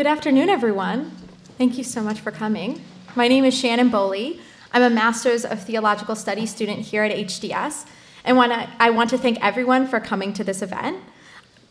Good 0.00 0.06
afternoon, 0.06 0.48
everyone. 0.48 1.10
Thank 1.58 1.76
you 1.76 1.84
so 1.84 2.00
much 2.00 2.20
for 2.20 2.30
coming. 2.30 2.80
My 3.16 3.28
name 3.28 3.44
is 3.44 3.52
Shannon 3.52 3.90
Boley. 3.90 4.40
I'm 4.72 4.80
a 4.80 4.88
Master's 4.88 5.44
of 5.44 5.62
Theological 5.62 6.16
Studies 6.16 6.48
student 6.48 6.78
here 6.78 7.04
at 7.04 7.14
HDS, 7.14 7.84
and 8.24 8.38
I 8.40 8.88
want 8.88 9.10
to 9.10 9.18
thank 9.18 9.38
everyone 9.44 9.86
for 9.86 10.00
coming 10.00 10.32
to 10.32 10.42
this 10.42 10.62
event, 10.62 11.02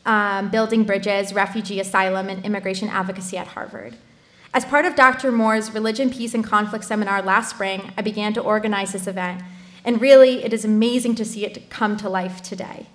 um, 0.05 0.49
Building 0.49 0.83
Bridges, 0.83 1.33
Refugee 1.33 1.79
Asylum, 1.79 2.29
and 2.29 2.45
Immigration 2.45 2.87
Advocacy 2.87 3.35
at 3.35 3.47
Harvard. 3.47 3.95
As 4.53 4.63
part 4.63 4.85
of 4.85 4.95
Dr. 4.95 5.31
Moore's 5.31 5.73
Religion, 5.73 6.11
Peace, 6.11 6.35
and 6.35 6.43
Conflict 6.43 6.85
seminar 6.85 7.23
last 7.23 7.49
spring, 7.49 7.91
I 7.97 8.03
began 8.03 8.33
to 8.33 8.41
organize 8.41 8.91
this 8.91 9.07
event, 9.07 9.41
and 9.83 9.99
really, 9.99 10.43
it 10.43 10.53
is 10.53 10.63
amazing 10.63 11.15
to 11.15 11.25
see 11.25 11.47
it 11.47 11.71
come 11.71 11.97
to 11.97 12.07
life 12.07 12.43
today. 12.43 12.85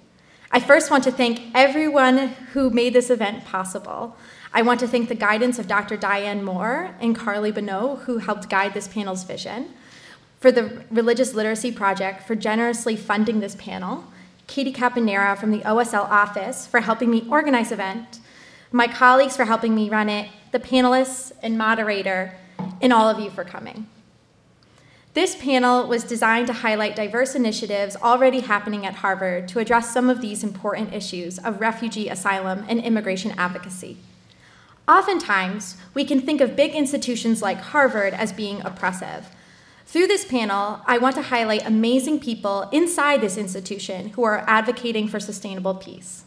I 0.52 0.60
first 0.60 0.92
want 0.92 1.02
to 1.02 1.10
thank 1.10 1.40
everyone 1.56 2.28
who 2.52 2.70
made 2.70 2.92
this 2.92 3.10
event 3.10 3.44
possible. 3.44 4.16
I 4.56 4.62
want 4.62 4.78
to 4.80 4.86
thank 4.86 5.08
the 5.08 5.16
guidance 5.16 5.58
of 5.58 5.66
Dr. 5.66 5.96
Diane 5.96 6.44
Moore 6.44 6.94
and 7.00 7.16
Carly 7.16 7.50
Bonneau, 7.50 7.96
who 7.96 8.18
helped 8.18 8.48
guide 8.48 8.72
this 8.72 8.86
panel's 8.86 9.24
vision, 9.24 9.70
for 10.38 10.52
the 10.52 10.84
Religious 10.92 11.34
Literacy 11.34 11.72
Project 11.72 12.22
for 12.22 12.36
generously 12.36 12.94
funding 12.94 13.40
this 13.40 13.56
panel, 13.56 14.04
Katie 14.46 14.72
Caponera 14.72 15.36
from 15.36 15.50
the 15.50 15.58
OSL 15.62 16.08
office 16.08 16.68
for 16.68 16.80
helping 16.80 17.10
me 17.10 17.26
organize 17.28 17.70
the 17.70 17.74
event, 17.74 18.20
my 18.70 18.86
colleagues 18.86 19.36
for 19.36 19.44
helping 19.44 19.74
me 19.74 19.90
run 19.90 20.08
it, 20.08 20.28
the 20.52 20.60
panelists 20.60 21.32
and 21.42 21.58
moderator, 21.58 22.36
and 22.80 22.92
all 22.92 23.08
of 23.08 23.18
you 23.18 23.30
for 23.30 23.42
coming. 23.42 23.88
This 25.14 25.34
panel 25.34 25.88
was 25.88 26.04
designed 26.04 26.46
to 26.46 26.52
highlight 26.52 26.94
diverse 26.94 27.34
initiatives 27.34 27.96
already 27.96 28.40
happening 28.40 28.86
at 28.86 28.96
Harvard 28.96 29.48
to 29.48 29.58
address 29.58 29.92
some 29.92 30.08
of 30.08 30.20
these 30.20 30.44
important 30.44 30.94
issues 30.94 31.40
of 31.40 31.60
refugee, 31.60 32.08
asylum, 32.08 32.64
and 32.68 32.78
immigration 32.78 33.32
advocacy. 33.36 33.96
Oftentimes, 34.86 35.76
we 35.94 36.04
can 36.04 36.20
think 36.20 36.40
of 36.40 36.56
big 36.56 36.74
institutions 36.74 37.40
like 37.40 37.58
Harvard 37.58 38.12
as 38.12 38.32
being 38.32 38.60
oppressive. 38.62 39.30
Through 39.86 40.08
this 40.08 40.24
panel, 40.24 40.80
I 40.86 40.98
want 40.98 41.14
to 41.16 41.22
highlight 41.22 41.66
amazing 41.66 42.20
people 42.20 42.68
inside 42.72 43.20
this 43.20 43.38
institution 43.38 44.10
who 44.10 44.24
are 44.24 44.44
advocating 44.46 45.08
for 45.08 45.20
sustainable 45.20 45.74
peace. 45.74 46.24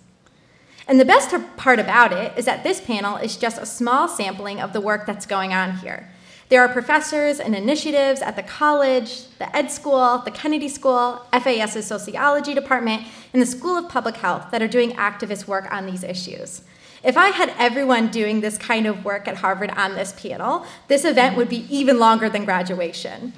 And 0.87 0.99
the 0.99 1.05
best 1.05 1.35
part 1.57 1.79
about 1.79 2.13
it 2.13 2.35
is 2.37 2.45
that 2.45 2.63
this 2.63 2.81
panel 2.81 3.17
is 3.17 3.35
just 3.35 3.61
a 3.61 3.65
small 3.65 4.07
sampling 4.07 4.59
of 4.59 4.73
the 4.73 4.81
work 4.81 5.05
that's 5.05 5.25
going 5.25 5.53
on 5.53 5.77
here. 5.77 6.09
There 6.49 6.61
are 6.61 6.69
professors 6.69 7.41
and 7.41 7.53
initiatives 7.53 8.21
at 8.21 8.37
the 8.37 8.43
college, 8.43 9.27
the 9.37 9.53
Ed 9.53 9.69
School, 9.69 10.19
the 10.23 10.31
Kennedy 10.31 10.69
School, 10.69 11.25
FAS's 11.33 11.85
Sociology 11.85 12.53
Department, 12.53 13.03
and 13.33 13.41
the 13.41 13.45
School 13.45 13.75
of 13.75 13.89
Public 13.89 14.15
Health 14.15 14.49
that 14.51 14.61
are 14.61 14.67
doing 14.67 14.91
activist 14.91 15.45
work 15.45 15.69
on 15.73 15.85
these 15.85 16.03
issues. 16.05 16.61
If 17.07 17.15
I 17.15 17.29
had 17.29 17.53
everyone 17.57 18.09
doing 18.09 18.41
this 18.41 18.57
kind 18.57 18.85
of 18.85 19.05
work 19.05 19.29
at 19.29 19.37
Harvard 19.37 19.69
on 19.69 19.95
this 19.95 20.11
panel, 20.11 20.65
this 20.89 21.05
event 21.05 21.37
would 21.37 21.47
be 21.47 21.65
even 21.73 21.99
longer 21.99 22.27
than 22.27 22.43
graduation. 22.43 23.31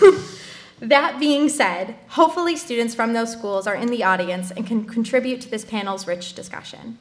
that 0.80 1.20
being 1.20 1.48
said, 1.48 1.94
hopefully 2.08 2.56
students 2.56 2.96
from 2.96 3.12
those 3.12 3.30
schools 3.30 3.68
are 3.68 3.76
in 3.76 3.90
the 3.92 4.02
audience 4.02 4.50
and 4.50 4.66
can 4.66 4.84
contribute 4.86 5.40
to 5.42 5.48
this 5.48 5.64
panel's 5.64 6.08
rich 6.08 6.34
discussion. 6.34 6.98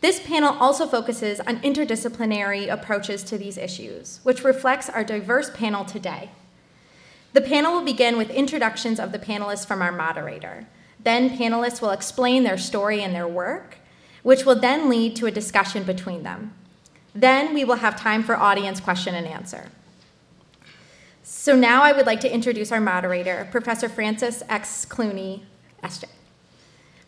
This 0.00 0.18
panel 0.18 0.56
also 0.58 0.84
focuses 0.84 1.38
on 1.38 1.60
interdisciplinary 1.60 2.68
approaches 2.68 3.22
to 3.22 3.38
these 3.38 3.56
issues, 3.56 4.18
which 4.24 4.42
reflects 4.42 4.90
our 4.90 5.04
diverse 5.04 5.48
panel 5.48 5.84
today. 5.84 6.32
The 7.34 7.40
panel 7.40 7.74
will 7.74 7.84
begin 7.84 8.16
with 8.18 8.30
introductions 8.30 8.98
of 8.98 9.12
the 9.12 9.20
panelists 9.20 9.64
from 9.64 9.80
our 9.80 9.92
moderator. 9.92 10.66
Then 10.98 11.30
panelists 11.38 11.80
will 11.80 11.90
explain 11.90 12.42
their 12.42 12.58
story 12.58 13.00
and 13.00 13.14
their 13.14 13.28
work, 13.28 13.76
which 14.24 14.44
will 14.44 14.58
then 14.58 14.88
lead 14.88 15.14
to 15.14 15.26
a 15.26 15.30
discussion 15.30 15.84
between 15.84 16.24
them. 16.24 16.52
Then 17.14 17.54
we 17.54 17.62
will 17.62 17.76
have 17.76 17.94
time 17.94 18.24
for 18.24 18.36
audience 18.36 18.80
question 18.80 19.14
and 19.14 19.26
answer. 19.26 19.68
So 21.22 21.54
now 21.54 21.82
I 21.82 21.92
would 21.92 22.06
like 22.06 22.20
to 22.20 22.34
introduce 22.34 22.72
our 22.72 22.80
moderator, 22.80 23.46
Professor 23.52 23.88
Francis 23.88 24.42
X. 24.48 24.84
Clooney, 24.84 25.42
SJ. 25.82 26.06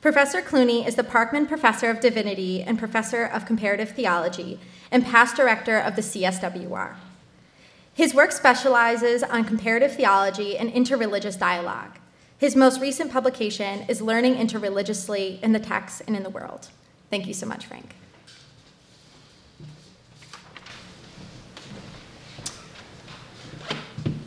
Professor 0.02 0.42
Clooney 0.42 0.86
is 0.86 0.94
the 0.94 1.02
Parkman 1.02 1.48
Professor 1.48 1.90
of 1.90 2.00
Divinity 2.00 2.62
and 2.62 2.78
Professor 2.78 3.24
of 3.24 3.46
Comparative 3.46 3.90
Theology 3.90 4.60
and 4.92 5.04
past 5.04 5.36
director 5.36 5.78
of 5.78 5.96
the 5.96 6.02
CSWR. 6.02 6.96
His 7.94 8.14
work 8.14 8.30
specializes 8.30 9.22
on 9.22 9.44
comparative 9.44 9.96
theology 9.96 10.58
and 10.58 10.70
interreligious 10.70 11.38
dialogue. 11.38 11.98
His 12.36 12.54
most 12.54 12.78
recent 12.78 13.10
publication 13.10 13.86
is 13.88 14.02
Learning 14.02 14.36
Interreligiously 14.36 15.40
in 15.42 15.52
the 15.52 15.58
Text 15.58 16.02
and 16.06 16.14
in 16.14 16.22
the 16.22 16.30
World. 16.30 16.68
Thank 17.10 17.26
you 17.26 17.34
so 17.34 17.46
much, 17.46 17.66
Frank. 17.66 17.94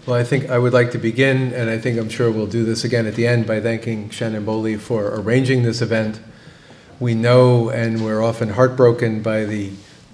Well, 0.06 0.18
I 0.18 0.24
think 0.24 0.50
I 0.50 0.58
would 0.58 0.74
like 0.74 0.92
to 0.92 0.98
begin, 0.98 1.54
and 1.54 1.70
I 1.70 1.78
think 1.78 2.00
I'm 2.00 2.10
sure 2.10 2.32
we'll 2.32 2.48
do 2.48 2.66
this 2.66 2.84
again 2.84 3.06
at 3.06 3.14
the 3.14 3.28
end, 3.28 3.46
by 3.46 3.62
thanking 3.62 4.10
Shannon 4.10 4.44
Boley 4.44 4.80
for 4.80 5.14
arranging 5.14 5.62
this 5.62 5.82
event. 5.82 6.20
We 7.00 7.14
know, 7.14 7.70
and 7.70 8.04
we're 8.04 8.24
often 8.24 8.50
heartbroken 8.50 9.22
by 9.22 9.46
the, 9.46 9.72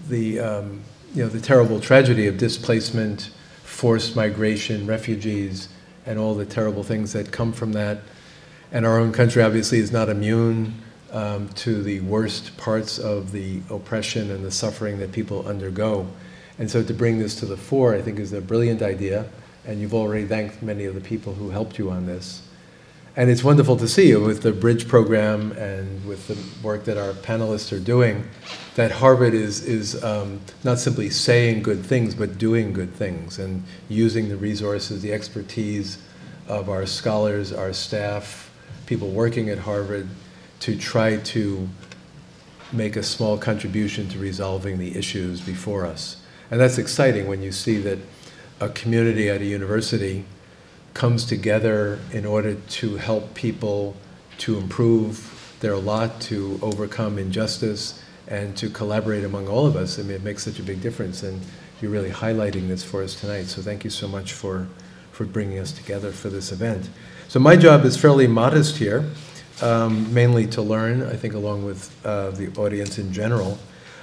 the, 0.09 0.39
um, 0.39 0.81
you 1.13 1.23
know, 1.23 1.29
the 1.29 1.39
terrible 1.39 1.79
tragedy 1.79 2.27
of 2.27 2.37
displacement, 2.37 3.29
forced 3.63 4.17
migration, 4.17 4.85
refugees, 4.85 5.69
and 6.05 6.19
all 6.19 6.35
the 6.35 6.45
terrible 6.45 6.83
things 6.83 7.13
that 7.13 7.31
come 7.31 7.53
from 7.53 7.71
that. 7.71 7.99
And 8.71 8.85
our 8.85 8.99
own 8.99 9.13
country 9.13 9.41
obviously 9.41 9.77
is 9.77 9.91
not 9.91 10.09
immune 10.09 10.81
um, 11.15 11.47
to 11.49 11.81
the 11.81 12.01
worst 12.01 12.55
parts 12.57 12.99
of 12.99 13.31
the 13.31 13.61
oppression 13.69 14.29
and 14.31 14.43
the 14.43 14.51
suffering 14.51 14.99
that 14.99 15.13
people 15.13 15.47
undergo. 15.47 16.05
And 16.59 16.69
so 16.69 16.83
to 16.83 16.93
bring 16.93 17.19
this 17.19 17.35
to 17.35 17.45
the 17.45 17.55
fore, 17.57 17.95
I 17.95 18.01
think, 18.01 18.19
is 18.19 18.33
a 18.33 18.41
brilliant 18.41 18.81
idea. 18.81 19.25
And 19.65 19.79
you've 19.79 19.93
already 19.93 20.25
thanked 20.25 20.61
many 20.61 20.83
of 20.85 20.93
the 20.93 21.01
people 21.01 21.33
who 21.33 21.49
helped 21.49 21.79
you 21.79 21.89
on 21.89 22.05
this. 22.05 22.41
And 23.15 23.29
it's 23.29 23.45
wonderful 23.45 23.77
to 23.77 23.87
see 23.87 24.09
you 24.09 24.19
with 24.19 24.41
the 24.41 24.51
Bridge 24.51 24.89
program 24.89 25.53
and 25.53 26.05
with 26.05 26.27
the 26.27 26.37
work 26.61 26.83
that 26.83 26.97
our 26.97 27.13
panelists 27.13 27.71
are 27.71 27.79
doing, 27.79 28.27
that 28.75 28.91
Harvard 28.91 29.33
is, 29.33 29.65
is 29.65 30.03
um, 30.03 30.41
not 30.65 30.79
simply 30.79 31.09
saying 31.09 31.63
good 31.63 31.85
things, 31.85 32.13
but 32.13 32.37
doing 32.37 32.73
good 32.73 32.93
things 32.93 33.39
and 33.39 33.63
using 33.87 34.27
the 34.27 34.35
resources, 34.35 35.01
the 35.01 35.13
expertise 35.13 35.97
of 36.49 36.69
our 36.69 36.85
scholars, 36.85 37.53
our 37.53 37.71
staff, 37.71 38.51
people 38.85 39.09
working 39.11 39.49
at 39.49 39.59
Harvard 39.59 40.09
to 40.65 40.75
try 40.75 41.15
to 41.17 41.69
make 42.73 42.95
a 42.95 43.03
small 43.03 43.37
contribution 43.37 44.09
to 44.09 44.17
resolving 44.17 44.79
the 44.79 44.97
issues 44.97 45.39
before 45.39 45.85
us. 45.85 46.17
And 46.49 46.59
that's 46.59 46.79
exciting 46.79 47.27
when 47.27 47.43
you 47.43 47.51
see 47.51 47.77
that 47.81 47.99
a 48.59 48.69
community 48.69 49.29
at 49.29 49.41
a 49.41 49.45
university 49.45 50.25
comes 50.95 51.23
together 51.23 51.99
in 52.11 52.25
order 52.25 52.55
to 52.55 52.95
help 52.95 53.35
people 53.35 53.95
to 54.39 54.57
improve 54.57 55.55
their 55.59 55.77
lot, 55.77 56.19
to 56.21 56.59
overcome 56.63 57.19
injustice, 57.19 58.01
and 58.27 58.57
to 58.57 58.67
collaborate 58.67 59.23
among 59.23 59.47
all 59.47 59.67
of 59.67 59.75
us. 59.75 59.99
I 59.99 60.01
mean, 60.01 60.13
it 60.13 60.23
makes 60.23 60.45
such 60.45 60.57
a 60.57 60.63
big 60.63 60.81
difference, 60.81 61.21
and 61.21 61.39
you're 61.79 61.91
really 61.91 62.09
highlighting 62.09 62.69
this 62.69 62.83
for 62.83 63.03
us 63.03 63.13
tonight. 63.13 63.45
So 63.45 63.61
thank 63.61 63.83
you 63.83 63.91
so 63.91 64.07
much 64.07 64.33
for, 64.33 64.67
for 65.11 65.25
bringing 65.25 65.59
us 65.59 65.71
together 65.71 66.11
for 66.11 66.29
this 66.29 66.51
event. 66.51 66.89
So 67.27 67.39
my 67.39 67.55
job 67.55 67.85
is 67.85 67.97
fairly 67.97 68.25
modest 68.25 68.77
here 68.77 69.05
um, 69.61 70.13
mainly 70.13 70.47
to 70.47 70.61
learn, 70.61 71.03
I 71.03 71.15
think, 71.15 71.33
along 71.33 71.65
with 71.65 71.93
uh, 72.05 72.31
the 72.31 72.53
audience 72.57 72.97
in 72.97 73.13
general. 73.13 73.57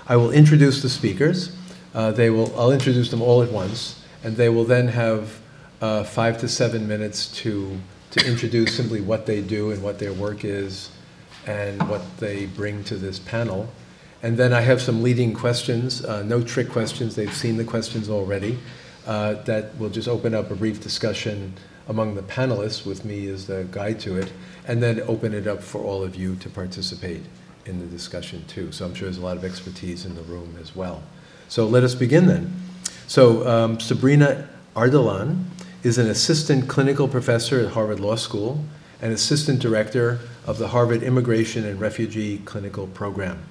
I 0.07 0.17
will 0.17 0.31
introduce 0.31 0.83
the 0.83 0.89
speakers. 0.89 1.55
Uh, 1.95 2.11
they 2.11 2.31
will, 2.31 2.53
I'll 2.59 2.73
introduce 2.73 3.11
them 3.11 3.23
all 3.23 3.43
at 3.43 3.51
once, 3.51 4.03
and 4.25 4.37
they 4.37 4.49
will 4.49 4.65
then 4.65 4.89
have 4.89 5.41
uh, 5.81 6.05
five 6.05 6.39
to 6.39 6.49
seven 6.49 6.89
minutes 6.89 7.27
to, 7.39 7.79
to 8.13 8.27
introduce 8.27 8.77
simply 8.77 9.01
what 9.01 9.27
they 9.27 9.43
do 9.43 9.71
and 9.71 9.83
what 9.83 9.99
their 9.99 10.13
work 10.13 10.45
is 10.45 10.91
and 11.47 11.83
what 11.89 12.03
they 12.19 12.47
bring 12.47 12.85
to 12.85 12.97
this 12.97 13.19
panel. 13.19 13.69
And 14.23 14.37
then 14.37 14.53
I 14.53 14.61
have 14.61 14.81
some 14.81 15.03
leading 15.03 15.35
questions, 15.35 16.05
uh, 16.05 16.23
no 16.23 16.43
trick 16.43 16.69
questions, 16.71 17.17
they've 17.17 17.35
seen 17.35 17.57
the 17.57 17.65
questions 17.65 18.09
already, 18.09 18.59
uh, 19.07 19.35
that 19.43 19.77
will 19.79 19.91
just 19.91 20.07
open 20.07 20.33
up 20.35 20.51
a 20.51 20.55
brief 20.55 20.81
discussion 20.81 21.55
among 21.89 22.15
the 22.15 22.23
panelists 22.23 22.87
with 22.87 23.05
me 23.05 23.27
as 23.27 23.49
the 23.49 23.67
guide 23.73 23.99
to 24.01 24.17
it 24.17 24.33
and 24.67 24.83
then 24.83 25.01
open 25.03 25.35
it 25.35 25.47
up 25.47 25.63
for 25.63 25.83
all 25.83 26.03
of 26.03 26.17
you 26.17 26.37
to 26.37 26.49
participate 26.49 27.23
in 27.67 27.79
the 27.79 27.87
discussion 27.87 28.45
too. 28.47 28.73
So 28.73 28.85
I'm 28.85 28.95
sure 28.95 29.07
there's 29.07 29.19
a 29.19 29.25
lot 29.25 29.37
of 29.37 29.45
expertise 29.45 30.05
in 30.05 30.15
the 30.15 30.23
room 30.23 30.57
as 30.61 30.75
well. 30.75 31.03
So 31.49 31.67
let 31.67 31.85
us 31.85 31.95
begin 31.95 32.27
then. 32.27 32.53
So 33.07 33.47
um, 33.47 33.81
Sabrina 33.81 34.49
Ardalan 34.75 35.45
is 35.83 35.99
an 35.99 36.09
assistant 36.09 36.69
clinical 36.69 37.09
professor 37.09 37.61
at 37.61 37.73
Harvard 37.73 38.01
Law 38.01 38.17
School 38.17 38.65
and 39.01 39.13
assistant 39.13 39.61
director 39.61 40.21
of 40.47 40.59
the 40.59 40.69
Harvard 40.69 41.03
Immigration 41.03 41.67
and 41.67 41.81
Refugee 41.81 42.39
Clinical 42.39 42.87
Program. 42.87 43.43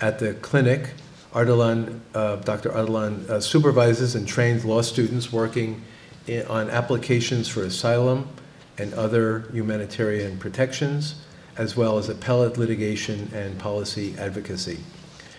At 0.00 0.18
the 0.18 0.34
clinic, 0.34 0.90
Ardalan, 1.32 2.00
uh, 2.14 2.36
Dr. 2.36 2.70
Ardalan 2.70 3.28
uh, 3.28 3.40
supervises 3.40 4.14
and 4.14 4.26
trains 4.26 4.64
law 4.64 4.80
students 4.80 5.30
working 5.30 5.82
in, 6.26 6.46
on 6.46 6.70
applications 6.70 7.48
for 7.48 7.62
asylum, 7.62 8.28
and 8.78 8.94
other 8.94 9.44
humanitarian 9.52 10.38
protections, 10.38 11.16
as 11.56 11.76
well 11.76 11.98
as 11.98 12.08
appellate 12.08 12.56
litigation 12.56 13.30
and 13.34 13.58
policy 13.58 14.14
advocacy. 14.18 14.78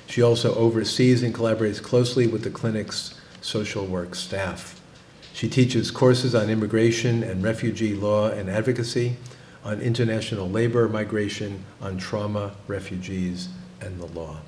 She 0.07 0.21
also 0.21 0.53
oversees 0.55 1.23
and 1.23 1.33
collaborates 1.33 1.81
closely 1.81 2.27
with 2.27 2.43
the 2.43 2.49
clinic's 2.49 3.19
social 3.41 3.85
work 3.85 4.15
staff. 4.15 4.79
She 5.33 5.47
teaches 5.47 5.91
courses 5.91 6.35
on 6.35 6.49
immigration 6.49 7.23
and 7.23 7.43
refugee 7.43 7.95
law 7.95 8.29
and 8.29 8.49
advocacy, 8.49 9.15
on 9.63 9.79
international 9.81 10.49
labor, 10.49 10.89
migration, 10.89 11.63
on 11.81 11.97
trauma, 11.97 12.55
refugees, 12.67 13.49
and 13.81 13.99
the 13.99 14.07
law. 14.07 14.39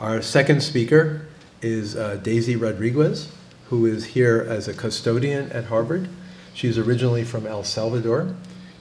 Our 0.00 0.22
second 0.22 0.62
speaker 0.62 1.26
is 1.60 1.96
uh, 1.96 2.16
Daisy 2.22 2.54
Rodriguez, 2.54 3.32
who 3.68 3.86
is 3.86 4.04
here 4.04 4.46
as 4.48 4.68
a 4.68 4.74
custodian 4.74 5.50
at 5.50 5.64
Harvard. 5.64 6.08
She's 6.58 6.76
originally 6.76 7.22
from 7.22 7.46
El 7.46 7.62
Salvador. 7.62 8.34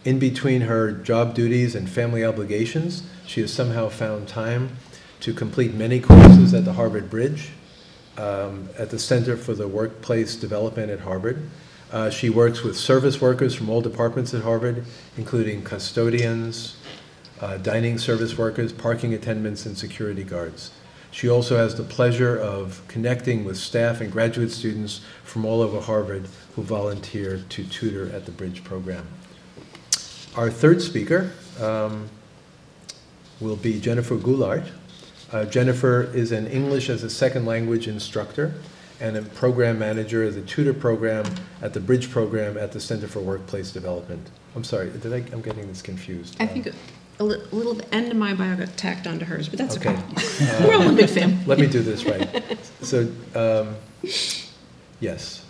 In 0.04 0.18
between 0.18 0.62
her 0.62 0.92
job 0.92 1.36
duties 1.36 1.76
and 1.76 1.88
family 1.88 2.26
obligations, 2.26 3.04
she 3.28 3.42
has 3.42 3.54
somehow 3.54 3.88
found 3.88 4.28
time 4.28 4.78
to 5.20 5.32
complete 5.32 5.76
many 5.76 6.00
courses 6.00 6.56
at 6.56 6.66
the 6.66 6.74
Harvard 6.74 7.08
Bridge, 7.12 7.52
um, 8.18 8.68
at 8.80 8.90
the 8.90 8.98
Center 8.98 9.38
for 9.38 9.54
the 9.54 9.68
Workplace 9.68 10.36
Development 10.36 10.90
at 10.90 11.02
Harvard. 11.02 11.52
Uh, 11.92 12.10
she 12.10 12.32
works 12.32 12.64
with 12.64 12.76
service 12.76 13.22
workers 13.22 13.54
from 13.54 13.70
all 13.70 13.82
departments 13.82 14.34
at 14.34 14.42
Harvard, 14.42 14.84
including 15.16 15.62
custodians, 15.62 16.78
uh, 17.42 17.58
dining 17.58 18.00
service 18.00 18.40
workers, 18.40 18.74
parking 18.74 19.14
attendants, 19.14 19.68
and 19.68 19.78
security 19.78 20.24
guards. 20.24 20.72
She 21.12 21.30
also 21.30 21.58
has 21.58 21.76
the 21.76 21.84
pleasure 21.84 22.38
of 22.38 22.82
connecting 22.88 23.44
with 23.44 23.58
staff 23.58 24.02
and 24.02 24.12
graduate 24.12 24.52
students 24.52 25.02
from 25.24 25.46
all 25.46 25.62
over 25.62 25.80
Harvard 25.80 26.28
who 26.56 26.64
volunteer 26.64 27.44
to 27.50 27.64
tutor 27.64 28.12
at 28.14 28.26
the 28.26 28.32
Bridge 28.32 28.64
program. 28.64 29.08
Our 30.36 30.50
third 30.50 30.82
speaker 30.82 31.32
um, 31.60 32.10
will 33.40 33.56
be 33.56 33.80
Jennifer 33.80 34.16
Goulart. 34.16 34.70
Uh, 35.32 35.46
Jennifer 35.46 36.04
is 36.14 36.32
an 36.32 36.48
English 36.48 36.90
as 36.90 37.04
a 37.04 37.10
second 37.10 37.46
language 37.46 37.88
instructor 37.88 38.54
and 39.00 39.18
a 39.18 39.22
program 39.22 39.78
manager 39.78 40.24
of 40.24 40.36
the 40.36 40.42
tutor 40.42 40.74
program 40.74 41.26
at 41.62 41.74
the 41.74 41.80
Bridge 41.80 42.10
program 42.10 42.58
at 42.58 42.72
the 42.72 42.80
Center 42.80 43.08
for 43.08 43.20
Workplace 43.20 43.72
Development. 43.72 44.30
I'm 44.56 44.64
sorry, 44.64 44.90
did 44.90 45.14
I, 45.14 45.18
I'm 45.34 45.42
getting 45.42 45.68
this 45.68 45.82
confused. 45.82 46.36
I 46.40 46.48
think 46.48 46.74
a 47.20 47.24
li- 47.24 47.42
little 47.52 47.80
end 47.92 48.12
of 48.12 48.18
my 48.18 48.34
bio 48.34 48.56
got 48.56 48.76
tacked 48.78 49.08
onto 49.08 49.26
hers, 49.26 49.50
but 49.50 49.58
that's 49.60 49.78
Okay. 49.78 49.90
okay. 49.92 50.68
We're 50.68 50.76
all 50.76 50.90
a 50.90 50.94
big 50.94 51.10
fan. 51.10 51.40
Let 51.46 51.60
me 51.60 51.68
do 51.68 51.82
this 51.82 52.06
right. 52.06 52.30
So, 52.82 53.10
um, 53.36 53.76
yes. 55.00 55.44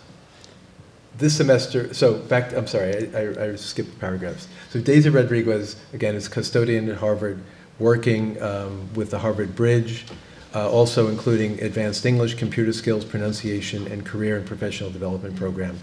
This 1.18 1.36
semester, 1.36 1.92
so 1.94 2.14
back, 2.14 2.52
I'm 2.54 2.66
sorry, 2.66 3.12
I, 3.14 3.20
I- 3.20 3.44
I 3.52 3.56
skipped 3.56 3.98
paragraphs. 3.98 4.46
So 4.70 4.80
Daisy 4.80 5.10
Rodriguez, 5.10 5.76
again, 5.92 6.14
is 6.14 6.28
custodian 6.28 6.88
at 6.88 6.96
Harvard, 6.98 7.40
working 7.78 8.40
um, 8.42 8.88
with 8.94 9.10
the 9.10 9.18
Harvard 9.18 9.54
Bridge, 9.56 10.06
uh, 10.54 10.70
also 10.70 11.08
including 11.08 11.60
advanced 11.62 12.06
English, 12.06 12.34
computer 12.34 12.72
skills, 12.72 13.04
pronunciation, 13.04 13.86
and 13.88 14.06
career 14.06 14.36
and 14.36 14.46
professional 14.46 14.90
development 14.90 15.36
program. 15.36 15.78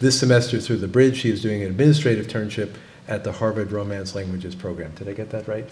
This 0.00 0.18
semester 0.18 0.58
through 0.60 0.78
the 0.78 0.88
Bridge, 0.88 1.18
she 1.18 1.30
is 1.30 1.42
doing 1.42 1.62
an 1.62 1.68
administrative 1.70 2.26
internship 2.26 2.74
at 3.08 3.24
the 3.24 3.32
Harvard 3.32 3.72
Romance 3.72 4.14
Languages 4.14 4.54
program. 4.54 4.92
Did 4.94 5.08
I 5.08 5.12
get 5.12 5.30
that 5.30 5.48
right? 5.48 5.66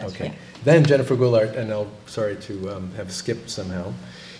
Okay. 0.00 0.34
Then 0.64 0.84
Jennifer 0.84 1.16
Goulart, 1.16 1.56
and 1.56 1.72
I'll, 1.72 1.90
sorry 2.06 2.36
to 2.36 2.76
um, 2.76 2.92
have 2.94 3.12
skipped 3.12 3.50
somehow, 3.50 3.92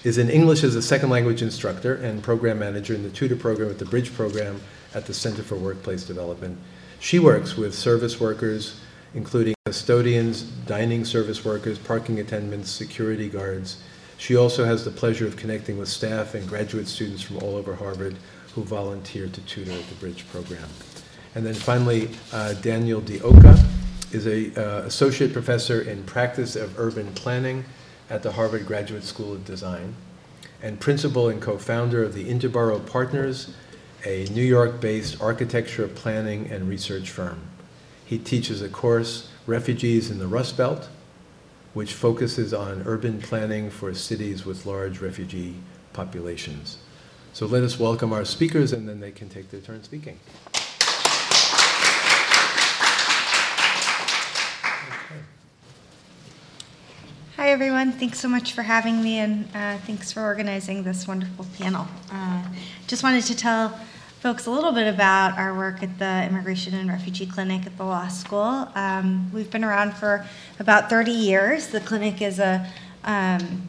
is 0.04 0.18
an 0.18 0.30
English 0.30 0.64
as 0.64 0.74
a 0.74 0.82
second 0.82 1.10
language 1.10 1.42
instructor 1.42 1.94
and 1.96 2.22
program 2.22 2.58
manager 2.58 2.94
in 2.94 3.02
the 3.02 3.10
tutor 3.10 3.36
program 3.36 3.70
at 3.70 3.78
the 3.78 3.84
Bridge 3.84 4.12
program 4.14 4.60
at 4.94 5.06
the 5.06 5.14
Center 5.14 5.42
for 5.42 5.56
Workplace 5.56 6.04
Development. 6.04 6.58
She 7.00 7.18
works 7.18 7.56
with 7.56 7.74
service 7.74 8.20
workers, 8.20 8.80
including 9.14 9.54
custodians, 9.66 10.42
dining 10.42 11.04
service 11.04 11.44
workers, 11.44 11.78
parking 11.78 12.20
attendants, 12.20 12.70
security 12.70 13.28
guards. 13.28 13.82
She 14.18 14.36
also 14.36 14.64
has 14.64 14.84
the 14.84 14.90
pleasure 14.90 15.26
of 15.26 15.36
connecting 15.36 15.78
with 15.78 15.88
staff 15.88 16.34
and 16.34 16.48
graduate 16.48 16.88
students 16.88 17.22
from 17.22 17.38
all 17.38 17.56
over 17.56 17.74
Harvard 17.74 18.16
who 18.54 18.62
volunteer 18.62 19.28
to 19.28 19.40
tutor 19.42 19.72
at 19.72 19.88
the 19.88 19.94
Bridge 19.96 20.28
program. 20.28 20.68
And 21.34 21.46
then 21.46 21.54
finally, 21.54 22.10
uh, 22.32 22.54
Daniel 22.54 23.00
D'Oca 23.00 23.58
is 24.12 24.26
a 24.26 24.52
uh, 24.54 24.82
associate 24.82 25.32
professor 25.32 25.80
in 25.80 26.04
practice 26.04 26.56
of 26.56 26.78
urban 26.78 27.12
planning 27.14 27.64
at 28.10 28.22
the 28.22 28.32
Harvard 28.32 28.66
Graduate 28.66 29.04
School 29.04 29.32
of 29.32 29.44
Design 29.44 29.94
and 30.62 30.78
principal 30.78 31.28
and 31.28 31.40
co-founder 31.40 32.04
of 32.04 32.14
the 32.14 32.24
Interboro 32.24 32.86
Partners, 32.86 33.54
a 34.04 34.26
New 34.26 34.42
York-based 34.42 35.20
architecture 35.20 35.88
planning 35.88 36.50
and 36.50 36.68
research 36.68 37.10
firm. 37.10 37.40
He 38.04 38.18
teaches 38.18 38.62
a 38.62 38.68
course, 38.68 39.28
Refugees 39.46 40.10
in 40.10 40.18
the 40.18 40.26
Rust 40.26 40.56
Belt, 40.56 40.88
which 41.72 41.94
focuses 41.94 42.52
on 42.52 42.82
urban 42.86 43.20
planning 43.20 43.70
for 43.70 43.94
cities 43.94 44.44
with 44.44 44.66
large 44.66 45.00
refugee 45.00 45.54
populations. 45.94 46.78
So 47.32 47.46
let 47.46 47.62
us 47.62 47.80
welcome 47.80 48.12
our 48.12 48.26
speakers, 48.26 48.72
and 48.72 48.86
then 48.86 49.00
they 49.00 49.10
can 49.10 49.28
take 49.30 49.50
their 49.50 49.60
turn 49.60 49.82
speaking. 49.82 50.20
Hi, 57.42 57.50
everyone. 57.50 57.90
Thanks 57.90 58.20
so 58.20 58.28
much 58.28 58.52
for 58.52 58.62
having 58.62 59.02
me, 59.02 59.18
and 59.18 59.48
uh, 59.52 59.76
thanks 59.78 60.12
for 60.12 60.22
organizing 60.22 60.84
this 60.84 61.08
wonderful 61.08 61.44
panel. 61.58 61.88
Uh, 62.08 62.40
just 62.86 63.02
wanted 63.02 63.24
to 63.24 63.34
tell 63.34 63.70
folks 64.20 64.46
a 64.46 64.50
little 64.52 64.70
bit 64.70 64.86
about 64.86 65.36
our 65.36 65.52
work 65.52 65.82
at 65.82 65.98
the 65.98 66.24
Immigration 66.24 66.72
and 66.72 66.88
Refugee 66.88 67.26
Clinic 67.26 67.66
at 67.66 67.76
the 67.76 67.84
law 67.84 68.06
school. 68.06 68.68
Um, 68.76 69.28
we've 69.32 69.50
been 69.50 69.64
around 69.64 69.94
for 69.94 70.24
about 70.60 70.88
30 70.88 71.10
years. 71.10 71.66
The 71.66 71.80
clinic 71.80 72.22
is 72.22 72.38
a 72.38 72.64
um, 73.02 73.66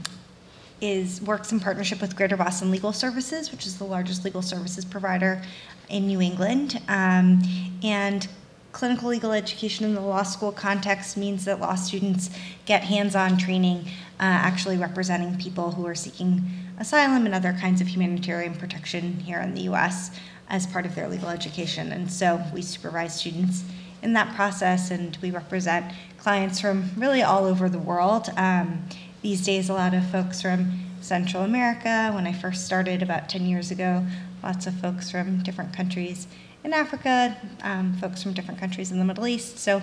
is 0.80 1.20
works 1.24 1.52
in 1.52 1.60
partnership 1.60 2.00
with 2.00 2.16
Greater 2.16 2.38
Boston 2.38 2.70
Legal 2.70 2.94
Services, 2.94 3.52
which 3.52 3.66
is 3.66 3.80
the 3.80 3.86
largest 3.86 4.24
legal 4.24 4.44
services 4.44 4.86
provider 4.86 5.42
in 5.90 6.06
New 6.06 6.22
England, 6.22 6.80
um, 6.90 7.42
and 7.82 8.28
clinical 8.74 9.10
legal 9.10 9.32
education 9.32 9.86
in 9.86 9.94
the 9.94 10.02
law 10.02 10.24
school 10.24 10.52
context 10.52 11.16
means 11.16 11.46
that 11.46 11.62
law 11.62 11.76
students 11.76 12.32
get 12.66 12.84
hands-on 12.84 13.38
training 13.38 13.86
uh, 14.20 14.24
actually 14.24 14.78
representing 14.78 15.38
people 15.38 15.72
who 15.72 15.86
are 15.86 15.96
seeking 15.96 16.42
asylum 16.80 17.26
and 17.26 17.36
other 17.36 17.54
kinds 17.54 17.80
of 17.82 17.88
humanitarian 17.88 18.56
protection 18.56 19.20
here 19.20 19.40
in 19.40 19.54
the 19.54 19.62
U.S. 19.62 20.12
as 20.50 20.66
part 20.66 20.86
of 20.88 20.96
their 20.96 21.08
legal 21.08 21.30
education. 21.30 21.92
And 21.92 22.12
so 22.12 22.44
we 22.52 22.64
supervise 22.64 23.18
students 23.18 23.64
in 24.02 24.14
that 24.14 24.36
process, 24.36 24.92
and 24.92 25.18
we 25.22 25.32
represent 25.32 25.94
clients 26.18 26.60
from 26.60 26.90
really 26.98 27.22
all 27.22 27.46
over 27.46 27.70
the 27.70 27.80
world. 27.80 28.30
Um, 28.36 28.84
these 29.22 29.46
days, 29.46 29.70
a 29.70 29.74
lot 29.74 29.94
of 29.94 30.06
folks 30.10 30.42
from 30.42 30.80
Central 31.00 31.44
America. 31.44 32.12
When 32.14 32.26
I 32.26 32.34
first 32.34 32.66
started 32.66 33.02
about 33.04 33.30
10 33.30 33.46
years 33.46 33.72
ago, 33.72 34.06
lots 34.42 34.68
of 34.68 34.74
folks 34.74 35.12
from 35.12 35.44
different 35.44 35.74
countries 35.74 36.28
in 36.64 36.74
Africa, 36.74 37.36
um, 37.62 37.94
folks 37.94 38.24
from 38.24 38.34
different 38.34 38.60
countries 38.60 38.92
in 38.92 39.00
the 39.00 39.06
Middle 39.06 39.28
East. 39.28 39.60
So, 39.60 39.82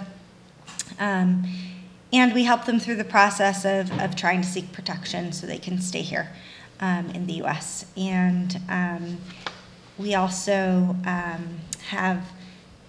um, 0.98 1.44
and 2.12 2.34
we 2.34 2.44
help 2.44 2.64
them 2.64 2.80
through 2.80 2.96
the 2.96 3.04
process 3.04 3.64
of, 3.64 3.92
of 4.00 4.16
trying 4.16 4.40
to 4.42 4.48
seek 4.48 4.72
protection 4.72 5.32
so 5.32 5.46
they 5.46 5.58
can 5.58 5.80
stay 5.80 6.02
here 6.02 6.30
um, 6.80 7.10
in 7.10 7.26
the 7.26 7.34
US. 7.44 7.84
And 7.96 8.60
um, 8.68 9.18
we 9.98 10.14
also 10.14 10.96
um, 11.06 11.60
have, 11.88 12.24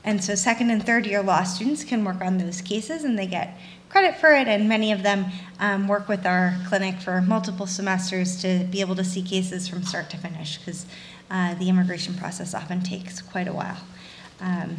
and 0.04 0.24
so 0.24 0.36
second 0.36 0.70
and 0.70 0.84
third 0.84 1.06
year 1.06 1.22
law 1.22 1.44
students 1.44 1.84
can 1.84 2.04
work 2.06 2.22
on 2.22 2.38
those 2.38 2.62
cases 2.62 3.04
and 3.04 3.20
they 3.20 3.28
get 3.28 3.58
credit 3.92 4.16
for 4.16 4.34
it, 4.34 4.48
and 4.48 4.70
many 4.70 4.94
of 4.94 5.04
them 5.04 5.26
um, 5.60 5.86
work 5.86 6.08
with 6.08 6.26
our 6.26 6.58
clinic 6.68 6.98
for 7.00 7.22
multiple 7.22 7.68
semesters 7.68 8.42
to 8.42 8.66
be 8.72 8.80
able 8.80 8.96
to 8.96 9.04
see 9.04 9.22
cases 9.22 9.68
from 9.68 9.84
start 9.84 10.10
to 10.10 10.18
finish 10.18 10.58
because 10.58 10.86
uh, 11.32 11.56
the 11.56 11.70
immigration 11.70 12.14
process 12.14 12.54
often 12.54 12.82
takes 12.82 13.22
quite 13.22 13.48
a 13.48 13.54
while. 13.54 13.78
Um, 14.42 14.76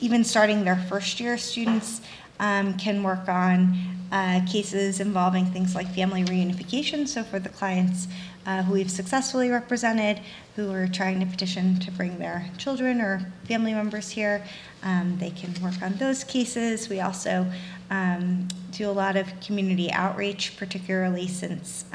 even 0.00 0.22
starting 0.22 0.64
their 0.64 0.76
first 0.76 1.18
year, 1.18 1.38
students 1.38 2.02
um, 2.40 2.76
can 2.76 3.02
work 3.02 3.28
on 3.28 3.74
uh, 4.12 4.44
cases 4.44 5.00
involving 5.00 5.46
things 5.46 5.74
like 5.74 5.88
family 5.94 6.24
reunification. 6.24 7.08
So, 7.08 7.22
for 7.22 7.38
the 7.38 7.48
clients 7.48 8.06
uh, 8.44 8.62
who 8.62 8.74
we've 8.74 8.90
successfully 8.90 9.50
represented 9.50 10.20
who 10.56 10.70
are 10.72 10.86
trying 10.86 11.20
to 11.20 11.26
petition 11.26 11.80
to 11.80 11.90
bring 11.90 12.18
their 12.18 12.48
children 12.58 13.00
or 13.00 13.32
family 13.44 13.72
members 13.72 14.10
here, 14.10 14.44
um, 14.82 15.16
they 15.18 15.30
can 15.30 15.54
work 15.62 15.80
on 15.82 15.94
those 15.94 16.22
cases. 16.22 16.88
We 16.88 17.00
also 17.00 17.50
um, 17.90 18.46
do 18.72 18.90
a 18.90 18.92
lot 18.92 19.16
of 19.16 19.28
community 19.40 19.90
outreach, 19.90 20.56
particularly 20.56 21.28
since. 21.28 21.86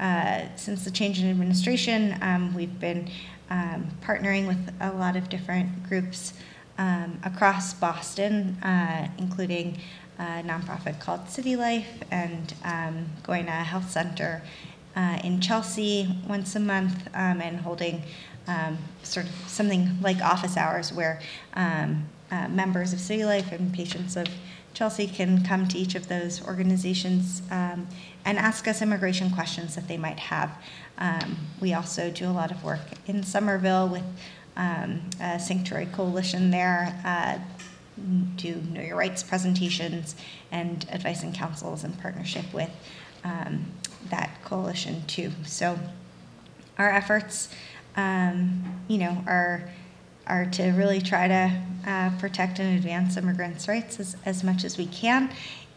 Uh, 0.00 0.46
since 0.56 0.82
the 0.82 0.90
change 0.90 1.20
in 1.20 1.28
administration, 1.30 2.16
um, 2.22 2.54
we've 2.54 2.80
been 2.80 3.06
um, 3.50 3.86
partnering 4.02 4.46
with 4.46 4.74
a 4.80 4.90
lot 4.92 5.14
of 5.14 5.28
different 5.28 5.86
groups 5.86 6.32
um, 6.78 7.20
across 7.22 7.74
Boston, 7.74 8.56
uh, 8.62 9.06
including 9.18 9.78
a 10.18 10.42
nonprofit 10.42 10.98
called 11.00 11.28
City 11.28 11.54
Life 11.54 12.02
and 12.10 12.54
um, 12.64 13.04
going 13.22 13.44
to 13.44 13.52
a 13.52 13.56
health 13.56 13.90
center 13.90 14.42
uh, 14.96 15.18
in 15.22 15.38
Chelsea 15.38 16.08
once 16.26 16.56
a 16.56 16.60
month 16.60 17.06
um, 17.14 17.42
and 17.42 17.60
holding 17.60 18.02
sort 19.04 19.26
of 19.26 19.32
something 19.46 19.96
like 20.00 20.20
office 20.22 20.56
hours 20.56 20.92
where 20.92 21.20
uh, 21.54 22.48
members 22.48 22.92
of 22.92 23.00
City 23.00 23.24
Life 23.24 23.52
and 23.52 23.72
patients 23.72 24.16
of 24.16 24.26
Chelsea 24.72 25.06
can 25.06 25.44
come 25.44 25.68
to 25.68 25.78
each 25.78 25.94
of 25.94 26.08
those 26.08 26.44
organizations 26.46 27.42
um, 27.50 27.86
and 28.30 28.38
ask 28.38 28.68
us 28.68 28.80
immigration 28.80 29.28
questions 29.28 29.74
that 29.74 29.88
they 29.88 29.96
might 29.96 30.20
have. 30.20 30.56
Um, 30.98 31.36
we 31.60 31.74
also 31.74 32.12
do 32.12 32.26
a 32.26 32.30
lot 32.30 32.52
of 32.52 32.62
work 32.62 32.78
in 33.08 33.24
Somerville 33.24 33.88
with 33.88 34.04
um, 34.56 35.00
a 35.20 35.40
Sanctuary 35.40 35.86
Coalition 35.86 36.52
there, 36.52 36.96
uh, 37.04 37.38
do 38.36 38.54
Know 38.70 38.82
Your 38.82 38.96
Rights 38.96 39.24
presentations 39.24 40.14
and 40.52 40.86
advice 40.92 41.24
and 41.24 41.34
counsels 41.34 41.82
in 41.82 41.92
partnership 41.94 42.44
with 42.54 42.70
um, 43.24 43.66
that 44.10 44.30
coalition 44.44 45.04
too. 45.08 45.32
So 45.44 45.76
our 46.78 46.88
efforts, 46.88 47.48
um, 47.96 48.80
you 48.86 48.98
know, 48.98 49.24
are 49.26 49.68
are 50.30 50.46
to 50.46 50.70
really 50.72 51.00
try 51.00 51.26
to 51.28 51.60
uh, 51.86 52.10
protect 52.18 52.58
and 52.60 52.78
advance 52.78 53.16
immigrants' 53.16 53.66
rights 53.66 53.98
as, 53.98 54.16
as 54.24 54.44
much 54.44 54.64
as 54.64 54.78
we 54.78 54.86
can, 54.86 55.30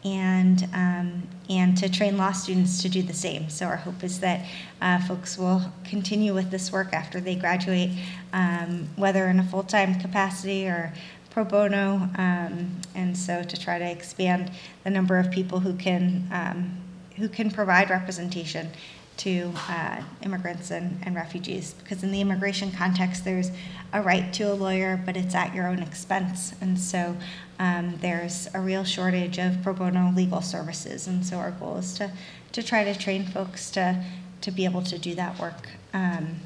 and 0.05 0.67
um, 0.73 1.23
and 1.49 1.77
to 1.77 1.89
train 1.89 2.17
law 2.17 2.31
students 2.31 2.81
to 2.83 2.89
do 2.89 3.01
the 3.01 3.13
same. 3.13 3.49
So 3.49 3.65
our 3.65 3.77
hope 3.77 4.03
is 4.03 4.19
that 4.19 4.45
uh, 4.81 4.99
folks 5.07 5.37
will 5.37 5.61
continue 5.83 6.33
with 6.33 6.51
this 6.51 6.71
work 6.71 6.93
after 6.93 7.19
they 7.19 7.35
graduate, 7.35 7.91
um, 8.31 8.87
whether 8.95 9.27
in 9.27 9.39
a 9.39 9.43
full-time 9.43 9.99
capacity 9.99 10.67
or 10.67 10.93
pro 11.29 11.43
bono, 11.43 12.09
um, 12.17 12.53
and 12.95 13.17
so 13.17 13.43
to 13.43 13.59
try 13.59 13.79
to 13.79 13.89
expand 13.89 14.51
the 14.83 14.89
number 14.89 15.17
of 15.17 15.31
people 15.31 15.59
who 15.59 15.73
can 15.75 16.27
um, 16.31 16.77
who 17.17 17.27
can 17.27 17.49
provide 17.49 17.89
representation 17.89 18.69
to 19.17 19.51
uh, 19.69 20.01
immigrants 20.21 20.71
and, 20.71 20.99
and 21.03 21.15
refugees. 21.15 21.73
Because 21.73 22.03
in 22.03 22.11
the 22.11 22.21
immigration 22.21 22.71
context, 22.71 23.23
there's 23.25 23.51
a 23.93 24.01
right 24.01 24.33
to 24.33 24.43
a 24.43 24.53
lawyer, 24.53 25.01
but 25.05 25.15
it's 25.15 25.35
at 25.35 25.53
your 25.53 25.67
own 25.67 25.79
expense. 25.79 26.53
And 26.61 26.79
so 26.79 27.15
um, 27.59 27.97
there's 28.01 28.49
a 28.53 28.59
real 28.59 28.83
shortage 28.83 29.37
of 29.37 29.61
pro 29.61 29.73
bono 29.73 30.11
legal 30.15 30.41
services. 30.41 31.07
And 31.07 31.25
so 31.25 31.37
our 31.37 31.51
goal 31.51 31.77
is 31.77 31.93
to, 31.95 32.11
to 32.53 32.63
try 32.63 32.83
to 32.83 32.97
train 32.97 33.25
folks 33.25 33.69
to, 33.71 34.03
to 34.41 34.51
be 34.51 34.65
able 34.65 34.83
to 34.83 34.97
do 34.97 35.15
that 35.15 35.39
work. 35.39 35.69
Um, 35.93 36.37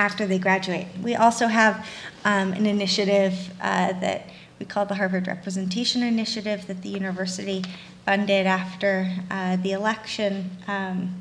after 0.00 0.26
they 0.26 0.38
graduate. 0.38 0.86
We 1.02 1.14
also 1.14 1.46
have 1.46 1.86
um, 2.24 2.54
an 2.54 2.64
initiative 2.64 3.34
uh, 3.60 3.92
that 4.00 4.30
we 4.58 4.64
call 4.64 4.86
the 4.86 4.94
Harvard 4.94 5.26
Representation 5.26 6.02
Initiative 6.02 6.66
that 6.68 6.80
the 6.80 6.88
university 6.88 7.64
funded 8.06 8.46
after 8.46 9.10
uh, 9.30 9.56
the 9.56 9.72
election, 9.72 10.50
um, 10.66 11.14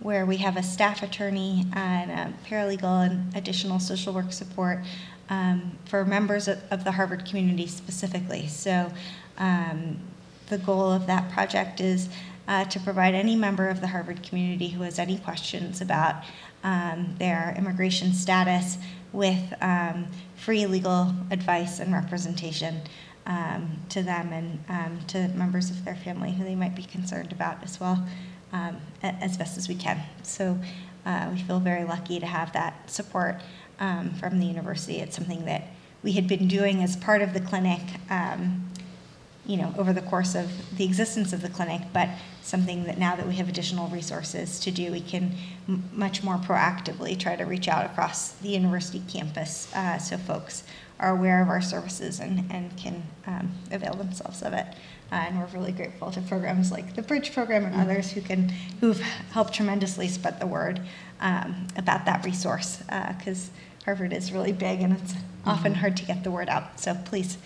where 0.00 0.24
we 0.24 0.38
have 0.38 0.56
a 0.56 0.62
staff 0.62 1.02
attorney 1.02 1.66
and 1.74 2.10
a 2.10 2.32
paralegal 2.46 3.06
and 3.06 3.36
additional 3.36 3.78
social 3.78 4.12
work 4.12 4.32
support 4.32 4.80
um, 5.28 5.78
for 5.84 6.04
members 6.04 6.48
of, 6.48 6.58
of 6.70 6.84
the 6.84 6.92
Harvard 6.92 7.26
community 7.26 7.66
specifically. 7.66 8.46
So 8.48 8.90
um, 9.38 9.98
the 10.48 10.58
goal 10.58 10.90
of 10.90 11.06
that 11.06 11.30
project 11.30 11.80
is 11.80 12.08
uh, 12.48 12.64
to 12.64 12.80
provide 12.80 13.14
any 13.14 13.36
member 13.36 13.68
of 13.68 13.80
the 13.80 13.86
Harvard 13.86 14.22
community 14.22 14.68
who 14.68 14.82
has 14.82 14.98
any 14.98 15.18
questions 15.18 15.80
about 15.80 16.24
um, 16.64 17.14
their 17.18 17.54
immigration 17.56 18.12
status 18.12 18.76
with 19.12 19.54
um, 19.60 20.06
free 20.36 20.66
legal 20.66 21.14
advice 21.30 21.78
and 21.78 21.92
representation 21.92 22.80
um, 23.26 23.78
to 23.88 24.02
them 24.02 24.32
and 24.32 24.64
um, 24.68 24.98
to 25.06 25.28
members 25.28 25.70
of 25.70 25.84
their 25.84 25.94
family 25.94 26.32
who 26.32 26.44
they 26.44 26.54
might 26.56 26.74
be 26.74 26.82
concerned 26.82 27.32
about 27.32 27.62
as 27.62 27.78
well, 27.78 28.04
um, 28.52 28.76
as 29.02 29.36
best 29.36 29.56
as 29.58 29.68
we 29.68 29.74
can. 29.74 30.00
So 30.22 30.58
uh, 31.06 31.30
we 31.32 31.40
feel 31.40 31.60
very 31.60 31.84
lucky 31.84 32.20
to 32.20 32.26
have 32.26 32.52
that 32.52 32.90
support 32.90 33.40
um, 33.78 34.10
from 34.10 34.38
the 34.38 34.46
university. 34.46 34.98
It's 34.98 35.16
something 35.16 35.44
that 35.46 35.68
we 36.02 36.12
had 36.12 36.26
been 36.26 36.48
doing 36.48 36.82
as 36.82 36.96
part 36.96 37.22
of 37.22 37.34
the 37.34 37.40
clinic 37.40 37.80
um, 38.10 38.70
you 39.46 39.56
know, 39.56 39.74
over 39.78 39.92
the 39.92 40.02
course 40.02 40.34
of 40.34 40.76
the 40.76 40.84
existence 40.84 41.32
of 41.32 41.42
the 41.42 41.48
clinic, 41.48 41.80
but 41.92 42.08
something 42.42 42.84
that 42.84 42.98
now 42.98 43.16
that 43.16 43.26
we 43.26 43.34
have 43.34 43.48
additional 43.48 43.88
resources 43.88 44.60
to 44.60 44.70
do, 44.70 44.92
we 44.92 45.00
can 45.00 45.34
much 45.92 46.22
more 46.22 46.36
proactively 46.36 47.18
try 47.18 47.34
to 47.36 47.44
reach 47.44 47.66
out 47.66 47.84
across 47.86 48.32
the 48.32 48.50
university 48.50 49.02
campus 49.08 49.74
uh, 49.74 49.98
so 49.98 50.16
folks 50.16 50.62
are 51.00 51.10
aware 51.10 51.42
of 51.42 51.48
our 51.48 51.62
services 51.62 52.20
and, 52.20 52.44
and 52.52 52.76
can 52.76 53.02
um, 53.26 53.50
avail 53.72 53.94
themselves 53.94 54.42
of 54.42 54.52
it. 54.52 54.66
Uh, 55.12 55.16
and 55.16 55.38
we're 55.38 55.58
really 55.58 55.72
grateful 55.72 56.10
to 56.10 56.20
programs 56.22 56.70
like 56.70 56.94
the 56.94 57.02
Bridge 57.02 57.34
Program 57.34 57.64
and 57.64 57.74
others 57.74 58.12
who 58.12 58.20
can 58.20 58.48
who've 58.80 59.00
helped 59.32 59.52
tremendously 59.52 60.06
spread 60.06 60.38
the 60.38 60.46
word 60.46 60.80
um, 61.20 61.66
about 61.76 62.04
that 62.04 62.24
resource 62.24 62.82
because 63.18 63.50
Harvard 63.84 64.12
is 64.12 64.30
really 64.32 64.52
big 64.52 64.80
and 64.80 64.92
it's 64.92 65.14
often 65.44 65.74
hard 65.74 65.96
to 65.96 66.04
get 66.04 66.22
the 66.22 66.30
word 66.30 66.48
out. 66.48 66.78
So 66.78 66.94
please 67.04 67.38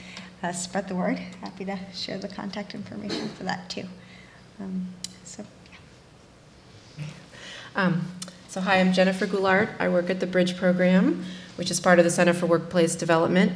uh, 0.43 0.53
spread 0.53 0.89
the 0.89 0.95
word. 0.95 1.19
Happy 1.41 1.65
to 1.65 1.79
share 1.95 2.19
the 2.19 2.29
contact 2.29 2.75
information 2.75 3.29
for 3.31 3.45
that 3.45 3.71
too. 3.71 3.85
Um, 4.61 4.89
so. 5.25 5.45
Um, 7.77 8.07
so 8.49 8.61
hi, 8.61 8.79
I'm 8.79 8.93
Jennifer 8.93 9.27
Goulart. 9.27 9.71
I 9.81 9.89
work 9.89 10.11
at 10.11 10.21
the 10.21 10.27
Bridge 10.27 10.57
Program, 10.57 11.25
which 11.57 11.71
is 11.71 11.81
part 11.81 11.99
of 11.99 12.05
the 12.05 12.11
Center 12.11 12.35
for 12.35 12.47
Workplace 12.47 12.95
Development. 12.95 13.53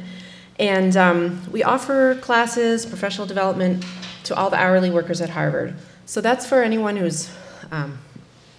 And 0.57 0.97
um, 0.97 1.41
we 1.51 1.63
offer 1.63 2.15
classes, 2.15 2.85
professional 2.85 3.25
development 3.25 3.85
to 4.29 4.35
all 4.35 4.49
the 4.49 4.57
hourly 4.57 4.89
workers 4.89 5.21
at 5.21 5.31
Harvard. 5.31 5.75
So 6.05 6.21
that's 6.21 6.45
for 6.45 6.63
anyone 6.63 6.95
who's, 6.97 7.29
um, 7.71 7.99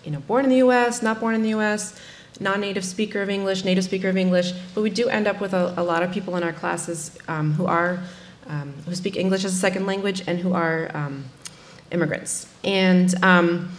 you 0.04 0.10
know, 0.10 0.20
born 0.20 0.44
in 0.44 0.50
the 0.50 0.58
U.S., 0.58 1.02
not 1.02 1.18
born 1.20 1.34
in 1.34 1.42
the 1.42 1.50
U.S., 1.50 1.98
non-native 2.40 2.84
speaker 2.84 3.22
of 3.22 3.30
English, 3.30 3.64
native 3.64 3.84
speaker 3.84 4.08
of 4.08 4.16
English. 4.16 4.52
But 4.74 4.82
we 4.82 4.90
do 4.90 5.08
end 5.08 5.26
up 5.26 5.40
with 5.40 5.52
a, 5.52 5.74
a 5.76 5.82
lot 5.82 6.02
of 6.02 6.10
people 6.10 6.36
in 6.36 6.42
our 6.42 6.52
classes 6.52 7.16
um, 7.28 7.52
who 7.52 7.66
are 7.66 8.00
um, 8.48 8.74
who 8.84 8.94
speak 8.96 9.16
English 9.16 9.44
as 9.44 9.54
a 9.54 9.56
second 9.56 9.86
language 9.86 10.24
and 10.26 10.40
who 10.40 10.54
are 10.54 10.90
um, 10.92 11.24
immigrants. 11.92 12.52
And 12.64 13.14
um, 13.22 13.70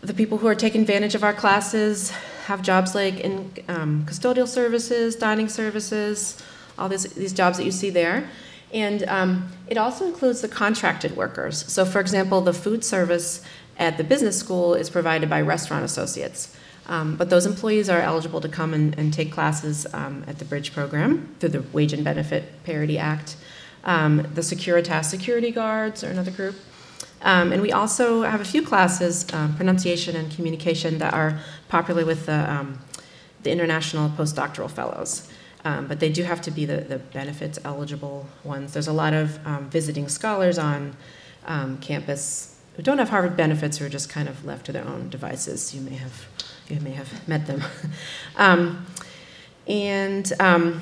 the 0.00 0.14
people 0.14 0.38
who 0.38 0.46
are 0.46 0.54
taking 0.54 0.80
advantage 0.80 1.14
of 1.14 1.22
our 1.22 1.34
classes 1.34 2.10
have 2.46 2.62
jobs 2.62 2.94
like 2.94 3.20
in 3.20 3.52
um, 3.68 4.06
custodial 4.06 4.48
services, 4.48 5.16
dining 5.16 5.50
services, 5.50 6.42
all 6.78 6.88
these, 6.88 7.04
these 7.12 7.34
jobs 7.34 7.58
that 7.58 7.64
you 7.64 7.72
see 7.72 7.90
there. 7.90 8.30
And 8.72 9.02
um, 9.08 9.50
it 9.68 9.78
also 9.78 10.06
includes 10.06 10.40
the 10.40 10.48
contracted 10.48 11.16
workers. 11.16 11.70
So, 11.72 11.84
for 11.84 12.00
example, 12.00 12.40
the 12.40 12.52
food 12.52 12.84
service 12.84 13.42
at 13.78 13.96
the 13.96 14.04
business 14.04 14.38
school 14.38 14.74
is 14.74 14.90
provided 14.90 15.30
by 15.30 15.40
restaurant 15.40 15.84
associates. 15.84 16.54
Um, 16.86 17.16
but 17.16 17.30
those 17.30 17.46
employees 17.46 17.88
are 17.88 18.00
eligible 18.00 18.40
to 18.40 18.48
come 18.48 18.72
and, 18.74 18.98
and 18.98 19.12
take 19.12 19.30
classes 19.30 19.86
um, 19.92 20.24
at 20.26 20.38
the 20.38 20.44
Bridge 20.44 20.72
program 20.72 21.34
through 21.38 21.50
the 21.50 21.62
Wage 21.72 21.92
and 21.92 22.02
Benefit 22.02 22.64
Parity 22.64 22.98
Act. 22.98 23.36
Um, 23.84 24.16
the 24.34 24.40
Securitas 24.40 25.04
security 25.04 25.50
guards 25.50 26.02
are 26.02 26.10
another 26.10 26.30
group. 26.30 26.56
Um, 27.22 27.52
and 27.52 27.60
we 27.60 27.72
also 27.72 28.22
have 28.22 28.40
a 28.40 28.44
few 28.44 28.62
classes, 28.62 29.26
um, 29.32 29.54
pronunciation 29.56 30.16
and 30.16 30.30
communication, 30.30 30.98
that 30.98 31.14
are 31.14 31.40
popular 31.68 32.04
with 32.04 32.26
the, 32.26 32.66
the 33.42 33.50
international 33.50 34.08
postdoctoral 34.10 34.70
fellows. 34.70 35.28
Um, 35.68 35.86
but 35.86 36.00
they 36.00 36.08
do 36.08 36.22
have 36.22 36.40
to 36.42 36.50
be 36.50 36.64
the, 36.64 36.78
the 36.78 36.98
benefits 36.98 37.58
eligible 37.62 38.26
ones. 38.42 38.72
There's 38.72 38.88
a 38.88 38.92
lot 38.92 39.12
of 39.12 39.38
um, 39.46 39.68
visiting 39.68 40.08
scholars 40.08 40.56
on 40.56 40.96
um, 41.46 41.76
campus 41.76 42.56
who 42.74 42.82
don't 42.82 42.96
have 42.96 43.10
Harvard 43.10 43.36
benefits 43.36 43.76
who 43.76 43.84
are 43.84 43.90
just 43.90 44.08
kind 44.08 44.30
of 44.30 44.46
left 44.46 44.64
to 44.66 44.72
their 44.72 44.88
own 44.88 45.10
devices. 45.10 45.74
You 45.74 45.82
may 45.82 45.96
have, 45.96 46.26
you 46.70 46.80
may 46.80 46.92
have 46.92 47.28
met 47.28 47.46
them. 47.46 47.62
Um, 48.36 48.86
and 49.66 50.32
um, 50.40 50.80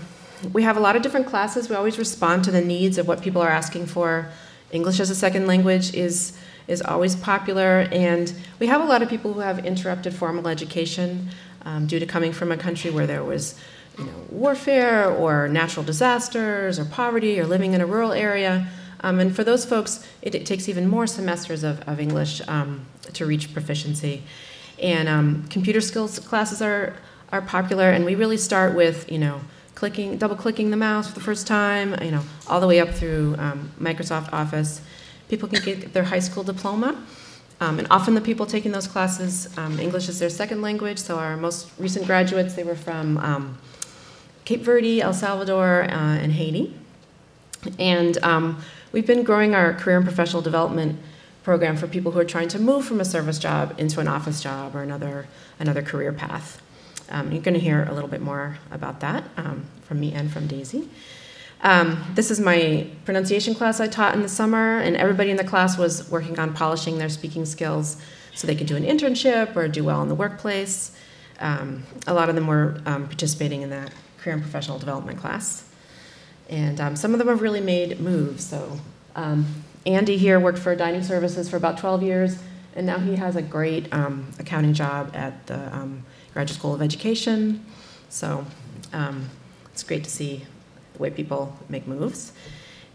we 0.52 0.62
have 0.62 0.76
a 0.76 0.81
lot 0.81 0.95
of 0.95 1.02
different 1.02 1.26
classes. 1.26 1.69
We 1.69 1.75
always 1.75 1.99
respond 1.99 2.45
to 2.45 2.52
the 2.52 2.61
needs 2.61 2.97
of 2.97 3.09
what 3.09 3.21
people 3.23 3.43
are 3.43 3.50
asking 3.50 3.87
for. 3.87 4.31
English 4.71 5.00
as 5.00 5.11
a 5.11 5.16
second 5.16 5.49
language 5.49 5.95
is 5.95 6.38
is 6.69 6.83
always 6.83 7.16
popular, 7.16 7.88
and 7.93 8.33
we 8.61 8.66
have 8.66 8.81
a 8.81 8.85
lot 8.85 9.02
of 9.02 9.09
people 9.09 9.33
who 9.33 9.40
have 9.40 9.64
interrupted 9.64 10.12
formal 10.14 10.47
education 10.49 11.28
um, 11.64 11.87
due 11.87 11.99
to 11.99 12.07
coming 12.07 12.33
from 12.33 12.52
a 12.52 12.57
country 12.57 12.90
where 12.90 13.07
there 13.07 13.25
was, 13.25 13.59
you 13.98 14.04
know, 14.04 14.12
warfare 14.30 15.08
or 15.08 15.48
natural 15.48 15.84
disasters 15.84 16.78
or 16.78 16.84
poverty 16.84 17.40
or 17.40 17.46
living 17.46 17.74
in 17.74 17.80
a 17.80 17.86
rural 17.86 18.12
area. 18.12 18.68
Um, 19.00 19.20
and 19.20 19.34
for 19.34 19.44
those 19.44 19.64
folks, 19.64 20.06
it, 20.22 20.34
it, 20.34 20.46
takes 20.46 20.68
even 20.68 20.88
more 20.88 21.06
semesters 21.06 21.62
of, 21.62 21.80
of 21.88 22.00
English 22.00 22.40
um, 22.48 22.86
to 23.12 23.26
reach 23.26 23.52
proficiency. 23.52 24.22
And 24.82 25.08
um, 25.08 25.46
computer 25.48 25.80
skills 25.80 26.18
classes 26.18 26.60
are 26.60 26.96
are 27.32 27.42
popular, 27.42 27.90
and 27.90 28.04
we 28.04 28.14
really 28.14 28.36
start 28.36 28.74
with, 28.74 29.10
you 29.10 29.18
know 29.18 29.40
clicking, 29.76 30.16
double 30.16 30.34
clicking 30.34 30.70
the 30.70 30.76
mouse 30.76 31.06
for 31.06 31.14
the 31.14 31.20
first 31.20 31.46
time, 31.46 31.94
you 32.02 32.10
know, 32.10 32.22
all 32.48 32.60
the 32.60 32.66
way 32.66 32.80
up 32.80 32.88
through 32.88 33.36
um, 33.38 33.70
Microsoft 33.78 34.32
Office. 34.32 34.80
People 35.28 35.48
can 35.48 35.62
get 35.62 35.92
their 35.92 36.02
high 36.02 36.18
school 36.18 36.42
diploma. 36.42 37.00
Um, 37.60 37.78
and 37.78 37.86
often 37.90 38.14
the 38.14 38.20
people 38.20 38.44
taking 38.44 38.72
those 38.72 38.86
classes, 38.88 39.56
um, 39.56 39.78
English 39.78 40.08
is 40.08 40.18
their 40.18 40.30
second 40.30 40.60
language. 40.60 40.98
So 40.98 41.18
our 41.18 41.36
most 41.36 41.70
recent 41.78 42.06
graduates, 42.06 42.54
they 42.54 42.64
were 42.64 42.74
from 42.74 43.18
um, 43.18 43.58
Cape 44.46 44.60
Verde, 44.60 45.02
El 45.02 45.12
Salvador, 45.12 45.82
uh, 45.82 45.88
and 45.88 46.32
Haiti. 46.32 46.72
And 47.80 48.16
um, 48.22 48.62
we've 48.92 49.06
been 49.06 49.24
growing 49.24 49.56
our 49.56 49.74
career 49.74 49.96
and 49.96 50.06
professional 50.06 50.40
development 50.40 51.00
program 51.42 51.76
for 51.76 51.88
people 51.88 52.12
who 52.12 52.20
are 52.20 52.24
trying 52.24 52.46
to 52.48 52.60
move 52.60 52.84
from 52.84 53.00
a 53.00 53.04
service 53.04 53.40
job 53.40 53.74
into 53.76 53.98
an 53.98 54.06
office 54.06 54.40
job 54.40 54.76
or 54.76 54.82
another, 54.82 55.26
another 55.58 55.82
career 55.82 56.12
path. 56.12 56.62
Um, 57.10 57.32
you're 57.32 57.42
going 57.42 57.54
to 57.54 57.60
hear 57.60 57.84
a 57.90 57.92
little 57.92 58.08
bit 58.08 58.20
more 58.20 58.58
about 58.70 59.00
that 59.00 59.24
um, 59.36 59.64
from 59.82 59.98
me 59.98 60.12
and 60.12 60.32
from 60.32 60.46
Daisy. 60.46 60.88
Um, 61.62 62.04
this 62.14 62.30
is 62.30 62.38
my 62.38 62.86
pronunciation 63.04 63.52
class 63.52 63.80
I 63.80 63.88
taught 63.88 64.14
in 64.14 64.22
the 64.22 64.28
summer, 64.28 64.78
and 64.78 64.96
everybody 64.96 65.30
in 65.30 65.36
the 65.36 65.44
class 65.44 65.76
was 65.76 66.08
working 66.08 66.38
on 66.38 66.54
polishing 66.54 66.98
their 66.98 67.08
speaking 67.08 67.46
skills 67.46 68.00
so 68.34 68.46
they 68.46 68.54
could 68.54 68.68
do 68.68 68.76
an 68.76 68.84
internship 68.84 69.56
or 69.56 69.66
do 69.66 69.82
well 69.82 70.02
in 70.02 70.08
the 70.08 70.14
workplace. 70.14 70.96
Um, 71.40 71.82
a 72.06 72.14
lot 72.14 72.28
of 72.28 72.36
them 72.36 72.46
were 72.46 72.80
um, 72.86 73.06
participating 73.06 73.62
in 73.62 73.70
that 73.70 73.90
career 74.26 74.35
and 74.35 74.42
professional 74.42 74.76
development 74.76 75.21
class. 75.21 75.64
And 76.50 76.80
um, 76.80 76.97
some 76.97 77.12
of 77.12 77.18
them 77.18 77.28
have 77.28 77.40
really 77.40 77.61
made 77.61 78.00
moves. 78.00 78.45
So 78.45 78.80
um, 79.14 79.47
Andy 79.87 80.16
here 80.16 80.40
worked 80.40 80.59
for 80.59 80.75
dining 80.75 81.04
services 81.04 81.49
for 81.49 81.56
about 81.56 81.78
12 81.78 82.02
years, 82.02 82.38
and 82.75 82.87
now 82.87 82.99
he 82.99 83.14
has 83.14 83.37
a 83.37 83.42
great 83.42 83.92
um, 83.95 84.33
accounting 84.40 84.75
job 84.75 85.12
at 85.14 85.47
the 85.47 85.75
um, 85.75 86.04
Graduate 86.33 86.59
School 86.59 86.75
of 86.75 86.83
Education. 86.83 87.64
So 88.09 88.45
um, 88.92 89.30
it's 89.73 89.85
great 89.85 90.02
to 90.02 90.11
see 90.11 90.45
the 90.95 90.99
way 90.99 91.11
people 91.11 91.56
make 91.68 91.87
moves. 91.87 92.33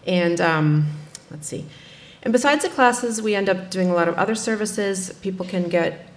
And 0.06 0.42
um, 0.42 0.88
let's 1.30 1.48
see. 1.48 1.66
And 2.24 2.34
besides 2.34 2.64
the 2.64 2.70
classes, 2.70 3.22
we 3.22 3.36
end 3.36 3.48
up 3.48 3.72
doing 3.72 3.90
a 3.90 3.94
lot 3.94 4.10
of 4.10 4.16
other 4.16 4.36
services. 4.36 5.14
People 5.22 5.46
can 5.46 5.70
get 5.70 6.10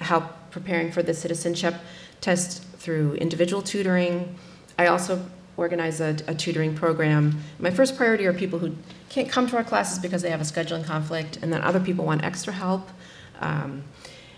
help 0.00 0.24
preparing 0.50 0.92
for 0.92 1.02
the 1.02 1.14
citizenship 1.14 1.74
test 2.20 2.64
through 2.82 3.14
individual 3.14 3.62
tutoring. 3.62 4.34
I 4.76 4.86
also 4.88 5.24
organize 5.56 6.00
a, 6.00 6.16
a, 6.26 6.34
tutoring 6.34 6.74
program. 6.74 7.38
My 7.60 7.70
first 7.70 7.96
priority 7.96 8.26
are 8.26 8.32
people 8.32 8.58
who 8.58 8.74
can't 9.08 9.28
come 9.28 9.46
to 9.48 9.56
our 9.56 9.62
classes 9.62 10.00
because 10.00 10.22
they 10.22 10.30
have 10.30 10.40
a 10.40 10.44
scheduling 10.44 10.84
conflict, 10.84 11.38
and 11.42 11.52
then 11.52 11.62
other 11.62 11.78
people 11.78 12.04
want 12.04 12.24
extra 12.24 12.52
help. 12.52 12.88
Um, 13.40 13.84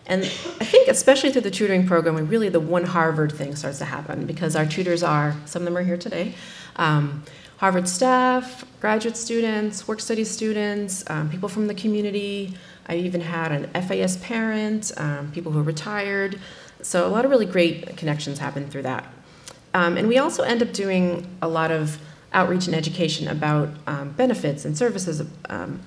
and 0.06 0.22
I 0.24 0.64
think, 0.64 0.88
especially 0.88 1.32
through 1.32 1.42
the 1.42 1.50
tutoring 1.50 1.86
program, 1.86 2.16
really 2.28 2.50
the 2.50 2.60
one 2.60 2.84
Harvard 2.84 3.32
thing 3.32 3.56
starts 3.56 3.78
to 3.78 3.86
happen 3.86 4.26
because 4.26 4.54
our 4.56 4.66
tutors 4.66 5.02
are, 5.02 5.34
some 5.46 5.62
of 5.62 5.64
them 5.64 5.76
are 5.78 5.82
here 5.82 5.96
today, 5.96 6.34
um, 6.76 7.22
Harvard 7.58 7.88
staff, 7.88 8.64
graduate 8.80 9.16
students, 9.16 9.88
work 9.88 10.00
study 10.00 10.24
students, 10.24 11.08
um, 11.08 11.30
people 11.30 11.48
from 11.48 11.66
the 11.66 11.74
community. 11.74 12.52
I 12.86 12.96
even 12.96 13.22
had 13.22 13.52
an 13.52 13.82
FAS 13.82 14.18
parent, 14.18 14.92
um, 14.98 15.30
people 15.32 15.52
who 15.52 15.60
are 15.60 15.62
retired. 15.62 16.38
So 16.84 17.06
a 17.06 17.08
lot 17.08 17.24
of 17.24 17.30
really 17.30 17.46
great 17.46 17.96
connections 17.96 18.38
happen 18.38 18.68
through 18.68 18.82
that. 18.82 19.06
Um, 19.72 19.96
and 19.96 20.06
we 20.06 20.18
also 20.18 20.42
end 20.42 20.62
up 20.62 20.72
doing 20.72 21.26
a 21.40 21.48
lot 21.48 21.70
of 21.70 21.98
outreach 22.32 22.66
and 22.66 22.74
education 22.76 23.26
about 23.26 23.70
um, 23.86 24.10
benefits 24.10 24.64
and 24.64 24.76
services 24.76 25.22
um, 25.48 25.80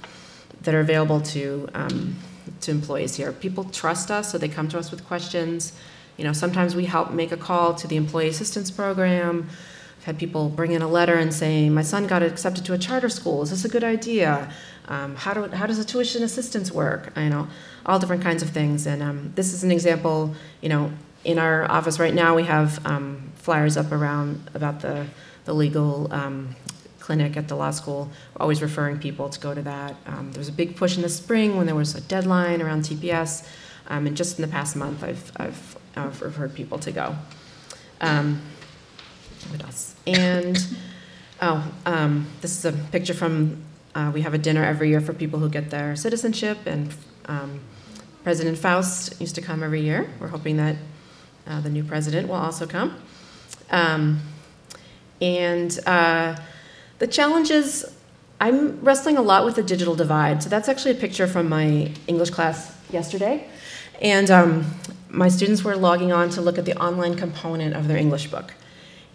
that 0.62 0.74
are 0.74 0.80
available 0.80 1.22
to 1.22 1.70
um, 1.74 2.16
to 2.62 2.72
employees 2.72 3.16
here. 3.16 3.32
People 3.32 3.66
trust 3.66 4.10
us, 4.10 4.32
so 4.32 4.38
they 4.38 4.48
come 4.48 4.68
to 4.70 4.80
us 4.80 4.90
with 4.90 5.06
questions. 5.06 5.74
You 6.18 6.24
know, 6.24 6.34
sometimes 6.34 6.76
we 6.76 6.86
help 6.86 7.12
make 7.12 7.32
a 7.32 7.38
call 7.38 7.76
to 7.76 7.88
the 7.88 7.96
employee 7.96 8.30
assistance 8.30 8.72
program. 8.72 9.50
Had 10.08 10.18
people 10.18 10.48
bring 10.48 10.72
in 10.72 10.82
a 10.82 10.88
letter 10.88 11.16
and 11.16 11.34
say, 11.34 11.70
"My 11.70 11.82
son 11.82 12.08
got 12.08 12.24
accepted 12.24 12.64
to 12.64 12.72
a 12.72 12.78
charter 12.78 13.10
school. 13.10 13.42
Is 13.42 13.50
this 13.50 13.66
a 13.66 13.68
good 13.68 13.84
idea? 13.84 14.50
Um, 14.88 15.18
how 15.18 15.34
do 15.34 15.48
how 15.54 15.66
does 15.66 15.80
a 15.80 15.84
tuition 15.84 16.24
assistance 16.24 16.72
work? 16.72 17.12
You 17.18 17.28
know 17.28 17.50
all 17.86 18.00
different 18.00 18.24
kinds 18.24 18.42
of 18.42 18.50
things." 18.52 18.88
And 18.88 19.04
um, 19.04 19.34
this 19.36 19.52
is 19.54 19.66
an 19.66 19.72
example. 19.72 20.34
You 20.62 20.70
know, 20.70 20.92
in 21.26 21.38
our 21.38 21.70
office 21.70 22.00
right 22.00 22.14
now, 22.14 22.38
we 22.38 22.44
have 22.44 22.86
um, 22.86 23.34
flyers 23.36 23.76
up 23.76 23.92
around 23.92 24.50
about 24.54 24.80
the 24.80 25.08
the 25.44 25.54
legal 25.54 26.08
um, 26.14 26.56
clinic 27.02 27.36
at 27.36 27.50
the 27.50 27.58
law 27.58 27.72
school. 27.72 28.10
We're 28.34 28.44
always 28.44 28.62
referring 28.62 29.00
people 29.00 29.28
to 29.28 29.40
go 29.42 29.54
to 29.54 29.62
that. 29.64 29.98
Um, 30.06 30.32
there 30.32 30.40
was 30.40 30.48
a 30.48 30.54
big 30.54 30.78
push 30.78 30.96
in 30.96 31.02
the 31.02 31.10
spring 31.10 31.58
when 31.58 31.66
there 31.66 31.76
was 31.76 31.96
a 31.96 32.02
deadline 32.02 32.62
around 32.62 32.84
TPS, 32.84 33.46
um, 33.90 34.08
and 34.08 34.16
just 34.16 34.40
in 34.40 34.42
the 34.42 34.52
past 34.58 34.78
month, 34.78 35.04
I've, 35.04 35.34
I've, 35.36 35.78
I've 35.98 36.22
referred 36.22 36.56
people 36.56 36.80
to 36.80 36.94
go. 36.94 37.14
What 39.50 39.64
else? 39.64 39.96
And 40.06 40.58
oh, 41.42 41.72
um, 41.86 42.28
this 42.42 42.58
is 42.58 42.66
a 42.66 42.74
picture 42.92 43.14
from. 43.14 43.64
Uh, 43.96 44.12
we 44.14 44.22
have 44.22 44.34
a 44.34 44.38
dinner 44.38 44.64
every 44.64 44.90
year 44.90 45.02
for 45.02 45.14
people 45.14 45.40
who 45.40 45.50
get 45.50 45.72
their 45.72 45.96
citizenship, 45.96 46.60
and 46.66 46.94
um, 47.26 47.60
President 48.24 48.58
Faust 48.58 49.20
used 49.20 49.36
to 49.36 49.42
come 49.42 49.64
every 49.64 49.82
year. 49.82 50.10
We're 50.20 50.28
hoping 50.28 50.58
that 50.58 50.76
uh, 51.48 51.62
the 51.62 51.70
new 51.70 51.84
president 51.84 52.28
will 52.28 52.36
also 52.36 52.68
come. 52.68 52.98
Um, 53.72 54.20
and 55.22 55.80
uh, 55.86 56.36
the 57.00 57.08
challenge 57.08 57.50
is 57.50 57.92
I'm 58.40 58.80
wrestling 58.82 59.18
a 59.18 59.22
lot 59.22 59.46
with 59.46 59.56
the 59.56 59.64
digital 59.64 59.96
divide. 59.96 60.44
So 60.44 60.50
that's 60.50 60.70
actually 60.70 60.92
a 60.92 61.00
picture 61.00 61.28
from 61.28 61.50
my 61.50 61.92
English 62.08 62.30
class 62.30 62.76
yesterday. 62.92 63.48
And 64.02 64.30
um, 64.30 64.66
my 65.10 65.28
students 65.28 65.64
were 65.64 65.76
logging 65.76 66.12
on 66.12 66.30
to 66.32 66.42
look 66.42 66.58
at 66.58 66.66
the 66.66 66.78
online 66.78 67.16
component 67.16 67.76
of 67.76 67.88
their 67.88 67.98
English 67.98 68.30
book. 68.30 68.54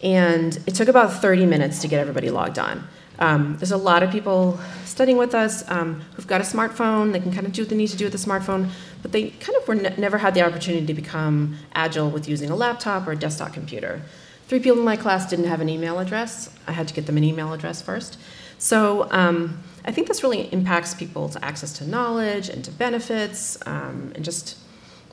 And 0.03 0.59
it 0.67 0.75
took 0.75 0.89
about 0.89 1.13
30 1.13 1.47
minutes 1.47 1.81
to 1.83 1.89
get 1.89 2.01
everybody 2.01 2.31
logged 2.31 2.59
on. 2.59 2.87
Um, 3.19 3.57
there's 3.59 3.73
a 3.73 3.77
lot 3.77 4.03
of 4.03 4.11
people 4.11 4.59
studying 4.85 5.17
with 5.17 5.35
us 5.35 5.69
um, 5.71 6.01
who've 6.15 6.27
got 6.27 6.41
a 6.41 6.45
smartphone. 6.45 7.13
They 7.13 7.21
can 7.21 7.33
kind 7.33 7.47
of 7.47 7.53
do 7.53 7.63
what 7.63 7.69
they 7.69 7.77
need 7.77 7.89
to 7.89 7.97
do 7.97 8.05
with 8.05 8.15
a 8.15 8.19
smartphone, 8.19 8.69
but 9.01 9.13
they 9.13 9.31
kind 9.31 9.57
of 9.57 9.69
were 9.69 9.77
ne- 9.77 9.95
never 9.97 10.19
had 10.19 10.35
the 10.35 10.43
opportunity 10.43 10.87
to 10.87 10.95
become 10.95 11.57
agile 11.75 12.11
with 12.11 12.29
using 12.29 12.51
a 12.51 12.57
laptop 12.57 13.07
or 13.07 13.13
a 13.13 13.17
desktop 13.17 13.53
computer. 13.53 14.03
Three 14.49 14.59
people 14.59 14.79
in 14.79 14.85
my 14.85 14.97
class 14.97 15.31
didn't 15.31 15.47
have 15.47 15.61
an 15.61 15.69
email 15.69 15.99
address. 15.99 16.51
I 16.67 16.73
had 16.73 16.89
to 16.89 16.95
get 16.95 17.07
them 17.07 17.17
an 17.17 17.25
email 17.25 17.53
address 17.53 17.81
first. 17.81 18.19
So 18.59 19.09
um, 19.11 19.63
I 19.85 19.93
think 19.93 20.09
this 20.09 20.23
really 20.23 20.53
impacts 20.53 20.95
people's 20.95 21.37
access 21.37 21.73
to 21.79 21.87
knowledge 21.87 22.49
and 22.49 22.65
to 22.65 22.71
benefits 22.71 23.59
um, 23.67 24.13
and 24.15 24.25
just 24.25 24.59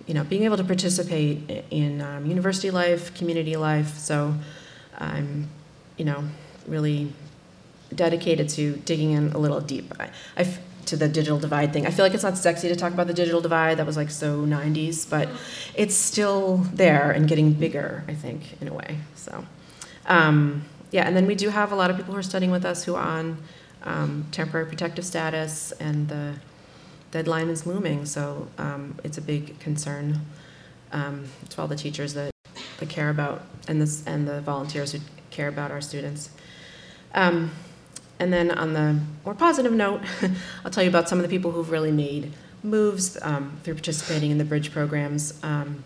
you 0.07 0.13
know 0.13 0.23
being 0.23 0.43
able 0.43 0.57
to 0.57 0.63
participate 0.63 1.63
in 1.69 2.01
um, 2.01 2.25
university 2.25 2.71
life, 2.71 3.13
community 3.13 3.55
life. 3.55 3.97
So 3.97 4.35
I'm 4.99 5.47
you 5.97 6.05
know 6.05 6.23
really 6.67 7.13
dedicated 7.93 8.49
to 8.49 8.75
digging 8.77 9.11
in 9.11 9.31
a 9.31 9.37
little 9.37 9.59
deep. 9.59 9.93
I, 9.99 10.09
I 10.37 10.57
to 10.89 10.97
the 10.97 11.07
digital 11.07 11.39
divide 11.39 11.71
thing. 11.71 11.85
I 11.85 11.91
feel 11.91 12.03
like 12.03 12.13
it's 12.13 12.23
not 12.23 12.37
sexy 12.37 12.67
to 12.67 12.75
talk 12.75 12.93
about 12.93 13.07
the 13.07 13.13
digital 13.13 13.41
divide. 13.41 13.77
That 13.77 13.85
was 13.85 13.95
like 13.95 14.09
so 14.09 14.41
90s, 14.41 15.09
but 15.09 15.29
it's 15.75 15.95
still 15.95 16.57
there 16.73 17.11
and 17.11 17.27
getting 17.27 17.53
bigger, 17.53 18.03
I 18.07 18.15
think, 18.15 18.59
in 18.59 18.67
a 18.67 18.73
way. 18.73 18.97
So, 19.15 19.45
um, 20.07 20.65
yeah, 20.91 21.07
and 21.07 21.15
then 21.15 21.27
we 21.27 21.35
do 21.35 21.49
have 21.49 21.71
a 21.71 21.75
lot 21.75 21.91
of 21.91 21.97
people 21.97 22.13
who 22.13 22.19
are 22.19 22.23
studying 22.23 22.51
with 22.51 22.65
us 22.65 22.83
who 22.83 22.95
are 22.95 23.05
on 23.05 23.37
um, 23.83 24.25
temporary 24.31 24.65
protective 24.65 25.05
status, 25.05 25.71
and 25.73 26.09
the 26.09 26.35
deadline 27.11 27.49
is 27.49 27.65
looming. 27.65 28.05
So 28.05 28.47
um, 28.57 28.95
it's 29.03 29.17
a 29.17 29.21
big 29.21 29.59
concern 29.59 30.21
um, 30.91 31.25
to 31.49 31.61
all 31.61 31.67
the 31.67 31.75
teachers 31.75 32.13
that, 32.15 32.31
that 32.79 32.89
care 32.89 33.09
about 33.09 33.43
and 33.69 33.81
this 33.81 34.03
and 34.05 34.27
the 34.27 34.41
volunteers 34.41 34.91
who 34.91 34.99
care 35.31 35.47
about 35.47 35.71
our 35.71 35.79
students. 35.79 36.29
Um, 37.13 37.51
and 38.19 38.33
then 38.33 38.51
on 38.51 38.73
the 38.73 38.99
more 39.23 39.33
positive 39.33 39.71
note, 39.71 40.01
I'll 40.65 40.71
tell 40.71 40.83
you 40.83 40.89
about 40.89 41.07
some 41.07 41.19
of 41.19 41.23
the 41.23 41.29
people 41.29 41.51
who've 41.51 41.69
really 41.69 41.91
made 41.91 42.33
moves 42.63 43.17
um, 43.21 43.57
through 43.63 43.75
participating 43.75 44.31
in 44.31 44.37
the 44.37 44.43
bridge 44.43 44.71
programs. 44.71 45.41
Um, 45.43 45.85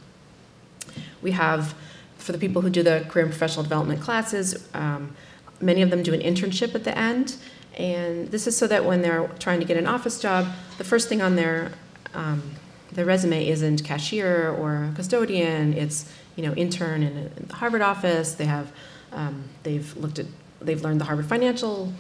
we 1.22 1.32
have, 1.32 1.76
for 2.18 2.32
the 2.32 2.40
people 2.40 2.64
who 2.64 2.72
do 2.72 2.82
the 2.82 3.06
career 3.10 3.26
and 3.26 3.32
professional 3.32 3.64
development 3.64 4.02
classes, 4.02 4.68
um, 4.74 5.16
many 5.62 5.84
of 5.84 5.92
them 5.92 6.02
do 6.02 6.14
an 6.14 6.22
internship 6.22 6.74
at 6.74 6.84
the 6.84 6.98
end. 6.98 7.36
And 7.78 8.30
this 8.30 8.48
is 8.48 8.58
so 8.58 8.66
that 8.68 8.86
when 8.86 9.02
they're 9.02 9.28
trying 9.40 9.60
to 9.60 9.66
get 9.66 9.78
an 9.78 9.86
office 9.86 10.20
job, 10.20 10.48
the 10.78 10.84
first 10.84 11.10
thing 11.10 11.22
on 11.22 11.36
their 11.36 11.72
um, 12.14 12.44
their 12.92 13.06
resume 13.06 13.48
isn't 13.48 13.84
cashier 13.84 14.52
or 14.52 14.92
custodian. 14.96 15.74
It's 15.74 16.12
you 16.36 16.44
know 16.44 16.54
intern 16.54 17.04
in 17.04 17.32
the 17.48 17.54
Harvard 17.56 17.82
office. 17.82 18.34
They 18.36 18.46
have 18.46 18.72
um, 19.12 19.44
they've 19.64 19.96
looked 19.98 20.20
at 20.20 20.26
they've 20.62 20.82
learned 20.82 21.02
the 21.02 21.06
Harvard 21.06 21.26
financial 21.28 21.92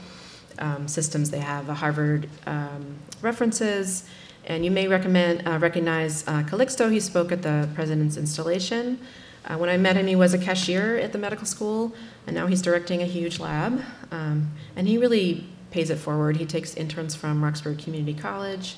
um, 0.59 0.87
systems 0.87 1.29
they 1.29 1.39
have, 1.39 1.67
the 1.67 1.73
Harvard 1.73 2.29
um, 2.45 2.95
references, 3.21 4.05
and 4.45 4.63
you 4.65 4.71
may 4.71 4.87
recommend, 4.87 5.47
uh, 5.47 5.57
recognize 5.57 6.27
uh, 6.27 6.43
Calixto. 6.43 6.91
He 6.91 6.99
spoke 6.99 7.31
at 7.31 7.41
the 7.41 7.69
president's 7.75 8.17
installation. 8.17 8.99
Uh, 9.45 9.57
when 9.57 9.69
I 9.69 9.77
met 9.77 9.97
him, 9.97 10.07
he 10.07 10.15
was 10.15 10.33
a 10.33 10.37
cashier 10.37 10.97
at 10.97 11.11
the 11.11 11.17
medical 11.17 11.45
school, 11.45 11.93
and 12.27 12.35
now 12.35 12.47
he's 12.47 12.61
directing 12.61 13.01
a 13.01 13.05
huge 13.05 13.39
lab. 13.39 13.83
Um, 14.11 14.51
and 14.75 14.87
he 14.87 14.97
really 14.97 15.45
pays 15.71 15.89
it 15.89 15.97
forward. 15.97 16.37
He 16.37 16.45
takes 16.45 16.75
interns 16.75 17.15
from 17.15 17.43
Roxbury 17.43 17.75
Community 17.75 18.13
College. 18.13 18.77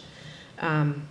Um, 0.59 1.07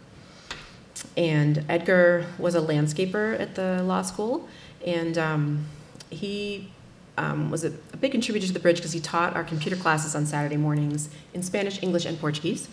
and 1.17 1.65
Edgar 1.69 2.27
was 2.39 2.55
a 2.55 2.61
landscaper 2.61 3.39
at 3.39 3.55
the 3.55 3.83
law 3.83 4.03
school, 4.03 4.49
and 4.87 5.17
um, 5.19 5.67
he 6.11 6.71
um, 7.17 7.51
was 7.51 7.65
a, 7.65 7.69
a, 7.93 7.97
big 7.97 8.13
contributor 8.13 8.47
to 8.47 8.53
the 8.53 8.59
bridge 8.59 8.77
because 8.77 8.93
he 8.93 9.01
taught 9.01 9.37
our 9.37 9.45
computer 9.45 9.77
classes 9.77 10.17
on 10.17 10.27
Saturday 10.27 10.57
mornings 10.57 11.09
in 11.33 11.43
Spanish, 11.43 11.81
English, 11.83 12.05
and 12.05 12.19
Portuguese. 12.19 12.69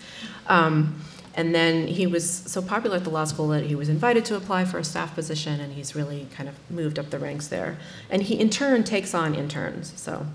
Um, 0.48 1.00
and 1.36 1.56
then 1.56 1.88
he 1.88 2.08
was 2.08 2.30
so 2.30 2.62
popular 2.62 2.98
at 2.98 3.04
the 3.04 3.10
law 3.10 3.24
school 3.24 3.48
that 3.50 3.64
he 3.64 3.76
was 3.76 3.88
invited 3.88 4.26
to 4.26 4.36
apply 4.36 4.66
for 4.66 4.80
a 4.80 4.84
staff 4.84 5.16
position, 5.16 5.60
and 5.60 5.74
he's 5.74 5.96
really 5.96 6.28
kind 6.34 6.50
of 6.50 6.56
moved 6.70 7.00
up 7.00 7.10
the 7.10 7.20
ranks 7.20 7.48
there. 7.48 7.78
And 8.10 8.24
he, 8.24 8.40
in 8.40 8.50
turn, 8.50 8.84
takes 8.84 9.14
on 9.14 9.36
interns, 9.36 9.94
so 9.96 10.26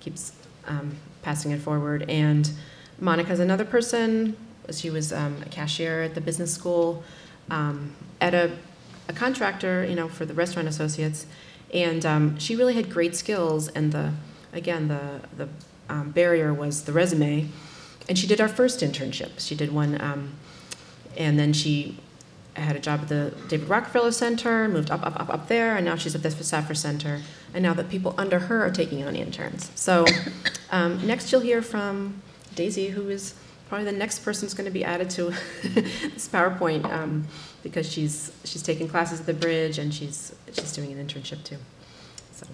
keeps 0.00 0.32
um, 0.66 0.96
passing 1.22 1.50
it 1.50 1.60
forward. 1.60 2.08
And 2.08 2.50
Monica's 2.98 3.40
another 3.40 3.64
person. 3.64 4.36
She 4.70 4.88
was 4.88 5.12
um, 5.12 5.36
a 5.44 5.48
cashier 5.48 6.02
at 6.02 6.14
the 6.14 6.20
business 6.20 6.52
school, 6.52 7.02
um, 7.50 7.94
at 8.20 8.34
a, 8.34 8.56
a 9.08 9.12
contractor, 9.12 9.84
you 9.84 9.94
know, 9.94 10.08
for 10.08 10.24
the 10.24 10.34
restaurant 10.34 10.68
associates 10.68 11.26
and 11.72 12.06
um, 12.06 12.38
she 12.38 12.56
really 12.56 12.74
had 12.74 12.90
great 12.90 13.14
skills 13.14 13.68
and 13.68 13.92
the 13.92 14.12
again 14.52 14.88
the 14.88 15.20
the 15.36 15.48
um, 15.88 16.10
barrier 16.10 16.52
was 16.52 16.84
the 16.84 16.92
resume. 16.92 17.48
And 18.08 18.18
she 18.18 18.26
did 18.26 18.40
our 18.40 18.48
first 18.48 18.80
internship. 18.80 19.38
She 19.38 19.54
did 19.54 19.72
one, 19.72 20.00
um, 20.00 20.32
and 21.16 21.38
then 21.38 21.52
she 21.52 21.98
had 22.54 22.74
a 22.74 22.80
job 22.80 23.02
at 23.02 23.08
the 23.08 23.34
David 23.48 23.68
Rockefeller 23.68 24.12
Center, 24.12 24.66
moved 24.66 24.90
up, 24.90 25.06
up, 25.06 25.20
up, 25.20 25.28
up 25.28 25.48
there, 25.48 25.76
and 25.76 25.84
now 25.84 25.94
she's 25.94 26.14
at 26.14 26.22
the 26.22 26.30
Safra 26.30 26.76
Center. 26.76 27.20
And 27.52 27.62
now 27.62 27.74
that 27.74 27.90
people 27.90 28.14
under 28.16 28.38
her 28.38 28.64
are 28.64 28.70
taking 28.70 29.04
on 29.06 29.14
interns. 29.14 29.70
So 29.74 30.06
um, 30.70 31.06
next 31.06 31.30
you'll 31.30 31.42
hear 31.42 31.60
from 31.60 32.22
Daisy, 32.54 32.88
who 32.88 33.10
is 33.10 33.34
probably 33.68 33.84
the 33.84 33.98
next 33.98 34.20
person 34.20 34.46
who's 34.46 34.54
going 34.54 34.64
to 34.64 34.70
be 34.70 34.84
added 34.84 35.10
to 35.10 35.24
this 35.62 36.28
PowerPoint 36.28 36.84
um, 36.84 37.26
because 37.62 37.90
she's 37.90 38.32
she's 38.44 38.62
taking 38.62 38.88
classes 38.88 39.20
at 39.20 39.26
the 39.26 39.34
Bridge 39.34 39.78
and 39.78 39.92
she's 39.92 40.34
she's 40.52 40.72
doing 40.72 40.92
an 40.92 41.06
internship 41.06 41.44
too. 41.44 41.58
So. 42.32 42.46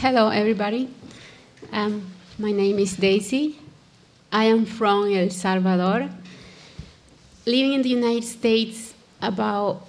Hello, 0.00 0.28
everybody. 0.28 0.92
Um, 1.70 2.10
my 2.38 2.50
name 2.50 2.78
is 2.78 2.96
Daisy. 2.96 3.58
I 4.32 4.44
am 4.44 4.64
from 4.64 5.12
El 5.12 5.30
Salvador, 5.30 6.10
living 7.46 7.74
in 7.74 7.82
the 7.82 7.90
United 7.90 8.24
States 8.24 8.94
about 9.20 9.86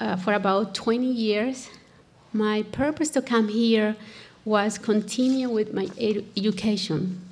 uh, 0.00 0.16
for 0.16 0.32
about 0.32 0.74
20 0.74 1.06
years. 1.06 1.68
My 2.32 2.62
purpose 2.72 3.10
to 3.10 3.22
come 3.22 3.48
here 3.48 3.94
was 4.44 4.76
continue 4.78 5.48
with 5.48 5.72
my 5.72 5.86
edu- 5.86 6.24
education. 6.36 7.23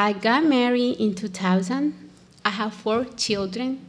I 0.00 0.12
got 0.12 0.44
married 0.44 1.00
in 1.00 1.16
2000. 1.16 1.92
I 2.44 2.50
have 2.50 2.72
four 2.72 3.04
children. 3.16 3.84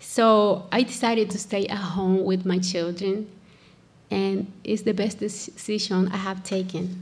So 0.00 0.66
I 0.70 0.82
decided 0.82 1.30
to 1.30 1.38
stay 1.38 1.66
at 1.66 1.78
home 1.78 2.24
with 2.24 2.44
my 2.44 2.58
children 2.58 3.26
and 4.10 4.52
it's 4.62 4.82
the 4.82 4.92
best 4.92 5.18
decision 5.18 6.08
I 6.08 6.18
have 6.18 6.44
taken. 6.44 7.00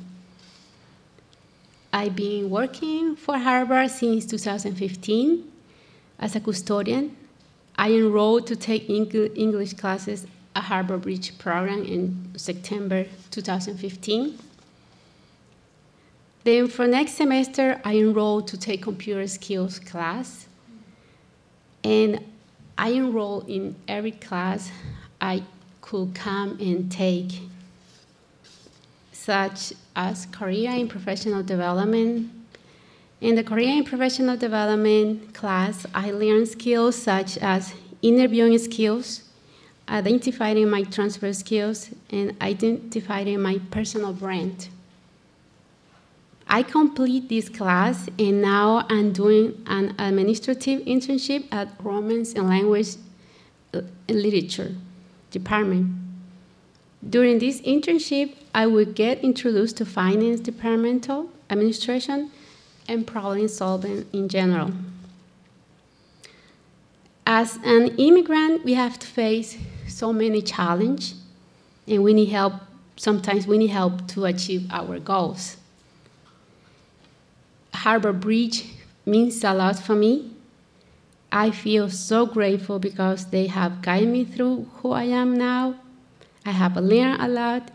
I've 1.93 2.15
been 2.15 2.49
working 2.49 3.17
for 3.17 3.37
Harvard 3.39 3.91
since 3.91 4.25
2015 4.27 5.51
as 6.21 6.37
a 6.37 6.41
custodian. 6.41 7.17
I 7.77 7.91
enrolled 7.91 8.47
to 8.47 8.55
take 8.55 8.89
English 8.89 9.75
classes 9.75 10.29
at 10.55 10.63
Harvard 10.63 11.03
Bridge 11.03 11.37
program 11.39 11.83
in 11.83 12.31
September 12.37 13.07
2015. 13.33 14.39
Then 16.49 16.67
for 16.67 16.87
next 16.87 17.13
semester, 17.13 17.79
I 17.85 17.99
enrolled 17.99 18.49
to 18.49 18.57
take 18.57 18.83
computer 18.83 19.27
skills 19.27 19.79
class. 19.79 20.47
And 21.85 22.25
I 22.79 22.95
enrolled 22.95 23.51
in 23.51 23.77
every 23.87 24.13
class 24.13 24.73
I 25.21 25.43
could 25.83 26.15
come 26.15 26.57
and 26.59 26.91
take, 26.91 27.43
such 29.13 29.75
as 29.95 30.25
career 30.33 30.71
and 30.71 30.89
professional 30.89 31.43
development. 31.43 32.31
In 33.21 33.35
the 33.35 33.45
career 33.45 33.77
and 33.77 33.85
professional 33.85 34.39
development 34.39 35.35
class, 35.35 35.85
I 35.95 36.13
learned 36.13 36.49
skills 36.49 36.97
such 36.97 37.37
as 37.37 37.75
interviewing 38.01 38.57
skills, 38.57 39.21
identifying 39.87 40.71
my 40.71 40.85
transfer 40.85 41.31
skills, 41.35 41.91
and 42.09 42.35
identifying 42.41 43.39
my 43.43 43.61
personal 43.71 44.15
brand. 44.15 44.71
I 46.51 46.63
complete 46.63 47.29
this 47.29 47.51
class, 47.51 48.09
and 48.19 48.41
now 48.41 48.87
I'm 48.89 49.13
doing 49.13 49.63
an 49.67 49.95
administrative 49.99 50.81
internship 50.87 51.45
at 51.53 51.69
Romance 51.83 52.33
and 52.33 52.49
Language 52.49 52.97
uh, 53.75 53.83
and 54.09 54.23
Literature 54.23 54.75
department. 55.31 55.95
During 57.07 57.39
this 57.39 57.61
internship, 57.61 58.35
I 58.55 58.67
will 58.67 58.87
get 58.87 59.21
introduced 59.21 59.77
to 59.77 59.85
finance 59.85 60.41
departmental 60.41 61.31
administration 61.51 62.31
and 62.89 63.07
problem 63.07 63.47
solving 63.49 64.07
in 64.15 64.31
general. 64.31 64.73
As 67.27 67.59
an 67.63 67.95
immigrant, 67.99 68.65
we 68.65 68.73
have 68.73 68.99
to 68.99 69.07
face 69.07 69.59
so 69.87 70.15
many 70.15 70.41
challenges, 70.41 71.15
and 71.87 72.03
we 72.03 72.15
need 72.15 72.31
help. 72.31 72.55
Sometimes 72.97 73.47
we 73.47 73.59
need 73.59 73.69
help 73.69 74.09
to 74.09 74.25
achieve 74.25 74.67
our 74.71 74.99
goals. 74.99 75.58
Harvard 77.79 78.21
Bridge 78.21 78.65
means 79.07 79.43
a 79.45 79.55
lot 79.55 79.79
for 79.79 79.95
me 79.95 80.33
I 81.31 81.51
feel 81.51 81.91
so 81.91 82.25
grateful 82.25 82.79
because 82.79 83.27
they 83.27 83.49
have 83.49 83.83
guided 83.83 84.09
me 84.09 84.25
through 84.25 84.67
who 84.77 84.93
I 84.93 85.05
am 85.05 85.37
now. 85.37 85.75
I 86.47 86.53
have 86.53 86.77
learned 86.77 87.21
a 87.21 87.29
lot, 87.29 87.71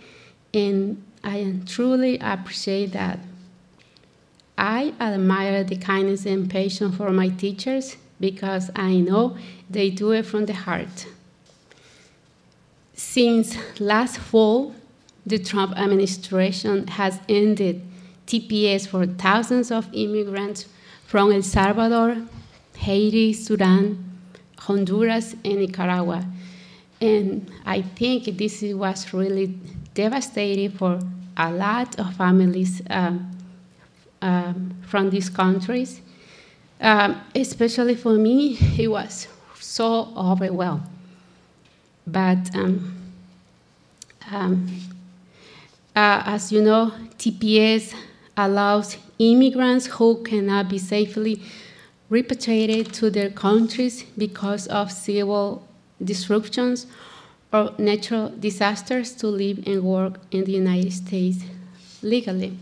and 0.54 1.04
I 1.24 1.56
truly 1.68 2.18
appreciate 2.18 2.94
that. 2.94 3.20
I 4.58 4.94
admire 5.00 5.64
the 5.64 5.76
kindness 5.76 6.26
and 6.26 6.50
patience 6.50 6.96
for 6.96 7.12
my 7.12 7.30
teachers 7.30 7.98
because 8.20 8.72
I 8.76 9.00
know 9.00 9.38
they 9.70 9.90
do 9.92 10.12
it 10.12 10.26
from 10.26 10.46
the 10.46 10.54
heart. 10.54 11.08
Since 12.96 13.58
last 13.80 14.18
fall, 14.18 14.74
the 15.26 15.38
Trump 15.38 15.78
administration 15.78 16.88
has 16.88 17.20
ended 17.30 17.82
TPS 18.28 18.88
for 18.88 19.06
thousands 19.06 19.72
of 19.72 19.88
immigrants 19.94 20.68
from 21.06 21.32
El 21.32 21.42
Salvador, 21.42 22.18
Haiti, 22.76 23.34
Sudan, 23.34 24.20
Honduras, 24.60 25.36
and 25.44 25.58
Nicaragua. 25.60 26.26
And 27.02 27.52
I 27.66 27.82
think 27.82 28.38
this 28.38 28.62
was 28.62 29.14
really 29.14 29.48
devastating 29.94 30.72
for 30.72 31.00
a 31.38 31.52
lot 31.52 32.00
of 32.00 32.14
families 32.16 32.82
um, 32.90 33.32
um, 34.22 34.74
from 34.88 35.10
these 35.10 35.30
countries. 35.30 36.02
Um, 36.80 37.22
especially 37.36 37.96
for 37.96 38.14
me, 38.14 38.58
it 38.78 38.88
was 38.88 39.28
so 39.60 40.14
overwhelmed. 40.18 40.84
But 42.06 42.54
um, 42.56 42.98
um, 44.32 44.68
uh, 45.96 46.24
as 46.26 46.52
you 46.52 46.62
know, 46.62 46.92
TPS 47.18 47.94
allows 48.38 48.98
immigrants 49.20 49.86
who 49.86 50.24
cannot 50.24 50.70
be 50.70 50.78
safely 50.78 51.42
repatriated 52.10 52.94
to 52.94 53.10
their 53.10 53.30
countries 53.30 54.04
because 54.18 54.68
of 54.68 54.92
civil 54.92 55.68
disruptions 56.04 56.86
or 57.52 57.74
natural 57.78 58.30
disasters 58.40 59.14
to 59.14 59.28
live 59.28 59.66
and 59.68 59.84
work 59.84 60.20
in 60.32 60.44
the 60.44 60.52
United 60.52 60.92
States 60.92 61.44
legally. 62.02 62.58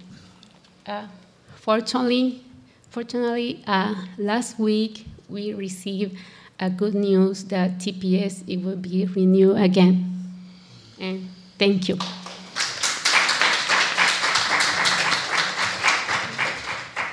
Uh, 0.86 1.08
fortunately, 1.56 2.44
fortunately, 2.90 3.64
uh, 3.68 3.96
last 4.18 4.60
week 4.60 5.06
we 5.30 5.54
received 5.54 6.16
a 6.60 6.70
good 6.70 6.94
news 6.94 7.46
that 7.46 7.80
TPS 7.80 8.44
it 8.48 8.58
will 8.58 8.76
be 8.76 9.06
renewed 9.06 9.58
again. 9.58 10.06
And 11.00 11.28
thank 11.58 11.90
you. 11.90 11.98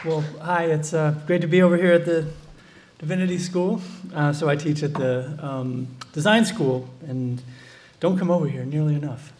Well, 0.04 0.20
hi, 0.40 0.66
it's 0.66 0.94
uh, 0.94 1.12
great 1.26 1.40
to 1.40 1.48
be 1.48 1.60
over 1.60 1.76
here 1.76 1.92
at 1.92 2.04
the 2.04 2.28
Divinity 3.00 3.36
School. 3.36 3.80
Uh, 4.14 4.32
so 4.32 4.48
I 4.48 4.54
teach 4.54 4.84
at 4.84 4.94
the 4.94 5.36
um, 5.42 5.88
design 6.12 6.44
school 6.44 6.88
and 7.08 7.42
don't 7.98 8.16
come 8.16 8.30
over 8.30 8.46
here 8.46 8.64
nearly 8.64 8.94
enough. 8.94 9.32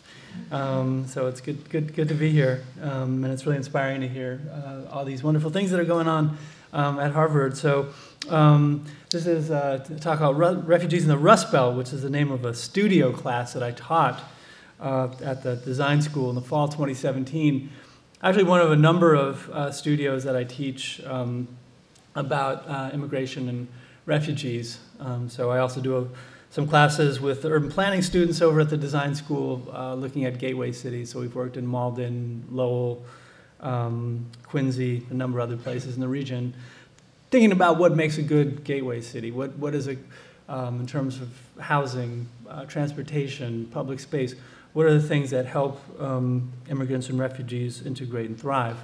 Um, 0.51 1.07
so 1.07 1.29
it's 1.29 1.41
good, 1.41 1.71
good, 1.71 1.95
good 1.95 2.09
to 2.09 2.15
be 2.15 2.33
here, 2.33 2.65
um, 2.83 3.23
and 3.23 3.33
it's 3.33 3.47
really 3.47 3.57
inspiring 3.57 4.01
to 4.01 4.09
hear 4.09 4.41
uh, 4.51 4.93
all 4.93 5.05
these 5.05 5.23
wonderful 5.23 5.51
things 5.51 5.71
that 5.71 5.79
are 5.79 5.85
going 5.85 6.09
on 6.09 6.37
um, 6.73 6.99
at 6.99 7.13
Harvard. 7.13 7.57
So 7.57 7.91
um, 8.29 8.85
this 9.11 9.29
is 9.29 9.53
uh, 9.53 9.85
to 9.87 10.01
talk 10.01 10.19
about 10.19 10.37
re- 10.37 10.55
refugees 10.55 11.05
in 11.05 11.09
the 11.09 11.19
Rust 11.19 11.53
Belt, 11.53 11.77
which 11.77 11.93
is 11.93 12.03
the 12.03 12.11
name 12.11 12.33
of 12.33 12.45
a 12.45 12.53
studio 12.53 13.13
class 13.13 13.53
that 13.53 13.63
I 13.63 13.71
taught 13.71 14.21
uh, 14.81 15.09
at 15.23 15.45
the 15.45 15.55
design 15.55 16.03
school 16.03 16.31
in 16.31 16.35
the 16.35 16.43
fall 16.43 16.67
2017 16.67 17.71
actually 18.23 18.45
one 18.45 18.61
of 18.61 18.73
a 18.73 18.77
number 18.77 19.15
of 19.15 19.49
uh, 19.51 19.71
studios 19.71 20.25
that 20.25 20.35
I 20.35 20.45
teach 20.45 21.01
um, 21.05 21.47
about 22.15 22.69
uh, 22.69 22.91
immigration 22.93 23.49
and 23.49 23.69
refugees. 24.07 24.79
Um, 24.99 25.29
so 25.29 25.51
I 25.51 25.61
also 25.61 25.81
do 25.81 25.99
a, 25.99 26.07
some 26.51 26.67
classes 26.67 27.21
with 27.21 27.45
urban 27.45 27.71
planning 27.71 28.03
students 28.03 28.43
over 28.43 28.61
at 28.61 28.71
the 28.71 28.77
design 28.77 29.15
school 29.15 29.69
uh, 29.73 29.95
looking 29.95 30.25
at 30.25 30.39
gateway 30.39 30.73
cities. 30.73 31.11
So 31.11 31.21
we've 31.21 31.35
worked 31.35 31.57
in 31.57 31.67
Malden, 31.67 32.45
Lowell, 32.51 33.05
um, 33.61 34.27
Quincy, 34.43 35.07
a 35.11 35.15
number 35.15 35.39
of 35.39 35.49
other 35.49 35.61
places 35.63 35.95
in 35.95 36.01
the 36.01 36.09
region, 36.09 36.55
thinking 37.31 37.53
about 37.53 37.79
what 37.79 37.95
makes 37.95 38.19
a 38.19 38.23
good 38.23 38.65
gateway 38.65 39.01
city. 39.01 39.31
What, 39.31 39.57
what 39.57 39.75
is 39.75 39.87
it 39.87 39.99
um, 40.49 40.81
in 40.81 40.87
terms 40.87 41.21
of 41.21 41.29
housing, 41.61 42.29
uh, 42.49 42.65
transportation, 42.65 43.67
public 43.67 44.01
space? 44.01 44.35
What 44.79 44.87
are 44.87 44.95
the 44.95 45.09
things 45.09 45.31
that 45.31 45.45
help 45.45 45.81
um, 46.01 46.53
immigrants 46.71 47.09
and 47.09 47.19
refugees 47.19 47.85
integrate 47.85 48.27
and 48.27 48.41
thrive. 48.41 48.77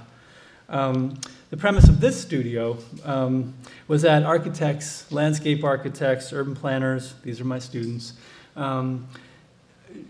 Um, 0.67 1.17
the 1.51 1.55
premise 1.55 1.87
of 1.87 2.01
this 2.01 2.21
studio 2.21 2.77
um, 3.05 3.53
was 3.87 4.01
that 4.01 4.23
architects, 4.23 5.09
landscape 5.09 5.63
architects, 5.63 6.33
urban 6.33 6.53
planners, 6.53 7.13
these 7.23 7.39
are 7.39 7.45
my 7.45 7.59
students, 7.59 8.11
um, 8.57 9.07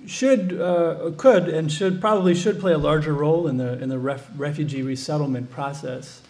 should, 0.07 0.59
uh, 0.59 1.11
could, 1.17 1.49
and 1.49 1.71
should, 1.71 2.01
probably 2.01 2.33
should 2.33 2.59
play 2.59 2.73
a 2.73 2.79
larger 2.79 3.13
role 3.13 3.47
in 3.47 3.57
the, 3.57 3.79
in 3.79 3.87
the 3.87 3.99
ref, 3.99 4.27
refugee 4.35 4.81
resettlement 4.81 5.51
process. 5.51 6.23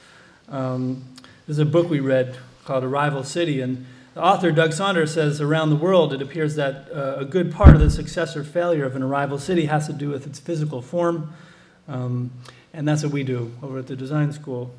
Um, 0.49 1.05
there's 1.47 1.59
a 1.59 1.65
book 1.65 1.89
we 1.89 2.01
read 2.01 2.35
called 2.65 2.83
Arrival 2.83 3.23
City, 3.23 3.61
and 3.61 3.85
the 4.15 4.23
author, 4.23 4.49
Doug 4.49 4.71
Saunders, 4.71 5.13
says 5.13 5.41
around 5.41 5.71
the 5.71 5.75
world 5.75 6.13
it 6.13 6.21
appears 6.21 6.55
that 6.55 6.87
uh, 6.89 7.17
a 7.17 7.25
good 7.25 7.51
part 7.51 7.75
of 7.75 7.81
the 7.81 7.89
success 7.89 8.37
or 8.37 8.45
failure 8.45 8.85
of 8.85 8.95
an 8.95 9.03
arrival 9.03 9.37
city 9.37 9.65
has 9.65 9.87
to 9.87 9.93
do 9.93 10.09
with 10.09 10.25
its 10.25 10.39
physical 10.39 10.81
form. 10.81 11.33
Um, 11.89 12.31
and 12.73 12.87
that's 12.87 13.03
what 13.03 13.11
we 13.11 13.25
do 13.25 13.51
over 13.61 13.79
at 13.79 13.87
the 13.87 13.95
design 13.95 14.31
school. 14.31 14.73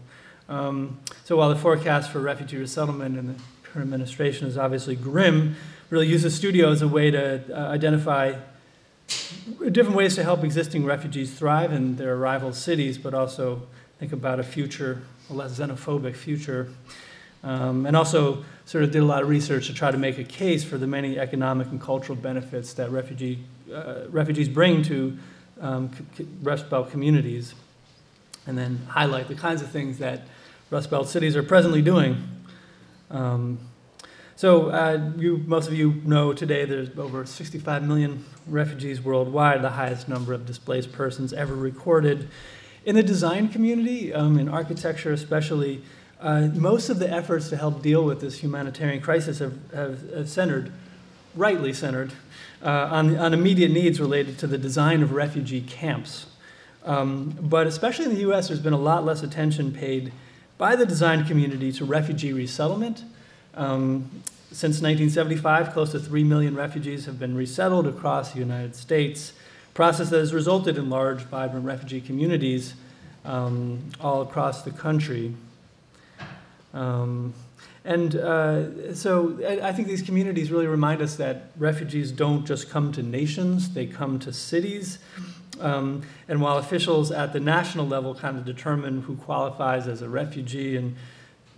Um, 0.49 0.99
so 1.25 1.37
while 1.37 1.51
the 1.51 1.57
forecast 1.57 2.11
for 2.11 2.19
refugee 2.21 2.57
resettlement 2.57 3.19
in 3.19 3.27
the 3.27 3.35
current 3.63 3.85
administration 3.85 4.47
is 4.47 4.57
obviously 4.57 4.97
grim, 4.97 5.57
really 5.91 6.07
use 6.07 6.23
the 6.23 6.31
studio 6.31 6.71
as 6.71 6.81
a 6.81 6.89
way 6.89 7.11
to 7.11 7.43
uh, 7.53 7.71
identify 7.71 8.37
different 9.71 9.97
ways 9.97 10.15
to 10.15 10.25
help 10.25 10.45
existing 10.45 10.87
refugees 10.87 11.39
thrive 11.39 11.75
in 11.75 11.97
their 11.97 12.15
arrival 12.15 12.55
cities, 12.55 12.97
but 12.97 13.13
also 13.13 13.67
think 13.99 14.13
about 14.13 14.41
a 14.41 14.43
future, 14.43 15.03
a 15.29 15.35
less 15.35 15.59
xenophobic 15.59 16.17
future. 16.17 16.69
Um, 17.45 17.85
and 17.85 17.95
also 17.95 18.45
sort 18.67 18.83
of 18.83 18.91
did 18.91 19.01
a 19.01 19.05
lot 19.05 19.23
of 19.23 19.29
research 19.29 19.69
to 19.69 19.75
try 19.75 19.91
to 19.93 19.97
make 19.97 20.19
a 20.19 20.25
case 20.25 20.65
for 20.65 20.77
the 20.77 20.89
many 20.89 21.19
economic 21.19 21.69
and 21.69 21.81
cultural 21.81 22.17
benefits 22.17 22.75
that 22.75 22.91
refugee, 22.91 23.39
uh, 23.73 24.03
refugees 24.11 24.49
bring 24.49 24.83
to 24.83 25.17
um, 25.61 25.91
Rust 26.43 26.69
Belt 26.69 26.91
communities, 26.91 27.55
and 28.47 28.59
then 28.59 28.81
highlight 28.89 29.29
the 29.29 29.37
kinds 29.37 29.63
of 29.63 29.71
things 29.71 29.99
that 29.99 30.23
Rust 30.69 30.91
Belt 30.91 31.09
cities 31.09 31.37
are 31.37 31.45
presently 31.45 31.81
doing. 31.81 32.17
Um, 33.09 33.61
so, 34.35 34.71
uh, 34.71 35.13
you, 35.17 35.39
most 35.47 35.69
of 35.69 35.75
you 35.75 36.03
know 36.05 36.33
today 36.35 36.65
there's 36.65 36.91
over 36.99 37.25
65 37.25 37.85
million 37.85 38.25
refugees 38.49 39.01
worldwide, 39.01 39.63
the 39.63 39.71
highest 39.71 40.09
number 40.09 40.35
of 40.35 40.45
displaced 40.45 40.93
persons 40.93 41.33
ever 41.33 41.55
recorded. 41.55 42.29
In 42.85 42.97
the 42.97 43.03
design 43.03 43.49
community, 43.49 44.13
um, 44.13 44.39
in 44.39 44.49
architecture 44.49 45.13
especially, 45.13 45.83
uh, 46.21 46.49
most 46.55 46.89
of 46.89 46.99
the 46.99 47.11
efforts 47.11 47.49
to 47.51 47.57
help 47.57 47.83
deal 47.83 48.05
with 48.05 48.21
this 48.21 48.43
humanitarian 48.43 49.01
crisis 49.01 49.39
have, 49.39 49.59
have, 49.73 50.11
have 50.13 50.29
centered, 50.29 50.73
rightly 51.35 51.73
centered, 51.73 52.13
uh, 52.63 52.89
on, 52.91 53.17
on 53.17 53.35
immediate 53.35 53.71
needs 53.71 54.01
related 54.01 54.39
to 54.39 54.47
the 54.47 54.59
design 54.59 55.03
of 55.03 55.13
refugee 55.13 55.61
camps. 55.61 56.27
Um, 56.85 57.37
but 57.41 57.67
especially 57.67 58.07
in 58.07 58.15
the 58.15 58.31
US, 58.31 58.49
there's 58.49 58.61
been 58.61 58.73
a 58.73 58.79
lot 58.79 59.05
less 59.05 59.23
attention 59.23 59.73
paid 59.73 60.13
by 60.57 60.77
the 60.77 60.87
design 60.87 61.27
community 61.27 61.73
to 61.73 61.85
refugee 61.85 62.33
resettlement 62.33 63.05
um, 63.57 64.23
since 64.53 64.81
1975, 64.81 65.73
close 65.73 65.93
to 65.93 65.99
3 65.99 66.25
million 66.25 66.55
refugees 66.55 67.07
have 67.07 67.19
been 67.19 67.35
resettled 67.35 67.87
across 67.87 68.33
the 68.33 68.39
United 68.39 68.77
States, 68.77 69.33
process 69.75 70.11
that 70.11 70.19
has 70.19 70.33
resulted 70.33 70.79
in 70.79 70.89
large, 70.89 71.23
vibrant 71.23 71.67
refugee 71.67 72.01
communities 72.01 72.75
um, 73.25 73.91
all 74.01 74.23
across 74.23 74.63
the 74.63 74.71
country. 74.71 75.35
Um, 76.77 77.33
and 77.87 78.17
uh, 78.17 78.95
so 78.95 79.39
I, 79.63 79.73
think 79.73 79.89
these 79.89 80.03
communities 80.03 80.51
really 80.51 80.67
remind 80.67 81.01
us 81.01 81.17
that 81.17 81.53
refugees 81.57 82.13
don't 82.13 82.45
just 82.45 82.69
come 82.69 82.93
to 82.93 83.03
nations, 83.03 83.73
they 83.73 83.87
come 83.87 84.19
to 84.21 84.33
cities. 84.33 84.99
Um, 85.61 86.03
and 86.29 86.43
while 86.43 86.59
officials 86.59 87.11
at 87.11 87.33
the 87.33 87.41
national 87.41 87.87
level 87.87 88.15
kind 88.15 88.37
of 88.37 88.45
determine 88.45 89.03
who 89.03 89.17
qualifies 89.17 89.89
as 89.89 90.03
a 90.03 90.09
refugee 90.09 90.77
and 90.77 90.97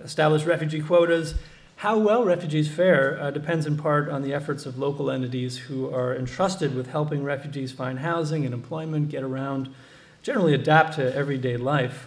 establish 0.05 0.45
refugee 0.45 0.83
quotas, 0.83 1.35
how 1.77 1.99
well 1.99 2.25
refugees 2.25 2.69
fare 2.69 3.21
uh, 3.21 3.31
depends 3.33 3.67
in 3.67 3.77
part 3.77 4.09
on 4.09 4.23
the 4.23 4.33
efforts 4.33 4.67
of 4.67 4.79
local 4.79 5.11
entities 5.11 5.57
who 5.57 5.93
are 5.93 6.15
entrusted 6.15 6.77
with 6.77 6.91
helping 6.91 7.25
refugees 7.25 7.73
find 7.73 8.01
housing 8.01 8.45
and 8.45 8.55
employment, 8.55 9.09
get 9.09 9.25
around, 9.25 9.75
generally 10.23 10.55
adapt 10.55 10.95
to 10.97 11.15
everyday 11.17 11.57
life. 11.57 12.07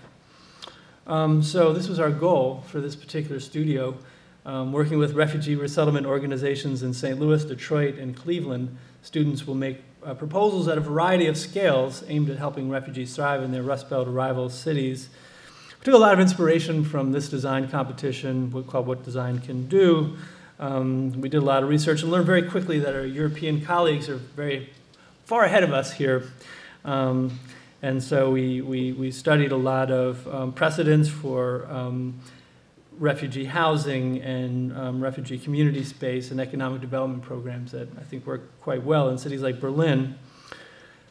Um, 1.12 1.44
so 1.44 1.74
this 1.74 1.90
was 1.90 2.00
our 2.00 2.10
goal 2.10 2.64
for 2.68 2.80
this 2.80 2.96
particular 2.96 3.42
studio, 3.42 3.98
um, 4.46 4.72
working 4.72 4.98
with 4.98 5.12
refugee 5.12 5.56
resettlement 5.56 6.06
organizations 6.06 6.84
in 6.84 6.94
St. 6.94 7.20
Louis, 7.20 7.44
Detroit, 7.44 7.96
and 7.96 8.16
Cleveland. 8.16 8.78
Students 9.02 9.46
will 9.46 9.56
make 9.56 9.82
uh, 10.06 10.14
proposals 10.14 10.70
at 10.70 10.78
a 10.78 10.82
variety 10.82 11.28
of 11.28 11.36
scales 11.36 12.02
aimed 12.08 12.30
at 12.30 12.38
helping 12.38 12.70
refugees 12.70 13.14
thrive 13.14 13.44
in 13.44 13.52
their 13.52 13.62
Rust 13.62 13.90
Belt 13.90 14.08
arrival 14.08 14.50
cities. 14.50 15.10
We 15.80 15.84
took 15.84 15.96
a 15.96 15.98
lot 15.98 16.14
of 16.14 16.22
inspiration 16.22 16.86
from 16.86 17.12
this 17.12 17.28
design 17.28 17.68
competition 17.68 18.50
called 18.64 18.88
What 18.88 19.04
Design 19.04 19.40
Can 19.40 19.68
Do. 19.68 20.16
Um, 20.62 21.20
we 21.20 21.28
did 21.28 21.40
a 21.40 21.46
lot 21.46 21.62
of 21.62 21.68
research 21.68 22.04
and 22.04 22.10
learned 22.10 22.26
very 22.26 22.44
quickly 22.44 22.80
that 22.80 22.96
our 22.96 23.06
European 23.06 23.66
colleagues 23.66 24.08
are 24.08 24.16
very 24.16 24.70
far 25.26 25.44
ahead 25.44 25.64
of 25.64 25.74
us 25.74 25.92
here. 25.92 26.24
Um, 26.86 27.38
and 27.82 28.02
so 28.02 28.30
we, 28.30 28.62
we, 28.62 28.92
we, 28.94 29.12
studied 29.12 29.52
a 29.52 29.58
lot 29.58 29.90
of 29.90 30.28
um, 30.28 30.54
precedents 30.54 31.10
for 31.10 31.66
um, 31.68 32.20
refugee 33.00 33.46
housing 33.46 34.22
and 34.22 34.78
um, 34.78 35.02
refugee 35.02 35.40
community 35.40 35.84
space 35.84 36.30
and 36.30 36.40
economic 36.40 36.80
development 36.80 37.24
programs 37.24 37.72
that 37.72 37.88
I 37.98 38.04
think 38.04 38.28
work 38.28 38.44
quite 38.62 38.84
well 38.84 39.10
in 39.10 39.18
cities 39.18 39.42
like 39.42 39.60
Berlin. 39.60 40.16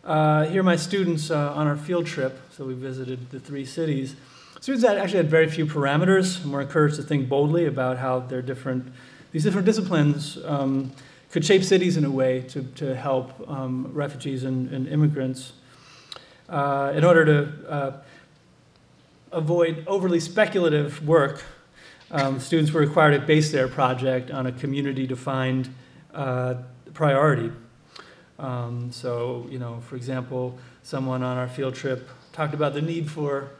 Uh, 0.04 0.46
here 0.46 0.60
are 0.60 0.64
my 0.64 0.76
students 0.76 1.30
uh, 1.30 1.52
on 1.52 1.66
our 1.66 1.76
field 1.76 2.06
trip. 2.06 2.40
So 2.52 2.64
we 2.64 2.74
visited 2.74 3.30
the 3.30 3.40
three 3.40 3.64
cities. 3.64 4.14
Students 4.60 4.84
actually 4.84 5.16
had 5.16 5.28
very 5.28 5.48
few 5.48 5.66
parameters 5.66 6.42
and 6.42 6.52
were 6.52 6.60
encouraged 6.60 6.96
to 6.96 7.02
think 7.02 7.28
boldly 7.28 7.66
about 7.66 7.98
how 7.98 8.20
their 8.20 8.42
different, 8.42 8.92
these 9.32 9.42
different 9.42 9.66
disciplines 9.66 10.38
um, 10.44 10.92
could 11.30 11.44
shape 11.44 11.64
cities 11.64 11.96
in 11.96 12.04
a 12.04 12.10
way 12.10 12.42
to, 12.42 12.62
to 12.62 12.94
help 12.94 13.48
um, 13.48 13.90
refugees 13.92 14.44
and, 14.44 14.72
and 14.72 14.86
immigrants. 14.86 15.54
Uh, 16.50 16.92
in 16.96 17.04
order 17.04 17.24
to 17.24 17.70
uh, 17.70 17.92
avoid 19.30 19.84
overly 19.86 20.18
speculative 20.18 21.06
work, 21.06 21.44
um, 22.10 22.40
students 22.40 22.72
were 22.72 22.80
required 22.80 23.12
to 23.12 23.24
base 23.24 23.52
their 23.52 23.68
project 23.68 24.32
on 24.32 24.46
a 24.46 24.52
community-defined 24.52 25.72
uh, 26.12 26.54
priority. 26.92 27.52
Um, 28.40 28.90
so, 28.90 29.46
you 29.48 29.60
know, 29.60 29.80
for 29.82 29.94
example, 29.94 30.58
someone 30.82 31.22
on 31.22 31.36
our 31.36 31.46
field 31.46 31.76
trip 31.76 32.08
talked 32.32 32.52
about 32.52 32.74
the 32.74 32.82
need 32.82 33.08
for 33.08 33.50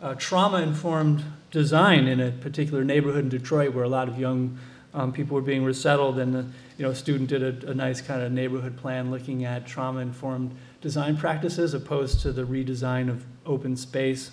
uh, 0.00 0.14
trauma-informed 0.14 1.24
design 1.50 2.06
in 2.06 2.20
a 2.20 2.30
particular 2.30 2.84
neighborhood 2.84 3.24
in 3.24 3.28
Detroit 3.28 3.74
where 3.74 3.82
a 3.82 3.88
lot 3.88 4.08
of 4.08 4.20
young 4.20 4.56
um, 4.94 5.12
people 5.12 5.34
were 5.34 5.42
being 5.42 5.64
resettled, 5.64 6.18
and 6.20 6.32
the, 6.32 6.46
you 6.78 6.84
know, 6.84 6.90
a 6.90 6.94
student 6.94 7.28
did 7.28 7.42
a, 7.42 7.70
a 7.70 7.74
nice 7.74 8.00
kind 8.00 8.22
of 8.22 8.30
neighborhood 8.30 8.76
plan 8.76 9.10
looking 9.10 9.44
at 9.44 9.66
trauma-informed 9.66 10.54
design 10.86 11.16
practices 11.16 11.74
opposed 11.74 12.20
to 12.20 12.30
the 12.30 12.44
redesign 12.44 13.08
of 13.08 13.24
open 13.44 13.76
space. 13.76 14.30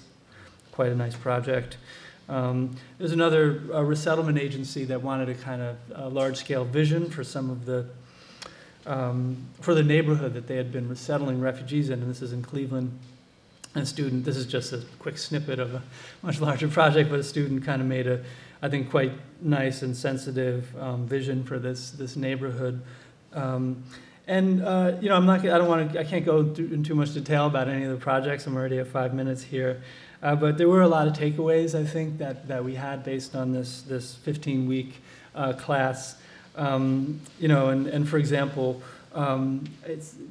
Quite 0.72 0.92
a 0.92 0.96
nice 0.96 1.16
project. 1.16 1.78
Um, 2.30 2.76
there's 3.00 3.12
another 3.12 3.54
resettlement 3.84 4.38
agency 4.38 4.86
that 4.86 5.02
wanted 5.02 5.30
a 5.30 5.34
kind 5.34 5.64
of 5.64 5.78
a 5.96 6.10
large-scale 6.10 6.66
vision 6.66 7.10
for 7.10 7.24
some 7.24 7.50
of 7.50 7.66
the 7.66 7.88
um, 8.86 9.38
for 9.62 9.74
the 9.74 9.82
neighborhood 9.82 10.36
that 10.36 10.46
they 10.46 10.58
had 10.58 10.72
been 10.72 10.88
resettling 10.88 11.42
refugees 11.42 11.90
in, 11.90 12.02
and 12.02 12.08
this 12.08 12.22
is 12.22 12.34
in 12.34 12.44
Cleveland 12.44 13.00
a 13.74 13.84
student, 13.84 14.24
this 14.24 14.38
is 14.38 14.46
just 14.46 14.74
a 14.74 14.84
quick 15.00 15.18
snippet 15.18 15.58
of 15.58 15.74
a 15.74 15.82
much 16.22 16.40
larger 16.40 16.68
project, 16.68 17.10
but 17.10 17.20
a 17.20 17.24
student 17.24 17.64
kind 17.64 17.82
of 17.82 17.88
made 17.88 18.06
a, 18.06 18.24
I 18.62 18.70
think, 18.70 18.92
quite 18.92 19.14
nice 19.42 19.82
and 19.82 19.98
sensitive 19.98 20.72
um, 20.80 21.08
vision 21.08 21.44
for 21.44 21.58
this, 21.58 21.90
this 21.90 22.16
neighborhood. 22.16 22.84
Um, 23.34 23.84
and, 24.28 24.64
uh, 24.64 24.94
you 25.02 25.10
know, 25.10 25.16
I'm 25.16 25.26
not, 25.26 25.42
I 25.42 25.58
don't 25.58 25.68
want 25.68 25.94
to, 25.94 26.00
I 26.00 26.04
can't 26.04 26.26
go 26.26 26.40
in 26.40 26.84
too 26.84 26.96
much 26.96 27.14
detail 27.14 27.48
about 27.48 27.68
any 27.68 27.84
of 27.84 27.92
the 27.92 27.98
projects. 27.98 28.48
I'm 28.48 28.56
already 28.56 28.80
at 28.80 28.88
five 28.88 29.14
minutes 29.14 29.44
here. 29.44 29.82
Uh, 30.22 30.36
but 30.36 30.58
there 30.58 30.70
were 30.70 30.82
a 30.82 30.88
lot 30.88 31.08
of 31.08 31.14
takeaways, 31.14 31.78
I 31.78 31.84
think, 31.84 32.20
that, 32.20 32.48
that 32.48 32.64
we 32.64 32.76
had 32.76 33.04
based 33.04 33.36
on 33.36 33.52
this, 33.52 33.82
this 33.82 34.16
15 34.16 34.68
week 34.68 35.02
uh, 35.36 35.52
class. 35.54 36.16
Um, 36.56 37.20
you 37.40 37.50
know, 37.50 37.70
and, 37.70 37.88
and 37.88 38.08
for 38.08 38.18
example, 38.18 38.82
um, 39.14 39.66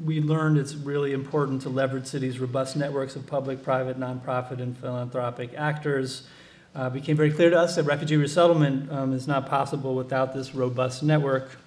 we 0.04 0.20
learned 0.20 0.56
it's 0.56 0.74
really 0.74 1.12
important 1.12 1.62
to 1.62 1.68
leverage 1.68 2.06
cities' 2.06 2.38
robust 2.38 2.76
networks 2.76 3.14
of 3.14 3.26
public, 3.26 3.62
private, 3.62 4.00
nonprofit, 4.00 4.60
and 4.60 4.76
philanthropic 4.78 5.50
actors. 5.56 6.26
Uh, 6.74 6.88
became 6.88 7.16
very 7.16 7.30
clear 7.30 7.50
to 7.50 7.58
us 7.58 7.76
that 7.76 7.82
refugee 7.82 8.16
resettlement 8.16 8.90
um, 8.90 9.12
is 9.12 9.28
not 9.28 9.46
possible 9.46 9.94
without 9.94 10.32
this 10.32 10.54
robust 10.54 11.02
network. 11.02 11.58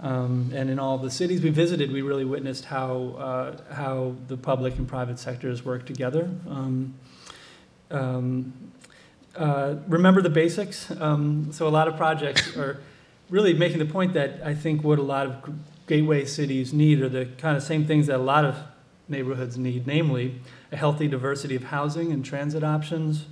Um, 0.00 0.52
and 0.54 0.70
in 0.70 0.78
all 0.78 0.98
the 0.98 1.10
cities 1.10 1.42
we 1.42 1.50
visited, 1.50 1.90
we 1.90 2.02
really 2.02 2.24
witnessed 2.24 2.66
how, 2.66 3.16
uh, 3.18 3.74
how 3.74 4.14
the 4.28 4.36
public 4.36 4.76
and 4.76 4.86
private 4.86 5.18
sectors 5.18 5.64
work 5.64 5.86
together. 5.86 6.30
Um, 6.48 6.94
um 7.90 8.52
uh, 9.36 9.76
remember 9.86 10.20
the 10.20 10.30
basics. 10.30 10.90
Um, 11.00 11.52
so 11.52 11.68
a 11.68 11.70
lot 11.70 11.86
of 11.86 11.96
projects 11.96 12.56
are 12.56 12.80
really 13.30 13.54
making 13.54 13.78
the 13.78 13.86
point 13.86 14.14
that 14.14 14.40
I 14.44 14.54
think 14.54 14.82
what 14.82 14.98
a 14.98 15.02
lot 15.02 15.26
of 15.26 15.54
gateway 15.86 16.24
cities 16.24 16.72
need 16.72 17.00
are 17.00 17.08
the 17.08 17.26
kind 17.38 17.56
of 17.56 17.62
same 17.62 17.86
things 17.86 18.08
that 18.08 18.16
a 18.16 18.22
lot 18.22 18.44
of 18.44 18.56
neighborhoods 19.08 19.56
need, 19.56 19.86
namely 19.86 20.40
a 20.72 20.76
healthy 20.76 21.08
diversity 21.08 21.54
of 21.54 21.64
housing 21.64 22.12
and 22.12 22.24
transit 22.24 22.64
options, 22.64 23.26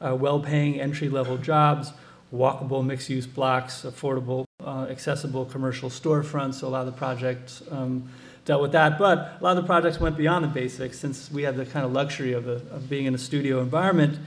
uh, 0.00 0.14
well-paying 0.14 0.80
entry-level 0.80 1.38
jobs, 1.38 1.92
walkable 2.32 2.84
mixed-use 2.84 3.26
blocks, 3.26 3.82
affordable, 3.82 4.44
uh, 4.64 4.86
accessible 4.90 5.44
commercial 5.44 5.90
storefronts. 5.90 6.54
So 6.54 6.68
a 6.68 6.70
lot 6.70 6.86
of 6.86 6.86
the 6.86 6.98
projects 6.98 7.62
um, 7.70 8.08
dealt 8.44 8.62
with 8.62 8.72
that. 8.72 8.98
But 8.98 9.36
a 9.40 9.44
lot 9.44 9.56
of 9.56 9.62
the 9.62 9.66
projects 9.66 10.00
went 10.00 10.16
beyond 10.16 10.44
the 10.44 10.48
basics 10.48 10.98
since 10.98 11.30
we 11.30 11.42
had 11.42 11.56
the 11.56 11.66
kind 11.66 11.84
of 11.84 11.92
luxury 11.92 12.32
of, 12.32 12.48
a, 12.48 12.62
of 12.74 12.88
being 12.88 13.06
in 13.06 13.14
a 13.14 13.18
studio 13.18 13.60
environment. 13.60 14.18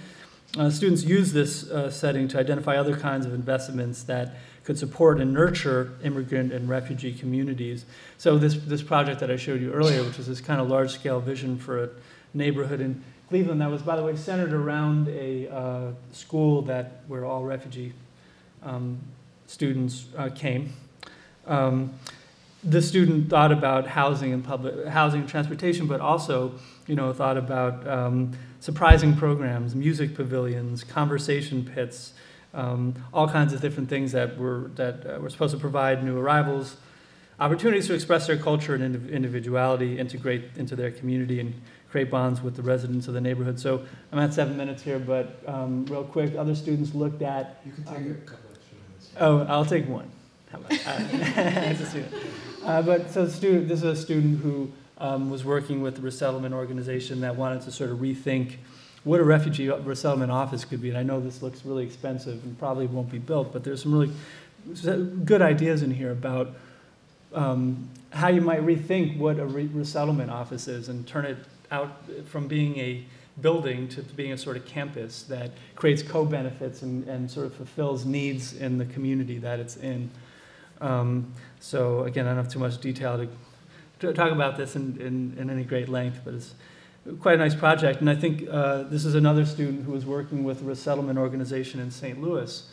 Uh, 0.57 0.69
students 0.69 1.03
use 1.03 1.33
this 1.33 1.69
uh, 1.69 1.89
setting 1.89 2.27
to 2.29 2.39
identify 2.39 2.77
other 2.77 2.95
kinds 2.95 3.25
of 3.25 3.33
investments 3.33 4.03
that 4.03 4.35
could 4.63 4.77
support 4.77 5.19
and 5.19 5.33
nurture 5.33 5.93
immigrant 6.03 6.53
and 6.53 6.69
refugee 6.69 7.13
communities. 7.13 7.85
So 8.17 8.37
this, 8.37 8.55
this 8.55 8.81
project 8.81 9.19
that 9.19 9.29
I 9.29 9.35
showed 9.35 9.61
you 9.61 9.71
earlier, 9.73 10.03
which 10.03 10.17
is 10.17 10.27
this 10.27 10.41
kind 10.41 10.61
of 10.61 10.69
large-scale 10.69 11.19
vision 11.19 11.57
for 11.57 11.83
a 11.83 11.89
neighborhood 12.33 12.81
in 12.81 13.03
Cleveland, 13.29 13.59
that 13.61 13.71
was, 13.71 13.81
by 13.81 13.95
the 13.95 14.03
way, 14.03 14.15
centered 14.15 14.53
around 14.53 15.07
a 15.07 15.49
uh, 15.49 15.91
school 16.11 16.61
that 16.63 17.01
where 17.07 17.25
all 17.25 17.43
refugee 17.43 17.93
um, 18.61 18.99
students 19.47 20.05
uh, 20.15 20.29
came. 20.29 20.73
Um, 21.47 21.93
the 22.63 22.81
student 22.81 23.29
thought 23.29 23.51
about 23.51 23.87
housing 23.87 24.33
and 24.33 24.43
public 24.43 24.87
housing 24.87 25.21
and 25.21 25.29
transportation, 25.29 25.87
but 25.87 26.01
also, 26.01 26.53
you 26.87 26.95
know, 26.95 27.13
thought 27.13 27.37
about 27.37 27.87
um, 27.87 28.31
surprising 28.59 29.15
programs, 29.15 29.75
music 29.75 30.15
pavilions, 30.15 30.83
conversation 30.83 31.63
pits, 31.63 32.13
um, 32.53 32.95
all 33.13 33.27
kinds 33.27 33.53
of 33.53 33.61
different 33.61 33.89
things 33.89 34.11
that 34.11 34.37
were 34.37 34.71
that 34.75 35.05
uh, 35.05 35.19
were 35.19 35.29
supposed 35.29 35.53
to 35.53 35.59
provide 35.59 36.03
new 36.03 36.17
arrivals 36.17 36.77
opportunities 37.39 37.87
to 37.87 37.93
express 37.93 38.27
their 38.27 38.37
culture 38.37 38.75
and 38.75 38.95
indiv- 38.95 39.11
individuality, 39.11 39.99
integrate 39.99 40.43
into 40.55 40.75
their 40.75 40.91
community, 40.91 41.39
and 41.39 41.53
create 41.95 42.11
bonds 42.11 42.41
with 42.41 42.57
the 42.57 42.61
residents 42.61 43.07
of 43.07 43.13
the 43.13 43.21
neighborhood. 43.21 43.57
So 43.57 43.81
I'm 44.11 44.19
at 44.19 44.33
seven 44.33 44.57
minutes 44.57 44.83
here, 44.83 44.99
but 44.99 45.41
um, 45.47 45.85
real 45.85 46.03
quick, 46.03 46.35
other 46.35 46.53
students 46.53 46.93
looked 46.93 47.21
at. 47.21 47.61
You 47.65 47.71
can 47.71 47.85
take 47.85 47.95
take 47.95 48.07
a 48.07 48.13
couple 48.15 48.49
extra 48.53 48.77
minutes. 48.89 49.11
Oh, 49.17 49.45
I'll 49.47 49.63
take 49.63 49.87
one. 49.87 50.11
How 50.51 50.57
about 50.57 50.73
As 50.73 51.79
a 51.85 51.85
student. 51.85 52.13
Uh, 52.65 52.81
but 52.81 53.11
so, 53.11 53.29
student, 53.29 53.69
this 53.69 53.81
is 53.81 53.85
a 53.85 53.95
student 53.95 54.41
who 54.41 54.69
um, 54.97 55.29
was 55.29 55.45
working 55.45 55.81
with 55.81 55.95
the 55.95 56.01
resettlement 56.01 56.53
organization 56.53 57.21
that 57.21 57.37
wanted 57.37 57.61
to 57.61 57.71
sort 57.71 57.91
of 57.91 57.99
rethink 57.99 58.55
what 59.05 59.21
a 59.21 59.23
refugee 59.23 59.69
resettlement 59.69 60.33
office 60.33 60.65
could 60.65 60.81
be. 60.81 60.89
And 60.89 60.97
I 60.97 61.03
know 61.03 61.21
this 61.21 61.41
looks 61.41 61.63
really 61.63 61.85
expensive 61.85 62.43
and 62.43 62.59
probably 62.59 62.87
won't 62.87 63.09
be 63.09 63.19
built, 63.19 63.53
but 63.53 63.63
there's 63.63 63.83
some 63.83 63.93
really 63.93 64.11
good 65.23 65.41
ideas 65.41 65.81
in 65.81 65.91
here 65.91 66.11
about 66.11 66.55
um, 67.33 67.87
how 68.09 68.27
you 68.27 68.41
might 68.41 68.65
rethink 68.65 69.17
what 69.17 69.39
a 69.39 69.45
re- 69.45 69.67
resettlement 69.67 70.29
office 70.29 70.67
is 70.67 70.89
and 70.89 71.07
turn 71.07 71.23
it 71.23 71.37
out 71.71 71.91
from 72.25 72.47
being 72.47 72.77
a 72.77 73.03
building 73.41 73.87
to 73.89 74.01
being 74.01 74.31
a 74.31 74.37
sort 74.37 74.55
of 74.55 74.65
campus 74.65 75.23
that 75.23 75.51
creates 75.75 76.01
co-benefits 76.01 76.83
and, 76.83 77.07
and 77.07 77.29
sort 77.29 77.45
of 77.45 77.53
fulfills 77.53 78.05
needs 78.05 78.53
in 78.53 78.77
the 78.77 78.85
community 78.85 79.37
that 79.39 79.59
it's 79.59 79.77
in. 79.77 80.09
Um, 80.81 81.33
so 81.59 82.03
again, 82.03 82.25
I 82.25 82.29
don't 82.29 82.37
have 82.37 82.51
too 82.51 82.59
much 82.59 82.79
detail 82.79 83.17
to, 83.17 83.27
to 83.99 84.13
talk 84.13 84.31
about 84.31 84.57
this 84.57 84.75
in, 84.75 84.99
in, 85.01 85.37
in, 85.37 85.49
any 85.49 85.63
great 85.63 85.89
length, 85.89 86.21
but 86.23 86.33
it's 86.33 86.53
quite 87.19 87.35
a 87.35 87.37
nice 87.37 87.55
project. 87.55 88.01
And 88.01 88.09
I 88.09 88.15
think 88.15 88.47
uh, 88.49 88.83
this 88.83 89.05
is 89.05 89.15
another 89.15 89.45
student 89.45 89.83
who 89.83 89.91
was 89.91 90.05
working 90.05 90.43
with 90.43 90.61
a 90.61 90.65
resettlement 90.65 91.19
organization 91.19 91.79
in 91.79 91.91
St. 91.91 92.21
Louis 92.21 92.69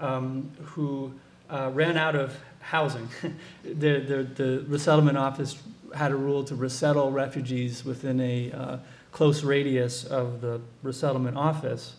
um, 0.00 0.50
who 0.62 1.12
uh, 1.50 1.70
ran 1.72 1.96
out 1.96 2.14
of 2.14 2.36
housing. 2.60 3.08
the, 3.64 4.00
the, 4.00 4.28
the 4.34 4.64
resettlement 4.68 5.18
office 5.18 5.56
had 5.96 6.12
a 6.12 6.16
rule 6.16 6.44
to 6.44 6.54
resettle 6.54 7.10
refugees 7.10 7.84
within 7.84 8.20
a 8.20 8.52
uh, 8.52 8.78
close 9.12 9.42
radius 9.42 10.04
of 10.04 10.40
the 10.40 10.60
resettlement 10.82 11.36
office, 11.36 11.96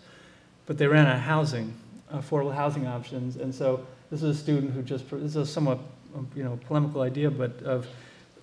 but 0.65 0.77
they 0.77 0.88
ran 0.88 1.07
out 1.07 1.15
of 1.15 1.21
housing, 1.21 1.73
affordable 2.13 2.53
housing 2.53 2.88
options, 2.88 3.36
and 3.36 3.53
so 3.53 3.86
this 4.10 4.23
is 4.23 4.38
a 4.38 4.39
student 4.39 4.73
who 4.73 4.81
just 4.81 5.10
this 5.10 5.21
is 5.21 5.36
a 5.36 5.45
somewhat 5.45 5.79
um, 6.15 6.27
you 6.36 6.43
know 6.43 6.60
polemical 6.67 7.01
idea, 7.01 7.29
but 7.29 7.62
of 7.63 7.88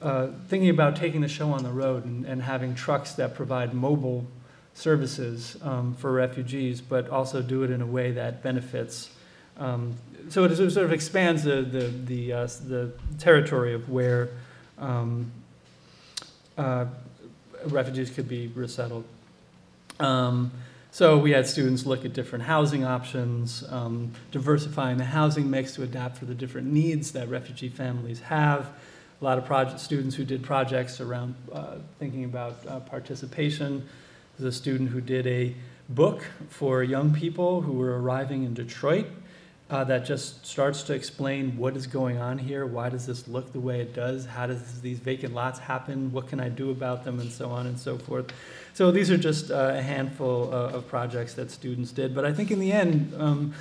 uh, 0.02 0.28
thinking 0.48 0.70
about 0.70 0.96
taking 0.96 1.20
the 1.20 1.28
show 1.28 1.50
on 1.50 1.62
the 1.62 1.70
road 1.70 2.04
and, 2.04 2.26
and 2.26 2.42
having 2.42 2.74
trucks 2.74 3.12
that 3.12 3.34
provide 3.34 3.72
mobile 3.72 4.26
services 4.74 5.56
um, 5.62 5.94
for 5.94 6.12
refugees, 6.12 6.80
but 6.80 7.08
also 7.08 7.40
do 7.40 7.62
it 7.62 7.70
in 7.70 7.80
a 7.80 7.86
way 7.86 8.10
that 8.10 8.42
benefits 8.42 9.10
um, 9.56 9.94
so 10.28 10.44
it 10.44 10.56
sort 10.56 10.84
of 10.84 10.92
expands 10.92 11.44
the, 11.44 11.62
the, 11.62 11.88
the, 11.88 12.32
uh, 12.32 12.46
the 12.66 12.92
territory 13.18 13.74
of 13.74 13.88
where 13.88 14.30
um, 14.78 15.30
uh, 16.56 16.86
refugees 17.66 18.10
could 18.10 18.28
be 18.28 18.48
resettled. 18.48 19.04
Um, 20.00 20.52
so 20.90 21.18
we 21.18 21.32
had 21.32 21.46
students 21.46 21.86
look 21.86 22.04
at 22.04 22.12
different 22.12 22.44
housing 22.44 22.84
options, 22.84 23.64
um, 23.70 24.12
diversifying 24.30 24.96
the 24.96 25.04
housing 25.04 25.50
mix 25.50 25.74
to 25.74 25.82
adapt 25.82 26.16
for 26.16 26.24
the 26.24 26.34
different 26.34 26.72
needs 26.72 27.12
that 27.12 27.28
refugee 27.28 27.68
families 27.68 28.20
have. 28.20 28.70
A 29.20 29.24
lot 29.24 29.38
of 29.38 29.44
project, 29.44 29.80
students 29.80 30.14
who 30.14 30.24
did 30.24 30.42
projects 30.42 31.00
around 31.00 31.34
uh, 31.52 31.76
thinking 31.98 32.24
about 32.24 32.56
uh, 32.68 32.80
participation. 32.80 33.88
There's 34.38 34.54
a 34.54 34.56
student 34.56 34.90
who 34.90 35.00
did 35.00 35.26
a 35.26 35.54
book 35.88 36.24
for 36.48 36.82
young 36.82 37.12
people 37.12 37.60
who 37.62 37.72
were 37.72 38.00
arriving 38.00 38.44
in 38.44 38.54
Detroit 38.54 39.06
uh, 39.70 39.82
that 39.84 40.04
just 40.04 40.44
starts 40.46 40.82
to 40.82 40.94
explain 40.94 41.56
what 41.56 41.76
is 41.76 41.86
going 41.86 42.18
on 42.18 42.36
here. 42.36 42.66
Why 42.66 42.90
does 42.90 43.06
this 43.06 43.26
look 43.26 43.52
the 43.52 43.60
way 43.60 43.80
it 43.80 43.94
does? 43.94 44.26
How 44.26 44.46
does 44.46 44.80
these 44.82 44.98
vacant 44.98 45.34
lots 45.34 45.58
happen? 45.58 46.12
What 46.12 46.28
can 46.28 46.38
I 46.38 46.50
do 46.50 46.70
about 46.70 47.04
them? 47.04 47.18
And 47.18 47.30
so 47.30 47.50
on 47.50 47.66
and 47.66 47.78
so 47.78 47.96
forth. 47.96 48.26
So 48.74 48.90
these 48.90 49.10
are 49.10 49.16
just 49.16 49.50
uh, 49.50 49.72
a 49.74 49.82
handful 49.82 50.52
uh, 50.52 50.72
of 50.72 50.86
projects 50.86 51.34
that 51.34 51.50
students 51.50 51.92
did. 51.92 52.14
But 52.14 52.26
I 52.26 52.32
think 52.32 52.50
in 52.50 52.58
the 52.58 52.72
end, 52.72 53.14
um, 53.16 53.54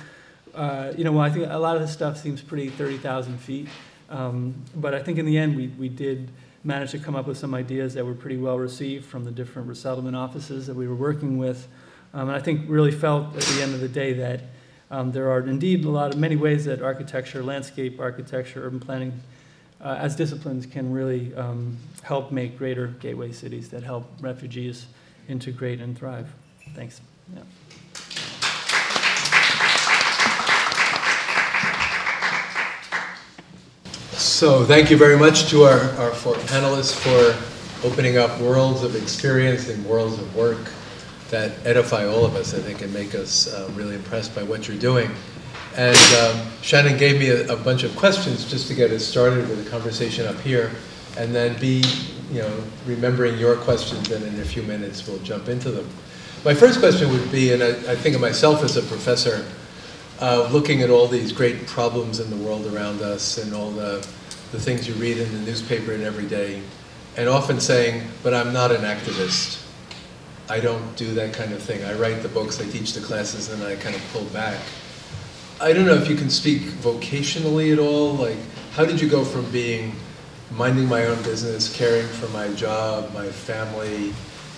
uh, 0.54 0.92
you 0.96 1.04
know, 1.04 1.12
well, 1.12 1.22
I 1.22 1.30
think 1.30 1.46
a 1.50 1.58
lot 1.58 1.76
of 1.76 1.82
this 1.82 1.92
stuff 1.92 2.18
seems 2.18 2.42
pretty 2.42 2.68
30,000 2.68 3.38
feet. 3.38 3.68
Um, 4.10 4.54
but 4.76 4.94
I 4.94 5.02
think 5.02 5.18
in 5.18 5.24
the 5.24 5.38
end, 5.38 5.56
we, 5.56 5.68
we 5.68 5.88
did 5.88 6.28
manage 6.64 6.90
to 6.90 6.98
come 6.98 7.16
up 7.16 7.26
with 7.26 7.38
some 7.38 7.54
ideas 7.54 7.94
that 7.94 8.04
were 8.04 8.14
pretty 8.14 8.36
well 8.36 8.58
received 8.58 9.06
from 9.06 9.24
the 9.24 9.30
different 9.30 9.68
resettlement 9.68 10.16
offices 10.16 10.66
that 10.66 10.74
we 10.74 10.86
were 10.86 10.94
working 10.94 11.38
with. 11.38 11.66
Um, 12.12 12.28
and 12.28 12.36
I 12.36 12.40
think 12.40 12.66
really 12.68 12.92
felt 12.92 13.34
at 13.34 13.42
the 13.42 13.62
end 13.62 13.74
of 13.74 13.80
the 13.80 13.88
day 13.88 14.12
that 14.14 14.42
um, 14.94 15.10
there 15.10 15.28
are 15.28 15.40
indeed 15.40 15.84
a 15.84 15.90
lot 15.90 16.14
of 16.14 16.20
many 16.20 16.36
ways 16.36 16.66
that 16.66 16.80
architecture, 16.80 17.42
landscape 17.42 17.98
architecture, 17.98 18.64
urban 18.64 18.78
planning, 18.78 19.12
uh, 19.80 19.96
as 19.98 20.14
disciplines, 20.14 20.66
can 20.66 20.92
really 20.92 21.34
um, 21.34 21.76
help 22.02 22.30
make 22.30 22.56
greater 22.56 22.86
gateway 22.86 23.32
cities 23.32 23.68
that 23.70 23.82
help 23.82 24.08
refugees 24.20 24.86
integrate 25.28 25.80
and 25.80 25.98
thrive. 25.98 26.32
Thanks. 26.76 27.00
Yeah. 27.34 27.42
So 34.12 34.64
thank 34.64 34.90
you 34.92 34.96
very 34.96 35.18
much 35.18 35.50
to 35.50 35.64
our, 35.64 35.80
our 35.98 36.12
four 36.12 36.34
panelists 36.34 36.94
for 36.94 37.86
opening 37.86 38.16
up 38.16 38.40
worlds 38.40 38.84
of 38.84 38.94
experience 38.94 39.68
and 39.68 39.84
worlds 39.84 40.20
of 40.20 40.36
work 40.36 40.70
that 41.34 41.50
edify 41.66 42.06
all 42.06 42.24
of 42.24 42.36
us, 42.36 42.54
I 42.54 42.58
think, 42.58 42.80
and 42.80 42.94
make 42.94 43.12
us 43.12 43.52
uh, 43.52 43.68
really 43.74 43.96
impressed 43.96 44.36
by 44.36 44.44
what 44.44 44.68
you're 44.68 44.78
doing. 44.78 45.10
And 45.76 45.96
um, 46.22 46.46
Shannon 46.62 46.96
gave 46.96 47.18
me 47.18 47.30
a, 47.30 47.52
a, 47.52 47.56
bunch 47.56 47.82
of 47.82 47.94
questions 47.96 48.48
just 48.48 48.68
to 48.68 48.74
get 48.74 48.92
us 48.92 49.04
started 49.04 49.48
with 49.48 49.64
the 49.64 49.68
conversation 49.68 50.26
up 50.28 50.38
here, 50.42 50.70
and 51.18 51.34
then 51.34 51.58
be, 51.58 51.82
you 52.30 52.40
know, 52.40 52.62
remembering 52.86 53.36
your 53.36 53.56
questions, 53.56 54.12
and 54.12 54.24
in 54.24 54.38
a 54.38 54.44
few 54.44 54.62
minutes 54.62 55.08
we'll 55.08 55.18
jump 55.18 55.48
into 55.48 55.72
them. 55.72 55.88
My 56.44 56.54
first 56.54 56.78
question 56.78 57.10
would 57.10 57.32
be, 57.32 57.52
and 57.52 57.64
I, 57.64 57.70
I 57.70 57.96
think 57.96 58.14
of 58.14 58.20
myself 58.20 58.62
as 58.62 58.76
a 58.76 58.82
professor, 58.82 59.44
uh, 60.20 60.48
looking 60.52 60.82
at 60.82 60.90
all 60.90 61.08
these 61.08 61.32
great 61.32 61.66
problems 61.66 62.20
in 62.20 62.30
the 62.30 62.36
world 62.36 62.72
around 62.72 63.02
us 63.02 63.38
and 63.38 63.52
all 63.52 63.72
the, 63.72 64.06
the 64.52 64.60
things 64.60 64.86
you 64.86 64.94
read 64.94 65.18
in 65.18 65.32
the 65.32 65.40
newspaper 65.40 65.90
and 65.90 66.04
every 66.04 66.26
day, 66.26 66.62
and 67.16 67.28
often 67.28 67.58
saying, 67.58 68.06
but 68.22 68.32
I'm 68.32 68.52
not 68.52 68.70
an 68.70 68.82
activist. 68.82 69.63
I 70.48 70.60
don't 70.60 70.94
do 70.96 71.14
that 71.14 71.32
kind 71.32 71.52
of 71.52 71.62
thing. 71.62 71.84
I 71.84 71.94
write 71.94 72.22
the 72.22 72.28
books, 72.28 72.60
I 72.60 72.68
teach 72.68 72.92
the 72.92 73.00
classes, 73.00 73.50
and 73.50 73.62
I 73.62 73.76
kind 73.76 73.96
of 73.96 74.02
pull 74.12 74.24
back. 74.26 74.60
I 75.60 75.72
don't 75.72 75.86
know 75.86 75.94
if 75.94 76.08
you 76.08 76.16
can 76.16 76.28
speak 76.28 76.62
vocationally 76.62 77.72
at 77.72 77.78
all. 77.78 78.12
Like, 78.12 78.36
how 78.72 78.84
did 78.84 79.00
you 79.00 79.08
go 79.08 79.24
from 79.24 79.50
being 79.50 79.94
minding 80.50 80.86
my 80.86 81.06
own 81.06 81.22
business, 81.22 81.74
caring 81.74 82.06
for 82.06 82.28
my 82.28 82.52
job, 82.54 83.12
my 83.14 83.26
family, 83.28 84.12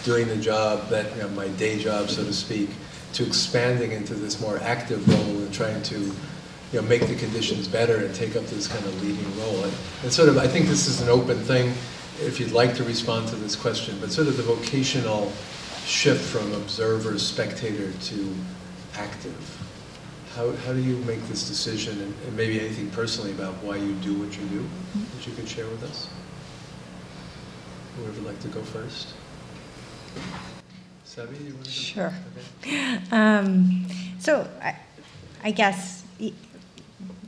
doing 0.05 0.27
the 0.29 0.37
job 0.37 0.89
that 0.89 1.15
you 1.17 1.23
know, 1.23 1.29
my 1.31 1.49
day 1.49 1.79
job, 1.79 2.09
so 2.09 2.25
to 2.25 2.33
speak, 2.33 2.71
to 3.13 3.25
expanding 3.25 3.93
into 3.93 4.15
this 4.15 4.41
more 4.41 4.59
active 4.63 5.07
role 5.09 5.39
and 5.39 5.55
trying 5.55 5.83
to 5.83 5.99
you 5.99 6.13
know, 6.75 6.83
make 6.83 7.07
the 7.07 7.15
conditions 7.15 7.69
better 7.69 8.05
and 8.05 8.15
take 8.15 8.35
up 8.37 8.45
this 8.47 8.67
kind 8.67 8.85
of 8.85 9.03
leading 9.03 9.39
role. 9.39 9.65
And, 9.65 9.73
and 10.03 10.13
sort 10.13 10.29
of, 10.29 10.37
I 10.37 10.49
think 10.49 10.67
this 10.67 10.89
is 10.89 11.01
an 11.01 11.09
open 11.09 11.39
thing. 11.39 11.69
If 12.21 12.41
you'd 12.41 12.53
like 12.53 12.75
to 12.77 12.85
respond 12.85 13.29
to 13.29 13.37
this 13.37 13.55
question, 13.55 13.99
but 14.01 14.11
sort 14.11 14.27
of 14.27 14.37
the 14.37 14.43
vocational 14.43 15.33
shift 15.87 16.23
from 16.23 16.53
observer, 16.53 17.19
spectator 17.19 17.93
to 17.93 18.35
active? 18.97 19.63
How, 20.35 20.53
how 20.53 20.73
do 20.73 20.83
you 20.83 20.97
make 21.05 21.23
this 21.29 21.49
decision 21.49 21.99
and, 22.01 22.15
and 22.27 22.37
maybe 22.37 22.61
anything 22.61 22.91
personally 22.91 23.31
about 23.31 23.55
why 23.63 23.77
you 23.77 23.95
do 23.95 24.13
what 24.15 24.37
you 24.37 24.45
do 24.49 24.67
that 25.15 25.27
you 25.27 25.33
could 25.35 25.49
share 25.49 25.67
with 25.69 25.83
us? 25.85 26.09
Whoever 27.97 28.13
would 28.13 28.27
like 28.27 28.41
to 28.41 28.49
go 28.49 28.61
first? 28.63 29.15
Sabi, 31.05 31.37
you 31.37 31.55
want 31.55 31.65
to 31.65 31.71
go? 31.71 31.71
Sure. 31.71 32.15
Okay. 32.63 32.99
Um, 33.13 33.87
so 34.19 34.47
I, 34.61 34.77
I 35.43 35.51
guess 35.53 36.05
e 36.19 36.35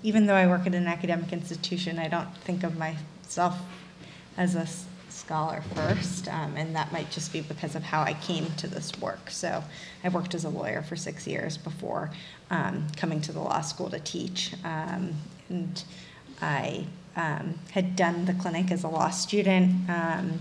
even 0.02 0.26
though 0.26 0.34
I 0.34 0.46
work 0.46 0.66
at 0.66 0.74
an 0.74 0.86
academic 0.86 1.32
institution, 1.32 1.98
I 1.98 2.08
don't 2.08 2.32
think 2.38 2.62
of 2.62 2.76
myself 2.76 3.58
as 4.36 4.54
a 4.54 4.66
scholar 5.28 5.62
first, 5.74 6.26
um, 6.28 6.56
and 6.56 6.74
that 6.74 6.90
might 6.90 7.10
just 7.10 7.34
be 7.34 7.42
because 7.42 7.74
of 7.74 7.82
how 7.82 8.00
I 8.00 8.14
came 8.14 8.46
to 8.56 8.66
this 8.66 8.90
work. 8.98 9.28
So 9.28 9.62
I 10.02 10.08
worked 10.08 10.34
as 10.34 10.44
a 10.44 10.48
lawyer 10.48 10.80
for 10.80 10.96
six 10.96 11.26
years 11.26 11.58
before 11.58 12.10
um, 12.50 12.86
coming 12.96 13.20
to 13.20 13.32
the 13.32 13.40
law 13.40 13.60
school 13.60 13.90
to 13.90 14.00
teach, 14.00 14.54
um, 14.64 15.12
and 15.50 15.84
I 16.40 16.86
um, 17.14 17.58
had 17.72 17.94
done 17.94 18.24
the 18.24 18.32
clinic 18.32 18.70
as 18.70 18.84
a 18.84 18.88
law 18.88 19.10
student, 19.10 19.90
um, 19.90 20.40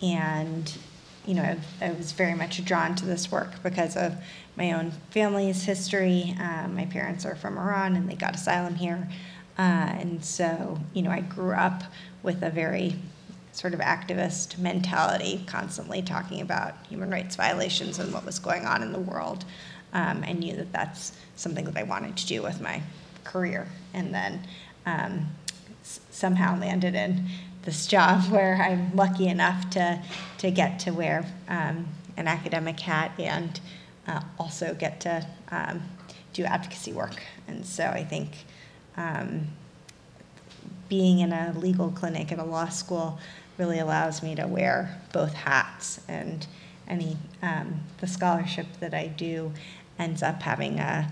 and 0.00 0.78
you 1.26 1.34
know, 1.34 1.42
I, 1.42 1.58
I 1.84 1.90
was 1.90 2.12
very 2.12 2.34
much 2.34 2.64
drawn 2.64 2.94
to 2.94 3.06
this 3.06 3.32
work 3.32 3.60
because 3.64 3.96
of 3.96 4.14
my 4.56 4.74
own 4.74 4.92
family's 5.10 5.64
history. 5.64 6.36
Um, 6.38 6.76
my 6.76 6.86
parents 6.86 7.26
are 7.26 7.34
from 7.34 7.58
Iran 7.58 7.96
and 7.96 8.08
they 8.08 8.14
got 8.14 8.36
asylum 8.36 8.76
here. 8.76 9.08
Uh, 9.58 9.92
and 10.00 10.24
so, 10.24 10.78
you 10.94 11.02
know, 11.02 11.10
I 11.10 11.20
grew 11.20 11.52
up 11.52 11.82
with 12.22 12.42
a 12.42 12.48
very 12.48 12.94
sort 13.60 13.74
of 13.74 13.80
activist 13.80 14.56
mentality, 14.56 15.44
constantly 15.46 16.00
talking 16.00 16.40
about 16.40 16.74
human 16.88 17.10
rights 17.10 17.36
violations 17.36 17.98
and 17.98 18.10
what 18.10 18.24
was 18.24 18.38
going 18.38 18.64
on 18.64 18.82
in 18.82 18.90
the 18.90 18.98
world. 18.98 19.44
Um, 19.92 20.24
I 20.26 20.32
knew 20.32 20.56
that 20.56 20.72
that's 20.72 21.12
something 21.36 21.66
that 21.66 21.76
I 21.76 21.82
wanted 21.82 22.16
to 22.16 22.26
do 22.26 22.42
with 22.42 22.58
my 22.62 22.80
career. 23.22 23.68
And 23.92 24.14
then 24.14 24.46
um, 24.86 25.26
s- 25.82 26.00
somehow 26.10 26.58
landed 26.58 26.94
in 26.94 27.26
this 27.64 27.86
job 27.86 28.22
where 28.30 28.56
I'm 28.56 28.96
lucky 28.96 29.28
enough 29.28 29.68
to, 29.70 30.02
to 30.38 30.50
get 30.50 30.78
to 30.80 30.92
wear 30.92 31.26
um, 31.46 31.86
an 32.16 32.28
academic 32.28 32.80
hat 32.80 33.12
and 33.18 33.60
uh, 34.08 34.22
also 34.38 34.72
get 34.72 35.00
to 35.00 35.26
um, 35.50 35.82
do 36.32 36.44
advocacy 36.44 36.94
work. 36.94 37.22
And 37.46 37.66
so 37.66 37.84
I 37.84 38.04
think 38.04 38.30
um, 38.96 39.48
being 40.88 41.18
in 41.18 41.32
a 41.34 41.52
legal 41.58 41.90
clinic 41.90 42.32
at 42.32 42.38
a 42.38 42.44
law 42.44 42.68
school 42.68 43.18
really 43.58 43.78
allows 43.78 44.22
me 44.22 44.34
to 44.34 44.46
wear 44.46 45.00
both 45.12 45.32
hats 45.32 46.00
and 46.08 46.46
any 46.88 47.16
um, 47.42 47.80
the 47.98 48.06
scholarship 48.06 48.66
that 48.80 48.94
I 48.94 49.06
do 49.06 49.52
ends 49.98 50.22
up 50.22 50.42
having 50.42 50.78
a, 50.78 51.10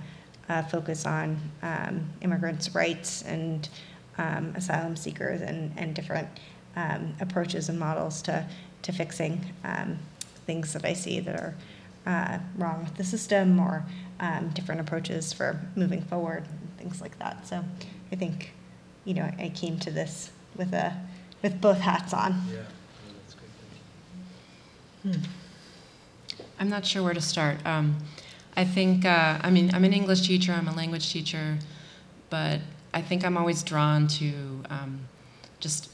a 0.49 0.63
focus 0.65 1.07
on 1.07 1.39
um, 1.63 2.09
immigrants' 2.21 2.75
rights 2.75 3.23
and 3.23 3.69
um, 4.17 4.53
asylum 4.57 4.97
seekers 4.97 5.41
and, 5.41 5.73
and 5.77 5.95
different 5.95 6.29
um, 6.77 7.15
approaches 7.21 7.69
and 7.69 7.79
models 7.79 8.23
to, 8.23 8.47
to 8.83 8.93
fixing 8.93 9.45
um, 9.65 9.99
things 10.47 10.73
that 10.73 10.85
I 10.85 10.95
see 10.95 11.21
that 11.21 11.39
are 11.39 11.55
uh, 12.07 12.39
wrong 12.57 12.85
with 12.85 12.97
the 12.97 13.05
system 13.05 13.61
or 13.61 13.85
um, 14.21 14.49
different 14.55 14.81
approaches 14.81 15.33
for 15.33 15.61
moving 15.77 16.03
forward 16.03 16.45
and 16.49 16.79
things 16.79 17.01
like 17.01 17.19
that. 17.19 17.47
So 17.47 17.65
I 18.11 18.17
think, 18.17 18.53
you 19.05 19.15
know, 19.15 19.31
I 19.39 19.53
came 19.55 19.79
to 19.81 19.91
this 19.91 20.31
with 20.57 20.73
a 20.73 20.97
with 21.43 21.61
both 21.61 21.79
hats 21.79 22.13
on. 22.13 22.43
Yeah, 22.51 22.63
that's 23.17 23.35
good. 25.05 25.21
I'm 26.59 26.69
not 26.69 26.85
sure 26.85 27.03
where 27.03 27.15
to 27.15 27.21
start. 27.21 27.65
Um, 27.65 27.97
I 28.57 28.65
think, 28.65 29.05
uh, 29.05 29.39
I 29.41 29.51
mean, 29.51 29.71
I'm 29.73 29.85
an 29.85 29.93
English 29.93 30.27
teacher, 30.27 30.53
I'm 30.53 30.67
a 30.67 30.75
language 30.75 31.13
teacher, 31.13 31.59
but 32.31 32.61
I 32.93 33.03
think 33.03 33.25
I'm 33.25 33.37
always 33.37 33.63
drawn 33.63 34.09
to 34.09 34.33
um, 34.69 35.01
just 35.61 35.91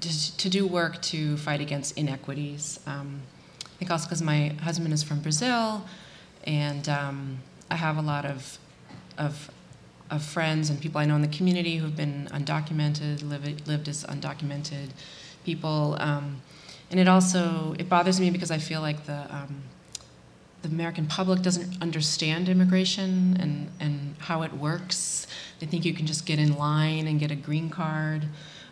to, 0.00 0.36
to 0.38 0.48
do 0.48 0.66
work 0.66 1.00
to 1.02 1.36
fight 1.36 1.60
against 1.60 1.96
inequities. 1.98 2.80
Um, 2.86 3.20
I 3.64 3.68
think 3.78 3.90
also 3.90 4.06
because 4.06 4.22
my 4.22 4.48
husband 4.62 4.92
is 4.92 5.02
from 5.02 5.20
Brazil, 5.20 5.84
and 6.44 6.88
um, 6.88 7.38
I 7.70 7.76
have 7.76 7.96
a 7.96 8.02
lot 8.02 8.24
of, 8.24 8.58
of, 9.18 9.50
of 10.10 10.22
friends 10.22 10.70
and 10.70 10.80
people 10.80 11.00
I 11.00 11.04
know 11.04 11.16
in 11.16 11.22
the 11.22 11.28
community 11.28 11.76
who've 11.76 11.96
been 11.96 12.28
undocumented, 12.32 13.28
live, 13.28 13.66
lived 13.66 13.88
as 13.88 14.04
undocumented 14.04 14.90
people. 15.44 15.96
Um, 16.00 16.42
and 16.90 16.98
it 16.98 17.08
also 17.08 17.74
it 17.78 17.88
bothers 17.88 18.18
me 18.20 18.30
because 18.30 18.50
I 18.50 18.58
feel 18.58 18.80
like 18.80 19.06
the 19.06 19.26
um, 19.34 19.62
the 20.62 20.68
American 20.68 21.06
public 21.06 21.42
doesn't 21.42 21.80
understand 21.80 22.48
immigration 22.48 23.36
and, 23.40 23.70
and 23.80 24.14
how 24.18 24.42
it 24.42 24.52
works. 24.52 25.26
They 25.58 25.66
think 25.66 25.84
you 25.84 25.94
can 25.94 26.06
just 26.06 26.26
get 26.26 26.38
in 26.38 26.56
line 26.56 27.06
and 27.06 27.18
get 27.18 27.30
a 27.30 27.34
green 27.34 27.70
card. 27.70 28.24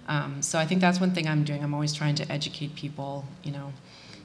Um, 0.07 0.43
so 0.43 0.59
I 0.59 0.67
think 0.67 0.81
that's 0.81 1.01
one 1.01 1.13
thing 1.13 1.27
I'm 1.27 1.45
doing. 1.45 1.63
I'm 1.63 1.75
always 1.75 1.93
trying 1.93 2.15
to 2.17 2.31
educate 2.31 2.75
people. 2.75 3.25
You 3.43 3.53
know, 3.53 3.73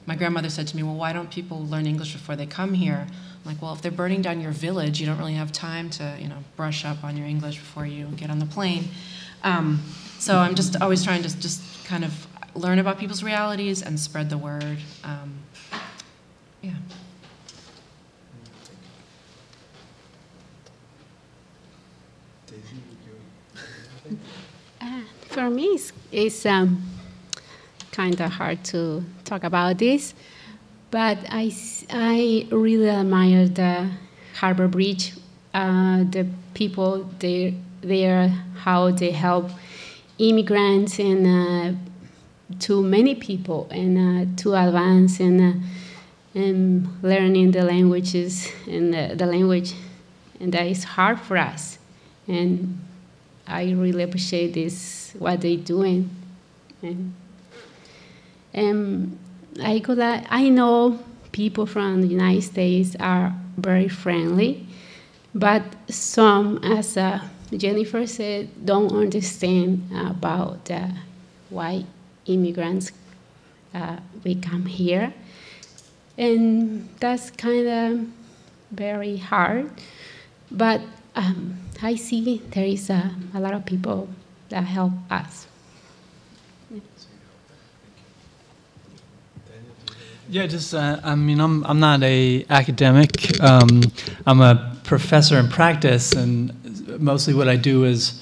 my 0.06 0.14
grandmother 0.14 0.50
said 0.50 0.66
to 0.68 0.76
me, 0.76 0.82
"Well, 0.82 0.94
why 0.94 1.12
don't 1.12 1.30
people 1.30 1.64
learn 1.66 1.86
English 1.86 2.12
before 2.12 2.36
they 2.36 2.46
come 2.46 2.74
here?" 2.74 3.06
I'm 3.08 3.44
like, 3.44 3.62
"Well, 3.62 3.72
if 3.72 3.82
they're 3.82 3.90
burning 3.92 4.22
down 4.22 4.40
your 4.40 4.52
village, 4.52 5.00
you 5.00 5.06
don't 5.06 5.18
really 5.18 5.34
have 5.34 5.52
time 5.52 5.90
to 5.90 6.16
you 6.20 6.28
know 6.28 6.38
brush 6.56 6.84
up 6.84 7.02
on 7.04 7.16
your 7.16 7.26
English 7.26 7.58
before 7.58 7.86
you 7.86 8.06
get 8.16 8.30
on 8.30 8.38
the 8.38 8.46
plane." 8.46 8.88
Um, 9.42 9.82
so 10.18 10.38
I'm 10.38 10.54
just 10.54 10.80
always 10.80 11.04
trying 11.04 11.22
to 11.22 11.40
just 11.40 11.62
kind 11.84 12.04
of 12.04 12.26
learn 12.54 12.78
about 12.78 12.98
people's 12.98 13.22
realities 13.22 13.82
and 13.82 13.98
spread 13.98 14.30
the 14.30 14.38
word. 14.38 14.78
Um, 15.02 15.34
yeah. 16.62 16.72
Daisy, 22.46 22.62
would 24.04 24.12
you? 24.12 24.18
Uh, 24.80 25.00
for 25.28 25.50
me, 25.50 25.64
it's, 25.64 25.92
it's 26.12 26.46
um, 26.46 26.82
kind 27.94 28.20
of 28.20 28.32
hard 28.32 28.64
to 28.64 29.04
talk 29.24 29.44
about 29.44 29.78
this, 29.78 30.14
but 30.90 31.16
I, 31.28 31.52
I 31.90 32.48
really 32.50 32.90
admire 32.90 33.46
the 33.46 33.88
Harvard 34.34 34.72
Bridge, 34.72 35.14
uh, 35.54 36.02
the 36.10 36.26
people 36.54 37.08
there, 37.20 37.52
there, 37.82 38.28
how 38.56 38.90
they 38.90 39.12
help 39.12 39.50
immigrants 40.18 40.98
and 40.98 41.26
uh, 41.26 41.78
to 42.58 42.82
many 42.82 43.14
people 43.14 43.68
and 43.70 43.96
uh, 43.96 44.42
to 44.42 44.54
advance 44.54 45.20
and, 45.20 45.40
uh, 45.40 46.38
and 46.38 46.88
learning 47.02 47.52
the 47.52 47.62
languages 47.62 48.50
and 48.66 48.92
the, 48.92 49.14
the 49.14 49.26
language, 49.26 49.74
and 50.40 50.52
that 50.52 50.66
is 50.66 50.82
hard 50.82 51.20
for 51.20 51.36
us. 51.36 51.78
And 52.26 52.80
I 53.46 53.70
really 53.70 54.02
appreciate 54.02 54.54
this 54.54 55.12
what 55.16 55.42
they're 55.42 55.56
doing, 55.56 56.10
and 56.82 57.14
um, 58.54 59.18
I 59.62 59.80
could 59.80 59.98
I 60.00 60.48
know 60.48 60.98
people 61.32 61.66
from 61.66 62.00
the 62.00 62.06
United 62.06 62.42
States 62.42 62.96
are 63.00 63.34
very 63.56 63.88
friendly, 63.88 64.66
but 65.34 65.62
some, 65.88 66.58
as 66.64 66.96
uh, 66.96 67.20
Jennifer 67.56 68.06
said, 68.06 68.48
don't 68.64 68.92
understand 68.92 69.88
about 69.94 70.70
uh, 70.70 70.88
why 71.50 71.84
immigrants 72.26 72.92
uh, 73.74 73.96
we 74.24 74.34
come 74.34 74.66
here, 74.66 75.12
and 76.16 76.88
that's 77.00 77.30
kind 77.30 77.66
of 77.66 78.06
very 78.70 79.16
hard. 79.16 79.70
But 80.50 80.80
um, 81.16 81.58
I 81.82 81.96
see 81.96 82.42
there 82.50 82.64
is 82.64 82.90
a, 82.90 83.10
a 83.34 83.40
lot 83.40 83.54
of 83.54 83.66
people 83.66 84.08
that 84.50 84.64
help 84.64 84.92
us. 85.10 85.46
Yeah, 90.34 90.48
just 90.48 90.74
uh, 90.74 90.98
I 91.04 91.14
mean, 91.14 91.38
I'm 91.40 91.64
I'm 91.64 91.78
not 91.78 92.02
a 92.02 92.44
academic. 92.50 93.40
Um, 93.40 93.82
I'm 94.26 94.40
a 94.40 94.76
professor 94.82 95.38
in 95.38 95.46
practice, 95.46 96.10
and 96.10 96.52
mostly 97.00 97.34
what 97.34 97.46
I 97.46 97.54
do 97.54 97.84
is 97.84 98.20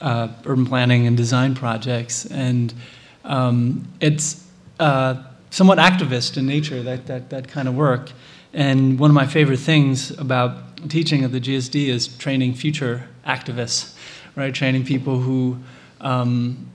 uh, 0.00 0.26
urban 0.44 0.66
planning 0.66 1.06
and 1.06 1.16
design 1.16 1.54
projects, 1.54 2.26
and 2.26 2.74
um, 3.22 3.86
it's 4.00 4.44
uh, 4.80 5.22
somewhat 5.50 5.78
activist 5.78 6.36
in 6.36 6.48
nature 6.48 6.82
that 6.82 7.06
that 7.06 7.30
that 7.30 7.46
kind 7.46 7.68
of 7.68 7.76
work. 7.76 8.10
And 8.52 8.98
one 8.98 9.08
of 9.08 9.14
my 9.14 9.28
favorite 9.28 9.60
things 9.60 10.10
about 10.18 10.90
teaching 10.90 11.22
at 11.22 11.30
the 11.30 11.40
GSD 11.40 11.90
is 11.90 12.08
training 12.08 12.54
future 12.54 13.08
activists, 13.24 13.96
right? 14.34 14.52
Training 14.52 14.84
people 14.84 15.20
who, 15.20 15.58
um, 16.00 16.66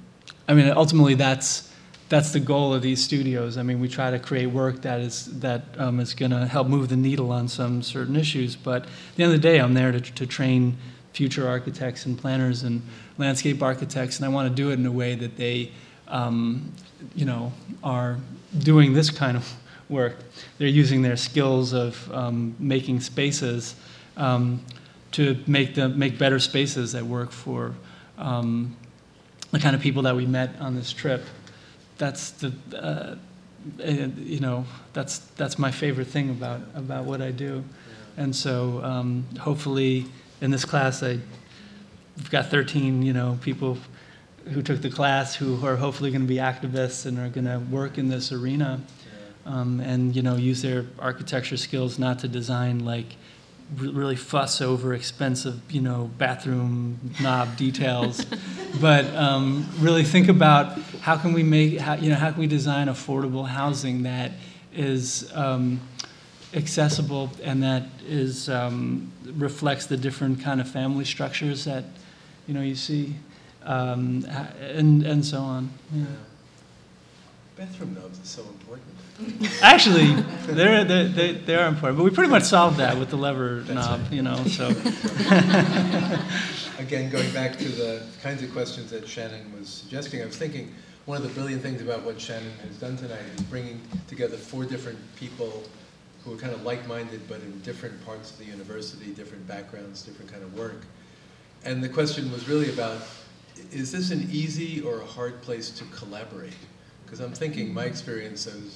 I 0.48 0.54
mean, 0.54 0.72
ultimately 0.72 1.16
that's 1.16 1.68
that's 2.10 2.32
the 2.32 2.39
goal 2.39 2.74
of 2.74 2.82
these 2.82 3.03
studios. 3.03 3.55
I 3.55 3.64
mean, 3.64 3.80
we 3.80 3.88
try 3.88 4.10
to 4.10 4.18
create 4.18 4.47
work 4.47 4.82
that 4.82 4.99
is 4.99 5.26
that 5.39 5.64
um, 5.78 5.99
is 5.99 6.16
going 6.16 6.32
to 6.32 6.47
help 6.47 6.68
move 6.68 6.89
the 6.89 6.97
needle 6.97 7.32
on 7.32 7.47
some 7.47 7.84
certain 7.84 8.16
issues. 8.16 8.55
But 8.55 8.84
at 8.84 8.89
the 9.16 9.24
end 9.24 9.34
of 9.34 9.41
the 9.41 9.47
day, 9.47 9.60
I'm 9.60 9.76
there 9.76 9.91
to, 9.91 10.01
to 10.01 10.26
train 10.26 10.76
future 11.14 11.47
architects 11.47 12.07
and 12.07 12.18
planners 12.18 12.64
and 12.64 12.82
landscape 13.20 13.62
architects, 13.62 14.18
and 14.18 14.26
I 14.26 14.30
want 14.30 14.49
to 14.49 14.55
do 14.55 14.72
it 14.72 14.74
in 14.74 14.86
a 14.88 14.91
way 14.91 15.16
that 15.16 15.38
they, 15.38 15.72
um, 16.07 16.72
you 17.16 17.26
know, 17.26 17.53
are 17.84 18.18
doing 18.57 18.93
this 18.93 19.12
kind 19.12 19.38
of 19.38 19.53
work. 19.89 20.18
They're 20.57 20.68
using 20.68 21.03
their 21.03 21.18
skills 21.18 21.74
of 21.74 22.12
um, 22.12 22.55
making 22.57 23.01
spaces 23.01 23.76
um, 24.18 24.66
to 25.12 25.38
make 25.45 25.76
them 25.76 25.97
make 25.97 26.18
better 26.18 26.39
spaces 26.39 26.91
that 26.93 27.03
work 27.03 27.32
for 27.32 27.74
um, 28.18 28.76
the 29.51 29.60
kind 29.60 29.76
of 29.76 29.82
people 29.82 30.03
that 30.03 30.16
we 30.16 30.26
met 30.26 30.51
on 30.60 30.76
this 30.76 30.91
trip 30.91 31.24
that's 32.00 32.32
the 32.32 32.52
uh, 32.76 33.16
you 33.78 34.39
know 34.39 34.66
that's 34.93 35.20
that's 35.38 35.60
my 35.60 35.70
favorite 35.70 36.08
thing 36.08 36.32
about 36.32 36.62
about 36.74 37.06
what 37.06 37.22
I 37.22 37.30
do, 37.30 37.64
and 38.18 38.36
so 38.36 38.84
um, 38.84 39.26
hopefully 39.39 40.08
in 40.41 40.50
this 40.50 40.66
class 40.66 41.04
I 41.04 41.20
we've 42.18 42.32
got 42.32 42.47
13 42.47 43.04
you 43.04 43.14
know 43.14 43.38
people 43.41 43.78
who 44.45 44.64
took 44.64 44.82
the 44.82 44.89
class 44.89 45.36
who 45.36 45.64
are 45.64 45.76
hopefully 45.76 46.10
going 46.10 46.22
to 46.22 46.28
be 46.28 46.38
activists 46.38 47.06
and 47.06 47.20
are 47.20 47.30
going 47.30 47.45
to 47.45 47.60
work 47.72 48.00
in 48.00 48.10
this 48.10 48.32
arena. 48.32 48.82
Um, 49.45 49.80
and 49.80 50.16
you 50.16 50.22
know 50.22 50.36
use 50.36 50.62
their 50.62 50.86
architecture 51.00 51.58
skills 51.58 51.97
not 51.97 52.20
to 52.20 52.28
design 52.28 52.86
like 52.86 53.16
really 53.78 54.15
fuss 54.15 54.61
over 54.61 54.93
expensive 54.93 55.59
you 55.72 55.82
know 55.82 56.09
bathroom 56.17 56.99
knob 57.22 57.55
details 57.55 58.26
but 58.82 59.05
um, 59.15 59.67
really 59.80 60.03
think 60.03 60.28
about 60.28 60.80
how 61.01 61.15
can 61.15 61.34
we 61.34 61.43
make 61.43 61.80
how, 61.80 61.93
you 61.93 62.09
know 62.09 62.15
how 62.15 62.32
can 62.32 62.39
we 62.39 62.47
design 62.47 62.88
affordable 62.88 63.47
housing 63.47 64.03
that 64.03 64.32
is 64.74 65.32
um, 65.36 65.80
accessible 66.53 67.30
and 67.43 67.61
that 67.61 67.84
is 68.07 68.49
um, 68.49 69.11
reflects 69.36 69.86
the 69.86 69.97
different 69.97 70.41
kind 70.41 70.59
of 70.59 70.67
family 70.67 71.05
structures 71.05 71.65
that 71.65 71.84
you 72.47 72.53
know 72.53 72.61
you 72.61 72.76
see 72.76 73.15
um, 73.63 74.26
and 74.61 75.03
and 75.03 75.24
so 75.24 75.39
on 75.39 75.70
yeah. 75.93 76.05
Bathroom 77.59 77.93
knobs 77.93 78.17
is 78.20 78.30
so 78.30 78.41
important. 78.43 78.99
Actually, 79.61 80.13
they're, 80.47 80.84
they're, 80.84 81.07
they 81.07 81.34
they 81.34 81.55
are 81.55 81.67
important, 81.67 81.97
but 81.97 82.03
we 82.03 82.09
pretty 82.09 82.30
much 82.30 82.43
solved 82.43 82.78
that 82.78 82.97
with 82.97 83.09
the 83.09 83.17
lever 83.17 83.61
That's 83.61 83.88
knob, 83.88 84.01
right. 84.01 84.11
you 84.11 84.22
know, 84.22 84.43
so. 84.45 84.70
Again, 86.80 87.09
going 87.09 87.30
back 87.32 87.57
to 87.57 87.67
the 87.67 88.03
kinds 88.24 88.41
of 88.41 88.51
questions 88.53 88.89
that 88.91 89.07
Shannon 89.07 89.53
was 89.57 89.67
suggesting, 89.67 90.22
I 90.22 90.26
was 90.26 90.38
thinking, 90.38 90.74
one 91.05 91.17
of 91.17 91.24
the 91.24 91.30
brilliant 91.30 91.61
things 91.61 91.82
about 91.82 92.03
what 92.03 92.22
Shannon 92.22 92.53
has 92.63 92.78
done 92.78 92.95
tonight 92.95 93.24
is 93.36 93.41
bringing 93.41 93.82
together 94.07 94.38
four 94.38 94.63
different 94.63 94.97
people 95.15 95.63
who 96.24 96.34
are 96.34 96.38
kind 96.38 96.53
of 96.53 96.63
like-minded, 96.63 97.22
but 97.28 97.41
in 97.41 97.59
different 97.61 98.03
parts 98.05 98.32
of 98.32 98.38
the 98.38 98.45
university, 98.45 99.11
different 99.11 99.45
backgrounds, 99.47 100.03
different 100.03 100.32
kind 100.32 100.43
of 100.43 100.57
work. 100.57 100.84
And 101.65 101.84
the 101.84 101.89
question 101.89 102.32
was 102.32 102.47
really 102.47 102.72
about, 102.72 103.01
is 103.72 103.91
this 103.91 104.11
an 104.11 104.28
easy 104.32 104.82
or 104.82 105.01
a 105.01 105.05
hard 105.05 105.41
place 105.41 105.70
to 105.72 105.84
collaborate? 105.86 106.53
Because 107.05 107.20
I'm 107.20 107.34
thinking, 107.34 107.74
my 107.74 107.86
experience 107.86 108.45
as, 108.45 108.55
you 108.55 108.61
know, 108.61 108.70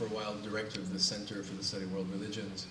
for 0.00 0.06
a 0.06 0.16
while, 0.16 0.34
director 0.42 0.80
of 0.80 0.90
the 0.94 0.98
Center 0.98 1.42
for 1.42 1.54
the 1.56 1.62
Study 1.62 1.84
of 1.84 1.92
World 1.92 2.10
Religions, 2.10 2.66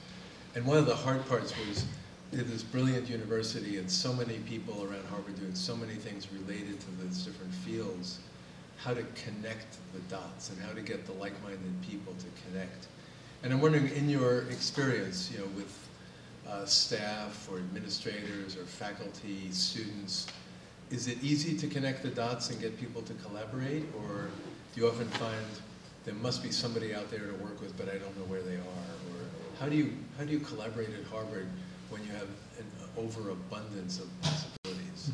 and 0.55 0.65
one 0.65 0.77
of 0.77 0.87
the 0.87 0.95
hard 0.95 1.23
parts 1.27 1.53
was 1.67 1.85
is 2.31 2.51
this 2.51 2.63
brilliant 2.63 3.07
university 3.07 3.77
and 3.77 3.89
so 3.89 4.11
many 4.11 4.39
people 4.39 4.83
around 4.83 5.05
Harvard 5.11 5.39
doing 5.39 5.53
so 5.53 5.75
many 5.75 5.93
things 5.93 6.27
related 6.33 6.79
to 6.79 6.87
those 7.03 7.23
different 7.23 7.53
fields, 7.53 8.17
how 8.77 8.95
to 8.95 9.03
connect 9.13 9.77
the 9.93 9.99
dots 10.09 10.49
and 10.49 10.59
how 10.59 10.73
to 10.73 10.81
get 10.81 11.05
the 11.05 11.11
like-minded 11.13 11.81
people 11.87 12.15
to 12.17 12.25
connect. 12.49 12.87
And 13.43 13.53
I'm 13.53 13.61
wondering, 13.61 13.89
in 13.89 14.09
your 14.09 14.45
experience, 14.49 15.29
you 15.31 15.37
know, 15.37 15.47
with 15.55 15.87
uh, 16.47 16.65
staff 16.65 17.47
or 17.51 17.57
administrators 17.57 18.57
or 18.57 18.65
faculty, 18.65 19.51
students, 19.51 20.25
is 20.89 21.07
it 21.07 21.19
easy 21.21 21.55
to 21.57 21.67
connect 21.67 22.01
the 22.01 22.09
dots 22.09 22.49
and 22.49 22.59
get 22.59 22.79
people 22.79 23.03
to 23.03 23.13
collaborate, 23.25 23.83
or 23.99 24.29
do 24.73 24.81
you 24.81 24.87
often 24.87 25.07
find 25.09 25.45
there 26.09 26.17
must 26.23 26.41
be 26.41 26.49
somebody 26.49 26.95
out 26.95 27.11
there 27.11 27.19
to 27.19 27.33
work 27.33 27.61
with, 27.61 27.77
but 27.77 27.87
I 27.87 27.99
don't 27.99 28.17
know 28.17 28.25
where 28.25 28.41
they 28.41 28.55
are? 28.55 28.89
Or 29.13 29.21
how 29.59 29.69
do 29.69 29.75
you 29.75 29.93
how 30.17 30.23
do 30.25 30.31
you 30.31 30.39
collaborate 30.39 30.89
at 30.89 31.05
Harvard 31.05 31.45
when 31.91 32.01
you 32.01 32.11
have 32.13 32.27
an 32.57 32.65
overabundance 32.97 33.99
of 33.99 34.07
possibilities? 34.23 35.11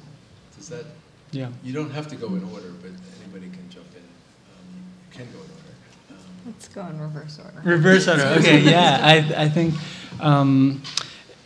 Does 0.55 0.69
that 0.69 0.85
Yeah. 1.31 1.49
you 1.65 1.73
don't 1.73 1.91
have 1.91 2.07
to 2.07 2.15
go 2.15 2.27
in 2.27 2.43
order, 2.45 2.71
but 2.81 2.91
anybody 3.21 3.49
can 3.51 3.69
jump 3.69 3.87
in. 3.93 4.07
Um, 4.53 4.71
you 5.11 5.17
can 5.17 5.25
go 5.33 5.39
in 5.39 5.51
order. 5.59 5.73
Um, 6.11 6.15
Let's 6.45 6.69
go 6.69 6.87
in 6.87 6.97
reverse 7.01 7.39
order. 7.43 7.61
Reverse 7.69 8.07
order. 8.07 8.27
Okay, 8.39 8.61
yeah. 8.75 8.99
I, 9.03 9.43
I 9.43 9.49
think 9.49 9.73
um, 10.21 10.81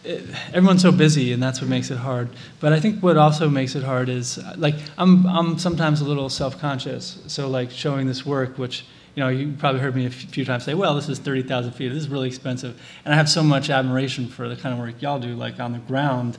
it, 0.03 0.25
everyone's 0.53 0.83
so 0.83 0.91
busy, 0.91 1.33
and 1.33 1.41
that's 1.41 1.59
what 1.59 1.71
makes 1.71 1.89
it 1.89 1.97
hard. 1.97 2.29
But 2.59 2.71
I 2.73 2.79
think 2.79 3.01
what 3.01 3.17
also 3.17 3.49
makes 3.49 3.73
it 3.75 3.83
hard 3.83 4.09
is 4.09 4.37
uh, 4.37 4.53
like 4.59 4.75
I'm 4.99 5.25
I'm 5.25 5.57
sometimes 5.57 6.01
a 6.01 6.05
little 6.05 6.29
self-conscious. 6.29 7.23
So 7.25 7.49
like 7.49 7.71
showing 7.71 8.05
this 8.05 8.23
work, 8.27 8.59
which 8.59 8.85
you 9.19 9.25
know 9.25 9.29
you 9.29 9.53
probably 9.59 9.81
heard 9.81 9.97
me 9.97 10.05
a 10.05 10.09
few 10.09 10.45
times 10.45 10.63
say, 10.63 10.73
well, 10.73 10.95
this 10.95 11.09
is 11.09 11.19
thirty 11.19 11.43
thousand 11.43 11.73
feet. 11.73 11.89
This 11.89 12.03
is 12.03 12.07
really 12.07 12.29
expensive, 12.29 12.81
and 13.03 13.13
I 13.13 13.17
have 13.17 13.27
so 13.27 13.43
much 13.43 13.69
admiration 13.69 14.29
for 14.29 14.47
the 14.47 14.55
kind 14.55 14.71
of 14.71 14.79
work 14.79 15.01
y'all 15.01 15.19
do, 15.19 15.35
like 15.35 15.59
on 15.59 15.73
the 15.73 15.79
ground. 15.79 16.37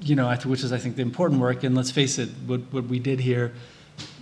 You 0.00 0.14
know, 0.14 0.32
which 0.44 0.62
is 0.62 0.72
I 0.72 0.78
think 0.78 0.94
the 0.94 1.02
important 1.02 1.40
work. 1.40 1.64
And 1.64 1.74
let's 1.74 1.90
face 1.90 2.20
it, 2.20 2.28
what 2.46 2.60
what 2.70 2.84
we 2.84 3.00
did 3.00 3.18
here 3.18 3.52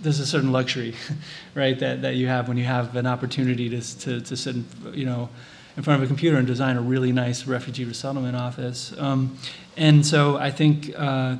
there's 0.01 0.19
a 0.19 0.25
certain 0.25 0.51
luxury, 0.51 0.93
right, 1.55 1.79
that, 1.79 2.03
that 2.03 2.15
you 2.15 2.27
have 2.27 2.47
when 2.47 2.57
you 2.57 2.63
have 2.63 2.95
an 2.95 3.07
opportunity 3.07 3.69
to, 3.69 3.99
to, 3.99 4.21
to 4.21 4.37
sit, 4.37 4.55
in, 4.55 4.65
you 4.93 5.03
know, 5.03 5.29
in 5.75 5.81
front 5.81 5.99
of 5.99 6.05
a 6.05 6.07
computer 6.07 6.37
and 6.37 6.45
design 6.45 6.77
a 6.77 6.81
really 6.81 7.11
nice 7.11 7.47
refugee 7.47 7.83
resettlement 7.83 8.35
office. 8.35 8.93
Um, 8.99 9.35
and 9.75 10.05
so 10.05 10.37
I 10.37 10.51
think 10.51 10.93
uh, 10.95 11.37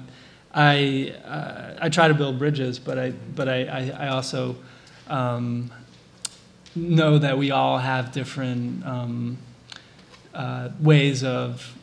I, 0.51 1.13
uh, 1.23 1.77
I 1.79 1.89
try 1.89 2.07
to 2.07 2.15
build 2.15 2.39
bridges, 2.39 2.79
but 2.79 2.97
I, 2.97 3.11
but 3.11 3.47
I, 3.47 3.65
I, 3.65 4.05
I 4.05 4.07
also 4.07 4.55
um, 5.07 5.71
know 6.75 7.17
that 7.17 7.37
we 7.37 7.51
all 7.51 7.77
have 7.77 8.11
different 8.11 8.85
um, 8.85 9.37
uh, 10.33 10.69
ways 10.79 11.23
of 11.23 11.75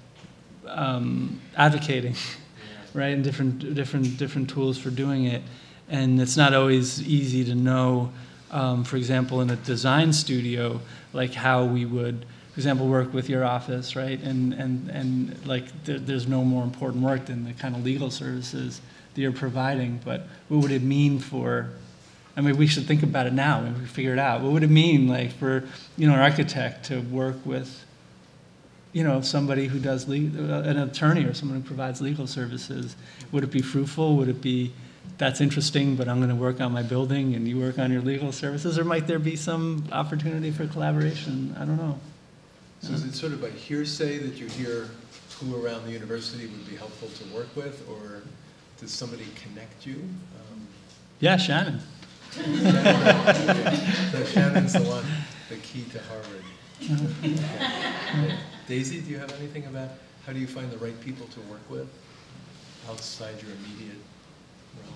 um, 0.67 1.41
advocating, 1.57 2.15
right, 2.95 3.13
and 3.13 3.25
different, 3.25 3.75
different, 3.75 4.17
different 4.17 4.51
tools 4.51 4.79
for 4.79 4.91
doing 4.91 5.25
it 5.25 5.43
and 5.91 6.21
it's 6.21 6.37
not 6.37 6.55
always 6.55 7.03
easy 7.03 7.45
to 7.45 7.55
know, 7.55 8.13
um, 8.53 8.85
for 8.85 8.97
example, 8.97 9.41
in 9.41 9.51
a 9.51 9.57
design 9.57 10.13
studio, 10.13 10.81
like 11.13 11.35
how 11.35 11.65
we 11.65 11.85
would, 11.85 12.25
for 12.53 12.61
example, 12.61 12.87
work 12.87 13.13
with 13.13 13.29
your 13.29 13.45
office, 13.45 13.97
right? 13.97 14.21
And, 14.23 14.55
and, 14.55 14.89
and 14.89 15.47
like 15.47 15.65
there, 15.85 15.99
there's 15.99 16.29
no 16.29 16.45
more 16.45 16.63
important 16.63 17.03
work 17.03 17.27
than 17.27 17.45
the 17.45 17.53
kind 17.55 17.75
of 17.75 17.85
legal 17.85 18.11
services 18.11 18.81
that 19.15 19.21
you're 19.21 19.33
providing, 19.33 20.01
but 20.05 20.29
what 20.49 20.63
would 20.63 20.71
it 20.71 20.83
mean 20.83 21.19
for, 21.19 21.71
I 22.41 22.43
mean, 22.43 22.57
we 22.57 22.67
should 22.67 22.87
think 22.87 23.03
about 23.03 23.27
it 23.27 23.35
now 23.35 23.61
and 23.61 23.79
we 23.79 23.85
figure 23.85 24.15
it 24.15 24.19
out. 24.19 24.41
What 24.41 24.53
would 24.53 24.63
it 24.63 24.71
mean 24.71 25.07
like 25.09 25.31
for, 25.33 25.63
you 25.99 26.09
know, 26.09 26.15
an 26.15 26.21
architect 26.21 26.87
to 26.87 27.01
work 27.01 27.37
with, 27.45 27.85
you 28.95 29.05
know, 29.05 29.21
somebody 29.21 29.67
who 29.67 29.79
does, 29.79 30.09
le- 30.09 30.17
an 30.17 30.79
attorney 30.79 31.27
or 31.27 31.35
someone 31.35 31.61
who 31.61 31.67
provides 31.67 32.01
legal 32.01 32.27
services? 32.27 32.97
Would 33.31 33.45
it 33.45 33.51
be 33.51 33.61
fruitful? 33.61 34.17
Would 34.17 34.31
it 34.31 34.41
be, 34.41 34.73
that's 35.19 35.43
interesting, 35.43 35.97
but 35.97 36.09
I'm 36.09 36.17
going 36.17 36.31
to 36.31 36.35
work 36.35 36.63
on 36.63 36.73
my 36.73 36.83
building 36.83 37.35
and 37.35 37.47
you 37.47 37.61
work 37.61 37.79
on 37.79 37.93
your 37.93 38.01
legal 38.01 38.33
services? 38.33 38.79
Or 38.79 38.85
might 38.85 39.07
there 39.07 39.19
be 39.19 39.37
some 39.37 39.87
opportunity 39.93 40.51
for 40.51 40.67
collaboration? 40.67 41.55
I 41.61 41.67
don't 41.67 41.77
know. 41.77 42.01
So 42.81 42.95
is 42.95 43.05
it 43.05 43.13
sort 43.13 43.35
of 43.35 43.43
by 43.43 43.51
hearsay 43.51 44.17
that 44.17 44.37
you 44.37 44.47
hear 44.47 44.89
who 45.39 45.63
around 45.63 45.85
the 45.85 45.93
university 45.93 46.47
would 46.47 46.67
be 46.67 46.77
helpful 46.77 47.09
to 47.09 47.35
work 47.35 47.55
with, 47.55 47.87
or 47.87 48.23
does 48.81 48.91
somebody 48.91 49.27
connect 49.43 49.87
you? 49.87 49.97
Um, 49.97 50.67
Yeah, 51.19 51.37
Shannon. 51.37 51.81
So 54.13 54.25
Shannon's 54.25 54.73
the 54.73 54.81
one, 54.83 55.05
the 55.49 55.57
key 55.57 55.85
to 55.93 56.01
Harvard. 56.03 56.45
Okay. 56.83 58.35
Daisy, 58.69 59.01
do 59.01 59.11
you 59.11 59.19
have 59.19 59.33
anything 59.39 59.67
about, 59.67 59.91
how 60.27 60.33
do 60.33 60.39
you 60.39 60.47
find 60.47 60.71
the 60.71 60.79
right 60.79 60.99
people 61.01 61.27
to 61.29 61.41
work 61.43 61.69
with 61.69 61.89
outside 62.89 63.35
your 63.43 63.51
immediate 63.53 63.99
realm? 64.77 64.95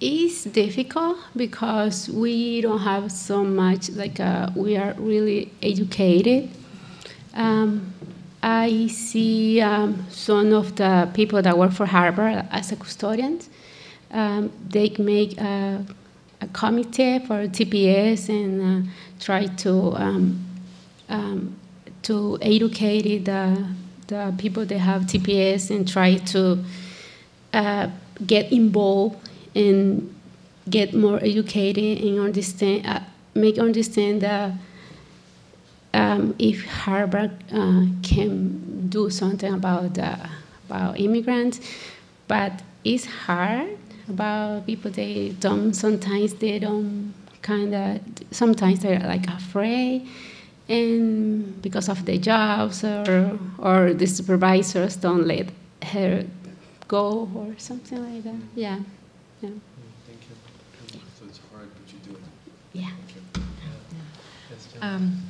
It's 0.00 0.44
difficult 0.44 1.18
because 1.36 2.08
we 2.10 2.60
don't 2.60 2.80
have 2.80 3.10
so 3.12 3.44
much, 3.44 3.90
like, 3.90 4.20
uh, 4.20 4.50
we 4.54 4.76
are 4.76 4.94
really 4.98 5.52
educated. 5.62 6.50
Um, 7.34 7.92
I 8.42 8.88
see 8.88 9.60
um, 9.60 10.04
some 10.10 10.52
of 10.52 10.76
the 10.76 11.08
people 11.14 11.40
that 11.42 11.56
work 11.56 11.72
for 11.72 11.86
Harvard 11.86 12.46
as 12.50 12.72
a 12.72 12.76
custodians. 12.76 13.48
Um, 14.10 14.52
they 14.68 14.94
make 14.98 15.38
a, 15.40 15.84
a 16.40 16.46
committee 16.48 17.18
for 17.20 17.46
TPS 17.46 18.28
and 18.28 18.86
uh, 18.86 18.90
try 19.18 19.46
to 19.46 19.94
um, 19.96 20.44
um, 21.08 21.56
to 22.02 22.38
educate 22.40 23.24
the, 23.24 23.66
the 24.06 24.32
people 24.38 24.64
that 24.64 24.78
have 24.78 25.02
TPS 25.02 25.74
and 25.74 25.88
try 25.88 26.16
to 26.16 26.64
uh, 27.52 27.90
get 28.24 28.52
involved 28.52 29.28
and 29.56 30.14
get 30.70 30.94
more 30.94 31.18
educated 31.22 32.00
and 32.04 32.20
understand, 32.20 32.86
uh, 32.86 33.00
make 33.34 33.58
understand 33.58 34.20
that 34.20 34.52
um, 35.94 36.34
if 36.38 36.64
Harvard 36.64 37.32
uh, 37.52 37.86
can 38.02 38.88
do 38.88 39.10
something 39.10 39.52
about 39.52 39.98
about 40.68 40.98
immigrants, 41.00 41.60
but 42.28 42.62
it's 42.84 43.04
hard 43.06 43.78
about 44.08 44.66
people. 44.66 44.90
They 44.90 45.30
don't 45.40 45.74
sometimes 45.74 46.34
they 46.34 46.58
don't 46.58 47.14
kind 47.42 47.74
of 47.74 48.00
sometimes 48.30 48.80
they're 48.80 49.00
like 49.00 49.26
afraid, 49.28 50.06
and 50.68 51.60
because 51.62 51.88
of 51.88 52.04
their 52.04 52.18
jobs 52.18 52.84
or 52.84 53.38
or 53.58 53.92
the 53.92 54.06
supervisors 54.06 54.96
don't 54.96 55.26
let 55.26 55.48
her 55.82 56.24
go 56.88 57.28
or 57.34 57.54
something 57.58 57.98
like 58.14 58.22
that. 58.24 58.40
Yeah, 58.54 58.78
yeah, 59.42 59.50
Thank 60.06 60.20
you. 60.92 61.00
So 61.18 61.24
it's 61.26 61.40
hard, 61.52 61.68
but 61.74 61.92
you 61.92 61.98
do 62.12 62.16
it. 62.16 62.22
yeah. 62.72 62.90
Yeah. 64.80 64.94
Um, 64.94 65.22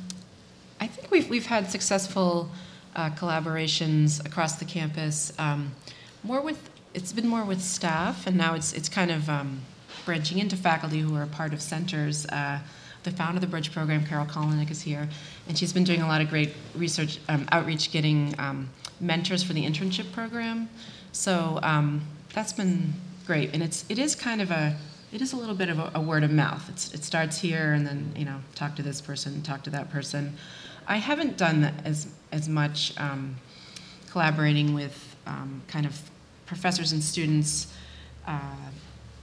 I 0.79 0.87
think 0.87 1.09
we've, 1.09 1.29
we've 1.29 1.45
had 1.45 1.69
successful 1.71 2.49
uh, 2.95 3.09
collaborations 3.11 4.23
across 4.25 4.55
the 4.57 4.65
campus, 4.65 5.31
um, 5.39 5.71
more 6.23 6.41
with, 6.41 6.69
it's 6.93 7.13
been 7.13 7.27
more 7.27 7.43
with 7.43 7.61
staff, 7.61 8.27
and 8.27 8.37
now 8.37 8.55
it's, 8.55 8.73
it's 8.73 8.89
kind 8.89 9.11
of 9.11 9.29
um, 9.29 9.61
branching 10.05 10.39
into 10.39 10.55
faculty 10.55 10.99
who 10.99 11.15
are 11.15 11.25
part 11.25 11.53
of 11.53 11.61
centers. 11.61 12.25
Uh, 12.27 12.59
the 13.03 13.11
founder 13.11 13.37
of 13.37 13.41
the 13.41 13.47
Bridge 13.47 13.71
program, 13.71 14.05
Carol 14.05 14.25
Kolinick, 14.25 14.69
is 14.69 14.81
here, 14.81 15.07
and 15.47 15.57
she's 15.57 15.71
been 15.71 15.83
doing 15.83 16.01
a 16.01 16.07
lot 16.07 16.21
of 16.21 16.29
great 16.29 16.53
research 16.75 17.19
um, 17.29 17.47
outreach, 17.51 17.91
getting 17.91 18.35
um, 18.37 18.69
mentors 18.99 19.43
for 19.43 19.53
the 19.53 19.63
internship 19.65 20.11
program. 20.11 20.69
So 21.13 21.59
um, 21.63 22.01
that's 22.33 22.53
been 22.53 22.93
great, 23.25 23.53
and 23.53 23.63
it's 23.63 23.85
it 23.89 23.97
is 23.97 24.15
kind 24.15 24.41
of 24.41 24.51
a 24.51 24.75
it 25.13 25.21
is 25.21 25.31
a 25.33 25.37
little 25.37 25.55
bit 25.55 25.69
of 25.69 25.79
a, 25.79 25.91
a 25.95 26.01
word 26.01 26.23
of 26.23 26.31
mouth. 26.31 26.67
It's, 26.69 26.93
it 26.93 27.03
starts 27.03 27.39
here, 27.39 27.73
and 27.73 27.87
then 27.87 28.11
you 28.15 28.25
know, 28.25 28.39
talk 28.55 28.75
to 28.75 28.83
this 28.83 28.99
person, 28.99 29.41
talk 29.41 29.63
to 29.63 29.69
that 29.69 29.89
person. 29.89 30.35
I 30.87 30.97
haven't 30.97 31.37
done 31.37 31.73
as 31.85 32.07
as 32.31 32.49
much 32.49 32.93
um, 32.97 33.35
collaborating 34.09 34.73
with 34.73 35.15
um, 35.25 35.61
kind 35.67 35.85
of 35.85 36.01
professors 36.47 36.91
and 36.91 37.03
students 37.03 37.67
uh, 38.25 38.39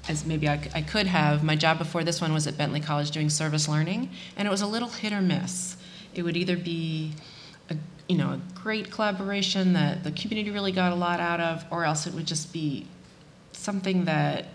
as 0.08 0.24
maybe 0.26 0.48
I 0.48 0.82
could 0.82 1.06
have. 1.06 1.42
My 1.42 1.56
job 1.56 1.78
before 1.78 2.04
this 2.04 2.20
one 2.20 2.32
was 2.32 2.46
at 2.46 2.58
Bentley 2.58 2.80
College 2.80 3.10
doing 3.10 3.30
service 3.30 3.68
learning, 3.68 4.10
and 4.36 4.46
it 4.46 4.50
was 4.50 4.60
a 4.60 4.66
little 4.66 4.88
hit 4.88 5.12
or 5.12 5.20
miss. 5.20 5.76
It 6.14 6.22
would 6.22 6.36
either 6.36 6.56
be 6.56 7.12
a, 7.70 7.76
you 8.08 8.16
know, 8.16 8.32
a 8.32 8.40
great 8.54 8.90
collaboration 8.90 9.72
that 9.72 10.04
the 10.04 10.12
community 10.12 10.50
really 10.50 10.72
got 10.72 10.92
a 10.92 10.94
lot 10.94 11.20
out 11.20 11.40
of, 11.40 11.64
or 11.70 11.84
else 11.84 12.06
it 12.06 12.14
would 12.14 12.26
just 12.26 12.52
be 12.52 12.86
something 13.52 14.04
that 14.04 14.46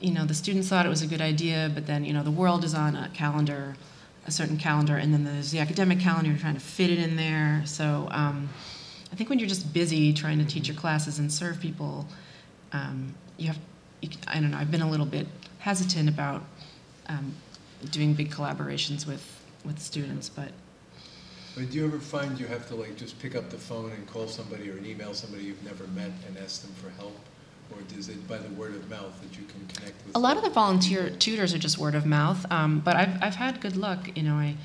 you 0.00 0.12
know 0.12 0.24
the 0.24 0.34
students 0.34 0.68
thought 0.68 0.86
it 0.86 0.88
was 0.88 1.02
a 1.02 1.06
good 1.06 1.20
idea, 1.20 1.70
but 1.74 1.86
then 1.86 2.04
you 2.04 2.12
know 2.14 2.22
the 2.22 2.30
world 2.30 2.64
is 2.64 2.74
on 2.74 2.96
a 2.96 3.10
calendar, 3.10 3.76
a 4.26 4.30
certain 4.30 4.56
calendar, 4.56 4.96
and 4.96 5.12
then 5.12 5.24
there's 5.24 5.50
the 5.50 5.58
academic 5.60 6.00
calendar. 6.00 6.30
You're 6.30 6.38
trying 6.38 6.54
to 6.54 6.60
fit 6.60 6.90
it 6.90 6.98
in 6.98 7.16
there. 7.16 7.62
So 7.66 8.08
um, 8.10 8.48
I 9.12 9.14
think 9.14 9.28
when 9.28 9.38
you're 9.38 9.48
just 9.48 9.72
busy 9.74 10.12
trying 10.12 10.38
to 10.38 10.44
teach 10.44 10.68
your 10.68 10.76
classes 10.76 11.18
and 11.18 11.30
serve 11.30 11.60
people, 11.60 12.06
um, 12.72 13.14
you 13.36 13.48
have, 13.48 13.58
you, 14.00 14.08
I 14.26 14.40
don't 14.40 14.50
know, 14.50 14.56
I've 14.56 14.70
been 14.70 14.80
a 14.82 14.90
little 14.90 15.06
bit 15.06 15.26
hesitant 15.58 16.08
about 16.08 16.42
um, 17.08 17.34
doing 17.90 18.14
big 18.14 18.30
collaborations 18.30 19.06
with 19.06 19.38
with 19.64 19.78
students, 19.78 20.28
but 20.28 20.50
But 21.54 21.70
do 21.70 21.78
you 21.78 21.84
ever 21.84 21.98
find 22.00 22.40
you 22.40 22.46
have 22.46 22.66
to 22.68 22.74
like 22.74 22.96
just 22.96 23.20
pick 23.20 23.36
up 23.36 23.50
the 23.50 23.58
phone 23.58 23.92
and 23.92 24.06
call 24.06 24.26
somebody 24.26 24.70
or 24.70 24.78
email 24.78 25.14
somebody 25.14 25.44
you've 25.44 25.62
never 25.62 25.86
met 25.88 26.10
and 26.26 26.36
ask 26.38 26.62
them 26.62 26.72
for 26.82 26.90
help? 27.00 27.18
Or 27.70 27.78
is 27.96 28.08
it 28.08 28.26
by 28.26 28.38
the 28.38 28.48
word 28.50 28.74
of 28.74 28.88
mouth 28.90 29.14
that 29.22 29.38
you 29.38 29.46
can 29.46 29.66
connect 29.68 30.04
with? 30.06 30.16
A 30.16 30.18
lot 30.18 30.36
of 30.36 30.42
the 30.42 30.50
volunteer 30.50 31.10
tutors 31.10 31.54
are 31.54 31.58
just 31.58 31.78
word 31.78 31.94
of 31.94 32.04
mouth, 32.06 32.44
um, 32.50 32.80
but 32.80 32.96
I've, 32.96 33.22
I've 33.22 33.34
had 33.34 33.60
good 33.60 33.76
luck. 33.76 34.10
You 34.16 34.24
know, 34.24 34.34
I, 34.34 34.56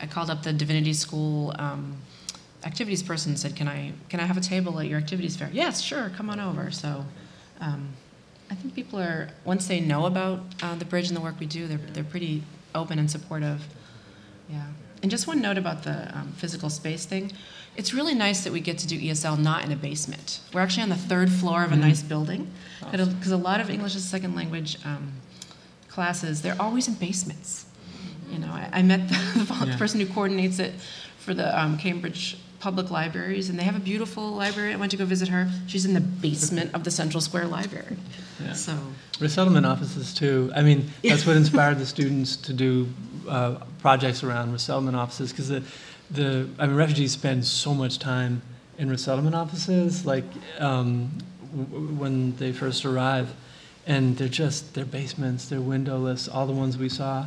I 0.00 0.06
called 0.06 0.30
up 0.30 0.42
the 0.42 0.52
Divinity 0.52 0.92
School 0.92 1.54
um, 1.58 1.96
activities 2.68 3.02
person 3.02 3.36
said, 3.36 3.56
"Can 3.56 3.66
I 3.68 3.92
can 4.10 4.20
I 4.20 4.26
have 4.30 4.36
a 4.36 4.40
table 4.54 4.78
at 4.80 4.86
your 4.86 4.98
activities 5.04 5.36
fair?" 5.36 5.50
Yes, 5.52 5.80
sure, 5.80 6.10
come 6.16 6.28
on 6.30 6.38
over. 6.48 6.70
So, 6.70 6.90
um, 7.60 7.80
I 8.50 8.54
think 8.54 8.74
people 8.74 8.98
are 9.00 9.30
once 9.44 9.66
they 9.66 9.80
know 9.80 10.06
about 10.06 10.38
uh, 10.62 10.74
the 10.76 10.84
bridge 10.84 11.08
and 11.08 11.16
the 11.16 11.20
work 11.28 11.36
we 11.40 11.46
do, 11.46 11.66
they're 11.66 11.86
they're 11.94 12.10
pretty 12.14 12.42
open 12.74 12.98
and 12.98 13.10
supportive. 13.10 13.60
Yeah. 14.48 14.66
And 15.02 15.10
just 15.10 15.26
one 15.28 15.40
note 15.40 15.58
about 15.58 15.82
the 15.84 15.96
um, 16.18 16.32
physical 16.36 16.70
space 16.70 17.04
thing. 17.06 17.30
It's 17.76 17.94
really 17.94 18.14
nice 18.14 18.42
that 18.44 18.52
we 18.52 18.60
get 18.60 18.76
to 18.78 18.86
do 18.88 18.96
ESL 18.98 19.38
not 19.38 19.64
in 19.64 19.70
a 19.70 19.76
basement. 19.76 20.40
We're 20.52 20.60
actually 20.66 20.82
on 20.82 20.88
the 20.88 21.02
third 21.12 21.30
floor 21.30 21.62
of 21.62 21.70
a 21.70 21.76
nice 21.76 22.02
building. 22.02 22.50
Because 22.90 23.30
a 23.30 23.36
lot 23.36 23.60
of 23.60 23.70
English 23.70 23.94
as 23.94 24.04
a 24.04 24.08
second 24.08 24.34
language 24.34 24.76
um, 24.84 25.12
classes, 25.88 26.42
they're 26.42 26.60
always 26.60 26.88
in 26.88 26.94
basements. 26.94 27.66
You 28.32 28.40
know, 28.40 28.48
I, 28.60 28.68
I 28.78 28.82
met 28.82 29.08
the, 29.08 29.14
the 29.60 29.66
Yeah. 29.68 29.78
person 29.78 30.00
who 30.00 30.06
coordinates 30.12 30.58
it 30.58 30.72
for 31.24 31.32
the 31.34 31.48
um, 31.60 31.78
Cambridge 31.78 32.36
Public 32.60 32.90
Libraries, 32.90 33.48
and 33.48 33.58
they 33.58 33.62
have 33.62 33.76
a 33.76 33.80
beautiful 33.80 34.30
library. 34.32 34.72
I 34.72 34.76
went 34.76 34.90
to 34.90 34.96
go 34.96 35.04
visit 35.04 35.28
her. 35.28 35.48
She's 35.68 35.84
in 35.84 35.94
the 35.94 36.00
basement 36.00 36.74
of 36.74 36.82
the 36.84 36.90
Central 36.90 37.20
Square 37.20 37.46
Library. 37.46 37.96
Yeah. 38.42 38.52
So, 38.52 38.76
Resettlement 39.20 39.66
offices 39.66 40.12
too. 40.14 40.50
I 40.54 40.62
mean, 40.62 40.90
that's 41.02 41.26
what 41.26 41.36
inspired 41.36 41.78
the 41.78 41.86
students 41.86 42.36
to 42.36 42.52
do 42.52 42.88
uh, 43.28 43.56
projects 43.80 44.22
around 44.22 44.52
resettlement 44.52 44.96
offices 44.96 45.32
because 45.32 45.48
the, 45.48 45.62
the 46.10 46.48
I 46.58 46.66
mean, 46.66 46.76
refugees 46.76 47.12
spend 47.12 47.44
so 47.44 47.74
much 47.74 47.98
time 47.98 48.42
in 48.78 48.88
resettlement 48.88 49.34
offices, 49.34 50.06
like 50.06 50.24
um, 50.60 51.10
w- 51.50 51.94
when 51.94 52.36
they 52.36 52.52
first 52.52 52.84
arrive, 52.84 53.34
and 53.86 54.16
they're 54.16 54.28
just 54.28 54.74
they're 54.74 54.84
basements, 54.84 55.48
they're 55.48 55.60
windowless. 55.60 56.28
All 56.28 56.46
the 56.46 56.52
ones 56.52 56.78
we 56.78 56.88
saw, 56.88 57.26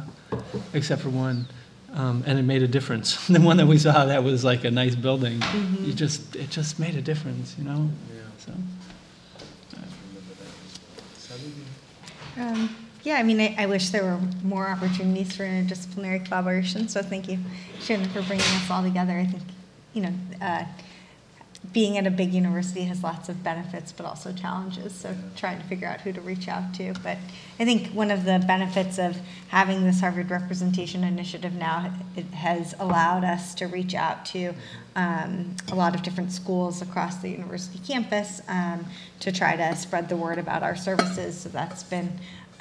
except 0.74 1.02
for 1.02 1.10
one. 1.10 1.46
Um, 1.94 2.24
and 2.26 2.40
it 2.40 2.44
made 2.44 2.64
a 2.64 2.68
difference. 2.68 3.28
the 3.28 3.42
one 3.42 3.58
that 3.58 3.68
we 3.68 3.78
saw 3.78 4.06
that 4.06 4.24
was 4.24 4.44
like 4.44 4.64
a 4.64 4.72
nice 4.72 4.96
building. 4.96 5.42
You 5.82 5.94
just 5.94 6.36
it 6.36 6.50
just 6.50 6.80
made 6.80 6.96
a 6.96 7.02
difference, 7.02 7.56
you 7.58 7.66
know. 7.66 7.90
Yeah, 8.14 8.22
So. 8.38 8.52
I 9.74 9.78
remember 10.08 10.34
that 10.40 11.18
as 11.18 11.30
well. 12.38 12.48
Um, 12.48 12.76
yeah, 13.04 13.16
I 13.16 13.24
mean, 13.24 13.42
I, 13.42 13.56
I 13.58 13.66
wish 13.66 13.90
there 13.90 14.04
were 14.04 14.20
more 14.44 14.70
opportunities 14.70 15.36
for 15.36 15.44
interdisciplinary 15.44 16.24
collaboration. 16.24 16.88
So 16.88 17.02
thank 17.02 17.28
you, 17.28 17.40
Shannon, 17.80 18.08
for 18.10 18.22
bringing 18.22 18.46
us 18.46 18.70
all 18.70 18.84
together. 18.84 19.18
I 19.18 19.26
think, 19.26 19.44
you 19.94 20.04
know, 20.04 20.14
uh, 20.42 20.66
being 21.74 21.98
at 21.98 22.08
a 22.08 22.12
big 22.12 22.34
university 22.34 22.84
has 22.84 23.04
lots 23.04 23.30
of 23.30 23.44
benefits, 23.44 23.92
but 23.92 24.06
also 24.06 24.34
challenges. 24.34 24.94
So 24.94 25.16
trying 25.36 25.62
to 25.62 25.68
figure 25.68 25.88
out 25.88 26.02
who 26.02 26.12
to 26.12 26.20
reach 26.20 26.48
out 26.48 26.74
to. 26.76 26.94
But 27.04 27.18
I 27.60 27.66
think 27.66 27.90
one 27.90 28.10
of 28.10 28.26
the 28.26 28.44
benefits 28.46 28.98
of 28.98 29.16
having 29.50 29.84
this 29.84 30.02
Harvard 30.02 30.32
Representation 30.32 31.04
Initiative 31.04 31.54
now, 31.54 31.94
it 32.16 32.26
has 32.34 32.74
allowed 32.80 33.24
us 33.24 33.54
to 33.56 33.68
reach 33.68 33.94
out 33.94 34.26
to 34.28 34.54
um, 34.96 35.56
a 35.72 35.76
lot 35.76 35.94
of 35.94 36.02
different 36.02 36.32
schools 36.32 36.82
across 36.82 37.18
the 37.18 37.30
university 37.30 37.80
campus 37.80 38.42
um, 38.48 38.86
to 39.20 39.32
try 39.32 39.56
to 39.56 39.76
spread 39.76 40.10
the 40.10 40.18
word 40.18 40.40
about 40.40 40.64
our 40.64 40.76
services. 40.76 41.40
So 41.40 41.50
that's 41.50 41.84
been 41.84 42.12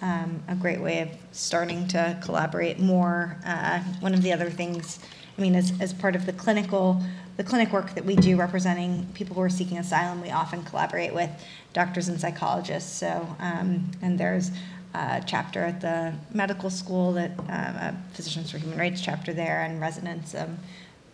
um, 0.03 0.42
a 0.46 0.55
great 0.55 0.80
way 0.80 1.01
of 1.01 1.09
starting 1.32 1.88
to 1.88 2.18
collaborate 2.22 2.78
more. 2.78 3.38
Uh, 3.44 3.80
one 4.01 4.14
of 4.14 4.22
the 4.22 4.32
other 4.32 4.51
things, 4.51 4.98
I 5.36 5.40
mean, 5.40 5.55
as, 5.55 5.72
as 5.80 5.92
part 5.92 6.14
of 6.14 6.26
the 6.26 6.32
clinical, 6.32 7.03
the 7.41 7.49
clinic 7.49 7.72
work 7.72 7.95
that 7.95 8.05
we 8.05 8.14
do 8.16 8.36
representing 8.36 9.07
people 9.14 9.34
who 9.34 9.41
are 9.41 9.49
seeking 9.49 9.78
asylum, 9.78 10.20
we 10.20 10.30
often 10.30 10.62
collaborate 10.62 11.14
with 11.14 11.30
doctors 11.72 12.09
and 12.09 12.20
psychologists. 12.20 12.93
So, 12.93 13.34
um, 13.38 13.91
and 14.03 14.20
there's 14.20 14.51
a 14.93 15.22
chapter 15.24 15.61
at 15.61 15.80
the 15.80 16.12
medical 16.34 16.68
school 16.68 17.14
that 17.14 17.30
um, 17.38 17.49
a 17.49 17.97
Physicians 18.12 18.51
for 18.51 18.59
Human 18.59 18.76
Rights 18.76 19.01
chapter 19.01 19.32
there, 19.32 19.62
and 19.62 19.80
residents 19.80 20.34
um, 20.34 20.59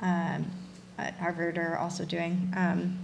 um, 0.01 0.47
at 0.99 1.15
Harvard 1.15 1.59
are 1.59 1.79
also 1.79 2.05
doing 2.05 2.53
um, 2.57 2.99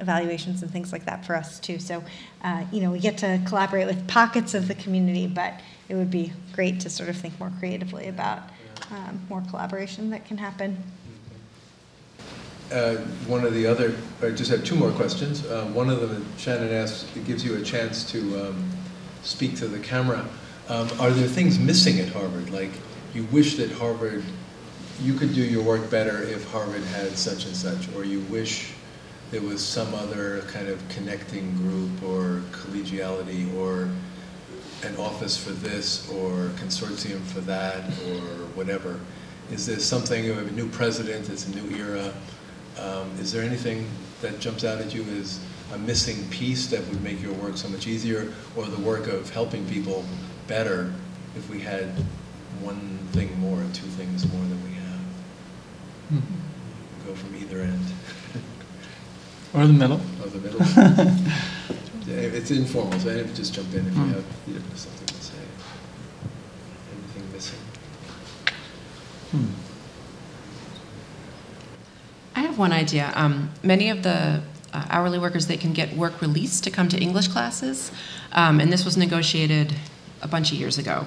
evaluations 0.00 0.60
and 0.60 0.72
things 0.72 0.90
like 0.92 1.04
that 1.04 1.24
for 1.24 1.36
us 1.36 1.60
too. 1.60 1.78
So, 1.78 2.02
uh, 2.42 2.64
you 2.72 2.80
know, 2.80 2.90
we 2.90 2.98
get 2.98 3.18
to 3.18 3.40
collaborate 3.46 3.86
with 3.86 4.08
pockets 4.08 4.54
of 4.54 4.66
the 4.66 4.74
community, 4.74 5.28
but 5.28 5.60
it 5.88 5.94
would 5.94 6.10
be 6.10 6.32
great 6.54 6.80
to 6.80 6.90
sort 6.90 7.08
of 7.08 7.16
think 7.16 7.38
more 7.38 7.52
creatively 7.60 8.08
about 8.08 8.40
um, 8.90 9.20
more 9.28 9.42
collaboration 9.42 10.10
that 10.10 10.24
can 10.24 10.38
happen. 10.38 10.82
Uh, 12.72 12.96
One 13.26 13.44
of 13.44 13.54
the 13.54 13.66
other, 13.66 13.94
I 14.22 14.30
just 14.30 14.50
have 14.50 14.62
two 14.64 14.76
more 14.76 14.90
questions. 14.90 15.44
Uh, 15.46 15.64
One 15.72 15.88
of 15.88 16.00
them, 16.00 16.24
Shannon 16.36 16.72
asked, 16.72 17.06
it 17.16 17.24
gives 17.24 17.44
you 17.44 17.56
a 17.56 17.62
chance 17.62 18.04
to 18.10 18.48
um, 18.48 18.70
speak 19.22 19.56
to 19.56 19.68
the 19.68 19.78
camera. 19.78 20.26
Um, 20.68 20.88
Are 21.00 21.10
there 21.10 21.28
things 21.28 21.58
missing 21.58 21.98
at 21.98 22.08
Harvard? 22.08 22.50
Like, 22.50 22.72
you 23.14 23.24
wish 23.32 23.56
that 23.56 23.72
Harvard, 23.72 24.22
you 25.00 25.14
could 25.14 25.34
do 25.34 25.42
your 25.42 25.62
work 25.62 25.90
better 25.90 26.22
if 26.22 26.50
Harvard 26.50 26.82
had 26.82 27.16
such 27.16 27.46
and 27.46 27.56
such, 27.56 27.88
or 27.96 28.04
you 28.04 28.20
wish 28.28 28.72
there 29.30 29.40
was 29.40 29.64
some 29.64 29.94
other 29.94 30.42
kind 30.48 30.68
of 30.68 30.86
connecting 30.88 31.54
group 31.56 32.02
or 32.02 32.42
collegiality 32.52 33.54
or 33.56 33.88
an 34.84 34.96
office 34.96 35.36
for 35.36 35.50
this 35.50 36.08
or 36.10 36.50
consortium 36.60 37.20
for 37.22 37.40
that 37.40 37.84
or 38.06 38.20
whatever? 38.54 39.00
Is 39.50 39.64
there 39.64 39.78
something, 39.78 40.28
a 40.28 40.42
new 40.50 40.68
president, 40.68 41.30
it's 41.30 41.46
a 41.46 41.54
new 41.54 41.76
era? 41.76 42.12
Um, 42.78 43.10
Is 43.20 43.32
there 43.32 43.42
anything 43.42 43.86
that 44.22 44.38
jumps 44.40 44.64
out 44.64 44.78
at 44.80 44.94
you 44.94 45.02
as 45.20 45.40
a 45.74 45.78
missing 45.78 46.26
piece 46.30 46.66
that 46.68 46.86
would 46.88 47.02
make 47.02 47.20
your 47.20 47.32
work 47.34 47.56
so 47.56 47.68
much 47.68 47.86
easier? 47.86 48.32
Or 48.56 48.66
the 48.66 48.80
work 48.80 49.06
of 49.08 49.30
helping 49.30 49.66
people 49.66 50.04
better 50.46 50.92
if 51.36 51.48
we 51.50 51.60
had 51.60 51.86
one 52.60 52.98
thing 53.12 53.38
more, 53.40 53.58
two 53.72 53.86
things 53.96 54.30
more 54.32 54.42
than 54.42 54.62
we 54.64 54.70
have? 54.74 56.22
Go 57.06 57.14
from 57.14 57.36
either 57.36 57.60
end 57.60 57.84
Or 59.54 59.66
the 59.66 59.72
middle. 59.72 60.00
of 60.22 60.32
the 60.32 60.38
middle. 60.40 60.60
It's 62.10 62.50
informal, 62.50 62.98
so 63.00 63.10
anyone 63.10 63.34
just 63.34 63.52
jump 63.52 63.70
in 63.74 63.80
if 63.86 63.94
you 63.94 64.00
Hmm. 64.00 64.12
have 64.14 64.24
you 64.46 64.54
know, 64.54 64.60
something 64.76 65.06
to 65.08 65.22
say. 65.22 65.34
Anything 66.94 67.32
missing? 67.34 67.58
Hmm. 69.30 69.44
I 72.34 72.40
have 72.58 72.70
one 72.70 72.72
idea. 72.72 73.12
Um, 73.14 73.50
many 73.62 73.88
of 73.90 74.02
the 74.02 74.42
uh, 74.72 74.86
hourly 74.90 75.18
workers, 75.18 75.46
they 75.46 75.56
can 75.56 75.72
get 75.72 75.96
work 75.96 76.20
release 76.20 76.60
to 76.62 76.70
come 76.70 76.88
to 76.88 76.98
English 76.98 77.28
classes, 77.28 77.92
um, 78.32 78.60
and 78.60 78.72
this 78.72 78.84
was 78.84 78.96
negotiated 78.96 79.74
a 80.22 80.28
bunch 80.28 80.52
of 80.52 80.58
years 80.58 80.78
ago. 80.78 81.06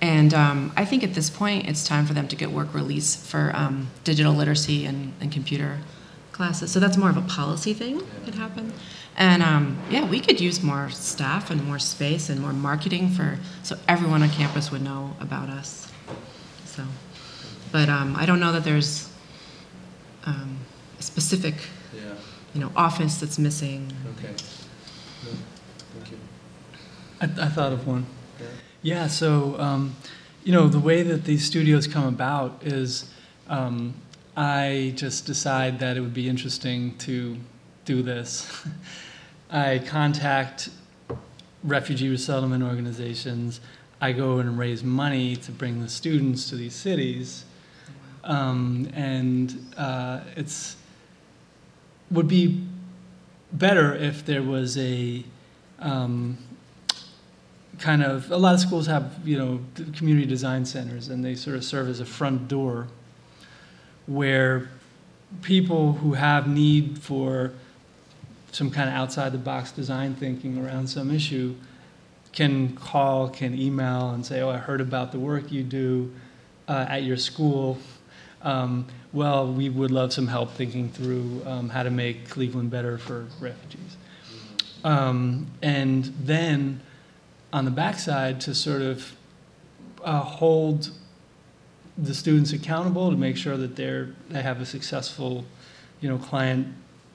And 0.00 0.34
um, 0.34 0.72
I 0.76 0.84
think 0.84 1.02
at 1.04 1.14
this 1.14 1.30
point, 1.30 1.68
it's 1.68 1.86
time 1.86 2.06
for 2.06 2.14
them 2.14 2.28
to 2.28 2.36
get 2.36 2.50
work 2.50 2.74
release 2.74 3.16
for 3.16 3.52
um, 3.54 3.88
digital 4.04 4.32
literacy 4.32 4.86
and, 4.86 5.12
and 5.20 5.32
computer 5.32 5.78
classes. 6.32 6.70
So 6.70 6.80
that's 6.80 6.96
more 6.96 7.10
of 7.10 7.16
a 7.16 7.22
policy 7.22 7.74
thing 7.74 7.98
that 7.98 8.24
could 8.24 8.34
happen. 8.34 8.72
And 9.16 9.42
um, 9.42 9.78
yeah, 9.90 10.08
we 10.08 10.20
could 10.20 10.40
use 10.40 10.62
more 10.62 10.90
staff 10.90 11.50
and 11.50 11.64
more 11.64 11.80
space 11.80 12.28
and 12.28 12.40
more 12.40 12.52
marketing 12.52 13.08
for 13.10 13.38
so 13.64 13.76
everyone 13.88 14.22
on 14.22 14.30
campus 14.30 14.70
would 14.70 14.82
know 14.82 15.16
about 15.20 15.48
us. 15.48 15.90
So, 16.64 16.84
but 17.72 17.88
um, 17.88 18.14
I 18.16 18.24
don't 18.26 18.38
know 18.38 18.52
that 18.52 18.62
there's 18.62 19.08
um, 20.26 20.57
specific, 21.12 21.54
Yeah, 21.94 22.14
you 22.54 22.60
know, 22.60 22.70
office 22.76 23.18
that's 23.20 23.38
missing. 23.38 23.90
okay. 24.18 24.34
Good. 25.24 25.38
Thank 25.94 26.10
you. 26.12 26.18
I, 27.20 27.46
I 27.46 27.48
thought 27.48 27.72
of 27.72 27.86
one. 27.86 28.04
Yeah, 28.82 29.08
so, 29.08 29.58
um, 29.58 29.96
you 30.44 30.52
know, 30.52 30.68
the 30.68 30.78
way 30.78 31.02
that 31.02 31.24
these 31.24 31.44
studios 31.44 31.86
come 31.88 32.04
about 32.06 32.60
is 32.62 33.10
um, 33.48 33.94
I 34.36 34.92
just 34.94 35.26
decide 35.26 35.80
that 35.80 35.96
it 35.96 36.00
would 36.00 36.14
be 36.14 36.28
interesting 36.28 36.96
to 36.98 37.36
do 37.84 38.02
this. 38.02 38.30
I 39.50 39.80
contact 39.84 40.68
refugee 41.64 42.08
resettlement 42.08 42.62
organizations. 42.62 43.60
I 44.00 44.12
go 44.12 44.38
and 44.38 44.56
raise 44.56 44.84
money 44.84 45.34
to 45.36 45.50
bring 45.50 45.80
the 45.82 45.88
students 45.88 46.48
to 46.50 46.54
these 46.56 46.74
cities. 46.74 47.44
Um, 48.22 48.88
and 48.94 49.56
uh, 49.76 50.20
it's 50.36 50.76
would 52.10 52.28
be 52.28 52.64
better 53.52 53.94
if 53.94 54.24
there 54.24 54.42
was 54.42 54.76
a 54.78 55.24
um, 55.78 56.38
kind 57.78 58.02
of 58.02 58.30
a 58.30 58.36
lot 58.36 58.54
of 58.54 58.60
schools 58.60 58.86
have 58.86 59.18
you 59.24 59.38
know 59.38 59.60
community 59.96 60.26
design 60.26 60.64
centers 60.64 61.08
and 61.08 61.24
they 61.24 61.34
sort 61.34 61.56
of 61.56 61.64
serve 61.64 61.88
as 61.88 62.00
a 62.00 62.04
front 62.04 62.48
door 62.48 62.88
where 64.06 64.68
people 65.42 65.94
who 65.94 66.14
have 66.14 66.48
need 66.48 66.98
for 66.98 67.52
some 68.50 68.70
kind 68.70 68.88
of 68.88 68.94
outside 68.94 69.30
the 69.32 69.38
box 69.38 69.70
design 69.70 70.14
thinking 70.14 70.58
around 70.64 70.86
some 70.86 71.10
issue 71.10 71.54
can 72.32 72.74
call 72.74 73.28
can 73.28 73.58
email 73.58 74.10
and 74.10 74.24
say 74.26 74.40
oh 74.40 74.48
i 74.48 74.56
heard 74.56 74.80
about 74.80 75.12
the 75.12 75.18
work 75.18 75.52
you 75.52 75.62
do 75.62 76.12
uh, 76.68 76.86
at 76.88 77.02
your 77.02 77.16
school. 77.16 77.78
Um, 78.42 78.86
well 79.12 79.50
we 79.50 79.68
would 79.68 79.90
love 79.90 80.12
some 80.12 80.26
help 80.26 80.52
thinking 80.52 80.88
through 80.88 81.42
um, 81.46 81.68
how 81.68 81.82
to 81.82 81.90
make 81.90 82.28
cleveland 82.28 82.70
better 82.70 82.98
for 82.98 83.26
refugees. 83.40 83.96
Um, 84.84 85.48
and 85.62 86.04
then 86.20 86.80
on 87.52 87.64
the 87.64 87.70
backside 87.70 88.40
to 88.42 88.54
sort 88.54 88.82
of 88.82 89.16
uh, 90.04 90.20
hold 90.20 90.90
the 91.96 92.14
students 92.14 92.52
accountable 92.52 93.10
to 93.10 93.16
make 93.16 93.36
sure 93.36 93.56
that 93.56 93.74
they're 93.74 94.10
they 94.28 94.42
have 94.42 94.60
a 94.60 94.66
successful 94.66 95.44
you 96.00 96.08
know 96.08 96.18
client 96.18 96.68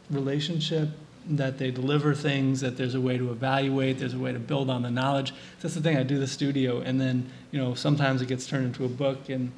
relationship 0.10 0.90
that 1.26 1.58
they 1.58 1.72
deliver 1.72 2.14
things 2.14 2.60
that 2.60 2.76
there's 2.76 2.96
a 2.96 3.00
way 3.00 3.18
to 3.18 3.32
evaluate 3.32 3.98
there's 3.98 4.14
a 4.14 4.20
way 4.20 4.34
to 4.34 4.40
build 4.40 4.70
on 4.70 4.82
the 4.82 4.92
knowledge. 4.92 5.34
That's 5.62 5.76
the 5.76 5.82
thing 5.82 5.96
i 5.98 6.04
do 6.04 6.20
the 6.20 6.28
studio 6.28 6.82
and 6.82 7.00
then 7.00 7.30
you 7.52 7.60
know 7.60 7.76
sometimes 7.76 8.22
it 8.22 8.28
gets 8.28 8.46
turned 8.46 8.66
into 8.66 8.84
a 8.84 8.90
book 8.90 9.30
and 9.30 9.52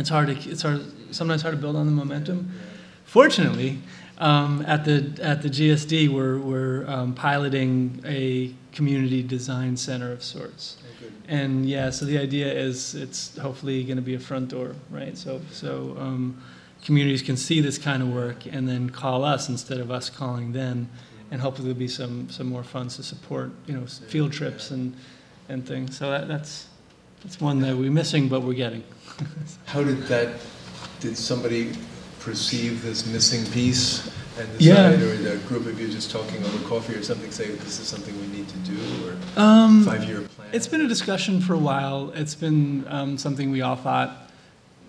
it's 0.00 0.08
hard 0.08 0.26
to 0.28 0.50
it's 0.50 0.62
hard 0.62 0.82
sometimes 1.14 1.42
hard 1.42 1.54
to 1.54 1.60
build 1.60 1.76
on 1.76 1.86
the 1.86 1.92
momentum 1.92 2.50
fortunately 3.04 3.78
um, 4.20 4.62
at 4.66 4.84
the 4.84 5.18
at 5.22 5.40
the 5.40 5.48
GSD, 5.48 6.10
we're 6.10 6.38
we're 6.38 6.86
um, 6.86 7.14
piloting 7.14 8.02
a 8.04 8.54
community 8.70 9.22
design 9.22 9.78
center 9.78 10.12
of 10.12 10.22
sorts, 10.22 10.76
and 11.26 11.64
yeah, 11.64 11.88
so 11.88 12.04
the 12.04 12.18
idea 12.18 12.52
is 12.52 12.94
it's 12.94 13.38
hopefully 13.38 13.82
going 13.82 13.96
to 13.96 14.02
be 14.02 14.14
a 14.14 14.20
front 14.20 14.50
door, 14.50 14.76
right? 14.90 15.16
So 15.16 15.40
so 15.50 15.96
um, 15.98 16.38
communities 16.84 17.22
can 17.22 17.38
see 17.38 17.62
this 17.62 17.78
kind 17.78 18.02
of 18.02 18.10
work 18.12 18.44
and 18.44 18.68
then 18.68 18.90
call 18.90 19.24
us 19.24 19.48
instead 19.48 19.78
of 19.78 19.90
us 19.90 20.10
calling 20.10 20.52
them, 20.52 20.90
and 21.30 21.40
hopefully 21.40 21.68
there'll 21.68 21.78
be 21.78 21.88
some 21.88 22.28
some 22.28 22.46
more 22.46 22.62
funds 22.62 22.96
to 22.96 23.02
support 23.02 23.50
you 23.66 23.72
know 23.72 23.86
field 23.86 24.32
trips 24.32 24.70
and 24.70 24.94
and 25.48 25.66
things. 25.66 25.96
So 25.96 26.10
that, 26.10 26.28
that's 26.28 26.66
that's 27.22 27.40
one 27.40 27.60
that 27.60 27.74
we're 27.74 27.90
missing, 27.90 28.28
but 28.28 28.42
we're 28.42 28.52
getting. 28.52 28.84
How 29.66 29.82
did 29.82 30.02
that, 30.04 30.40
did 31.00 31.16
somebody 31.16 31.72
perceive 32.20 32.82
this 32.82 33.06
missing 33.06 33.44
piece 33.52 34.10
and 34.38 34.48
Yeah. 34.60 34.90
or 34.90 35.32
a 35.32 35.36
group 35.48 35.66
of 35.66 35.80
you 35.80 35.88
just 35.88 36.10
talking 36.10 36.42
over 36.44 36.58
coffee 36.68 36.94
or 36.94 37.02
something 37.02 37.30
say, 37.30 37.50
this 37.50 37.78
is 37.80 37.86
something 37.88 38.14
we 38.20 38.26
need 38.36 38.46
to 38.48 38.58
do, 38.58 38.78
or 39.06 39.42
Um, 39.42 39.84
five-year 39.84 40.22
plan? 40.36 40.48
It's 40.52 40.66
been 40.66 40.80
a 40.82 40.88
discussion 40.88 41.40
for 41.40 41.54
a 41.54 41.58
while. 41.58 42.12
It's 42.14 42.34
been 42.34 42.84
um, 42.88 43.18
something 43.18 43.50
we 43.50 43.62
all 43.62 43.76
thought 43.76 44.30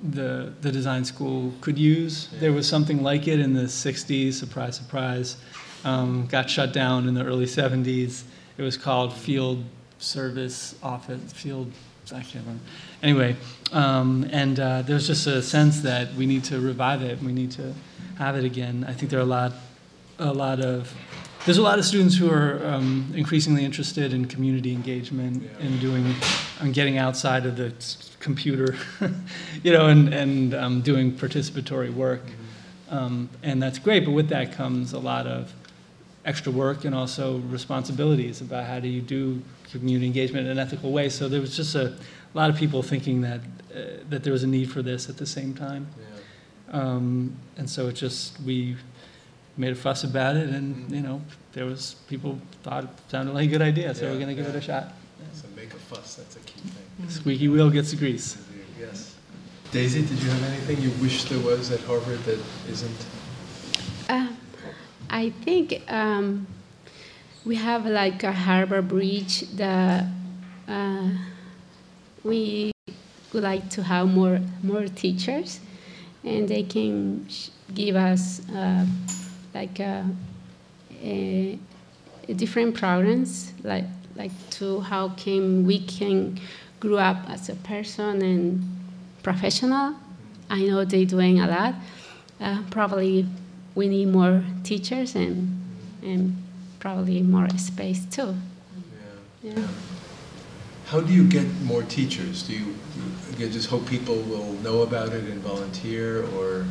the 0.03 0.51
the 0.61 0.71
design 0.71 1.05
school 1.05 1.53
could 1.61 1.77
use. 1.77 2.27
There 2.39 2.51
was 2.51 2.67
something 2.67 3.03
like 3.03 3.27
it 3.27 3.39
in 3.39 3.53
the 3.53 3.67
'60s. 3.67 4.33
Surprise, 4.33 4.75
surprise. 4.75 5.37
Um, 5.85 6.25
got 6.27 6.49
shut 6.49 6.73
down 6.73 7.07
in 7.07 7.13
the 7.13 7.23
early 7.23 7.45
'70s. 7.45 8.23
It 8.57 8.63
was 8.63 8.77
called 8.77 9.13
Field 9.13 9.63
Service 9.99 10.73
Office. 10.81 11.21
Field. 11.33 11.71
I 12.11 12.21
can't 12.21 12.43
remember. 12.45 12.63
Anyway, 13.03 13.35
um, 13.71 14.27
and 14.31 14.59
uh, 14.59 14.81
there's 14.81 15.07
just 15.07 15.27
a 15.27 15.41
sense 15.41 15.81
that 15.81 16.13
we 16.15 16.25
need 16.25 16.43
to 16.45 16.59
revive 16.59 17.01
it. 17.01 17.19
We 17.19 17.31
need 17.31 17.51
to 17.51 17.73
have 18.17 18.35
it 18.35 18.43
again. 18.43 18.85
I 18.87 18.93
think 18.93 19.11
there 19.11 19.19
are 19.19 19.23
a 19.23 19.25
lot, 19.25 19.53
a 20.19 20.33
lot 20.33 20.59
of 20.59 20.93
there's 21.45 21.57
a 21.57 21.61
lot 21.63 21.79
of 21.79 21.85
students 21.85 22.15
who 22.15 22.29
are 22.29 22.63
um, 22.63 23.11
increasingly 23.15 23.65
interested 23.65 24.13
in 24.13 24.25
community 24.25 24.73
engagement 24.73 25.49
and 25.59 25.79
doing 25.79 26.13
and 26.59 26.71
getting 26.71 26.99
outside 26.99 27.47
of 27.47 27.57
the 27.57 27.73
computer, 28.19 28.75
you 29.63 29.71
know, 29.71 29.87
and 29.87 30.13
and 30.13 30.53
um, 30.53 30.81
doing 30.81 31.11
participatory 31.11 31.91
work, 31.91 32.21
um, 32.89 33.29
and 33.41 33.61
that's 33.61 33.79
great. 33.79 34.05
But 34.05 34.11
with 34.11 34.29
that 34.29 34.53
comes 34.53 34.93
a 34.93 34.99
lot 34.99 35.25
of 35.25 35.51
extra 36.25 36.51
work 36.51 36.85
and 36.85 36.93
also 36.93 37.39
responsibilities 37.49 38.41
about 38.41 38.65
how 38.65 38.79
do 38.79 38.87
you 38.87 39.01
do 39.01 39.41
community 39.71 40.05
engagement 40.05 40.45
in 40.45 40.51
an 40.51 40.59
ethical 40.59 40.91
way. 40.91 41.09
So 41.09 41.27
there 41.27 41.41
was 41.41 41.55
just 41.55 41.73
a 41.73 41.97
lot 42.35 42.49
of 42.49 42.55
people 42.55 42.83
thinking 42.83 43.21
that 43.21 43.41
that 44.09 44.23
there 44.23 44.33
was 44.33 44.43
a 44.43 44.47
need 44.47 44.71
for 44.71 44.81
this 44.81 45.09
at 45.09 45.17
the 45.17 45.25
same 45.25 45.53
time. 45.53 45.87
Yeah. 45.97 46.81
Um, 46.81 47.35
and 47.57 47.69
so 47.69 47.87
it 47.87 47.93
just, 47.93 48.39
we 48.41 48.77
made 49.57 49.73
a 49.73 49.75
fuss 49.75 50.03
about 50.03 50.37
it 50.37 50.49
and, 50.49 50.89
you 50.91 51.01
know, 51.01 51.21
there 51.53 51.65
was, 51.65 51.95
people 52.07 52.39
thought 52.63 52.85
it 52.85 52.89
sounded 53.09 53.33
like 53.33 53.47
a 53.47 53.51
good 53.51 53.61
idea, 53.61 53.93
so 53.93 54.09
we're 54.09 54.19
gonna 54.19 54.33
give 54.33 54.47
it 54.47 54.53
yeah. 54.53 54.57
a 54.57 54.61
shot. 54.61 54.93
So 55.33 55.47
make 55.55 55.73
a 55.73 55.77
fuss, 55.77 56.15
that's 56.15 56.35
a 56.35 56.39
key 56.39 56.61
thing. 56.61 57.09
Squeaky 57.09 57.47
wheel 57.47 57.69
gets 57.69 57.91
the 57.91 57.97
grease. 57.97 58.37
Yes. 58.79 59.15
Daisy, 59.71 60.01
did 60.01 60.21
you 60.21 60.29
have 60.29 60.43
anything 60.43 60.81
you 60.81 60.91
wish 61.01 61.25
there 61.25 61.39
was 61.39 61.71
at 61.71 61.79
Harvard 61.81 62.19
that 62.25 62.39
isn't? 62.69 63.05
Uh, 64.09 64.27
I 65.09 65.29
think 65.29 65.81
um, 65.91 66.47
we 67.45 67.55
have 67.55 67.85
like 67.85 68.23
a 68.23 68.31
Harvard 68.31 68.87
Bridge 68.87 69.41
that 69.51 70.05
uh, 70.67 71.09
we 72.23 72.70
would 73.33 73.43
like 73.43 73.69
to 73.71 73.83
have 73.83 74.07
more 74.07 74.39
more 74.63 74.87
teachers, 74.87 75.59
and 76.23 76.47
they 76.47 76.63
can 76.63 77.27
sh- 77.29 77.49
give 77.73 77.95
us 77.95 78.41
uh, 78.49 78.85
like 79.53 79.79
a, 79.79 80.05
a, 81.03 81.57
a 82.27 82.33
different 82.33 82.75
programs, 82.75 83.53
like 83.63 83.85
like 84.15 84.31
to 84.51 84.81
how 84.81 85.09
can 85.09 85.65
we 85.65 85.79
can 85.79 86.39
grow 86.79 86.97
up 86.97 87.17
as 87.29 87.49
a 87.49 87.55
person 87.55 88.21
and 88.21 88.61
professional. 89.23 89.95
I 90.49 90.63
know 90.63 90.83
they're 90.83 91.05
doing 91.05 91.39
a 91.39 91.47
lot. 91.47 91.75
Uh, 92.39 92.61
probably 92.71 93.25
we 93.75 93.87
need 93.87 94.07
more 94.07 94.43
teachers 94.63 95.15
and 95.15 95.57
and 96.03 96.35
probably 96.79 97.21
more 97.21 97.47
space 97.57 98.03
too. 98.05 98.35
Yeah. 99.43 99.53
Yeah. 99.55 99.67
How 100.91 100.99
do 100.99 101.13
you 101.13 101.23
get 101.25 101.47
more 101.61 101.83
teachers? 101.83 102.43
Do 102.43 102.51
you, 102.53 102.75
do 103.37 103.45
you 103.45 103.49
just 103.49 103.69
hope 103.69 103.85
people 103.87 104.17
will 104.23 104.51
know 104.55 104.81
about 104.81 105.13
it 105.13 105.23
and 105.23 105.39
volunteer, 105.39 106.25
or 106.35 106.65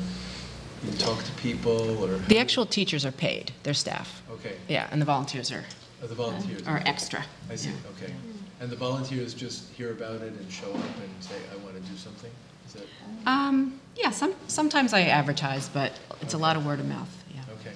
you 0.85 0.93
talk 0.99 1.25
to 1.25 1.33
people, 1.33 2.05
or? 2.05 2.18
The 2.29 2.39
actual 2.39 2.66
teachers 2.66 3.07
are 3.07 3.12
paid, 3.12 3.53
they're 3.62 3.73
staff. 3.73 4.23
Okay, 4.31 4.57
Yeah, 4.68 4.89
and 4.91 5.01
the 5.01 5.07
volunteers 5.07 5.51
are, 5.51 5.64
Oh, 6.03 6.07
the 6.07 6.14
volunteers. 6.14 6.66
are 6.66 6.83
extra. 6.85 7.25
I 7.49 7.55
see, 7.55 7.71
okay. 7.97 8.12
And 8.61 8.68
the 8.68 8.77
volunteers 8.77 9.33
just 9.33 9.71
hear 9.71 9.91
about 9.93 10.16
it 10.21 10.35
and 10.35 10.53
show 10.53 10.68
up 10.71 10.75
and 10.85 11.11
say, 11.21 11.37
I 11.51 11.57
want 11.64 11.77
to 11.83 11.91
do 11.91 11.97
something? 11.97 12.31
Is 12.66 12.75
that, 12.75 12.87
Um, 13.27 13.81
yeah, 13.97 14.11
some, 14.11 14.35
sometimes 14.49 14.93
I 14.93 15.01
advertise, 15.05 15.71
but 15.71 15.93
it's 16.21 16.35
a 16.35 16.39
lot 16.39 16.57
of 16.59 16.66
word 16.66 16.79
of 16.79 16.87
mouth, 16.87 17.09
yeah. 17.35 17.41
okay. 17.59 17.75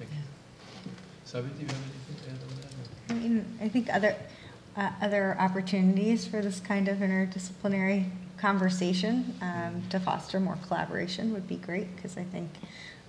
Thank 0.00 0.10
you. 0.10 0.90
Sabi, 1.24 1.46
do 1.50 1.60
you 1.60 1.66
have 1.68 1.76
anything 1.76 2.16
to 2.24 2.30
add 2.30 2.38
on 2.42 2.56
that? 2.60 2.72
or- 2.74 3.14
I 3.14 3.14
mean, 3.20 3.58
I 3.60 3.68
think 3.68 3.94
other, 3.94 4.16
uh, 4.76 4.90
other 5.00 5.36
opportunities 5.38 6.26
for 6.26 6.42
this 6.42 6.60
kind 6.60 6.88
of 6.88 6.98
interdisciplinary 6.98 8.10
conversation 8.36 9.34
um, 9.40 9.82
to 9.90 9.98
foster 9.98 10.38
more 10.38 10.58
collaboration 10.66 11.32
would 11.32 11.48
be 11.48 11.56
great, 11.56 11.94
because 11.96 12.16
I 12.18 12.24
think, 12.24 12.50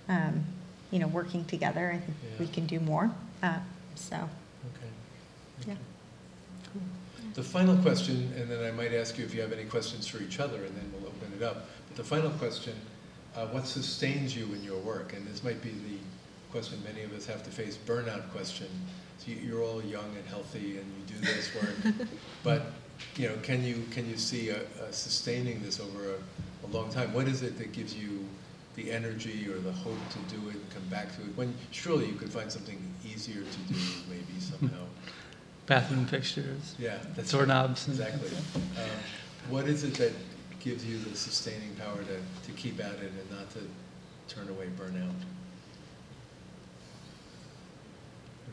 um, 0.08 0.44
you 0.90 0.98
know, 0.98 1.08
working 1.08 1.44
together, 1.44 1.92
I 1.92 1.98
think 1.98 2.16
we 2.38 2.46
can 2.46 2.66
do 2.66 2.80
more. 2.80 3.10
Uh, 3.42 3.58
So, 3.94 4.16
Okay. 4.16 4.86
yeah. 5.66 5.74
Thank 6.62 6.74
you. 6.74 6.80
The 7.34 7.42
final 7.42 7.76
question, 7.78 8.32
and 8.36 8.48
then 8.48 8.64
I 8.64 8.70
might 8.70 8.92
ask 8.92 9.18
you 9.18 9.24
if 9.24 9.34
you 9.34 9.40
have 9.40 9.52
any 9.52 9.64
questions 9.64 10.06
for 10.06 10.22
each 10.22 10.38
other, 10.38 10.64
and 10.64 10.74
then 10.76 10.92
we'll 10.92 11.08
open 11.08 11.32
it 11.36 11.42
up. 11.42 11.66
But 11.88 11.96
the 11.96 12.04
final 12.04 12.30
question 12.30 12.74
uh, 13.36 13.46
what 13.48 13.66
sustains 13.66 14.36
you 14.36 14.46
in 14.54 14.64
your 14.64 14.78
work? 14.78 15.12
And 15.12 15.26
this 15.26 15.44
might 15.44 15.62
be 15.62 15.70
the 15.70 15.98
question 16.50 16.82
many 16.84 17.02
of 17.02 17.12
us 17.12 17.26
have 17.26 17.42
to 17.44 17.50
face, 17.50 17.76
burnout 17.76 18.30
question. 18.30 18.66
So 19.18 19.30
you- 19.32 19.36
you're 19.48 19.62
all 19.62 19.82
young 19.82 20.16
and 20.16 20.26
healthy 20.28 20.78
and 20.78 20.86
you 20.96 21.14
do 21.14 21.20
this 21.20 21.54
work, 21.54 21.94
but, 22.42 22.72
you 23.16 23.28
know, 23.28 23.36
can 23.42 23.64
you, 23.64 23.84
can 23.90 24.08
you 24.08 24.16
see 24.16 24.50
a, 24.50 24.62
a 24.88 24.92
sustaining 24.92 25.62
this 25.62 25.80
over 25.80 26.14
a, 26.14 26.66
a 26.66 26.68
long 26.70 26.90
time? 26.90 27.12
What 27.12 27.26
is 27.28 27.42
it 27.42 27.58
that 27.58 27.72
gives 27.72 27.94
you 27.94 28.24
the 28.76 28.92
energy 28.92 29.48
or 29.50 29.58
the 29.58 29.72
hope 29.72 29.98
to 30.10 30.18
do 30.34 30.48
it 30.48 30.54
and 30.54 30.70
come 30.70 30.84
back 30.88 31.14
to 31.16 31.22
it? 31.22 31.36
When, 31.36 31.54
surely 31.72 32.06
you 32.06 32.14
could 32.14 32.32
find 32.32 32.50
something 32.50 32.78
easier 33.04 33.42
to 33.42 33.58
do, 33.72 33.74
maybe 34.08 34.38
somehow. 34.40 34.84
Bathroom 35.66 36.06
fixtures, 36.06 36.74
Yeah, 36.78 36.96
that's. 37.14 37.30
doorknobs. 37.30 37.88
Exactly. 37.88 38.30
Um, 38.76 38.88
What 39.50 39.66
is 39.68 39.84
it 39.84 39.94
that 39.94 40.12
gives 40.60 40.84
you 40.84 40.98
the 40.98 41.14
sustaining 41.16 41.74
power 41.74 41.98
to, 41.98 42.46
to 42.46 42.52
keep 42.56 42.78
at 42.80 42.94
it 42.94 43.12
and 43.20 43.30
not 43.38 43.50
to 43.50 43.60
turn 44.34 44.48
away 44.48 44.68
burnout? 44.78 45.12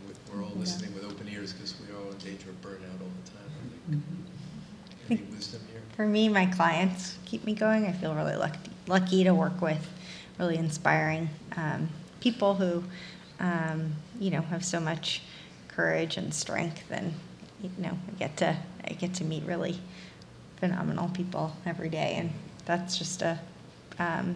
We- 0.08 0.14
We're 0.38 0.44
all 0.44 0.52
listening 0.56 0.94
with 0.94 1.04
open 1.04 1.28
ears 1.30 1.54
because 1.54 1.76
we 1.80 1.94
are 1.94 1.98
all 2.00 2.12
in 2.12 2.18
danger 2.18 2.50
of 2.50 2.62
burnout 2.62 3.00
all 3.02 3.12
the 3.24 3.32
time. 3.32 3.50
I 3.90 3.92
think. 3.92 4.04
Any 5.10 5.22
wisdom 5.32 5.62
here? 5.72 5.82
For 5.96 6.06
me, 6.08 6.30
my 6.30 6.46
clients 6.48 7.18
keep 7.26 7.46
me 7.46 7.54
going. 7.54 7.86
I 7.86 7.92
feel 7.92 8.14
really 8.16 8.36
lucky, 8.36 8.72
lucky 8.88 9.24
to 9.24 9.34
work 9.34 9.62
with 9.62 9.88
really 10.40 10.58
inspiring 10.58 11.30
um, 11.56 11.90
people 12.20 12.56
who, 12.56 12.84
um, 13.40 13.96
you 14.20 14.32
know, 14.32 14.42
have 14.42 14.66
so 14.66 14.80
much 14.80 15.22
courage 15.68 16.18
and 16.18 16.34
strength, 16.34 16.84
and 16.92 17.14
you 17.62 17.70
know, 17.78 17.98
I 18.08 18.12
get 18.18 18.38
to 18.38 18.58
I 18.88 18.94
get 18.94 19.14
to 19.16 19.24
meet 19.24 19.44
really 19.44 19.80
phenomenal 20.58 21.10
people 21.10 21.56
every 21.66 21.90
day, 21.90 22.16
and 22.18 22.32
that's 22.66 22.98
just 22.98 23.22
a 23.22 23.40
um, 24.00 24.36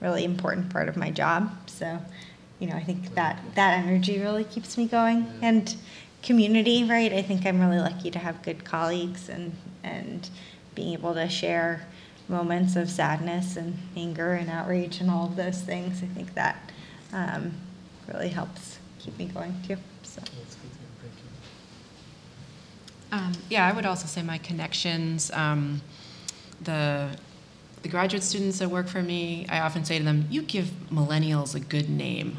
really 0.00 0.24
important 0.24 0.70
part 0.70 0.88
of 0.88 0.96
my 0.96 1.10
job. 1.10 1.50
So, 1.68 1.98
you 2.58 2.66
know, 2.68 2.76
I 2.76 2.82
think 2.82 3.14
that 3.14 3.42
that 3.54 3.78
energy 3.84 4.18
really 4.20 4.44
keeps 4.44 4.76
me 4.78 4.86
going, 4.86 5.22
Yeah. 5.40 5.48
and 5.48 5.76
community, 6.22 6.84
right? 6.84 7.12
I 7.12 7.22
think 7.22 7.44
I'm 7.46 7.60
really 7.60 7.80
lucky 7.80 8.10
to 8.10 8.18
have 8.18 8.42
good 8.42 8.64
colleagues 8.64 9.28
and 9.28 9.52
and 9.82 10.28
being 10.74 10.92
able 10.94 11.14
to 11.14 11.28
share 11.28 11.86
moments 12.28 12.74
of 12.74 12.88
sadness 12.90 13.56
and 13.56 13.76
anger 13.96 14.32
and 14.32 14.48
outrage 14.50 15.00
and 15.00 15.10
all 15.10 15.26
of 15.26 15.36
those 15.36 15.60
things. 15.60 16.02
I 16.02 16.06
think 16.06 16.34
that 16.34 16.72
um, 17.12 17.52
really 18.12 18.28
helps 18.30 18.78
keep 18.98 19.16
me 19.18 19.26
going 19.26 19.54
too. 19.66 19.76
So. 20.02 20.20
That's 20.20 20.54
good 20.56 20.72
to 20.72 20.78
hear. 20.78 20.88
Thank 21.02 21.14
you. 23.12 23.18
Um, 23.18 23.32
yeah, 23.50 23.66
I 23.66 23.72
would 23.72 23.86
also 23.86 24.06
say 24.06 24.22
my 24.22 24.38
connections, 24.38 25.30
um, 25.32 25.82
the 26.62 27.10
the 27.84 27.90
graduate 27.90 28.22
students 28.22 28.60
that 28.60 28.70
work 28.70 28.88
for 28.88 29.02
me, 29.02 29.46
I 29.50 29.60
often 29.60 29.84
say 29.84 29.98
to 29.98 30.04
them, 30.04 30.26
"You 30.30 30.40
give 30.40 30.70
millennials 30.90 31.54
a 31.54 31.60
good 31.60 31.90
name," 31.90 32.38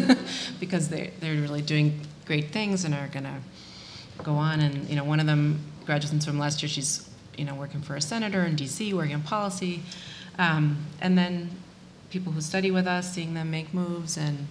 because 0.60 0.88
they 0.90 1.10
they're 1.18 1.40
really 1.42 1.60
doing 1.60 2.02
great 2.24 2.52
things 2.52 2.84
and 2.84 2.94
are 2.94 3.08
gonna 3.08 3.40
go 4.22 4.34
on. 4.34 4.60
And 4.60 4.88
you 4.88 4.94
know, 4.94 5.02
one 5.02 5.18
of 5.18 5.26
them, 5.26 5.58
graduate 5.84 6.06
students 6.06 6.24
from 6.24 6.38
last 6.38 6.62
year, 6.62 6.68
she's 6.68 7.10
you 7.36 7.44
know 7.44 7.56
working 7.56 7.82
for 7.82 7.96
a 7.96 8.00
senator 8.00 8.44
in 8.44 8.54
D.C., 8.54 8.94
working 8.94 9.16
on 9.16 9.22
policy, 9.22 9.82
um, 10.38 10.86
and 11.00 11.18
then 11.18 11.50
people 12.10 12.30
who 12.30 12.40
study 12.40 12.70
with 12.70 12.86
us, 12.86 13.12
seeing 13.12 13.34
them 13.34 13.50
make 13.50 13.74
moves 13.74 14.16
and. 14.16 14.46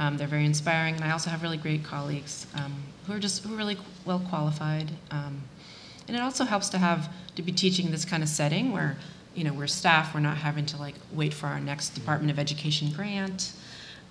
Um, 0.00 0.16
they're 0.16 0.28
very 0.28 0.44
inspiring, 0.44 0.94
and 0.94 1.02
I 1.02 1.10
also 1.10 1.28
have 1.28 1.42
really 1.42 1.56
great 1.56 1.82
colleagues 1.82 2.46
um, 2.54 2.84
who 3.08 3.14
are 3.14 3.18
just 3.18 3.42
who 3.42 3.52
are 3.52 3.56
really 3.56 3.76
well 4.04 4.20
qualified. 4.20 4.92
Um, 5.10 5.42
and 6.06 6.16
it 6.16 6.20
also 6.20 6.44
helps 6.44 6.68
to 6.68 6.78
have 6.78 7.12
to 7.34 7.42
be 7.42 7.50
teaching 7.50 7.90
this 7.90 8.04
kind 8.04 8.22
of 8.22 8.28
setting 8.28 8.70
where 8.70 8.96
you 9.38 9.44
know 9.44 9.52
we're 9.52 9.68
staff, 9.68 10.14
we're 10.14 10.20
not 10.20 10.36
having 10.36 10.66
to 10.66 10.76
like 10.76 10.96
wait 11.12 11.32
for 11.32 11.46
our 11.46 11.60
next 11.60 11.90
Department 11.90 12.32
of 12.32 12.40
Education 12.40 12.90
grant. 12.90 13.52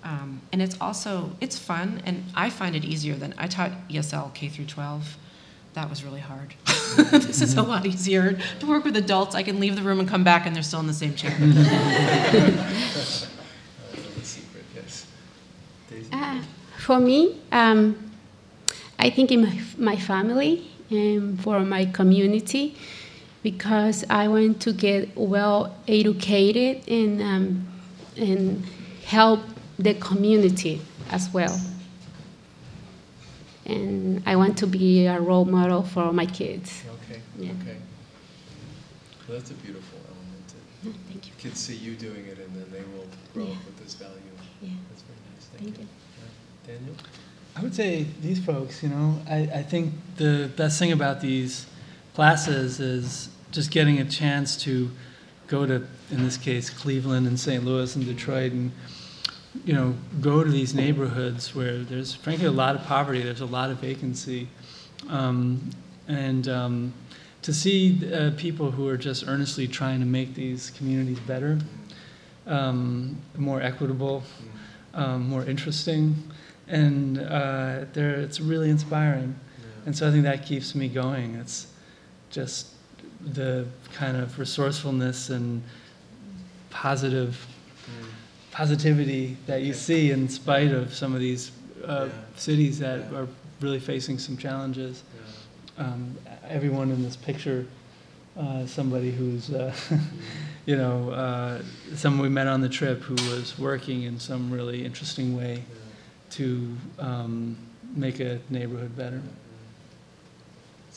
Um, 0.02 0.40
and 0.52 0.62
it's 0.62 0.76
also 0.80 1.32
it's 1.40 1.58
fun, 1.58 2.00
and 2.06 2.24
I 2.34 2.48
find 2.48 2.74
it 2.74 2.82
easier 2.84 3.14
than 3.14 3.34
I 3.36 3.46
taught 3.46 3.72
ESL 3.90 4.32
K 4.32 4.48
through 4.48 4.64
12. 4.64 5.18
That 5.74 5.90
was 5.90 6.02
really 6.02 6.20
hard. 6.20 6.54
this 7.12 7.42
is 7.42 7.56
a 7.56 7.62
lot 7.62 7.84
easier 7.84 8.38
to 8.60 8.66
work 8.66 8.84
with 8.84 8.96
adults. 8.96 9.34
I 9.34 9.42
can 9.42 9.60
leave 9.60 9.76
the 9.76 9.82
room 9.82 10.00
and 10.00 10.08
come 10.08 10.24
back, 10.24 10.46
and 10.46 10.56
they're 10.56 10.62
still 10.62 10.80
in 10.80 10.86
the 10.86 10.94
same 10.94 11.14
chair. 11.14 11.36
Uh, 13.90 13.96
the 14.18 14.24
secret, 14.24 14.64
yes. 14.74 15.06
Daisy? 15.88 16.10
For 16.78 16.98
me, 16.98 17.40
um, 17.52 18.12
I 18.98 19.10
think 19.10 19.30
in 19.30 19.42
my, 19.42 19.60
my 19.76 19.96
family 19.96 20.70
and 20.90 21.40
for 21.40 21.60
my 21.60 21.84
community, 21.86 22.76
because 23.42 24.04
I 24.10 24.28
want 24.28 24.60
to 24.62 24.72
get 24.72 25.16
well 25.16 25.74
educated 25.86 26.88
and, 26.88 27.22
um, 27.22 27.68
and 28.16 28.64
help 29.04 29.40
the 29.78 29.94
community 29.94 30.80
as 31.10 31.32
well. 31.32 31.58
And 33.66 34.22
I 34.26 34.36
want 34.36 34.56
to 34.58 34.66
be 34.66 35.06
a 35.06 35.20
role 35.20 35.44
model 35.44 35.82
for 35.82 36.12
my 36.12 36.26
kids. 36.26 36.82
Okay, 37.10 37.20
Yeah. 37.38 37.50
okay. 37.62 37.76
Well, 39.28 39.38
that's 39.38 39.50
a 39.50 39.54
beautiful 39.54 39.98
element. 40.08 40.48
to- 40.48 41.00
Thank 41.12 41.26
you. 41.26 41.32
Kids 41.38 41.60
see 41.60 41.76
you 41.76 41.94
doing 41.94 42.24
it 42.26 42.38
and 42.38 42.54
then 42.56 42.66
they 42.72 42.80
will 42.96 43.06
grow 43.34 43.52
up 43.52 43.64
with 43.66 43.78
this 43.82 43.94
value. 43.94 44.14
Yeah. 44.62 44.70
That's 44.90 45.02
very 45.02 45.18
nice, 45.34 45.44
thank 45.52 45.76
Thank 45.76 45.78
you. 45.78 45.86
Yeah. 46.66 46.74
Daniel? 46.74 46.94
I 47.56 47.62
would 47.62 47.74
say 47.74 48.06
these 48.22 48.38
folks, 48.40 48.82
you 48.82 48.88
know, 48.88 49.20
I, 49.28 49.38
I 49.60 49.62
think 49.62 49.92
the 50.16 50.50
best 50.56 50.78
thing 50.78 50.92
about 50.92 51.20
these 51.20 51.66
classes 52.18 52.80
is 52.80 53.28
just 53.52 53.70
getting 53.70 54.00
a 54.00 54.04
chance 54.04 54.56
to 54.56 54.90
go 55.46 55.64
to, 55.64 55.86
in 56.10 56.24
this 56.24 56.36
case, 56.36 56.68
Cleveland 56.68 57.28
and 57.28 57.38
St. 57.38 57.64
Louis 57.64 57.94
and 57.94 58.04
Detroit 58.04 58.50
and, 58.50 58.72
you 59.64 59.72
know, 59.72 59.94
go 60.20 60.42
to 60.42 60.50
these 60.50 60.74
neighborhoods 60.74 61.54
where 61.54 61.78
there's 61.78 62.16
frankly 62.16 62.46
a 62.46 62.50
lot 62.50 62.74
of 62.74 62.82
poverty, 62.82 63.22
there's 63.22 63.40
a 63.40 63.46
lot 63.46 63.70
of 63.70 63.78
vacancy. 63.78 64.48
Um, 65.08 65.70
and 66.08 66.48
um, 66.48 66.92
to 67.42 67.54
see 67.54 68.12
uh, 68.12 68.32
people 68.36 68.72
who 68.72 68.88
are 68.88 68.96
just 68.96 69.28
earnestly 69.28 69.68
trying 69.68 70.00
to 70.00 70.06
make 70.06 70.34
these 70.34 70.70
communities 70.70 71.20
better, 71.20 71.60
um, 72.48 73.16
more 73.36 73.62
equitable, 73.62 74.24
um, 74.92 75.28
more 75.28 75.44
interesting, 75.44 76.16
and 76.66 77.20
uh, 77.20 77.84
it's 77.94 78.40
really 78.40 78.70
inspiring. 78.70 79.38
And 79.86 79.96
so 79.96 80.08
I 80.08 80.10
think 80.10 80.24
that 80.24 80.44
keeps 80.44 80.74
me 80.74 80.88
going. 80.88 81.36
It's 81.36 81.68
just 82.30 82.68
the 83.20 83.66
kind 83.92 84.16
of 84.16 84.38
resourcefulness 84.38 85.30
and 85.30 85.62
positive 86.70 87.46
positivity 88.50 89.36
that 89.46 89.62
you 89.62 89.72
see 89.72 90.10
in 90.10 90.28
spite 90.28 90.72
of 90.72 90.92
some 90.94 91.14
of 91.14 91.20
these 91.20 91.52
uh, 91.84 92.06
Yeah. 92.06 92.12
cities 92.36 92.78
that 92.80 92.98
Yeah. 93.10 93.18
are 93.18 93.28
really 93.60 93.78
facing 93.80 94.18
some 94.18 94.36
challenges. 94.36 95.02
Yeah. 95.78 95.84
Um, 95.86 96.16
everyone 96.48 96.90
in 96.90 97.02
this 97.02 97.14
picture, 97.16 97.66
uh, 98.36 98.66
somebody 98.66 99.12
who's, 99.12 99.50
uh, 99.50 99.72
you 100.66 100.76
know, 100.76 101.10
uh, 101.10 101.62
someone 101.94 102.22
we 102.22 102.28
met 102.28 102.46
on 102.48 102.60
the 102.60 102.68
trip 102.68 103.00
who 103.02 103.14
was 103.30 103.56
working 103.58 104.02
in 104.02 104.18
some 104.18 104.50
really 104.50 104.84
interesting 104.84 105.36
way 105.36 105.62
to 106.30 106.76
um, 106.98 107.56
make 107.94 108.18
a 108.20 108.40
neighborhood 108.50 108.96
better. 108.96 109.22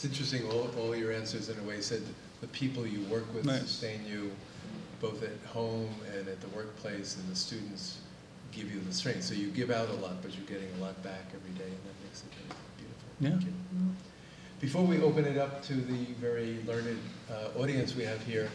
It's 0.03 0.09
interesting, 0.13 0.49
all, 0.49 0.67
all 0.79 0.95
your 0.95 1.11
answers 1.11 1.49
in 1.49 1.59
a 1.59 1.61
way 1.61 1.79
said 1.79 2.01
the 2.41 2.47
people 2.47 2.87
you 2.87 3.01
work 3.01 3.31
with 3.35 3.45
Right. 3.45 3.59
sustain 3.61 4.03
you, 4.03 4.31
both 4.99 5.21
at 5.21 5.37
home 5.53 5.93
and 6.17 6.27
at 6.27 6.41
the 6.41 6.47
workplace, 6.47 7.17
and 7.17 7.31
the 7.31 7.35
students 7.35 7.99
give 8.51 8.73
you 8.73 8.79
the 8.79 8.91
strength. 8.91 9.21
So 9.25 9.35
you 9.35 9.51
give 9.51 9.69
out 9.69 9.89
a 9.89 9.93
lot, 9.93 10.23
but 10.23 10.35
you're 10.35 10.47
getting 10.47 10.73
a 10.79 10.81
lot 10.81 11.03
back 11.03 11.25
every 11.35 11.51
day, 11.53 11.69
and 11.69 11.83
that 11.85 11.93
makes 12.03 12.23
it 12.23 12.33
very 12.33 12.49
beautiful. 12.79 13.09
Yeah. 13.19 13.29
Thank 13.29 13.43
you. 13.43 13.53
Before 14.59 14.81
we 14.83 14.99
open 15.03 15.23
it 15.25 15.37
up 15.37 15.61
to 15.65 15.75
the 15.75 16.05
very 16.19 16.57
learned 16.65 16.97
uh, 17.29 17.59
audience 17.61 17.95
we 17.95 18.03
have 18.03 18.23
here, 18.25 18.49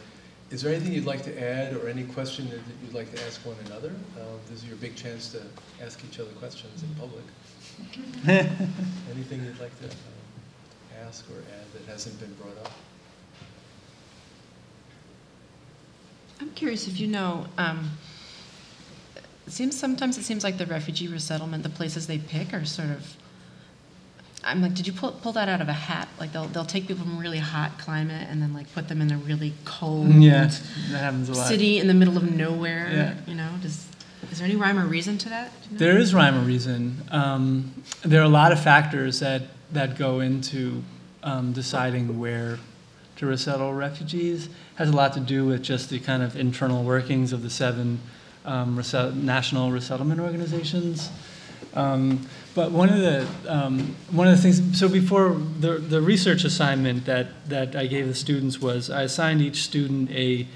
is 0.50 0.62
there 0.62 0.74
anything 0.74 0.94
you'd 0.94 1.06
like 1.06 1.22
to 1.22 1.40
add 1.40 1.74
or 1.76 1.86
any 1.88 2.02
question 2.06 2.50
that 2.50 2.58
you'd 2.82 2.92
like 2.92 3.14
to 3.14 3.22
ask 3.24 3.46
one 3.46 3.56
another? 3.66 3.92
Uh, 4.18 4.22
This 4.50 4.64
is 4.64 4.66
your 4.66 4.78
big 4.78 4.96
chance 4.96 5.30
to 5.30 5.42
ask 5.80 6.04
each 6.04 6.18
other 6.18 6.30
questions 6.40 6.82
in 6.82 6.92
public. 6.96 7.24
Anything 9.14 9.44
you'd 9.44 9.60
like 9.60 9.78
to 9.78 9.84
um, 9.86 10.15
ask 11.04 11.24
or 11.30 11.38
add 11.40 11.72
that 11.72 11.90
hasn't 11.90 12.18
been 12.20 12.32
brought 12.34 12.56
up? 12.64 12.72
I'm 16.40 16.50
curious 16.50 16.86
if 16.86 17.00
you 17.00 17.06
know. 17.06 17.46
Um, 17.56 17.90
it 19.46 19.52
seems 19.52 19.78
sometimes 19.78 20.18
it 20.18 20.24
seems 20.24 20.44
like 20.44 20.58
the 20.58 20.66
refugee 20.66 21.08
resettlement, 21.08 21.62
the 21.62 21.68
places 21.70 22.06
they 22.06 22.18
pick 22.18 22.52
are 22.52 22.64
sort 22.64 22.90
of. 22.90 23.16
I'm 24.44 24.62
like, 24.62 24.74
did 24.74 24.86
you 24.86 24.92
pull, 24.92 25.10
pull 25.12 25.32
that 25.32 25.48
out 25.48 25.60
of 25.60 25.68
a 25.68 25.72
hat? 25.72 26.08
Like 26.20 26.32
they'll 26.32 26.46
they'll 26.46 26.64
take 26.64 26.86
people 26.86 27.04
from 27.04 27.16
a 27.16 27.20
really 27.20 27.38
hot 27.38 27.78
climate 27.78 28.28
and 28.30 28.40
then 28.42 28.52
like 28.52 28.72
put 28.74 28.88
them 28.88 29.00
in 29.00 29.10
a 29.10 29.16
really 29.18 29.54
cold 29.64 30.08
Yeah, 30.14 30.44
that 30.90 30.98
happens 30.98 31.28
a 31.28 31.32
lot. 31.32 31.48
city 31.48 31.78
in 31.78 31.86
the 31.88 31.94
middle 31.94 32.16
of 32.16 32.30
nowhere. 32.30 32.90
Yeah. 32.92 33.14
You 33.26 33.34
know, 33.34 33.50
does 33.62 33.86
is 34.30 34.38
there 34.38 34.46
any 34.46 34.56
rhyme 34.56 34.78
or 34.78 34.86
reason 34.86 35.18
to 35.18 35.28
that? 35.30 35.52
You 35.64 35.72
know? 35.72 35.78
There 35.78 35.98
is 35.98 36.14
rhyme 36.14 36.36
or 36.36 36.40
reason. 36.44 36.96
Um, 37.10 37.82
there 38.02 38.20
are 38.20 38.24
a 38.24 38.28
lot 38.28 38.50
of 38.52 38.60
factors 38.62 39.20
that, 39.20 39.42
that 39.72 39.98
go 39.98 40.20
into 40.20 40.82
um, 41.22 41.52
deciding 41.52 42.18
where 42.18 42.58
to 43.16 43.26
resettle 43.26 43.72
refugees 43.72 44.48
has 44.76 44.90
a 44.90 44.92
lot 44.92 45.14
to 45.14 45.20
do 45.20 45.46
with 45.46 45.62
just 45.62 45.90
the 45.90 45.98
kind 45.98 46.22
of 46.22 46.36
internal 46.36 46.84
workings 46.84 47.32
of 47.32 47.42
the 47.42 47.50
seven 47.50 47.98
um, 48.44 48.76
reset- 48.76 49.14
national 49.14 49.72
resettlement 49.72 50.20
organizations. 50.20 51.10
Um, 51.74 52.26
but 52.54 52.70
one 52.70 52.88
of 52.88 53.00
the 53.00 53.26
um, 53.48 53.96
one 54.10 54.28
of 54.28 54.36
the 54.36 54.42
things, 54.42 54.78
so 54.78 54.88
before 54.88 55.36
the 55.60 55.72
the 55.72 56.00
research 56.00 56.44
assignment 56.44 57.04
that 57.04 57.26
that 57.48 57.76
I 57.76 57.86
gave 57.86 58.06
the 58.06 58.14
students 58.14 58.60
was 58.60 58.88
I 58.88 59.02
assigned 59.02 59.42
each 59.42 59.62
student 59.62 60.10
a 60.10 60.46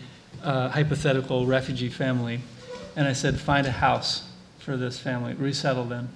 uh, 0.42 0.68
hypothetical 0.70 1.46
refugee 1.46 1.90
family, 1.90 2.40
and 2.96 3.06
I 3.06 3.12
said 3.12 3.38
find 3.38 3.66
a 3.66 3.72
house 3.72 4.24
for 4.58 4.76
this 4.76 4.98
family, 4.98 5.34
resettle 5.34 5.84
them, 5.84 6.08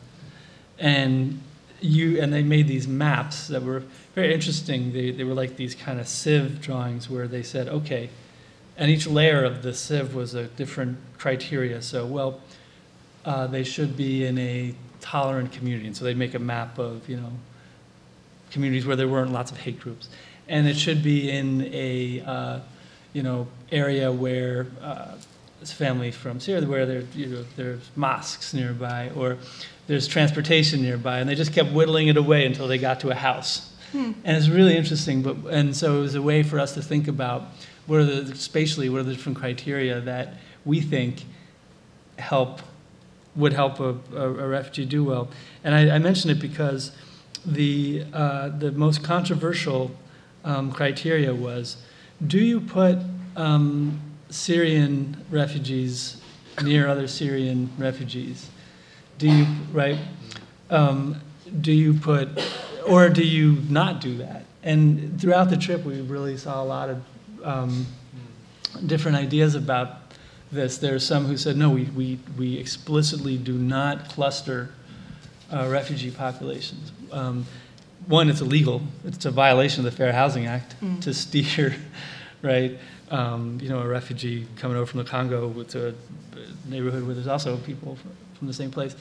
and 0.79 1.41
you 1.85 2.21
and 2.21 2.33
they 2.33 2.43
made 2.43 2.67
these 2.67 2.89
maps 2.89 3.49
that 3.49 3.63
were 3.63 3.83
very 4.15 4.33
interesting. 4.33 4.93
They 4.93 5.11
they 5.11 5.25
were 5.25 5.35
like 5.35 5.57
these 5.57 5.75
kind 5.75 6.01
of 6.01 6.09
sieve 6.09 6.61
drawings 6.61 7.11
where 7.11 7.29
they 7.29 7.43
said 7.43 7.69
okay, 7.69 8.11
and 8.77 8.91
each 8.91 9.07
layer 9.07 9.45
of 9.45 9.63
the 9.63 9.75
sieve 9.75 10.15
was 10.15 10.35
a 10.35 10.45
different 10.45 10.99
criteria. 11.19 11.83
So 11.83 12.07
well, 12.07 12.41
uh, 13.25 13.47
they 13.47 13.65
should 13.65 13.97
be 13.97 14.25
in 14.25 14.39
a 14.39 14.75
tolerant 15.05 15.53
community. 15.53 15.87
And 15.87 15.97
so 15.97 16.05
they'd 16.05 16.17
make 16.17 16.35
a 16.35 16.39
map 16.39 16.79
of, 16.79 17.09
you 17.09 17.17
know, 17.17 17.31
communities 18.51 18.87
where 18.87 18.97
there 18.97 19.09
weren't 19.09 19.33
lots 19.33 19.51
of 19.51 19.59
hate 19.59 19.79
groups. 19.79 20.09
And 20.49 20.67
it 20.67 20.77
should 20.77 21.03
be 21.03 21.31
in 21.31 21.63
a, 21.73 22.23
uh, 22.23 22.61
you 23.13 23.23
know, 23.23 23.47
area 23.71 24.11
where 24.11 24.67
uh, 24.83 25.17
family 25.63 26.11
from 26.11 26.41
Syria, 26.41 26.67
where 26.67 26.87
there, 26.87 27.03
you 27.15 27.27
know, 27.27 27.45
there's 27.57 27.91
mosques 27.97 28.55
nearby 28.55 29.11
or 29.15 29.39
there's 29.87 30.07
transportation 30.07 30.83
nearby. 30.83 31.19
And 31.19 31.29
they 31.29 31.35
just 31.35 31.53
kept 31.53 31.73
whittling 31.73 32.09
it 32.09 32.17
away 32.17 32.47
until 32.47 32.69
they 32.69 32.79
got 32.79 33.01
to 33.01 33.11
a 33.11 33.15
house. 33.15 33.71
And 34.25 34.37
it's 34.37 34.49
really 34.49 34.77
interesting. 34.77 35.23
But, 35.23 35.37
and 35.51 35.77
so 35.77 35.99
it 35.99 36.01
was 36.01 36.15
a 36.15 36.23
way 36.23 36.43
for 36.43 36.59
us 36.59 36.75
to 36.75 36.83
think 36.83 37.07
about 37.07 37.45
what 37.87 38.01
are 38.01 38.05
the, 38.05 38.35
spatially, 38.37 38.89
what 38.89 39.01
are 39.01 39.05
the 39.05 39.15
different 39.15 39.39
criteria 39.39 40.01
that 40.01 40.35
we 40.65 40.81
think 40.81 41.25
help 42.19 42.61
would 43.37 43.53
help 43.53 43.81
a, 43.81 43.97
a, 44.15 44.23
a 44.23 44.49
refugee 44.49 44.87
do 44.87 45.05
well. 45.05 45.29
And 45.65 45.75
I, 45.75 45.97
I 45.97 45.99
mention 45.99 46.31
it 46.31 46.39
because 46.39 46.93
the, 47.45 48.05
uh, 48.13 48.49
the 48.49 48.73
most 48.73 49.03
controversial 49.03 49.91
um, 50.45 50.71
criteria 50.73 51.35
was 51.35 51.79
do 52.25 52.39
you 52.39 52.61
put 52.61 52.99
um, 53.37 54.01
Syrian 54.31 55.25
refugees 55.31 56.21
near 56.63 56.89
other 56.89 57.09
Syrian 57.09 57.71
refugees? 57.77 58.49
Do 59.19 59.29
you, 59.29 59.47
right? 59.73 59.99
Um, 60.71 61.21
do 61.61 61.73
you 61.73 61.95
put, 61.95 62.29
or 62.87 63.09
do 63.09 63.25
you 63.25 63.63
not 63.69 64.01
do 64.01 64.19
that? 64.19 64.45
And 64.63 65.21
throughout 65.21 65.51
the 65.51 65.57
trip, 65.57 65.85
we 65.85 66.01
really 66.01 66.37
saw 66.37 66.63
a 66.63 66.65
lot 66.65 66.91
of 66.91 67.05
um, 67.45 67.87
different 68.87 69.17
ideas 69.17 69.55
about 69.55 69.99
this. 70.51 70.79
There 70.79 70.95
are 70.95 71.01
some 71.01 71.27
who 71.27 71.37
said, 71.37 71.57
no, 71.57 71.71
we, 71.71 71.85
we, 71.85 72.19
we 72.37 72.59
explicitly 72.59 73.37
do 73.37 73.53
not 73.53 74.09
cluster 74.09 74.71
uh, 75.53 75.69
refugee 75.71 76.11
populations. 76.11 76.93
Um, 77.13 77.47
one, 78.07 78.29
it's 78.29 78.41
illegal. 78.41 78.83
It's 79.05 79.25
a 79.25 79.31
violation 79.31 79.87
of 79.87 79.93
the 79.93 79.97
Fair 79.97 80.13
Housing 80.13 80.47
Act 80.47 80.75
to 81.03 81.15
steer, 81.15 81.77
right? 82.43 82.79
Um, 83.11 83.59
you 83.63 83.69
know, 83.69 83.81
a 83.81 83.87
refugee 83.87 84.47
coming 84.57 84.77
over 84.77 84.87
from 84.87 84.99
the 84.99 85.05
Congo 85.05 85.63
to 85.63 85.89
a 85.89 86.69
neighborhood 86.69 87.05
where 87.05 87.15
there's 87.15 87.27
also 87.27 87.57
people 87.59 87.97
from, 88.45 88.49
the 88.49 88.55
same 88.55 88.71
place. 88.71 88.95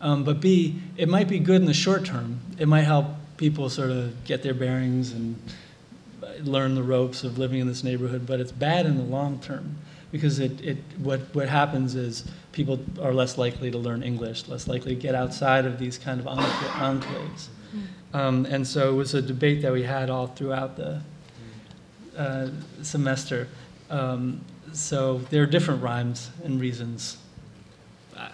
Um, 0.00 0.24
but 0.24 0.40
B, 0.40 0.80
it 0.96 1.08
might 1.08 1.28
be 1.28 1.38
good 1.38 1.60
in 1.60 1.66
the 1.66 1.74
short 1.74 2.04
term. 2.04 2.40
It 2.58 2.68
might 2.68 2.82
help 2.82 3.06
people 3.36 3.68
sort 3.68 3.90
of 3.90 4.24
get 4.24 4.42
their 4.42 4.54
bearings 4.54 5.12
and 5.12 5.40
learn 6.42 6.74
the 6.74 6.82
ropes 6.82 7.24
of 7.24 7.38
living 7.38 7.60
in 7.60 7.66
this 7.66 7.84
neighborhood, 7.84 8.26
but 8.26 8.40
it's 8.40 8.52
bad 8.52 8.86
in 8.86 8.96
the 8.96 9.02
long 9.02 9.38
term 9.40 9.76
because 10.12 10.38
it, 10.38 10.60
it 10.60 10.78
what, 10.98 11.20
what 11.34 11.48
happens 11.48 11.94
is 11.94 12.24
people 12.52 12.80
are 13.00 13.12
less 13.12 13.38
likely 13.38 13.70
to 13.70 13.78
learn 13.78 14.02
English, 14.02 14.48
less 14.48 14.66
likely 14.66 14.94
to 14.94 15.00
get 15.00 15.14
outside 15.14 15.66
of 15.66 15.78
these 15.78 15.98
kind 15.98 16.20
of 16.20 16.26
encla- 16.26 17.00
enclaves. 17.00 17.48
Um, 18.12 18.46
and 18.46 18.66
so 18.66 18.90
it 18.90 18.94
was 18.94 19.14
a 19.14 19.22
debate 19.22 19.62
that 19.62 19.72
we 19.72 19.84
had 19.84 20.10
all 20.10 20.26
throughout 20.26 20.76
the 20.76 21.00
uh, 22.16 22.48
semester. 22.82 23.46
Um, 23.88 24.40
so 24.72 25.18
there 25.30 25.42
are 25.42 25.46
different 25.46 25.82
rhymes 25.82 26.30
and 26.44 26.60
reasons, 26.60 27.18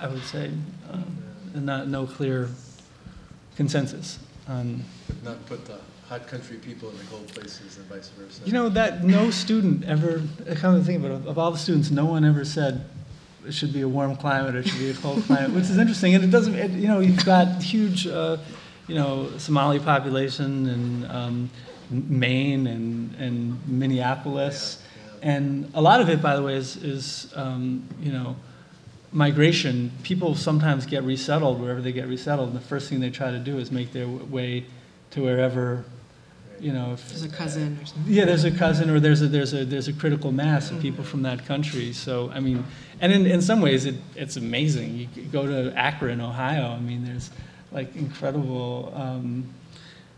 I 0.01 0.09
would 0.09 0.25
say, 0.25 0.51
um, 0.91 1.17
and 1.55 1.67
not 1.67 1.89
no 1.89 2.07
clear 2.07 2.49
consensus 3.57 4.19
on 4.49 4.85
But 5.09 5.25
not 5.25 5.47
put 5.47 5.65
the 5.65 5.79
hot 6.09 6.27
country 6.29 6.57
people 6.59 6.91
in 6.91 6.99
the 6.99 7.05
cold 7.05 7.27
places 7.29 7.79
and 7.79 7.87
vice 7.87 8.11
versa. 8.11 8.43
You 8.45 8.53
know 8.53 8.69
that 8.71 9.05
no 9.05 9.31
student 9.31 9.85
ever. 9.85 10.23
I 10.49 10.55
come 10.55 10.79
to 10.79 10.85
think 10.85 11.05
about 11.05 11.21
it, 11.23 11.27
of 11.27 11.39
all 11.39 11.51
the 11.51 11.59
students, 11.59 11.91
no 11.91 12.07
one 12.07 12.25
ever 12.25 12.45
said 12.45 12.85
it 13.47 13.55
should 13.55 13.73
be 13.73 13.83
a 13.83 13.89
warm 13.89 14.17
climate 14.17 14.55
or 14.55 14.59
it 14.59 14.69
should 14.69 14.79
be 14.79 14.91
a 14.91 14.95
cold 14.95 15.23
climate, 15.25 15.53
which 15.53 15.65
is 15.65 15.79
interesting. 15.79 16.15
And 16.15 16.25
it 16.25 16.31
doesn't. 16.31 16.55
It, 16.55 16.71
you 16.73 16.89
know, 16.89 17.01
you've 17.01 17.25
got 17.25 17.63
huge, 17.63 18.07
uh, 18.07 18.39
you 18.87 18.95
know, 18.95 19.31
Somali 19.39 19.79
population 19.79 20.69
in 20.69 21.11
um, 21.11 21.51
Maine 21.91 22.67
and 22.67 23.15
and 23.17 23.69
Minneapolis, 23.69 24.83
and 25.23 25.71
a 25.75 25.81
lot 25.81 26.01
of 26.01 26.09
it, 26.09 26.23
by 26.23 26.37
the 26.37 26.43
way, 26.43 26.55
is 26.55 26.77
is 26.77 27.33
um, 27.35 27.85
you 28.01 28.13
know. 28.13 28.37
Migration, 29.17 29.91
people 30.03 30.35
sometimes 30.35 30.85
get 30.85 31.03
resettled 31.03 31.59
wherever 31.59 31.81
they 31.81 31.93
get 31.93 32.07
resettled, 32.07 32.49
and 32.49 32.57
the 32.57 32.61
first 32.61 32.91
thing 32.91 33.01
they 33.01 33.09
try 33.09 33.31
to 33.31 33.39
do 33.39 33.59
is 33.59 33.73
make 33.73 33.91
their 33.95 34.07
way 34.07 34.67
to 35.13 35.23
wherever, 35.23 35.87
you 36.61 36.71
know, 36.71 36.93
if, 36.93 37.09
There's 37.09 37.23
a 37.25 37.29
cousin 37.31 37.79
or 37.81 37.87
something. 37.87 38.13
yeah, 38.13 38.27
there's 38.27 38.45
a 38.45 38.51
cousin 38.51 38.91
or 38.91 39.01
there's 39.01 39.23
a, 39.23 39.29
there's 39.29 39.55
a, 39.55 39.65
there's 39.65 39.89
a 39.89 39.95
critical 39.95 40.33
mass 40.33 40.71
of 40.71 40.83
people 40.83 41.03
from 41.03 41.23
that 41.23 41.47
country. 41.47 41.95
So, 41.95 42.31
I 42.31 42.41
mean, 42.41 42.63
and 43.01 43.11
in, 43.11 43.25
in 43.25 43.41
some 43.41 43.63
ways 43.63 43.87
it, 43.87 43.95
it's 44.17 44.37
amazing. 44.37 44.99
You 44.99 45.09
go 45.33 45.47
to 45.47 45.75
Akron, 45.75 46.21
Ohio. 46.21 46.73
I 46.73 46.81
mean, 46.81 47.07
there's 47.07 47.31
like 47.73 47.97
incredible 47.97 48.93
um, 48.95 49.49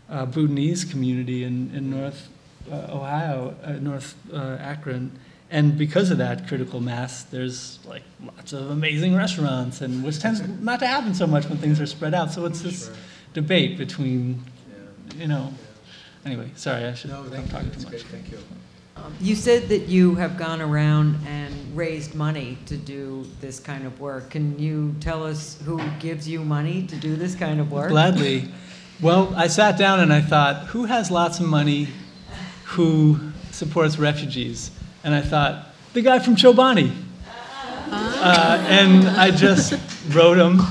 uh, 0.09 0.25
Bhutanese 0.25 0.83
community 0.83 1.45
in, 1.45 1.71
in 1.73 1.89
North 1.89 2.27
uh, 2.69 2.75
Ohio, 2.89 3.55
uh, 3.63 3.71
North 3.73 4.15
uh, 4.33 4.57
Akron. 4.59 5.17
And 5.51 5.77
because 5.77 6.11
of 6.11 6.19
that 6.19 6.47
critical 6.47 6.79
mass, 6.79 7.23
there's 7.23 7.79
like 7.87 8.03
lots 8.23 8.53
of 8.53 8.69
amazing 8.69 9.15
restaurants, 9.15 9.81
and 9.81 10.03
which 10.03 10.19
tends 10.19 10.41
not 10.61 10.79
to 10.81 10.87
happen 10.87 11.13
so 11.15 11.25
much 11.25 11.49
when 11.49 11.57
things 11.57 11.81
are 11.81 11.87
spread 11.87 12.13
out. 12.13 12.31
So 12.31 12.45
it's 12.45 12.61
this 12.61 12.85
Sure. 12.85 12.93
debate 13.33 13.77
between, 13.77 14.43
Yeah. 15.15 15.21
you 15.21 15.27
know. 15.27 15.53
Anyway, 16.25 16.51
sorry, 16.55 16.85
I 16.85 16.93
should 16.93 17.09
No, 17.09 17.23
stop 17.23 17.33
thank 17.33 17.45
you, 17.47 17.51
talking 17.51 17.69
that's 17.69 17.83
too 17.83 17.89
much. 17.91 18.09
great, 18.09 18.21
thank 18.21 18.31
you. 18.31 18.37
Um, 18.97 19.13
You 19.21 19.35
said 19.35 19.69
that 19.69 19.87
you 19.87 20.15
have 20.15 20.37
gone 20.37 20.61
around 20.61 21.15
and 21.25 21.53
raised 21.73 22.13
money 22.13 22.57
to 22.67 22.75
do 22.77 23.25
this 23.41 23.59
kind 23.59 23.87
of 23.87 23.99
work. 23.99 24.29
Can 24.31 24.59
you 24.59 24.93
tell 24.99 25.25
us 25.25 25.57
who 25.65 25.81
gives 25.99 26.27
you 26.27 26.43
money 26.43 26.83
to 26.83 26.95
do 26.95 27.15
this 27.15 27.33
kind 27.33 27.59
of 27.59 27.71
work? 27.71 27.89
Gladly. 27.89 28.49
Well, 29.01 29.33
I 29.35 29.47
sat 29.47 29.77
down 29.77 30.01
and 30.01 30.11
I 30.13 30.21
thought, 30.21 30.65
who 30.67 30.83
has 30.85 31.09
lots 31.09 31.39
of 31.39 31.47
money 31.47 31.87
who 32.65 33.19
supports 33.51 33.97
refugees? 33.97 34.69
And 35.03 35.15
I 35.15 35.21
thought, 35.21 35.67
the 35.93 36.01
guy 36.01 36.19
from 36.19 36.35
Chobani. 36.35 36.93
Uh, 37.91 38.63
and 38.69 39.07
I 39.07 39.31
just 39.31 39.73
wrote 40.09 40.37
him, 40.37 40.61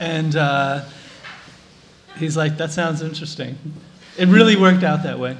and 0.00 0.34
uh, 0.34 0.84
he's 2.16 2.36
like, 2.36 2.56
that 2.56 2.70
sounds 2.70 3.02
interesting. 3.02 3.58
It 4.16 4.28
really 4.28 4.56
worked 4.56 4.82
out 4.82 5.02
that 5.02 5.18
way. 5.18 5.36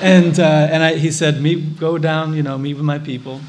and 0.00 0.38
uh, 0.40 0.68
and 0.70 0.82
I, 0.82 0.94
he 0.94 1.10
said, 1.10 1.40
meet, 1.40 1.78
go 1.78 1.98
down, 1.98 2.34
you 2.34 2.42
know, 2.42 2.58
meet 2.58 2.74
with 2.74 2.84
my 2.84 2.98
people. 2.98 3.40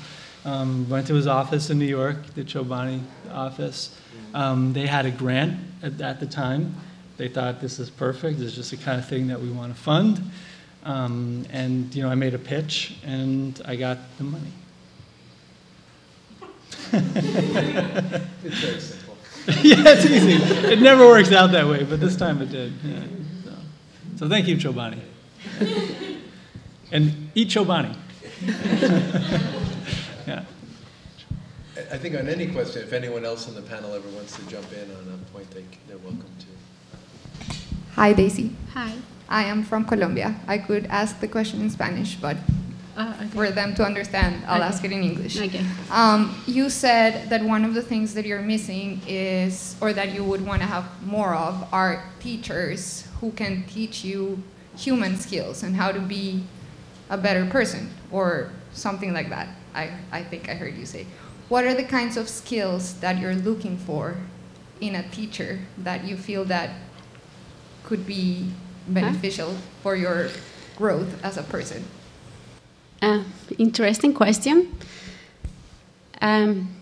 Um, 0.44 0.88
went 0.90 1.08
to 1.08 1.16
his 1.16 1.26
office 1.26 1.72
in 1.72 1.80
New 1.80 1.86
York, 1.86 2.18
the 2.36 2.44
Chobani 2.44 3.02
office. 3.32 4.00
Um, 4.36 4.74
they 4.74 4.86
had 4.86 5.06
a 5.06 5.12
grant 5.12 5.60
at, 5.82 6.00
at 6.02 6.20
the 6.20 6.28
time. 6.28 6.76
They 7.18 7.30
thought 7.30 7.62
this 7.62 7.80
is 7.80 7.90
perfect. 7.90 8.38
This 8.38 8.50
is 8.50 8.56
just 8.56 8.72
the 8.72 8.78
kind 8.78 9.00
of 9.00 9.08
thing 9.08 9.28
that 9.28 9.42
we 9.42 9.50
want 9.50 9.76
to 9.76 9.82
fund. 9.82 10.22
Um, 10.86 11.46
and 11.52 11.94
you 11.96 12.04
know, 12.04 12.10
I 12.10 12.16
made 12.16 12.36
a 12.36 12.40
pitch, 12.40 12.96
and 13.04 13.60
I 13.66 13.76
got 13.76 13.98
the 14.18 14.24
money. 14.24 14.52
It's 16.94 18.60
very 18.60 18.80
simple. 18.80 19.18
yeah, 19.64 19.84
it's 19.88 20.06
easy. 20.06 20.34
It 20.72 20.80
never 20.82 21.08
works 21.08 21.32
out 21.32 21.52
that 21.52 21.68
way, 21.68 21.84
but 21.84 22.00
this 22.00 22.16
time 22.16 22.42
it 22.42 22.52
did. 22.52 22.74
Yeah, 22.84 23.02
so. 23.44 23.52
so 24.18 24.30
thank 24.30 24.48
you, 24.48 24.58
Chobani. 24.58 25.00
and 26.92 27.30
eat 27.34 27.50
Chobani. 27.50 27.96
yeah. 30.28 30.44
I- 31.76 31.96
I 31.96 31.98
think 31.98 32.16
on 32.18 32.28
any 32.28 32.48
question, 32.48 32.82
if 32.84 32.94
anyone 32.94 33.26
else 33.26 33.48
on 33.48 33.56
the 33.56 33.62
panel 33.62 33.94
ever 33.94 34.08
wants 34.10 34.36
to 34.38 34.42
jump 34.48 34.72
in 34.72 34.90
on 34.92 35.14
a 35.14 35.32
point, 35.32 35.50
they, 35.52 35.64
they're 35.88 35.98
welcome 35.98 36.26
to. 36.40 37.56
Hi, 37.96 38.14
Daisy. 38.14 38.52
Hi. 38.74 38.94
I 39.30 39.44
am 39.44 39.64
from 39.64 39.86
Colombia. 39.86 40.36
I 40.48 40.58
could 40.58 40.86
ask 40.88 41.20
the 41.20 41.28
question 41.28 41.62
in 41.62 41.70
Spanish, 41.70 42.16
but 42.16 42.38
Uh, 42.98 43.12
okay. 43.20 43.28
for 43.36 43.52
them 43.52 43.76
to 43.76 43.84
understand, 43.84 44.42
I'll 44.48 44.62
Okay. 44.62 44.68
ask 44.72 44.84
it 44.86 44.92
in 44.92 45.04
English. 45.04 45.36
Okay. 45.38 45.60
Um, 45.92 46.34
you 46.48 46.70
said 46.70 47.30
that 47.30 47.44
one 47.44 47.66
of 47.66 47.74
the 47.74 47.82
things 47.82 48.14
that 48.14 48.26
you're 48.26 48.42
missing 48.42 49.02
is, 49.08 49.76
or 49.82 49.92
that 49.92 50.14
you 50.16 50.24
would 50.24 50.46
want 50.46 50.62
to 50.62 50.68
have 50.68 50.86
more 51.04 51.36
of, 51.36 51.68
are 51.74 52.04
teachers 52.22 53.04
who 53.20 53.32
can 53.32 53.64
teach 53.68 54.06
you 54.06 54.42
human 54.78 55.18
skills 55.18 55.62
and 55.64 55.76
how 55.76 55.92
to 55.92 56.00
be 56.00 56.44
a 57.10 57.18
better 57.18 57.46
person 57.46 57.90
or 58.12 58.50
something 58.74 59.12
like 59.14 59.30
that. 59.30 59.48
I, 59.74 59.92
I 60.12 60.24
think 60.24 60.48
I 60.48 60.54
heard 60.54 60.78
you 60.78 60.86
say. 60.86 61.06
What 61.50 61.66
are 61.66 61.74
the 61.74 61.84
kinds 61.84 62.16
of 62.18 62.30
skills 62.30 62.94
that 63.02 63.20
you're 63.20 63.36
looking 63.36 63.78
for 63.78 64.16
in 64.80 64.96
a 64.96 65.04
teacher 65.10 65.60
that 65.80 66.06
you 66.06 66.16
feel 66.16 66.46
that 66.46 66.70
could 67.84 68.06
be 68.08 68.52
beneficial 68.88 69.56
for 69.82 69.96
your 69.96 70.30
growth 70.76 71.24
as 71.24 71.38
a 71.38 71.44
person? 71.44 71.84
Uh, 73.02 73.24
interesting 73.58 74.14
question. 74.14 74.78
Um, 76.22 76.76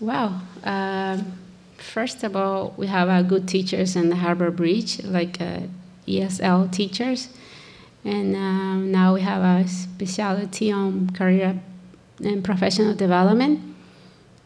wow. 0.00 0.40
Um, 0.64 1.38
first 1.76 2.22
of 2.24 2.36
all, 2.36 2.74
we 2.76 2.86
have 2.86 3.08
uh, 3.08 3.22
good 3.22 3.46
teachers 3.46 3.96
in 3.96 4.08
the 4.08 4.16
Harvard 4.16 4.56
Bridge, 4.56 5.02
like 5.04 5.40
uh, 5.40 5.60
ESL 6.06 6.72
teachers. 6.72 7.28
And 8.04 8.34
um, 8.34 8.90
now 8.90 9.14
we 9.14 9.20
have 9.20 9.42
a 9.42 9.68
specialty 9.68 10.72
on 10.72 11.10
career 11.10 11.60
and 12.24 12.42
professional 12.42 12.94
development. 12.94 13.60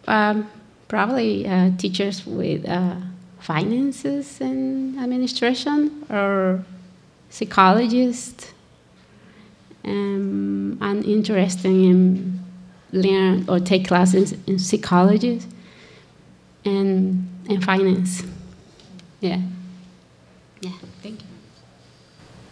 Um, 0.06 0.50
probably 0.88 1.46
uh, 1.46 1.70
teachers 1.78 2.26
with 2.26 2.68
uh, 2.68 2.96
finances 3.38 4.40
and 4.40 4.98
administration 4.98 6.04
or 6.10 6.64
psychologists. 7.34 8.52
Um, 9.84 10.78
I'm 10.80 11.02
interested 11.02 11.66
in 11.66 12.40
learn 12.92 13.44
or 13.48 13.58
take 13.58 13.88
classes 13.88 14.32
in 14.46 14.58
psychology 14.58 15.40
and 16.64 17.28
and 17.48 17.64
finance. 17.64 18.22
Yeah. 19.20 19.40
Yeah. 20.60 20.70
Thank 21.02 21.20
you. 21.22 21.26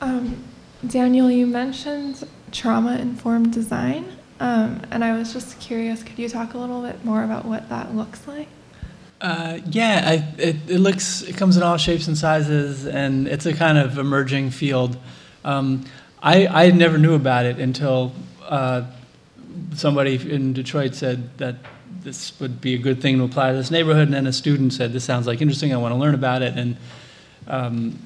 Um, 0.00 0.44
Daniel, 0.86 1.30
you 1.30 1.46
mentioned 1.46 2.26
trauma 2.50 2.96
informed 2.96 3.52
design, 3.52 4.04
um, 4.40 4.82
and 4.90 5.04
I 5.04 5.16
was 5.16 5.32
just 5.32 5.60
curious 5.60 6.02
could 6.02 6.18
you 6.18 6.28
talk 6.28 6.54
a 6.54 6.58
little 6.58 6.82
bit 6.82 7.04
more 7.04 7.22
about 7.22 7.44
what 7.44 7.68
that 7.68 7.94
looks 7.94 8.26
like? 8.26 8.48
Uh, 9.22 9.60
yeah, 9.70 10.02
I, 10.04 10.40
it, 10.42 10.56
it 10.66 10.78
looks 10.78 11.22
it 11.22 11.36
comes 11.36 11.56
in 11.56 11.62
all 11.62 11.76
shapes 11.76 12.08
and 12.08 12.18
sizes, 12.18 12.86
and 12.86 13.28
it's 13.28 13.46
a 13.46 13.54
kind 13.54 13.78
of 13.78 13.96
emerging 13.96 14.50
field. 14.50 14.98
Um, 15.44 15.84
I 16.20 16.48
I 16.48 16.70
never 16.72 16.98
knew 16.98 17.14
about 17.14 17.46
it 17.46 17.60
until 17.60 18.12
uh, 18.42 18.82
somebody 19.74 20.16
in 20.16 20.52
Detroit 20.52 20.96
said 20.96 21.38
that 21.38 21.54
this 22.02 22.38
would 22.40 22.60
be 22.60 22.74
a 22.74 22.78
good 22.78 23.00
thing 23.00 23.18
to 23.18 23.22
apply 23.22 23.52
to 23.52 23.56
this 23.56 23.70
neighborhood, 23.70 24.08
and 24.08 24.14
then 24.14 24.26
a 24.26 24.32
student 24.32 24.72
said, 24.72 24.92
"This 24.92 25.04
sounds 25.04 25.28
like 25.28 25.40
interesting. 25.40 25.72
I 25.72 25.76
want 25.76 25.94
to 25.94 25.98
learn 25.98 26.16
about 26.16 26.42
it." 26.42 26.58
And 26.58 26.76
um, 27.46 27.98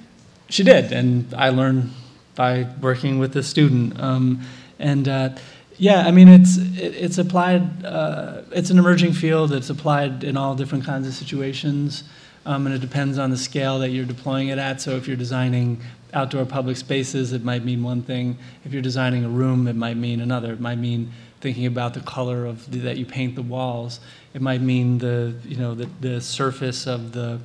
she 0.50 0.64
did, 0.64 0.92
and 0.92 1.32
I 1.32 1.48
learned 1.48 1.94
by 2.34 2.66
working 2.82 3.18
with 3.18 3.32
the 3.32 3.42
student. 3.42 3.98
Um, 3.98 4.42
and 4.78 5.08
uh, 5.08 5.30
yeah, 5.78 6.06
I 6.06 6.10
mean, 6.10 6.28
it's 6.28 6.56
it, 6.56 6.94
it's 6.94 7.18
applied. 7.18 7.84
Uh, 7.84 8.42
it's 8.52 8.70
an 8.70 8.78
emerging 8.78 9.12
field. 9.12 9.52
It's 9.52 9.70
applied 9.70 10.24
in 10.24 10.36
all 10.36 10.54
different 10.54 10.84
kinds 10.84 11.06
of 11.06 11.14
situations, 11.14 12.04
um, 12.46 12.66
and 12.66 12.74
it 12.74 12.80
depends 12.80 13.18
on 13.18 13.30
the 13.30 13.36
scale 13.36 13.78
that 13.80 13.90
you're 13.90 14.06
deploying 14.06 14.48
it 14.48 14.58
at. 14.58 14.80
So 14.80 14.96
if 14.96 15.06
you're 15.06 15.16
designing 15.16 15.80
outdoor 16.14 16.46
public 16.46 16.76
spaces, 16.76 17.32
it 17.32 17.44
might 17.44 17.64
mean 17.64 17.82
one 17.82 18.02
thing. 18.02 18.38
If 18.64 18.72
you're 18.72 18.82
designing 18.82 19.24
a 19.24 19.28
room, 19.28 19.68
it 19.68 19.76
might 19.76 19.96
mean 19.96 20.20
another. 20.20 20.52
It 20.52 20.60
might 20.60 20.78
mean 20.78 21.12
thinking 21.40 21.66
about 21.66 21.92
the 21.92 22.00
color 22.00 22.46
of 22.46 22.70
the, 22.70 22.78
that 22.80 22.96
you 22.96 23.04
paint 23.04 23.34
the 23.34 23.42
walls. 23.42 24.00
It 24.32 24.40
might 24.40 24.62
mean 24.62 24.98
the 24.98 25.34
you 25.44 25.56
know 25.56 25.74
the, 25.74 25.88
the 26.00 26.20
surface 26.20 26.86
of 26.86 27.12
the 27.12 27.40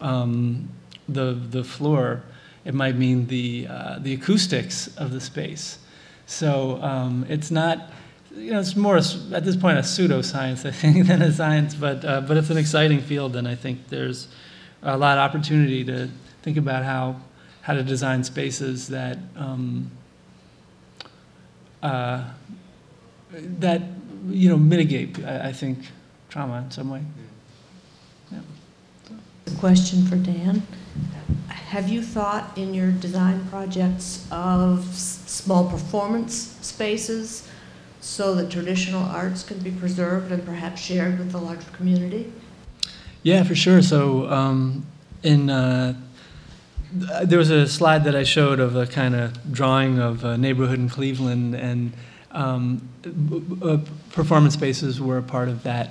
um, 0.00 0.68
the 1.08 1.34
the 1.50 1.64
floor. 1.64 2.22
It 2.64 2.74
might 2.74 2.96
mean 2.96 3.26
the 3.26 3.66
uh, 3.68 3.98
the 3.98 4.14
acoustics 4.14 4.94
of 4.96 5.10
the 5.10 5.20
space. 5.20 5.78
So 6.26 6.82
um, 6.82 7.26
it's 7.28 7.50
not 7.50 7.90
you 8.34 8.50
know 8.52 8.60
it's 8.60 8.74
more 8.74 8.96
at 8.96 9.44
this 9.44 9.56
point 9.56 9.78
a 9.78 9.82
pseudoscience 9.82 10.66
I 10.66 10.72
think 10.72 11.06
than 11.08 11.22
a 11.22 11.32
science, 11.32 11.74
but 11.74 12.04
uh, 12.04 12.20
but 12.22 12.36
it's 12.36 12.50
an 12.50 12.56
exciting 12.56 13.00
field, 13.00 13.36
and 13.36 13.46
I 13.46 13.54
think 13.54 13.88
there's 13.88 14.28
a 14.82 14.96
lot 14.96 15.18
of 15.18 15.22
opportunity 15.22 15.84
to 15.84 16.08
think 16.42 16.56
about 16.56 16.84
how 16.84 17.16
how 17.62 17.74
to 17.74 17.82
design 17.82 18.24
spaces 18.24 18.88
that. 18.88 19.18
Um, 19.36 19.90
uh, 21.82 22.24
that 23.30 23.82
you 24.28 24.48
know 24.48 24.56
mitigate, 24.56 25.22
I, 25.24 25.48
I 25.48 25.52
think, 25.52 25.78
trauma 26.30 26.62
in 26.64 26.70
some 26.70 26.90
way. 26.90 27.02
Yeah. 28.32 28.38
Question 29.58 30.06
for 30.06 30.16
Dan. 30.16 30.62
Have 31.48 31.88
you 31.88 32.02
thought 32.02 32.56
in 32.56 32.72
your 32.72 32.92
design 32.92 33.46
projects 33.46 34.26
of 34.30 34.84
small 34.94 35.68
performance 35.68 36.56
spaces 36.60 37.48
so 38.00 38.34
that 38.36 38.50
traditional 38.50 39.02
arts 39.02 39.42
can 39.42 39.58
be 39.58 39.70
preserved 39.70 40.30
and 40.30 40.44
perhaps 40.44 40.80
shared 40.80 41.18
with 41.18 41.32
the 41.32 41.38
larger 41.38 41.70
community? 41.72 42.32
Yeah, 43.22 43.42
for 43.42 43.54
sure. 43.54 43.82
So 43.82 44.30
um, 44.30 44.86
in 45.22 45.50
uh, 45.50 45.94
there 47.24 47.38
was 47.38 47.50
a 47.50 47.66
slide 47.66 48.04
that 48.04 48.14
I 48.14 48.22
showed 48.22 48.60
of 48.60 48.76
a 48.76 48.86
kind 48.86 49.14
of 49.14 49.52
drawing 49.52 49.98
of 49.98 50.24
a 50.24 50.38
neighborhood 50.38 50.78
in 50.78 50.88
Cleveland, 50.88 51.54
and 51.54 51.92
um, 52.30 52.88
uh, 53.62 53.78
performance 54.12 54.54
spaces 54.54 55.00
were 55.00 55.18
a 55.18 55.22
part 55.22 55.48
of 55.48 55.64
that 55.64 55.90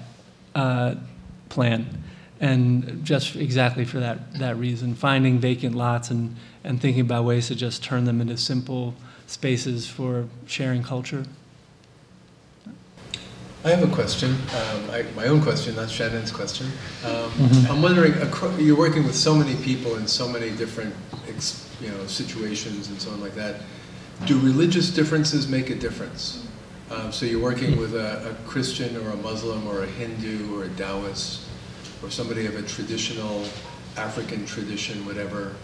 uh, 0.56 0.96
plan, 1.50 2.04
and 2.40 3.04
just 3.06 3.36
exactly 3.36 3.86
for 3.86 4.00
that 4.00 4.34
that 4.40 4.58
reason, 4.58 4.96
finding 4.96 5.40
vacant 5.40 5.76
lots 5.76 6.10
and 6.10 6.36
and 6.64 6.82
thinking 6.82 7.02
about 7.02 7.26
ways 7.26 7.48
to 7.48 7.56
just 7.56 7.84
turn 7.84 8.06
them 8.06 8.22
into 8.22 8.38
simple 8.38 8.94
spaces 9.28 9.88
for 9.88 10.28
sharing 10.46 10.84
culture. 10.84 11.26
I 13.66 13.70
have 13.70 13.82
a 13.90 13.94
question, 13.94 14.32
um, 14.32 14.90
I, 14.92 15.06
my 15.16 15.28
own 15.28 15.42
question, 15.42 15.78
not 15.78 15.90
Shannon's 15.90 16.34
question. 16.34 16.68
Um, 17.06 17.32
Mhm. 17.32 17.70
I'm 17.70 17.82
wondering, 17.82 18.14
you're 18.60 18.76
working 18.78 19.06
with 19.06 19.16
so 19.16 19.34
many 19.34 19.56
people 19.56 19.96
in 19.96 20.06
so 20.06 20.28
many 20.28 20.50
different, 20.52 20.94
ex- 21.30 21.66
you 21.82 21.88
know, 21.88 22.06
situations 22.06 22.90
and 22.90 23.02
so 23.02 23.12
on 23.12 23.22
like 23.22 23.36
that. 23.36 23.62
Do 24.26 24.38
religious 24.40 24.90
differences 24.90 25.48
make 25.48 25.70
a 25.70 25.76
difference? 25.76 26.44
Um, 26.92 27.14
so 27.14 27.26
you're 27.26 27.40
working 27.42 27.78
with 27.80 27.96
a, 27.96 28.32
a 28.32 28.34
Christian 28.50 28.98
or 28.98 29.10
a 29.12 29.16
Muslim 29.16 29.66
or 29.66 29.84
a 29.84 29.88
Hindu 29.88 30.54
or 30.60 30.66
a 30.66 30.70
Taoist 30.70 31.40
or 32.04 32.10
somebody 32.10 32.46
of 32.46 32.56
a 32.56 32.62
traditional 32.64 33.46
African 33.98 34.46
tradition, 34.46 35.06
whatever. 35.06 35.56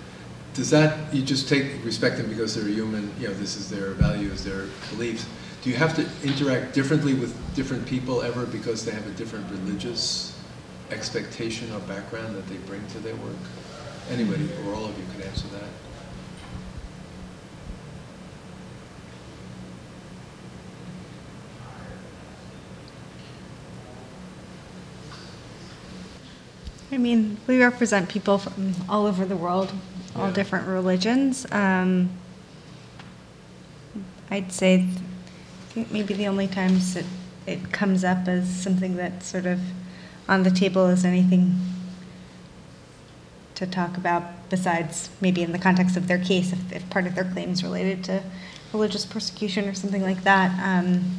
Does 0.54 0.70
that 0.72 1.14
you 1.14 1.22
just 1.22 1.48
take 1.48 1.84
respect 1.84 2.18
them 2.18 2.30
because 2.30 2.56
they're 2.56 2.68
human? 2.68 3.12
You 3.20 3.28
know, 3.28 3.34
this 3.34 3.56
is 3.56 3.70
their 3.70 3.92
values, 3.92 4.44
their 4.44 4.66
beliefs. 4.90 5.26
Do 5.62 5.70
you 5.70 5.76
have 5.76 5.96
to 5.96 6.08
interact 6.24 6.74
differently 6.74 7.14
with 7.14 7.36
different 7.54 7.86
people 7.86 8.22
ever 8.22 8.46
because 8.46 8.86
they 8.86 8.92
have 8.92 9.06
a 9.06 9.12
different 9.12 9.50
religious 9.52 10.40
expectation 10.90 11.72
or 11.74 11.80
background 11.82 12.36
that 12.36 12.48
they 12.48 12.58
bring 12.58 12.86
to 12.88 13.00
their 13.00 13.16
work? 13.18 13.36
Anybody 14.10 14.50
or 14.66 14.74
all 14.74 14.86
of 14.86 14.98
you 14.98 15.06
could 15.14 15.26
answer 15.26 15.48
that. 15.50 15.89
I 26.92 26.98
mean, 26.98 27.38
we 27.48 27.62
represent 27.62 28.10
people 28.10 28.38
from 28.40 28.74
all 28.90 29.06
over 29.06 29.26
the 29.26 29.36
world, 29.38 29.72
all 30.16 30.28
Yeah. 30.28 30.34
different 30.34 30.68
religions. 30.68 31.46
Um, 31.52 32.10
I'd 34.32 34.52
say 34.52 34.86
I 34.86 35.72
think 35.74 35.92
maybe 35.92 36.14
the 36.16 36.28
only 36.28 36.48
times 36.48 36.96
it, 36.96 37.06
it 37.46 37.72
comes 37.72 38.04
up 38.04 38.28
as 38.28 38.50
something 38.50 38.96
that's 38.96 39.28
sort 39.28 39.46
of 39.46 39.60
on 40.28 40.44
the 40.44 40.52
table 40.52 40.88
is 40.88 41.06
anything 41.06 41.60
to 43.56 43.68
talk 43.68 43.98
about 43.98 44.50
besides 44.50 45.10
maybe 45.22 45.44
in 45.44 45.52
the 45.52 45.60
context 45.60 45.96
of 45.96 46.08
their 46.08 46.18
case, 46.18 46.54
if, 46.54 46.72
if 46.72 46.90
part 46.90 47.06
of 47.06 47.14
their 47.16 47.24
claim 47.26 47.50
is 47.52 47.64
related 47.64 48.04
to 48.06 48.24
religious 48.74 49.06
persecution 49.06 49.68
or 49.68 49.74
something 49.74 50.02
like 50.02 50.24
that. 50.24 50.52
Um, 50.66 51.18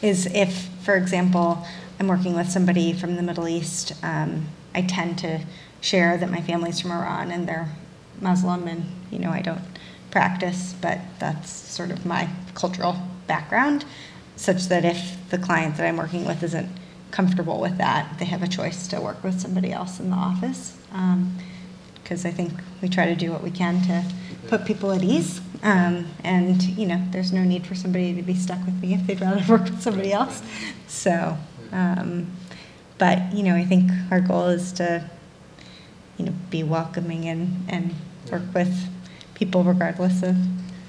is 0.00 0.26
if, 0.26 0.68
for 0.82 0.94
example, 0.96 1.66
I'm 2.00 2.06
working 2.06 2.34
with 2.34 2.48
somebody 2.48 2.92
from 2.92 3.16
the 3.16 3.22
Middle 3.22 3.48
East, 3.48 3.92
um, 4.02 4.46
I 4.74 4.82
tend 4.82 5.18
to 5.18 5.40
share 5.80 6.16
that 6.16 6.30
my 6.30 6.40
family's 6.40 6.80
from 6.80 6.92
Iran 6.92 7.30
and 7.30 7.48
they're 7.48 7.68
Muslim, 8.20 8.66
and 8.66 8.84
you 9.10 9.18
know 9.18 9.30
I 9.30 9.42
don't 9.42 9.62
practice, 10.10 10.74
but 10.80 10.98
that's 11.18 11.50
sort 11.50 11.90
of 11.90 12.06
my 12.06 12.28
cultural 12.54 12.96
background, 13.26 13.84
such 14.36 14.66
that 14.68 14.84
if 14.84 15.16
the 15.30 15.38
client 15.38 15.76
that 15.76 15.86
I'm 15.86 15.96
working 15.96 16.24
with 16.24 16.42
isn't 16.42 16.68
comfortable 17.10 17.60
with 17.60 17.78
that, 17.78 18.18
they 18.18 18.24
have 18.24 18.42
a 18.42 18.48
choice 18.48 18.88
to 18.88 19.00
work 19.00 19.22
with 19.22 19.40
somebody 19.40 19.72
else 19.72 20.00
in 20.00 20.10
the 20.10 20.16
office. 20.16 20.76
Because 22.02 22.24
I 22.24 22.30
think 22.30 22.52
we 22.80 22.88
try 22.88 23.06
to 23.06 23.14
do 23.14 23.30
what 23.32 23.42
we 23.42 23.50
can 23.50 23.82
to 23.82 24.04
put 24.48 24.64
people 24.64 24.92
at 24.92 25.02
ease. 25.02 25.40
Um, 25.62 26.06
and, 26.24 26.62
you 26.62 26.86
know, 26.86 27.02
there's 27.10 27.32
no 27.32 27.42
need 27.42 27.66
for 27.66 27.74
somebody 27.74 28.14
to 28.14 28.22
be 28.22 28.34
stuck 28.34 28.64
with 28.64 28.80
me 28.80 28.94
if 28.94 29.06
they'd 29.06 29.20
rather 29.20 29.44
work 29.52 29.64
with 29.64 29.82
somebody 29.82 30.12
else. 30.12 30.42
So, 30.86 31.36
um, 31.72 32.30
but, 32.98 33.32
you 33.32 33.42
know, 33.42 33.54
I 33.54 33.64
think 33.64 33.90
our 34.10 34.20
goal 34.20 34.46
is 34.46 34.72
to, 34.72 35.08
you 36.16 36.24
know, 36.26 36.32
be 36.50 36.62
welcoming 36.62 37.28
and, 37.28 37.64
and 37.68 37.94
work 38.30 38.42
with 38.54 38.88
people 39.34 39.64
regardless 39.64 40.22
of 40.22 40.36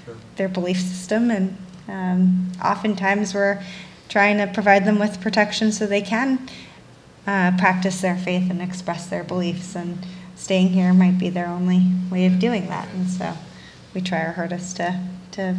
Sure. 0.04 0.16
their 0.36 0.48
belief 0.48 0.78
system 0.80 1.30
and 1.30 1.56
Um, 1.88 2.52
oftentimes, 2.62 3.34
we're 3.34 3.58
trying 4.08 4.38
to 4.38 4.46
provide 4.46 4.84
them 4.84 5.00
with 5.00 5.20
protection 5.20 5.72
so 5.72 5.86
they 5.86 6.02
can 6.02 6.38
uh, 7.26 7.50
practice 7.58 8.00
their 8.00 8.16
faith 8.16 8.48
and 8.50 8.62
express 8.62 9.06
their 9.08 9.24
beliefs, 9.24 9.74
and 9.74 9.98
staying 10.36 10.68
here 10.68 10.92
might 10.94 11.18
be 11.18 11.30
their 11.30 11.48
only 11.48 11.82
way 12.08 12.26
of 12.26 12.38
doing 12.38 12.68
that. 12.68 12.86
And 12.94 13.08
so, 13.08 13.34
we 13.92 14.00
try 14.00 14.24
our 14.24 14.32
hardest 14.34 14.76
to, 14.76 15.00
to 15.32 15.56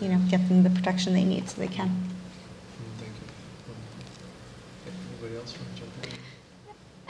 you 0.00 0.08
know, 0.08 0.20
get 0.30 0.48
them 0.48 0.62
the 0.62 0.70
protection 0.70 1.14
they 1.14 1.24
need 1.24 1.48
so 1.50 1.60
they 1.60 1.66
can. 1.68 1.90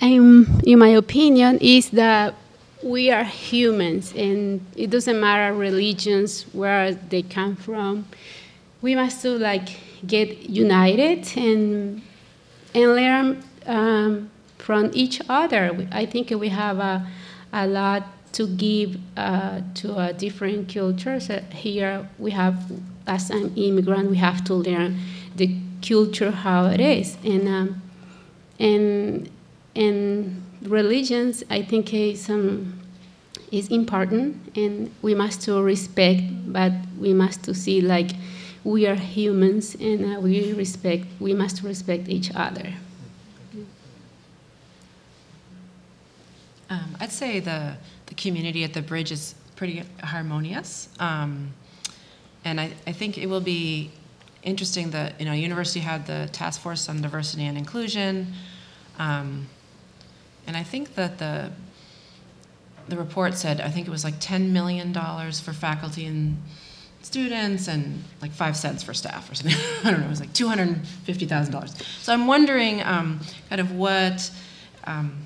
In 0.03 0.79
my 0.81 0.89
opinion, 0.89 1.59
is 1.61 1.91
that 1.91 2.35
we 2.83 3.13
are 3.13 3.23
humans, 3.23 4.13
and 4.17 4.61
it 4.77 4.91
doesn't 4.91 5.21
matter 5.21 5.55
religions 5.55 6.43
where 6.53 6.93
they 6.93 7.23
come 7.23 7.55
from. 7.55 8.07
We 8.81 8.97
must 8.97 9.23
to 9.23 9.39
like 9.39 9.69
get 10.05 10.51
united 10.51 11.37
and 11.37 12.03
and 12.75 12.95
learn 12.97 13.45
um, 13.67 14.31
from 14.59 14.91
each 14.93 15.21
other. 15.29 15.87
I 15.93 16.07
think 16.07 16.31
we 16.31 16.49
have 16.49 16.81
a, 16.81 17.07
a 17.53 17.69
lot 17.69 18.03
to 18.33 18.49
give 18.49 18.99
uh, 19.17 19.61
to 19.75 19.95
uh, 19.95 20.13
different 20.13 20.69
cultures. 20.69 21.31
Uh, 21.31 21.43
here 21.53 22.09
we 22.19 22.33
have, 22.33 22.57
as 23.07 23.31
an 23.31 23.55
immigrant, 23.55 24.11
we 24.11 24.17
have 24.17 24.43
to 24.47 24.55
learn 24.55 24.99
the 25.37 25.57
culture 25.81 26.33
how 26.33 26.67
it 26.67 26.81
is, 26.81 27.17
and 27.23 27.47
um, 27.47 27.83
and 28.59 29.31
and 29.75 30.43
religions 30.63 31.45
I 31.51 31.63
think 31.63 31.93
is 31.95 32.29
um, 32.29 32.81
is 33.51 33.69
important, 33.69 34.57
and 34.57 34.91
we 35.03 35.15
must 35.15 35.43
to 35.43 35.63
respect, 35.63 36.23
but 36.53 36.73
we 36.99 37.13
must 37.13 37.43
to 37.45 37.55
see 37.55 37.81
like 37.81 38.11
we 38.65 38.87
are 38.87 38.95
humans, 38.95 39.75
and 39.75 40.17
uh, 40.17 40.21
we 40.21 40.53
respect. 40.53 41.07
We 41.21 41.35
must 41.35 41.63
respect 41.63 42.09
each 42.09 42.31
other. 42.35 42.75
Um, 46.73 46.97
I'd 47.01 47.13
say 47.13 47.39
the, 47.39 47.77
the 48.07 48.15
community 48.15 48.65
at 48.65 48.73
the 48.73 48.81
bridge 48.81 49.13
is 49.13 49.35
pretty 49.57 49.83
harmonious. 50.03 50.89
Um, 50.99 51.53
and 52.47 52.59
I, 52.59 52.73
I 52.87 52.93
think 52.93 53.19
it 53.19 53.27
will 53.27 53.43
be 53.43 53.91
interesting 54.43 54.91
that, 54.93 55.21
you 55.21 55.27
know, 55.27 55.33
university 55.33 55.81
had 55.81 56.07
the 56.07 56.31
task 56.33 56.63
force 56.63 56.89
on 56.89 57.03
diversity 57.03 57.45
and 57.45 57.59
inclusion. 57.59 58.33
Um, 58.99 59.49
and 60.47 60.57
I 60.57 60.63
think 60.63 60.95
that 60.95 61.19
the, 61.19 61.51
the 62.89 62.97
report 62.97 63.35
said, 63.35 63.61
I 63.61 63.71
think 63.71 63.87
it 63.87 63.91
was 63.91 64.05
like 64.05 64.21
$10 64.21 64.51
million 64.51 64.93
for 64.93 65.53
faculty 65.53 66.07
and 66.07 66.43
students 67.03 67.69
and 67.69 68.03
like 68.21 68.33
five 68.33 68.57
cents 68.57 68.83
for 68.83 68.95
staff 68.95 69.31
or 69.31 69.35
something. 69.35 69.57
I 69.85 69.91
don't 69.91 70.01
know, 70.01 70.07
it 70.07 70.11
was 70.11 70.21
like 70.21 70.33
$250,000. 70.33 71.83
So 72.03 72.13
I'm 72.13 72.27
wondering 72.27 72.83
um, 72.83 73.21
kind 73.49 73.61
of 73.61 73.73
what 73.73 74.31
um, 74.85 75.19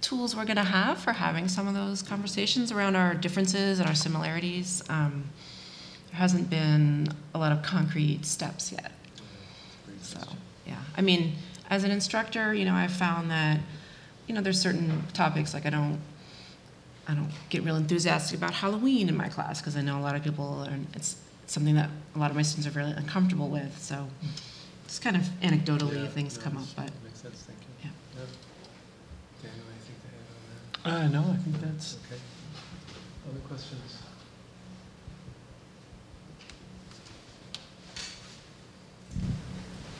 tools 0.00 0.36
we're 0.36 0.44
going 0.44 0.56
to 0.56 0.62
have 0.62 0.98
for 0.98 1.12
having 1.12 1.48
some 1.48 1.66
of 1.66 1.74
those 1.74 2.02
conversations 2.02 2.70
around 2.72 2.96
our 2.96 3.14
differences 3.14 3.80
and 3.80 3.88
our 3.88 3.94
similarities. 3.94 4.82
Um, 4.88 5.24
there 6.10 6.18
hasn't 6.18 6.48
been 6.48 7.08
a 7.34 7.38
lot 7.38 7.52
of 7.52 7.62
concrete 7.62 8.24
steps 8.24 8.72
yet. 8.72 8.92
So, 10.02 10.20
yeah. 10.66 10.78
I 10.96 11.00
mean, 11.00 11.34
as 11.68 11.84
an 11.84 11.90
instructor, 11.90 12.54
you 12.54 12.64
know, 12.64 12.74
I've 12.74 12.92
found 12.92 13.30
that, 13.30 13.60
you 14.26 14.34
know, 14.34 14.40
there's 14.40 14.60
certain 14.60 15.02
topics 15.12 15.54
like 15.54 15.66
I 15.66 15.70
don't 15.70 16.00
I 17.08 17.14
don't 17.14 17.30
get 17.50 17.62
real 17.62 17.76
enthusiastic 17.76 18.38
about 18.38 18.52
Halloween 18.52 19.08
in 19.08 19.16
my 19.16 19.28
class 19.28 19.60
because 19.60 19.76
I 19.76 19.80
know 19.80 19.98
a 19.98 20.02
lot 20.02 20.16
of 20.16 20.24
people, 20.24 20.66
are, 20.68 20.76
it's 20.94 21.16
something 21.46 21.76
that 21.76 21.88
a 22.16 22.18
lot 22.18 22.30
of 22.30 22.36
my 22.36 22.42
students 22.42 22.66
are 22.66 22.76
really 22.76 22.92
uncomfortable 22.92 23.48
with. 23.48 23.80
So 23.80 24.08
just 24.88 25.02
kind 25.02 25.16
of 25.16 25.22
anecdotally 25.40 26.02
Yeah, 26.02 26.08
things 26.08 26.36
no, 26.36 26.42
come 26.42 26.56
up, 26.56 26.64
but 26.74 26.90
Makes 27.04 27.20
sense, 27.20 27.42
thank 27.42 27.60
you. 27.60 27.66
Yeah. 27.84 27.90
Yeah. 28.16 29.48
Daniel, 29.48 29.66
anything 29.70 29.94
to 30.02 30.90
add 30.90 30.94
on 30.94 31.04
Uh, 31.04 31.08
no, 31.08 31.32
I 31.32 31.36
think 31.36 31.60
that's. 31.60 31.98
Okay. 32.06 32.20
Other 33.30 33.40
questions? 33.48 33.98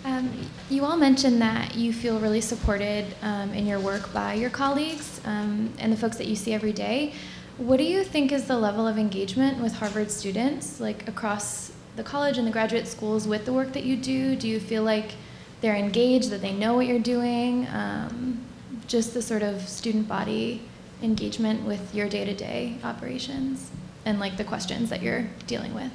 Um, 0.07 0.31
you 0.70 0.85
all 0.85 0.97
mentioned 0.97 1.43
that 1.43 1.74
you 1.74 1.93
feel 1.93 2.20
really 2.20 2.41
supported 2.41 3.07
um, 3.23 3.53
in 3.53 3.66
your 3.66 3.81
work 3.81 4.12
by 4.12 4.35
your 4.35 4.51
colleagues 4.51 5.20
um, 5.24 5.73
and 5.81 5.93
the 5.93 5.97
folks 5.97 6.16
that 6.19 6.28
you 6.28 6.37
see 6.37 6.55
every 6.55 6.73
day. 6.73 7.12
What 7.59 7.78
do 7.78 7.83
you 7.83 8.05
think 8.05 8.31
is 8.31 8.47
the 8.47 8.57
level 8.57 8.87
of 8.87 8.99
engagement 8.99 9.61
with 9.61 9.73
Harvard 9.73 10.12
students, 10.12 10.78
like 10.78 11.09
across 11.09 11.73
the 11.97 12.05
college 12.05 12.39
and 12.39 12.47
the 12.47 12.53
graduate 12.53 12.87
schools, 12.87 13.27
with 13.27 13.47
the 13.47 13.53
work 13.53 13.73
that 13.73 13.83
you 13.83 13.97
do? 13.97 14.37
Do 14.37 14.47
you 14.47 14.61
feel 14.61 14.85
like 14.85 15.16
they're 15.61 15.74
engaged, 15.74 16.31
that 16.31 16.41
they 16.41 16.53
know 16.53 16.74
what 16.74 16.87
you're 16.87 17.01
doing? 17.01 17.66
Um, 17.73 18.47
just 18.87 19.12
the 19.12 19.23
sort 19.23 19.43
of 19.43 19.69
student 19.69 20.07
body 20.07 20.62
engagement 21.03 21.65
with 21.65 21.93
your 21.93 22.09
day 22.09 22.24
to 22.24 22.33
day 22.33 22.78
operations 22.85 23.73
and 24.05 24.20
like 24.20 24.37
the 24.37 24.45
questions 24.45 24.89
that 24.91 25.03
you're 25.03 25.27
dealing 25.49 25.74
with? 25.74 25.91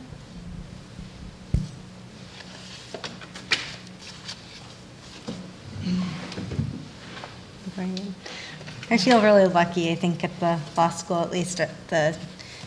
I 8.92 8.98
feel 8.98 9.22
really 9.22 9.46
lucky, 9.46 9.90
I 9.90 9.96
think, 9.96 10.22
at 10.26 10.38
the 10.42 10.60
law 10.76 10.90
school, 10.90 11.22
at 11.22 11.32
least, 11.32 11.62
uh, 11.62 11.68
the 11.88 12.18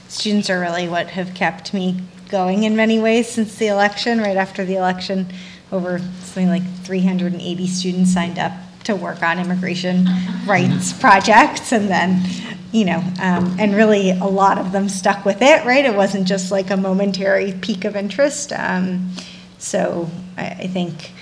students 0.08 0.48
are 0.48 0.58
really 0.58 0.88
what 0.88 1.08
have 1.08 1.34
kept 1.34 1.74
me 1.74 2.00
going 2.30 2.64
in 2.64 2.74
many 2.74 2.98
ways 2.98 3.28
since 3.28 3.56
the 3.56 3.66
election. 3.66 4.20
Right 4.20 4.38
after 4.38 4.64
the 4.64 4.76
election, 4.76 5.26
over 5.70 5.98
something 5.98 6.48
like 6.48 6.62
380 6.78 7.66
students 7.66 8.14
signed 8.14 8.38
up 8.38 8.52
to 8.84 8.96
work 8.96 9.22
on 9.22 9.38
immigration 9.38 10.08
rights 10.46 10.94
projects, 10.94 11.72
and 11.72 11.90
then, 11.90 12.22
you 12.72 12.86
know, 12.86 13.00
um, 13.20 13.54
and 13.60 13.74
really 13.74 14.12
a 14.12 14.24
lot 14.24 14.56
of 14.56 14.72
them 14.72 14.88
stuck 14.88 15.26
with 15.26 15.42
it, 15.42 15.66
right? 15.66 15.84
It 15.84 15.94
wasn't 15.94 16.26
just 16.26 16.50
like 16.50 16.70
a 16.70 16.76
momentary 16.78 17.52
peak 17.52 17.84
of 17.84 17.96
interest. 17.96 18.50
Um, 18.54 19.10
so 19.58 20.08
I, 20.38 20.46
I 20.46 20.66
think, 20.68 21.12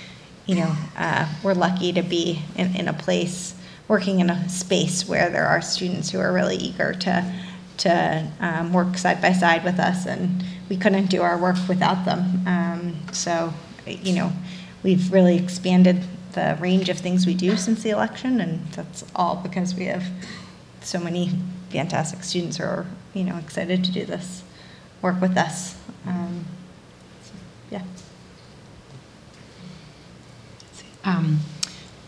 you 0.45 0.55
know, 0.55 0.73
uh, 0.95 1.27
we're 1.43 1.55
lucky 1.55 1.91
to 1.91 2.03
be 2.03 2.41
in, 2.55 2.73
in 2.77 2.87
a 2.87 2.93
place, 2.93 3.53
working 3.87 4.19
in 4.19 4.29
a 4.29 4.49
space 4.49 5.07
where 5.07 5.29
there 5.29 5.45
are 5.45 5.61
students 5.61 6.11
who 6.11 6.19
are 6.19 6.33
really 6.33 6.55
eager 6.55 6.93
to, 6.93 7.33
to 7.77 8.27
um, 8.39 8.73
work 8.73 8.97
side 8.97 9.21
by 9.21 9.33
side 9.33 9.63
with 9.63 9.79
us, 9.79 10.05
and 10.05 10.43
we 10.69 10.77
couldn't 10.77 11.07
do 11.07 11.21
our 11.21 11.37
work 11.37 11.57
without 11.67 12.05
them. 12.05 12.47
Um, 12.47 12.95
so, 13.11 13.53
you 13.85 14.15
know, 14.15 14.31
we've 14.83 15.11
really 15.11 15.37
expanded 15.37 16.03
the 16.33 16.57
range 16.59 16.89
of 16.89 16.97
things 16.97 17.25
we 17.25 17.33
do 17.33 17.57
since 17.57 17.83
the 17.83 17.89
election, 17.89 18.41
and 18.41 18.65
that's 18.67 19.05
all 19.15 19.35
because 19.35 19.75
we 19.75 19.85
have 19.85 20.05
so 20.81 20.99
many 20.99 21.31
fantastic 21.69 22.23
students 22.23 22.57
who 22.57 22.63
are, 22.63 22.85
you 23.13 23.23
know, 23.23 23.37
excited 23.37 23.83
to 23.83 23.91
do 23.91 24.05
this 24.05 24.43
work 25.01 25.19
with 25.19 25.37
us. 25.37 25.75
Um, 26.07 26.45
so, 27.21 27.33
yeah. 27.69 27.83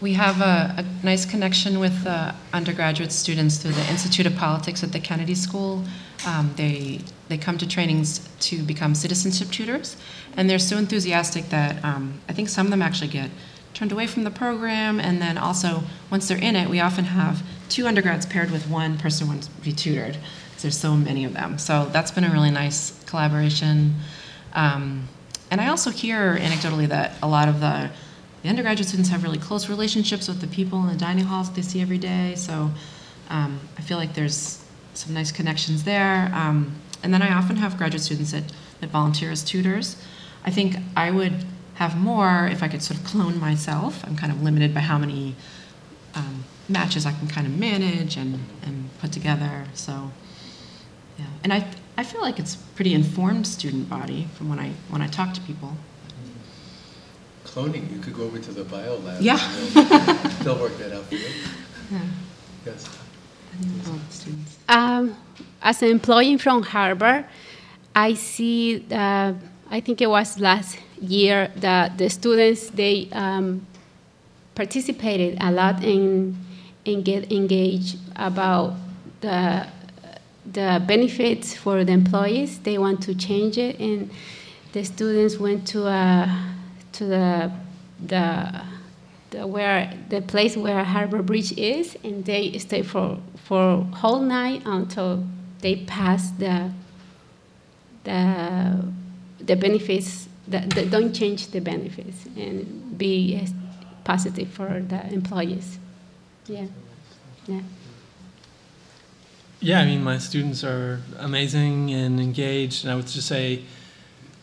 We 0.02 0.14
have 0.14 0.42
a, 0.42 0.76
a 0.78 1.06
nice 1.06 1.26
connection 1.26 1.80
with 1.80 2.06
uh, 2.06 2.34
undergraduate 2.54 3.12
students 3.12 3.58
through 3.58 3.72
the 3.72 3.90
Institute 3.90 4.26
of 4.26 4.36
Politics 4.36 4.84
at 4.84 4.92
the 4.92 5.00
Kennedy 5.00 5.36
School. 5.36 5.84
Um, 6.28 6.54
they, 6.58 7.00
they 7.30 7.38
come 7.38 7.58
to 7.58 7.68
trainings 7.68 8.28
to 8.42 8.62
become 8.64 8.94
citizenship 8.94 9.50
tutors, 9.52 9.96
and 10.36 10.50
they're 10.50 10.60
so 10.60 10.78
enthusiastic 10.78 11.50
that 11.50 11.84
um, 11.84 12.20
I 12.28 12.34
think 12.34 12.50
some 12.50 12.68
of 12.68 12.72
them 12.72 12.82
actually 12.82 13.08
get 13.08 13.30
turned 13.74 13.92
away 13.94 14.06
from 14.06 14.26
the 14.26 14.32
program, 14.32 15.00
and 15.00 15.22
then 15.22 15.38
also, 15.38 15.84
once 16.12 16.28
they're 16.28 16.38
in 16.38 16.56
it, 16.56 16.70
we 16.70 16.80
often 16.80 17.06
have 17.06 17.42
two 17.70 17.88
undergrads 17.88 18.26
paired 18.26 18.52
with 18.52 18.68
one 18.70 18.98
person 18.98 19.28
who 19.28 19.34
wants 19.34 19.48
to 19.48 19.62
be 19.62 19.72
tutored, 19.72 20.18
there's 20.66 20.78
so 20.78 20.96
many 20.96 21.24
of 21.26 21.34
them. 21.34 21.60
So 21.60 21.86
that's 21.92 22.10
been 22.10 22.24
a 22.24 22.32
really 22.32 22.50
nice 22.50 23.04
collaboration. 23.06 23.94
Um, 24.54 25.08
and 25.52 25.62
I 25.62 25.68
also 25.68 25.92
hear 25.92 26.38
anecdotally 26.38 26.88
that 26.88 27.14
a 27.22 27.28
lot 27.28 27.48
of 27.48 27.60
the 27.60 27.92
the 28.46 28.50
undergraduate 28.52 28.88
students 28.88 29.10
have 29.10 29.24
really 29.24 29.40
close 29.40 29.70
relationships 29.70 30.28
with 30.28 30.40
the 30.40 30.46
people 30.46 30.80
in 30.84 30.88
the 30.88 30.96
dining 30.96 31.26
halls 31.26 31.52
they 31.54 31.64
see 31.64 31.82
every 31.82 31.98
day. 31.98 32.36
So 32.36 32.70
um, 33.32 33.60
I 33.76 33.82
feel 33.82 33.98
like 33.98 34.14
there's 34.14 34.64
some 34.94 35.16
nice 35.16 35.32
connections 35.32 35.84
there. 35.84 36.30
Um, 36.32 36.80
and 37.02 37.12
then 37.12 37.24
I 37.24 37.34
often 37.34 37.56
have 37.56 37.76
graduate 37.76 38.04
students 38.04 38.34
that, 38.34 38.44
that 38.82 38.92
volunteer 38.92 39.32
as 39.32 39.44
tutors. 39.44 40.00
I 40.44 40.52
think 40.52 40.76
I 40.96 41.10
would 41.10 41.44
have 41.74 41.98
more 41.98 42.46
if 42.46 42.62
I 42.62 42.68
could 42.68 42.84
sort 42.84 43.00
of 43.00 43.06
clone 43.08 43.40
myself. 43.40 44.06
I'm 44.06 44.16
kind 44.16 44.32
of 44.32 44.44
limited 44.44 44.76
by 44.76 44.82
how 44.82 45.00
many 45.00 45.36
um, 46.14 46.44
matches 46.70 47.08
I 47.08 47.14
can 47.14 47.28
kind 47.28 47.48
of 47.48 47.58
manage 47.58 48.16
and, 48.16 48.42
and 48.62 48.96
put 49.00 49.12
together. 49.12 49.66
So 49.74 50.12
yeah, 51.18 51.26
and 51.44 51.52
I, 51.52 51.68
I 51.98 52.04
feel 52.04 52.22
like 52.22 52.38
it's 52.38 52.56
pretty 52.56 52.94
informed 52.94 53.48
student 53.48 53.90
body 53.90 54.28
from 54.36 54.50
when 54.50 54.60
I 54.60 54.74
when 54.92 55.02
I 55.02 55.08
talk 55.08 55.34
to 55.34 55.42
people. 55.42 55.78
Cloning, 57.46 57.92
you 57.92 58.00
could 58.00 58.14
go 58.14 58.24
over 58.24 58.40
to 58.40 58.52
the 58.52 58.64
bio 58.64 58.98
lab. 58.98 59.22
Yeah. 59.22 59.40
and 59.40 59.88
They'll 59.88 60.30
they'll 60.44 60.60
work 60.60 60.78
that 60.80 60.94
out 60.94 61.06
for 61.06 61.16
you. 61.16 61.28
Yeah. 61.92 62.00
Yes. 62.66 63.00
Um, 64.68 65.16
as 65.62 65.82
an 65.82 65.90
employee 65.90 66.38
from 66.38 66.64
Harvard, 66.64 67.26
I 67.96 68.16
see 68.16 68.86
uh, 68.92 69.34
I 69.70 69.80
think 69.80 70.02
it 70.02 70.10
was 70.10 70.40
last 70.40 70.78
year 71.00 71.52
that 71.58 71.98
the 71.98 72.10
students 72.10 72.70
they 72.72 73.10
um, 73.12 73.66
participated 74.56 75.38
a 75.42 75.52
lot 75.52 75.84
in 75.84 76.36
and 76.86 77.06
get 77.06 77.32
engaged 77.32 77.98
about 78.16 78.74
the 79.22 79.68
the 80.52 80.84
benefits 80.86 81.56
for 81.56 81.84
the 81.84 81.92
employees. 81.92 82.60
They 82.60 82.78
want 82.78 83.02
to 83.04 83.16
change 83.16 83.58
it, 83.58 83.80
and 83.80 84.10
the 84.74 84.84
students 84.84 85.38
went 85.38 85.68
to 85.70 85.88
uh, 85.88 86.30
to 86.98 87.06
the 87.06 87.52
the, 88.06 88.62
the 89.32 89.48
where 89.48 89.94
the 90.10 90.22
place 90.22 90.58
where 90.58 90.84
Harvard 90.84 91.26
Bridge 91.26 91.52
is, 91.58 91.98
and 92.04 92.26
they 92.26 92.58
stay 92.58 92.82
for 92.84 93.20
for 93.36 93.84
whole 93.94 94.22
night 94.22 94.62
until 94.66 95.24
they 95.62 95.76
pass 95.86 96.32
the 96.32 96.72
the 98.04 98.86
the 99.40 99.56
benefits 99.56 100.28
that, 100.48 100.70
that 100.72 100.90
don't 100.92 101.14
change 101.14 101.48
the 101.48 101.60
benefits 101.60 102.26
and 102.38 102.98
be 102.98 103.48
positive 104.04 104.50
for 104.50 104.84
the 104.88 105.06
employees. 105.12 105.80
Yeah, 106.48 106.66
yeah. 107.48 107.62
Yeah, 109.60 109.80
I 109.80 109.86
mean, 109.86 110.04
my 110.04 110.20
students 110.20 110.64
are 110.64 111.02
amazing 111.18 111.92
and 111.92 112.20
engaged, 112.20 112.84
and 112.84 112.92
I 112.92 112.96
would 112.96 113.08
just 113.08 113.28
say, 113.28 113.64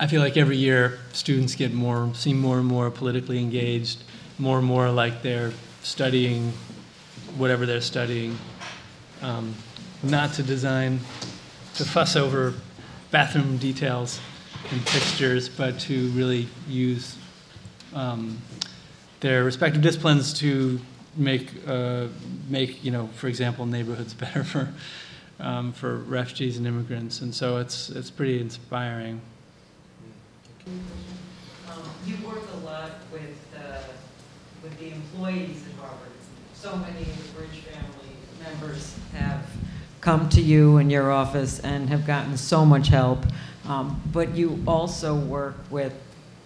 I 0.02 0.08
feel 0.08 0.20
like 0.20 0.36
every 0.36 0.56
year 0.56 0.98
students 1.12 1.54
get 1.54 1.72
more, 1.72 2.10
seem 2.12 2.36
more 2.36 2.58
and 2.58 2.66
more 2.66 2.90
politically 2.90 3.38
engaged, 3.38 4.02
more 4.36 4.58
and 4.58 4.66
more 4.66 4.90
like 4.90 5.22
they're 5.22 5.52
studying 5.84 6.52
whatever 7.36 7.66
they're 7.66 7.80
studying. 7.80 8.36
Um, 9.22 9.54
not 10.02 10.32
to 10.32 10.42
design, 10.42 10.98
to 11.76 11.84
fuss 11.84 12.16
over 12.16 12.52
bathroom 13.12 13.58
details 13.58 14.18
and 14.72 14.80
fixtures, 14.88 15.48
but 15.48 15.78
to 15.82 16.08
really 16.08 16.48
use 16.66 17.16
um, 17.94 18.42
their 19.20 19.44
respective 19.44 19.82
disciplines 19.82 20.32
to 20.40 20.80
make, 21.16 21.48
uh, 21.64 22.08
make 22.48 22.84
you 22.84 22.90
know, 22.90 23.06
for 23.14 23.28
example, 23.28 23.66
neighborhoods 23.66 24.14
better 24.24 24.42
for, 24.42 24.74
um, 25.38 25.72
for 25.72 25.98
refugees 25.98 26.58
and 26.58 26.66
immigrants. 26.66 27.20
And 27.20 27.32
so 27.32 27.58
it's, 27.58 27.88
it's 27.88 28.10
pretty 28.10 28.40
inspiring. 28.40 29.20
Um, 30.66 31.82
you 32.06 32.14
work 32.26 32.42
a 32.54 32.64
lot 32.64 32.92
with, 33.12 33.36
uh, 33.56 33.82
with 34.62 34.78
the 34.78 34.92
employees 34.92 35.64
at 35.66 35.80
Harvard. 35.80 36.12
So 36.54 36.76
many 36.76 37.00
of 37.00 37.16
the 37.16 37.38
Bridge 37.38 37.60
family 37.60 38.14
members 38.42 38.94
have 39.12 39.44
come 40.00 40.28
to 40.30 40.40
you 40.40 40.78
in 40.78 40.88
your 40.88 41.10
office 41.10 41.58
and 41.60 41.88
have 41.88 42.06
gotten 42.06 42.36
so 42.36 42.64
much 42.64 42.88
help. 42.88 43.24
Um, 43.66 44.00
but 44.12 44.36
you 44.36 44.62
also 44.66 45.16
work 45.16 45.56
with 45.70 45.94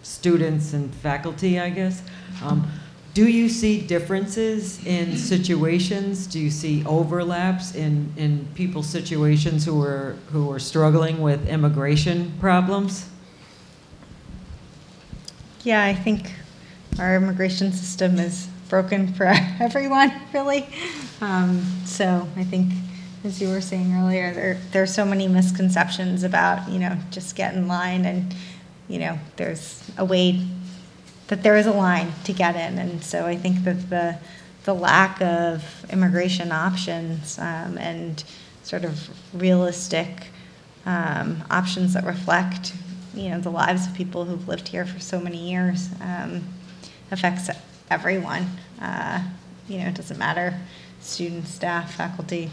students 0.03 0.73
and 0.73 0.95
faculty, 0.95 1.59
I 1.59 1.71
guess. 1.71 2.03
Um, 2.43 2.71
do 3.13 3.29
you 3.29 3.49
see 3.49 3.81
differences 3.81 4.85
in 4.87 5.17
situations? 5.17 6.27
Do 6.27 6.39
you 6.39 6.51
see 6.51 6.85
overlaps 6.85 7.75
in, 7.75 8.13
in 8.17 8.47
people's 8.55 8.89
situations 8.89 9.65
who 9.65 9.83
are, 9.83 10.17
who 10.33 10.51
are 10.53 10.59
struggling 10.59 11.21
with 11.21 11.49
immigration 11.49 12.33
problems? 12.41 13.09
Yeah, 15.67 15.85
I 15.85 15.95
think 15.95 16.31
our 17.01 17.17
immigration 17.17 17.73
system 17.73 18.21
is 18.21 18.47
broken 18.69 19.13
for 19.15 19.27
everyone, 19.61 20.13
really. 20.33 20.65
Um, 21.21 21.67
so 21.85 22.29
I 22.37 22.45
think, 22.45 22.73
as 23.25 23.41
you 23.41 23.49
were 23.49 23.61
saying 23.61 23.93
earlier, 23.93 24.33
there 24.33 24.61
there's 24.71 24.95
so 24.95 25.05
many 25.05 25.27
misconceptions 25.27 26.23
about 26.23 26.69
you 26.69 26.79
know 26.79 26.97
just 27.11 27.35
get 27.35 27.55
in 27.55 27.67
line 27.67 28.05
and 28.05 28.33
you 28.87 29.01
know 29.01 29.19
there's 29.35 29.83
a 29.99 30.05
way 30.05 30.47
that 31.27 31.43
there 31.43 31.57
is 31.57 31.67
a 31.67 31.73
line 31.73 32.13
to 32.23 32.33
get 32.33 32.55
in, 32.55 32.79
and 32.79 33.03
so 33.03 33.27
I 33.27 33.35
think 33.37 33.65
that 33.65 33.91
the 33.91 34.19
the 34.67 34.73
lack 34.73 35.21
of 35.21 35.65
immigration 35.91 36.53
options 36.53 37.41
um, 37.41 37.77
and 37.77 38.23
sort 38.63 38.85
of 38.85 39.11
realistic 39.35 40.29
um, 40.85 41.43
options 41.51 41.95
that 41.95 42.05
reflect 42.05 42.73
you 43.17 43.31
know 43.31 43.41
the 43.41 43.51
lives 43.51 43.87
of 43.87 43.95
people 43.95 44.25
who've 44.25 44.47
lived 44.47 44.69
here 44.69 44.85
for 44.85 45.01
so 45.01 45.19
many 45.19 45.51
years 45.51 45.89
um, 46.01 46.45
affects 47.11 47.49
everyone. 47.91 48.47
Uh, 48.81 49.23
you 49.69 49.79
know, 49.79 49.87
it 49.87 49.95
doesn't 49.95 50.19
matter 50.19 50.55
students, 51.01 51.51
staff, 51.51 51.95
faculty, 51.95 52.51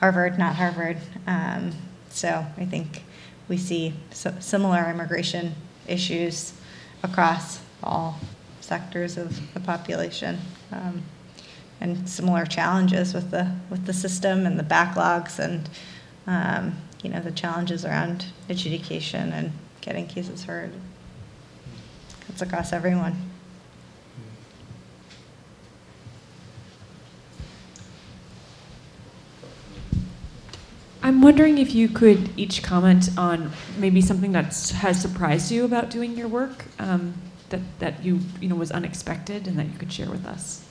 Harvard, 0.00 0.38
not 0.38 0.56
Harvard. 0.56 0.98
Um, 1.26 1.72
so 2.08 2.44
I 2.56 2.64
think 2.64 3.02
we 3.48 3.56
see 3.56 3.94
similar 4.12 4.90
immigration 4.90 5.54
issues 5.86 6.54
across 7.02 7.60
all 7.82 8.18
sectors 8.60 9.16
of 9.16 9.52
the 9.54 9.60
population. 9.60 10.38
Um, 10.72 11.02
and 11.80 12.08
similar 12.08 12.44
challenges 12.44 13.14
with 13.14 13.30
the 13.30 13.50
with 13.70 13.86
the 13.86 13.92
system 13.92 14.46
and 14.46 14.58
the 14.58 14.62
backlogs 14.62 15.38
and 15.38 15.68
um, 16.26 16.76
you 17.02 17.10
know 17.10 17.20
the 17.20 17.30
challenges 17.30 17.84
around 17.84 18.26
adjudication 18.48 19.32
and 19.32 19.52
getting 19.80 20.06
cases 20.06 20.44
heard. 20.44 20.72
It's 22.28 22.42
across 22.42 22.72
everyone. 22.72 23.30
I'm 31.02 31.22
wondering 31.22 31.58
if 31.58 31.74
you 31.74 31.88
could 31.88 32.30
each 32.38 32.62
comment 32.62 33.10
on 33.18 33.50
maybe 33.78 34.00
something 34.00 34.32
that 34.32 34.54
has 34.76 35.00
surprised 35.00 35.50
you 35.50 35.64
about 35.64 35.90
doing 35.90 36.16
your 36.16 36.28
work 36.28 36.66
um, 36.78 37.14
that, 37.48 37.60
that 37.80 38.04
you, 38.04 38.20
you 38.40 38.48
know, 38.48 38.54
was 38.54 38.70
unexpected 38.70 39.48
and 39.48 39.58
that 39.58 39.66
you 39.66 39.78
could 39.78 39.92
share 39.92 40.10
with 40.10 40.24
us. 40.26 40.64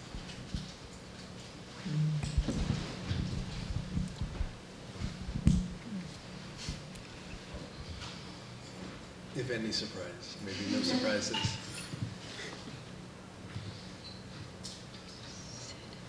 If 9.39 9.51
any 9.51 9.71
surprise, 9.71 10.35
maybe 10.45 10.75
no 10.75 10.81
surprises. 10.81 11.37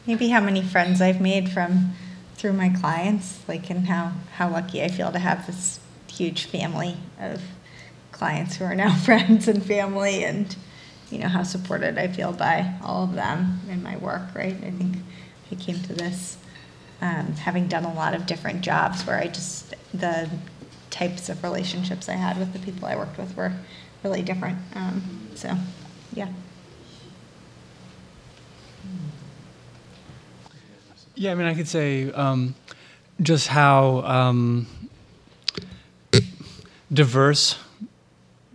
Maybe 0.04 0.30
how 0.30 0.40
many 0.40 0.62
friends 0.62 1.00
I've 1.00 1.20
made 1.20 1.48
from 1.48 1.92
through 2.34 2.54
my 2.54 2.70
clients, 2.70 3.38
like 3.46 3.70
and 3.70 3.86
how, 3.86 4.14
how 4.32 4.50
lucky 4.50 4.82
I 4.82 4.88
feel 4.88 5.12
to 5.12 5.20
have 5.20 5.46
this 5.46 5.78
huge 6.08 6.46
family 6.46 6.96
of 7.20 7.40
clients 8.10 8.56
who 8.56 8.64
are 8.64 8.74
now 8.74 8.92
friends 9.04 9.46
and 9.46 9.64
family 9.64 10.24
and 10.24 10.56
you 11.12 11.18
know 11.18 11.28
how 11.28 11.44
supported 11.44 11.98
I 11.98 12.08
feel 12.08 12.32
by 12.32 12.74
all 12.82 13.04
of 13.04 13.12
them 13.12 13.60
in 13.70 13.80
my 13.80 13.96
work, 13.98 14.34
right? 14.34 14.56
I 14.56 14.72
think 14.72 14.96
I 15.52 15.54
came 15.54 15.80
to 15.82 15.92
this 15.92 16.36
um, 17.00 17.34
having 17.34 17.68
done 17.68 17.84
a 17.84 17.94
lot 17.94 18.12
of 18.12 18.26
different 18.26 18.62
jobs 18.62 19.06
where 19.06 19.18
I 19.18 19.28
just 19.28 19.76
the 19.94 20.28
types 20.90 21.28
of 21.28 21.42
relationships 21.42 22.08
I 22.08 22.14
had 22.14 22.38
with 22.38 22.52
the 22.52 22.58
people 22.58 22.86
I 22.86 22.96
worked 22.96 23.18
with 23.18 23.36
were 23.36 23.52
really 24.02 24.22
different. 24.22 24.58
Um, 24.74 25.02
so, 25.34 25.54
yeah. 26.12 26.28
Yeah, 31.14 31.32
I 31.32 31.34
mean, 31.34 31.46
I 31.46 31.54
could 31.54 31.68
say 31.68 32.10
um, 32.12 32.54
just 33.20 33.48
how 33.48 34.00
um, 34.02 34.66
diverse 36.92 37.58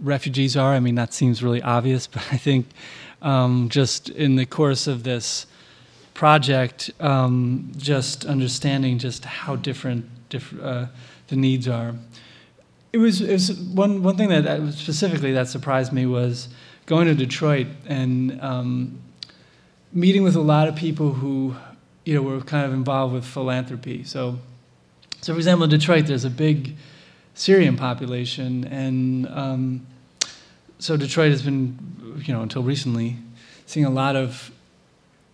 refugees 0.02 0.57
are. 0.57 0.74
I 0.74 0.80
mean, 0.80 0.95
that 0.95 1.14
seems 1.14 1.44
really 1.44 1.62
obvious, 1.62 2.07
but 2.07 2.24
I 2.32 2.38
think 2.38 2.68
um, 3.22 3.70
just 3.70 4.10
in 4.10 4.36
the 4.36 4.45
course 4.45 4.88
of 4.88 5.03
this 5.03 5.45
project, 6.14 6.91
um, 6.99 7.72
just 7.78 8.26
understanding 8.26 8.98
just 8.98 9.26
how 9.26 9.56
different 9.56 10.06
diff- 10.30 10.60
uh, 10.62 10.88
the 11.28 11.36
needs 11.36 11.68
are. 11.68 11.95
It 12.96 13.00
was, 13.00 13.20
it 13.20 13.34
was 13.34 13.52
one, 13.52 14.04
one 14.04 14.16
thing 14.16 14.30
that 14.30 14.74
specifically 14.74 15.34
that 15.34 15.50
surprised 15.50 15.92
me 15.92 16.06
was 16.06 16.48
going 16.86 17.08
to 17.08 17.14
Detroit 17.14 17.68
and 17.86 18.42
um, 18.42 19.02
meeting 19.92 20.24
with 20.24 20.38
a 20.38 20.40
lot 20.40 20.70
of 20.70 20.78
people 20.78 21.12
who 21.12 21.58
you 22.06 22.14
know, 22.14 22.22
were 22.22 22.40
kind 22.40 22.66
of 22.66 22.72
involved 22.72 23.14
with 23.14 23.26
philanthropy. 23.26 24.06
So, 24.06 24.40
so 25.20 25.34
for 25.34 25.38
example, 25.38 25.66
in 25.66 25.72
Detroit, 25.72 26.06
there's 26.06 26.24
a 26.24 26.30
big 26.30 26.78
Syrian 27.34 27.76
population, 27.76 28.64
and 28.64 29.28
um, 29.28 29.86
so 30.80 30.96
Detroit 30.96 31.32
has 31.32 31.42
been, 31.42 31.78
you 32.26 32.34
know, 32.34 32.44
until 32.44 32.64
recently, 32.64 33.18
seeing 33.66 33.86
a 33.86 33.90
lot 33.90 34.16
of 34.16 34.52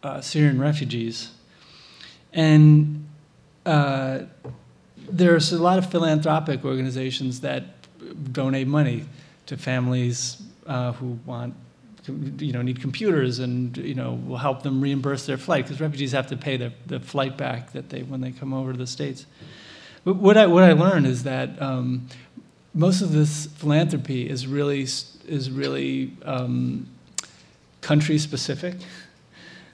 uh, 0.01 0.19
Syrian 0.19 0.59
refugees, 0.59 1.29
and 2.33 3.07
uh, 3.67 4.21
there's 5.11 5.51
a 5.51 5.61
lot 5.61 5.77
of 5.77 5.89
philanthropic 5.89 6.65
organizations 6.65 7.41
that 7.41 7.63
donate 8.31 8.67
money 8.67 9.05
to 9.45 9.57
families 9.57 10.41
uh, 10.67 10.93
who 10.93 11.19
want 11.25 11.53
you 12.07 12.51
know, 12.51 12.61
need 12.61 12.81
computers 12.81 13.39
and, 13.39 13.77
you 13.77 13.93
know, 13.93 14.13
will 14.25 14.37
help 14.37 14.63
them 14.63 14.81
reimburse 14.81 15.25
their 15.25 15.37
flight 15.37 15.65
because 15.65 15.79
refugees 15.79 16.11
have 16.13 16.27
to 16.27 16.37
pay 16.37 16.57
their, 16.57 16.73
the 16.87 16.99
flight 16.99 17.37
back 17.37 17.71
that 17.73 17.89
they, 17.89 18.01
when 18.01 18.21
they 18.21 18.31
come 18.31 18.53
over 18.53 18.71
to 18.71 18.77
the 18.77 18.87
States. 18.87 19.25
But 20.03 20.15
what 20.15 20.35
I, 20.35 20.47
what 20.47 20.63
I 20.63 20.73
learned 20.73 21.05
is 21.05 21.23
that 21.23 21.61
um, 21.61 22.07
most 22.73 23.01
of 23.01 23.11
this 23.11 23.47
philanthropy 23.57 24.29
is 24.29 24.47
really 24.47 24.81
is 24.81 25.51
really 25.51 26.13
um, 26.23 26.87
country 27.81 28.17
specific. 28.17 28.75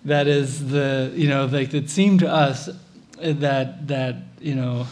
That 0.03 0.27
is 0.27 0.69
the 0.69 1.11
you 1.15 1.29
know 1.29 1.45
like 1.45 1.73
it 1.73 1.89
seemed 1.89 2.19
to 2.21 2.29
us 2.29 2.69
that 3.21 3.87
that 3.87 4.15
you 4.39 4.55
know 4.55 4.87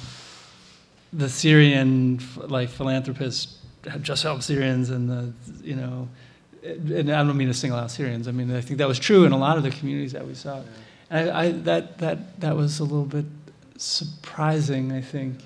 the 1.16 1.30
Syrian 1.30 2.20
like 2.36 2.70
philanthropists 2.70 3.58
have 3.90 4.02
just 4.02 4.24
helped 4.24 4.44
Syrians 4.44 4.90
and 4.90 5.10
the 5.10 5.34
you 5.64 5.76
know 5.76 6.10
and 6.64 7.12
I 7.12 7.24
don't 7.24 7.38
mean 7.38 7.48
to 7.48 7.54
single 7.54 7.80
out 7.80 7.92
Syrians. 7.92 8.28
I 8.28 8.32
mean 8.32 8.54
I 8.54 8.62
think 8.62 8.80
that 8.80 8.88
was 8.88 9.00
true 9.00 9.26
in 9.26 9.32
a 9.32 9.38
lot 9.38 9.58
of 9.58 9.64
the 9.64 9.72
communities 9.72 10.14
that 10.14 10.26
we 10.28 10.34
saw. 10.34 10.62
And 11.10 11.30
I, 11.30 11.44
I 11.44 11.52
that 11.52 11.98
that 12.00 12.40
that 12.42 12.56
was 12.56 12.80
a 12.80 12.84
little 12.84 13.06
bit 13.06 13.26
surprising, 13.78 14.92
I 14.92 15.02
think, 15.02 15.40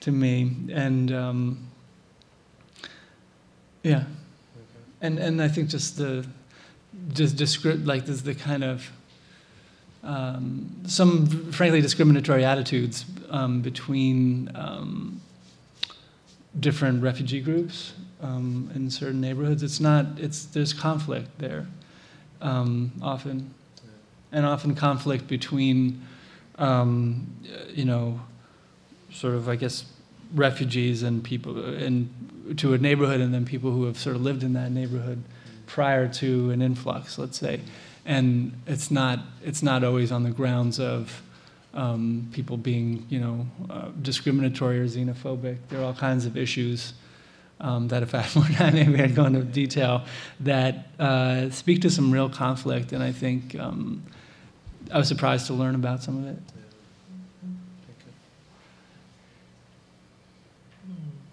to 0.00 0.12
me. 0.12 0.52
And 0.72 1.12
um, 1.12 1.68
yeah, 3.82 4.04
and 5.00 5.18
and 5.18 5.42
I 5.42 5.48
think 5.48 5.68
just 5.68 5.96
the 5.96 6.26
just 7.12 7.36
descript 7.36 7.84
like 7.84 8.06
this 8.06 8.22
the 8.22 8.34
kind 8.34 8.64
of 8.64 8.90
um, 10.06 10.70
some 10.86 11.26
frankly 11.52 11.80
discriminatory 11.80 12.44
attitudes 12.44 13.04
um, 13.30 13.60
between 13.60 14.50
um, 14.54 15.20
different 16.58 17.02
refugee 17.02 17.40
groups 17.40 17.92
um, 18.22 18.70
in 18.74 18.90
certain 18.90 19.20
neighborhoods. 19.20 19.62
It's 19.62 19.80
not. 19.80 20.06
It's 20.16 20.44
there's 20.46 20.72
conflict 20.72 21.38
there 21.38 21.66
um, 22.40 22.92
often, 23.02 23.52
and 24.32 24.46
often 24.46 24.74
conflict 24.74 25.26
between 25.26 26.02
um, 26.58 27.26
you 27.68 27.84
know 27.84 28.20
sort 29.12 29.34
of 29.34 29.48
I 29.48 29.56
guess 29.56 29.84
refugees 30.34 31.02
and 31.02 31.22
people 31.22 31.58
and 31.64 32.56
to 32.56 32.74
a 32.74 32.78
neighborhood 32.78 33.20
and 33.20 33.34
then 33.34 33.44
people 33.44 33.70
who 33.70 33.84
have 33.84 33.98
sort 33.98 34.14
of 34.16 34.22
lived 34.22 34.42
in 34.42 34.52
that 34.52 34.70
neighborhood 34.70 35.22
prior 35.66 36.06
to 36.06 36.50
an 36.50 36.62
influx, 36.62 37.18
let's 37.18 37.38
say. 37.38 37.60
And 38.06 38.58
it's 38.66 38.90
not, 38.90 39.18
it's 39.44 39.62
not 39.62 39.84
always 39.84 40.12
on 40.12 40.22
the 40.22 40.30
grounds 40.30 40.78
of 40.78 41.22
um, 41.74 42.28
people 42.32 42.56
being, 42.56 43.04
you 43.10 43.20
know, 43.20 43.46
uh, 43.68 43.88
discriminatory 44.00 44.78
or 44.78 44.86
xenophobic. 44.86 45.58
There 45.68 45.80
are 45.80 45.84
all 45.84 45.94
kinds 45.94 46.24
of 46.24 46.36
issues 46.36 46.94
um, 47.60 47.88
that 47.88 48.02
if 48.02 48.14
I 48.14 48.18
had 48.22 48.36
more 48.36 48.56
time, 48.56 48.74
maybe 48.74 49.02
I'd 49.02 49.14
go 49.14 49.24
into 49.26 49.42
detail, 49.42 50.04
that 50.40 50.88
uh, 50.98 51.50
speak 51.50 51.82
to 51.82 51.90
some 51.90 52.12
real 52.12 52.28
conflict. 52.28 52.92
And 52.92 53.02
I 53.02 53.12
think 53.12 53.58
um, 53.58 54.04
I 54.92 54.98
was 54.98 55.08
surprised 55.08 55.46
to 55.48 55.54
learn 55.54 55.74
about 55.74 56.02
some 56.02 56.18
of 56.18 56.28
it. 56.28 56.38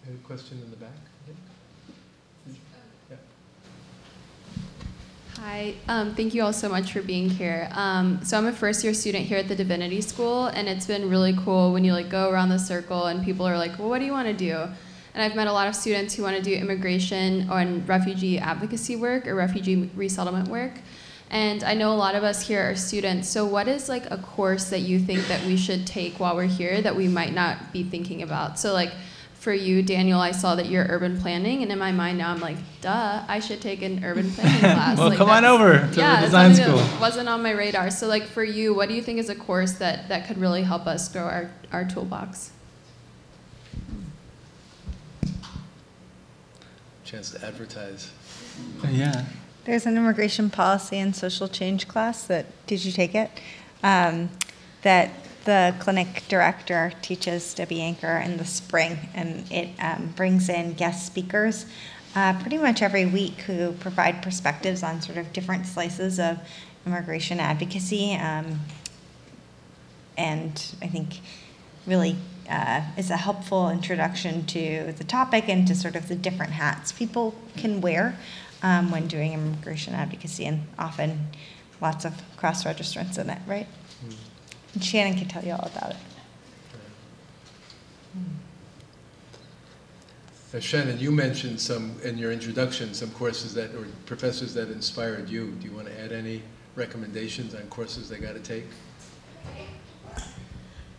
Any 0.08 0.18
question 0.18 0.60
in 0.64 0.72
the 0.72 0.78
back? 0.78 0.90
Hi, 5.46 5.74
um, 5.90 6.16
thank 6.16 6.34
you 6.34 6.42
all 6.42 6.54
so 6.54 6.70
much 6.70 6.94
for 6.94 7.02
being 7.02 7.30
here. 7.30 7.68
Um, 7.74 8.24
so 8.24 8.38
I'm 8.38 8.46
a 8.46 8.54
first 8.54 8.82
year 8.82 8.94
student 8.94 9.26
here 9.26 9.38
at 9.38 9.50
the 9.50 9.56
Divinity 9.56 10.00
School, 10.00 10.46
and 10.46 10.70
it's 10.70 10.88
been 10.88 11.10
really 11.10 11.36
cool 11.44 11.74
when 11.74 11.84
you 11.84 11.92
like 11.92 12.08
go 12.08 12.30
around 12.30 12.48
the 12.48 12.58
circle 12.58 13.08
and 13.08 13.26
people 13.26 13.46
are 13.46 13.58
like, 13.58 13.78
"Well, 13.78 13.90
what 13.90 14.00
do 14.00 14.06
you 14.06 14.14
want 14.14 14.30
to 14.30 14.34
do?" 14.34 14.54
And 14.54 15.22
I've 15.22 15.36
met 15.36 15.48
a 15.48 15.52
lot 15.52 15.68
of 15.68 15.76
students 15.76 16.14
who 16.14 16.24
want 16.24 16.38
to 16.38 16.42
do 16.42 16.54
immigration 16.54 17.50
or 17.52 17.62
refugee 17.86 18.40
advocacy 18.40 18.96
work 18.96 19.28
or 19.28 19.36
refugee 19.36 19.92
resettlement 19.98 20.48
work. 20.48 20.76
And 21.30 21.62
I 21.66 21.74
know 21.74 21.92
a 21.92 22.00
lot 22.06 22.16
of 22.16 22.24
us 22.24 22.48
here 22.48 22.62
are 22.70 22.76
students. 22.78 23.28
So 23.28 23.46
what 23.46 23.68
is 23.68 23.90
like 23.90 24.10
a 24.12 24.18
course 24.18 24.70
that 24.70 24.80
you 24.80 24.98
think 24.98 25.28
that 25.28 25.44
we 25.46 25.58
should 25.58 25.86
take 25.86 26.22
while 26.22 26.38
we're 26.38 26.46
here 26.46 26.82
that 26.82 26.96
we 26.96 27.10
might 27.10 27.34
not 27.34 27.74
be 27.74 27.84
thinking 27.84 28.22
about? 28.22 28.60
So 28.60 28.72
like 28.72 28.94
for 29.44 29.54
you, 29.54 29.84
Daniel, 29.84 30.22
I 30.22 30.32
saw 30.32 30.56
that 30.56 30.68
you're 30.68 30.86
urban 30.88 31.20
planning, 31.20 31.64
and 31.64 31.72
in 31.72 31.78
my 31.78 31.92
mind 31.92 32.18
now 32.18 32.32
I'm 32.32 32.40
like, 32.40 32.56
duh, 32.80 33.24
I 33.28 33.42
should 33.42 33.60
take 33.60 33.82
an 33.82 34.02
urban 34.06 34.32
planning 34.36 34.60
class. 34.62 34.98
well, 34.98 35.10
like, 35.10 35.18
come 35.18 35.30
on 35.30 35.44
over 35.44 35.90
to 35.92 36.00
yeah, 36.00 36.22
the 36.22 36.28
design 36.28 36.56
school. 36.56 36.78
that 36.78 37.02
wasn't 37.02 37.28
on 37.28 37.44
my 37.44 37.52
radar. 37.52 37.92
So, 37.92 38.08
like 38.08 38.24
for 38.24 38.44
you, 38.44 38.74
what 38.74 38.88
do 38.88 38.96
you 38.96 39.02
think 39.02 39.20
is 39.20 39.28
a 39.28 39.36
course 39.36 39.74
that 39.74 40.08
that 40.08 40.28
could 40.28 40.38
really 40.38 40.64
help 40.64 40.88
us 40.88 41.12
grow 41.12 41.24
our 41.24 41.52
our 41.74 41.84
toolbox? 41.84 42.52
Chance 47.04 47.32
to 47.32 47.46
advertise. 47.46 48.12
Yeah. 48.90 49.26
There's 49.66 49.86
an 49.86 49.98
immigration 49.98 50.50
policy 50.50 50.98
and 50.98 51.14
social 51.14 51.50
change 51.50 51.88
class 51.88 52.24
that, 52.28 52.46
did 52.66 52.84
you 52.84 52.92
take 52.92 53.14
it? 53.14 53.30
Um, 53.82 54.30
that 54.84 55.12
the 55.46 55.76
clinic 55.80 56.24
director 56.28 56.94
teaches 57.02 57.54
Debbie 57.54 57.82
Anker 57.82 58.18
in 58.18 58.38
the 58.38 58.46
spring, 58.46 58.98
and 59.14 59.52
it 59.52 59.70
um, 59.80 60.14
brings 60.16 60.50
in 60.50 60.74
guest 60.74 61.06
speakers 61.06 61.66
uh, 62.16 62.40
pretty 62.40 62.58
much 62.58 62.82
every 62.82 63.06
week 63.06 63.42
who 63.42 63.72
provide 63.74 64.22
perspectives 64.22 64.84
on 64.84 65.02
sort 65.02 65.18
of 65.18 65.34
different 65.34 65.66
slices 65.66 66.20
of 66.20 66.40
immigration 66.86 67.40
advocacy. 67.40 68.14
Um, 68.14 68.60
and 70.18 70.76
I 70.82 70.88
think 70.88 71.20
really 71.88 72.16
uh, 72.50 72.82
is 72.98 73.10
a 73.10 73.18
helpful 73.18 73.70
introduction 73.70 74.46
to 74.46 74.94
the 74.98 75.04
topic 75.04 75.50
and 75.50 75.68
to 75.68 75.76
sort 75.76 75.96
of 75.96 76.08
the 76.08 76.16
different 76.16 76.54
hats 76.54 76.92
people 76.92 77.34
can 77.58 77.82
wear 77.82 78.18
um, 78.62 78.92
when 78.92 79.08
doing 79.08 79.34
immigration 79.34 79.94
advocacy, 79.94 80.46
and 80.46 80.68
often 80.80 81.28
lots 81.82 82.06
of 82.06 82.14
cross 82.38 82.64
registrants 82.64 83.18
in 83.18 83.30
it, 83.30 83.40
right? 83.46 83.68
And 84.74 84.84
Shannon 84.84 85.18
can 85.18 85.28
tell 85.28 85.44
you 85.44 85.54
all 85.54 85.70
about 85.76 85.92
it. 85.92 85.98
Now, 90.54 90.60
Shannon, 90.60 91.00
you 91.00 91.12
mentioned 91.12 91.60
some, 91.60 91.96
in 92.04 92.18
your 92.18 92.32
introduction, 92.32 92.94
some 92.94 93.10
courses 93.12 93.56
that, 93.56 93.74
or 93.74 93.88
professors 94.06 94.54
that 94.54 94.70
inspired 94.70 95.28
you. 95.28 95.52
Do 95.52 95.68
you 95.68 95.74
want 95.74 95.88
to 95.88 96.00
add 96.00 96.12
any 96.12 96.44
recommendations 96.76 97.56
on 97.56 97.62
courses 97.70 98.08
they 98.08 98.20
got 98.20 98.34
to 98.34 98.40
take? 98.40 98.66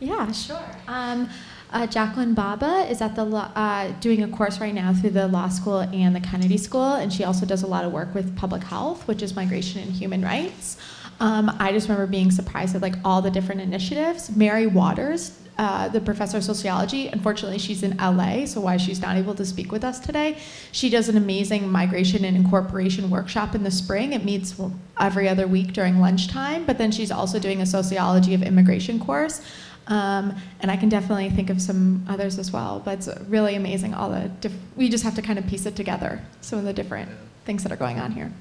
Yeah, 0.01 0.33
sure. 0.33 0.61
Um, 0.89 1.29
uh, 1.71 1.87
Jacqueline 1.87 2.35
Bhabha 2.35 2.91
is 2.91 3.01
at 3.01 3.15
the 3.15 3.25
law, 3.25 3.51
uh, 3.55 3.93
doing 4.01 4.23
a 4.23 4.29
course 4.29 4.61
right 4.61 4.75
now 4.75 4.93
through 4.93 5.11
the 5.11 5.29
law 5.29 5.49
school 5.49 5.81
and 5.81 6.15
the 6.15 6.21
Kennedy 6.21 6.59
School, 6.59 6.95
and 6.95 7.13
she 7.13 7.23
also 7.23 7.47
does 7.47 7.63
a 7.63 7.67
lot 7.67 7.85
of 7.85 7.93
work 7.93 8.13
with 8.13 8.37
public 8.37 8.65
health, 8.65 9.07
which 9.07 9.23
is 9.23 9.37
migration 9.37 9.83
and 9.83 9.93
human 9.93 10.23
rights. 10.23 10.77
Um, 11.21 11.55
I 11.59 11.73
just 11.73 11.89
remember 11.89 12.11
being 12.11 12.31
surprised 12.31 12.75
at 12.75 12.83
like 12.83 12.97
all 13.05 13.23
the 13.23 13.31
different 13.31 13.61
initiatives. 13.61 14.35
Mary 14.35 14.67
Waters, 14.67 15.39
uh, 15.57 15.89
the 15.89 16.01
professor 16.01 16.39
of 16.39 16.45
sociology, 16.45 17.09
unfortunately 17.09 17.59
she's 17.59 17.83
in 17.83 17.97
LA, 17.99 18.45
so 18.45 18.61
why 18.61 18.77
she's 18.77 19.01
not 19.01 19.17
able 19.17 19.35
to 19.35 19.45
speak 19.45 19.71
with 19.71 19.85
us 19.85 20.01
today. 20.01 20.37
She 20.73 20.91
does 20.91 21.09
an 21.09 21.17
amazing 21.17 21.71
migration 21.71 22.25
and 22.25 22.37
incorporation 22.37 23.09
workshop 23.09 23.55
in 23.55 23.63
the 23.63 23.71
spring. 23.71 24.13
It 24.13 24.25
meets 24.25 24.61
every 24.99 25.29
other 25.29 25.47
week 25.47 25.73
during 25.73 26.01
lunchtime, 26.01 26.65
but 26.65 26.79
then 26.79 26.91
she's 26.91 27.13
also 27.13 27.39
doing 27.39 27.61
a 27.61 27.67
sociology 27.67 28.35
of 28.35 28.43
immigration 28.43 28.99
course. 28.99 29.43
Um, 29.87 30.35
and 30.61 30.71
I 30.71 30.77
can 30.77 30.89
definitely 30.89 31.31
think 31.31 31.51
of 31.51 31.61
some 31.61 32.05
others 32.09 32.39
as 32.39 32.51
well, 32.51 32.81
but 32.85 32.99
it's 32.99 33.09
really 33.29 33.55
amazing 33.55 33.95
all 33.95 34.11
the 34.11 34.51
we 34.77 34.89
just 34.89 35.05
have 35.05 35.15
to 35.17 35.23
kind 35.23 35.39
of 35.39 35.47
piece 35.47 35.67
it 35.67 35.77
together, 35.77 36.23
some 36.41 36.59
of 36.59 36.65
the 36.65 36.73
different 36.73 37.11
things 37.45 37.63
that 37.63 37.71
are 37.71 37.77
going 37.77 38.01
on 38.01 38.13
here. 38.13 38.33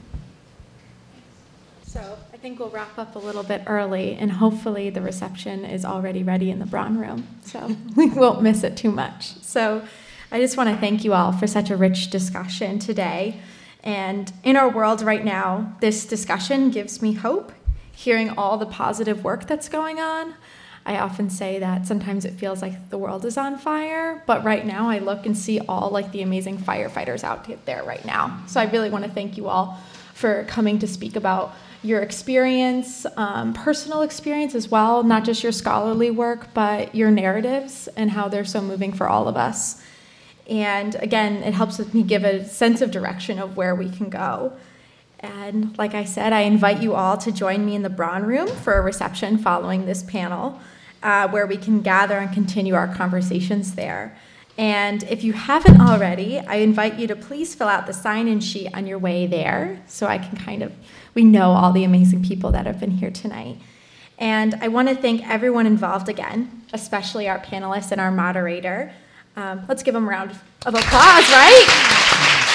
Think 2.43 2.59
we'll 2.59 2.71
wrap 2.71 2.99
up 2.99 3.15
a 3.15 3.19
little 3.19 3.43
bit 3.43 3.63
early, 3.67 4.15
and 4.15 4.29
hopefully 4.29 4.89
the 4.89 4.99
reception 4.99 5.63
is 5.63 5.85
already 5.85 6.23
ready 6.23 6.51
in 6.51 6.59
the 6.59 6.65
Braun 6.65 6.97
Room, 6.97 7.25
so 7.41 7.73
we 7.95 8.09
won't 8.09 8.41
miss 8.41 8.65
it 8.65 8.75
too 8.75 8.91
much. 8.91 9.27
So 9.37 9.81
I 10.29 10.41
just 10.41 10.57
want 10.57 10.69
to 10.69 10.75
thank 10.75 11.05
you 11.05 11.13
all 11.13 11.31
for 11.31 11.47
such 11.47 11.69
a 11.69 11.77
rich 11.77 12.09
discussion 12.09 12.79
today. 12.79 13.39
And 13.81 14.29
in 14.43 14.57
our 14.57 14.67
world 14.67 15.01
right 15.01 15.23
now, 15.23 15.77
this 15.79 16.05
discussion 16.05 16.69
gives 16.69 17.01
me 17.01 17.13
hope, 17.13 17.53
hearing 17.93 18.31
all 18.31 18.57
the 18.57 18.65
positive 18.65 19.23
work 19.23 19.47
that's 19.47 19.69
going 19.69 20.01
on. 20.01 20.33
I 20.85 20.97
often 20.97 21.29
say 21.29 21.59
that 21.59 21.87
sometimes 21.87 22.25
it 22.25 22.33
feels 22.33 22.61
like 22.61 22.89
the 22.89 22.97
world 22.97 23.23
is 23.23 23.37
on 23.37 23.57
fire, 23.57 24.21
but 24.27 24.43
right 24.43 24.65
now 24.65 24.89
I 24.89 24.99
look 24.99 25.25
and 25.25 25.37
see 25.37 25.61
all 25.61 25.91
like 25.91 26.11
the 26.11 26.23
amazing 26.23 26.57
firefighters 26.57 27.23
out 27.23 27.47
there 27.65 27.85
right 27.85 28.03
now. 28.03 28.43
So 28.47 28.59
I 28.59 28.65
really 28.65 28.89
want 28.89 29.05
to 29.05 29.11
thank 29.11 29.37
you 29.37 29.47
all 29.47 29.79
for 30.13 30.43
coming 30.43 30.79
to 30.79 30.87
speak 30.87 31.15
about 31.15 31.55
your 31.83 32.01
experience, 32.01 33.05
um, 33.17 33.53
personal 33.53 34.01
experience 34.01 34.55
as 34.55 34.69
well, 34.69 35.03
not 35.03 35.25
just 35.25 35.43
your 35.43 35.51
scholarly 35.51 36.09
work, 36.09 36.47
but 36.53 36.95
your 36.95 37.11
narratives 37.11 37.89
and 37.97 38.11
how 38.11 38.29
they're 38.29 38.45
so 38.45 38.61
moving 38.61 38.93
for 38.93 39.07
all 39.09 39.27
of 39.27 39.35
us. 39.35 39.81
And 40.49 40.95
again, 40.95 41.43
it 41.43 41.53
helps 41.53 41.77
with 41.77 41.93
me 41.93 42.03
give 42.03 42.23
a 42.23 42.45
sense 42.45 42.81
of 42.81 42.89
direction 42.89 43.37
of 43.37 43.57
where 43.57 43.75
we 43.75 43.89
can 43.89 44.09
go. 44.09 44.53
And 45.19 45.77
like 45.77 45.93
I 45.93 46.03
said, 46.03 46.33
I 46.33 46.41
invite 46.41 46.81
you 46.81 46.95
all 46.95 47.17
to 47.17 47.31
join 47.31 47.65
me 47.65 47.75
in 47.75 47.81
the 47.81 47.89
Braun 47.89 48.23
Room 48.23 48.47
for 48.47 48.73
a 48.73 48.81
reception 48.81 49.37
following 49.37 49.85
this 49.85 50.03
panel, 50.03 50.59
uh, 51.01 51.29
where 51.29 51.47
we 51.47 51.57
can 51.57 51.81
gather 51.81 52.17
and 52.17 52.33
continue 52.33 52.75
our 52.75 52.93
conversations 52.93 53.75
there. 53.75 54.17
And 54.57 55.03
if 55.03 55.23
you 55.23 55.33
haven't 55.33 55.81
already, 55.81 56.39
I 56.39 56.55
invite 56.55 56.99
you 56.99 57.07
to 57.07 57.15
please 57.15 57.55
fill 57.55 57.69
out 57.69 57.87
the 57.87 57.93
sign 57.93 58.27
in 58.27 58.39
sheet 58.39 58.69
on 58.75 58.85
your 58.85 58.99
way 58.99 59.25
there 59.25 59.81
so 59.87 60.07
I 60.07 60.17
can 60.17 60.37
kind 60.37 60.61
of, 60.61 60.73
we 61.13 61.23
know 61.23 61.51
all 61.51 61.71
the 61.71 61.83
amazing 61.83 62.23
people 62.23 62.51
that 62.51 62.65
have 62.65 62.79
been 62.79 62.91
here 62.91 63.11
tonight. 63.11 63.57
And 64.17 64.55
I 64.61 64.67
want 64.67 64.89
to 64.89 64.95
thank 64.95 65.27
everyone 65.27 65.65
involved 65.65 66.09
again, 66.09 66.63
especially 66.71 67.27
our 67.27 67.39
panelists 67.39 67.91
and 67.91 67.99
our 67.99 68.11
moderator. 68.11 68.93
Um, 69.35 69.65
let's 69.67 69.83
give 69.83 69.93
them 69.93 70.05
a 70.05 70.09
round 70.09 70.31
of 70.65 70.75
applause, 70.75 71.29
right? 71.31 72.49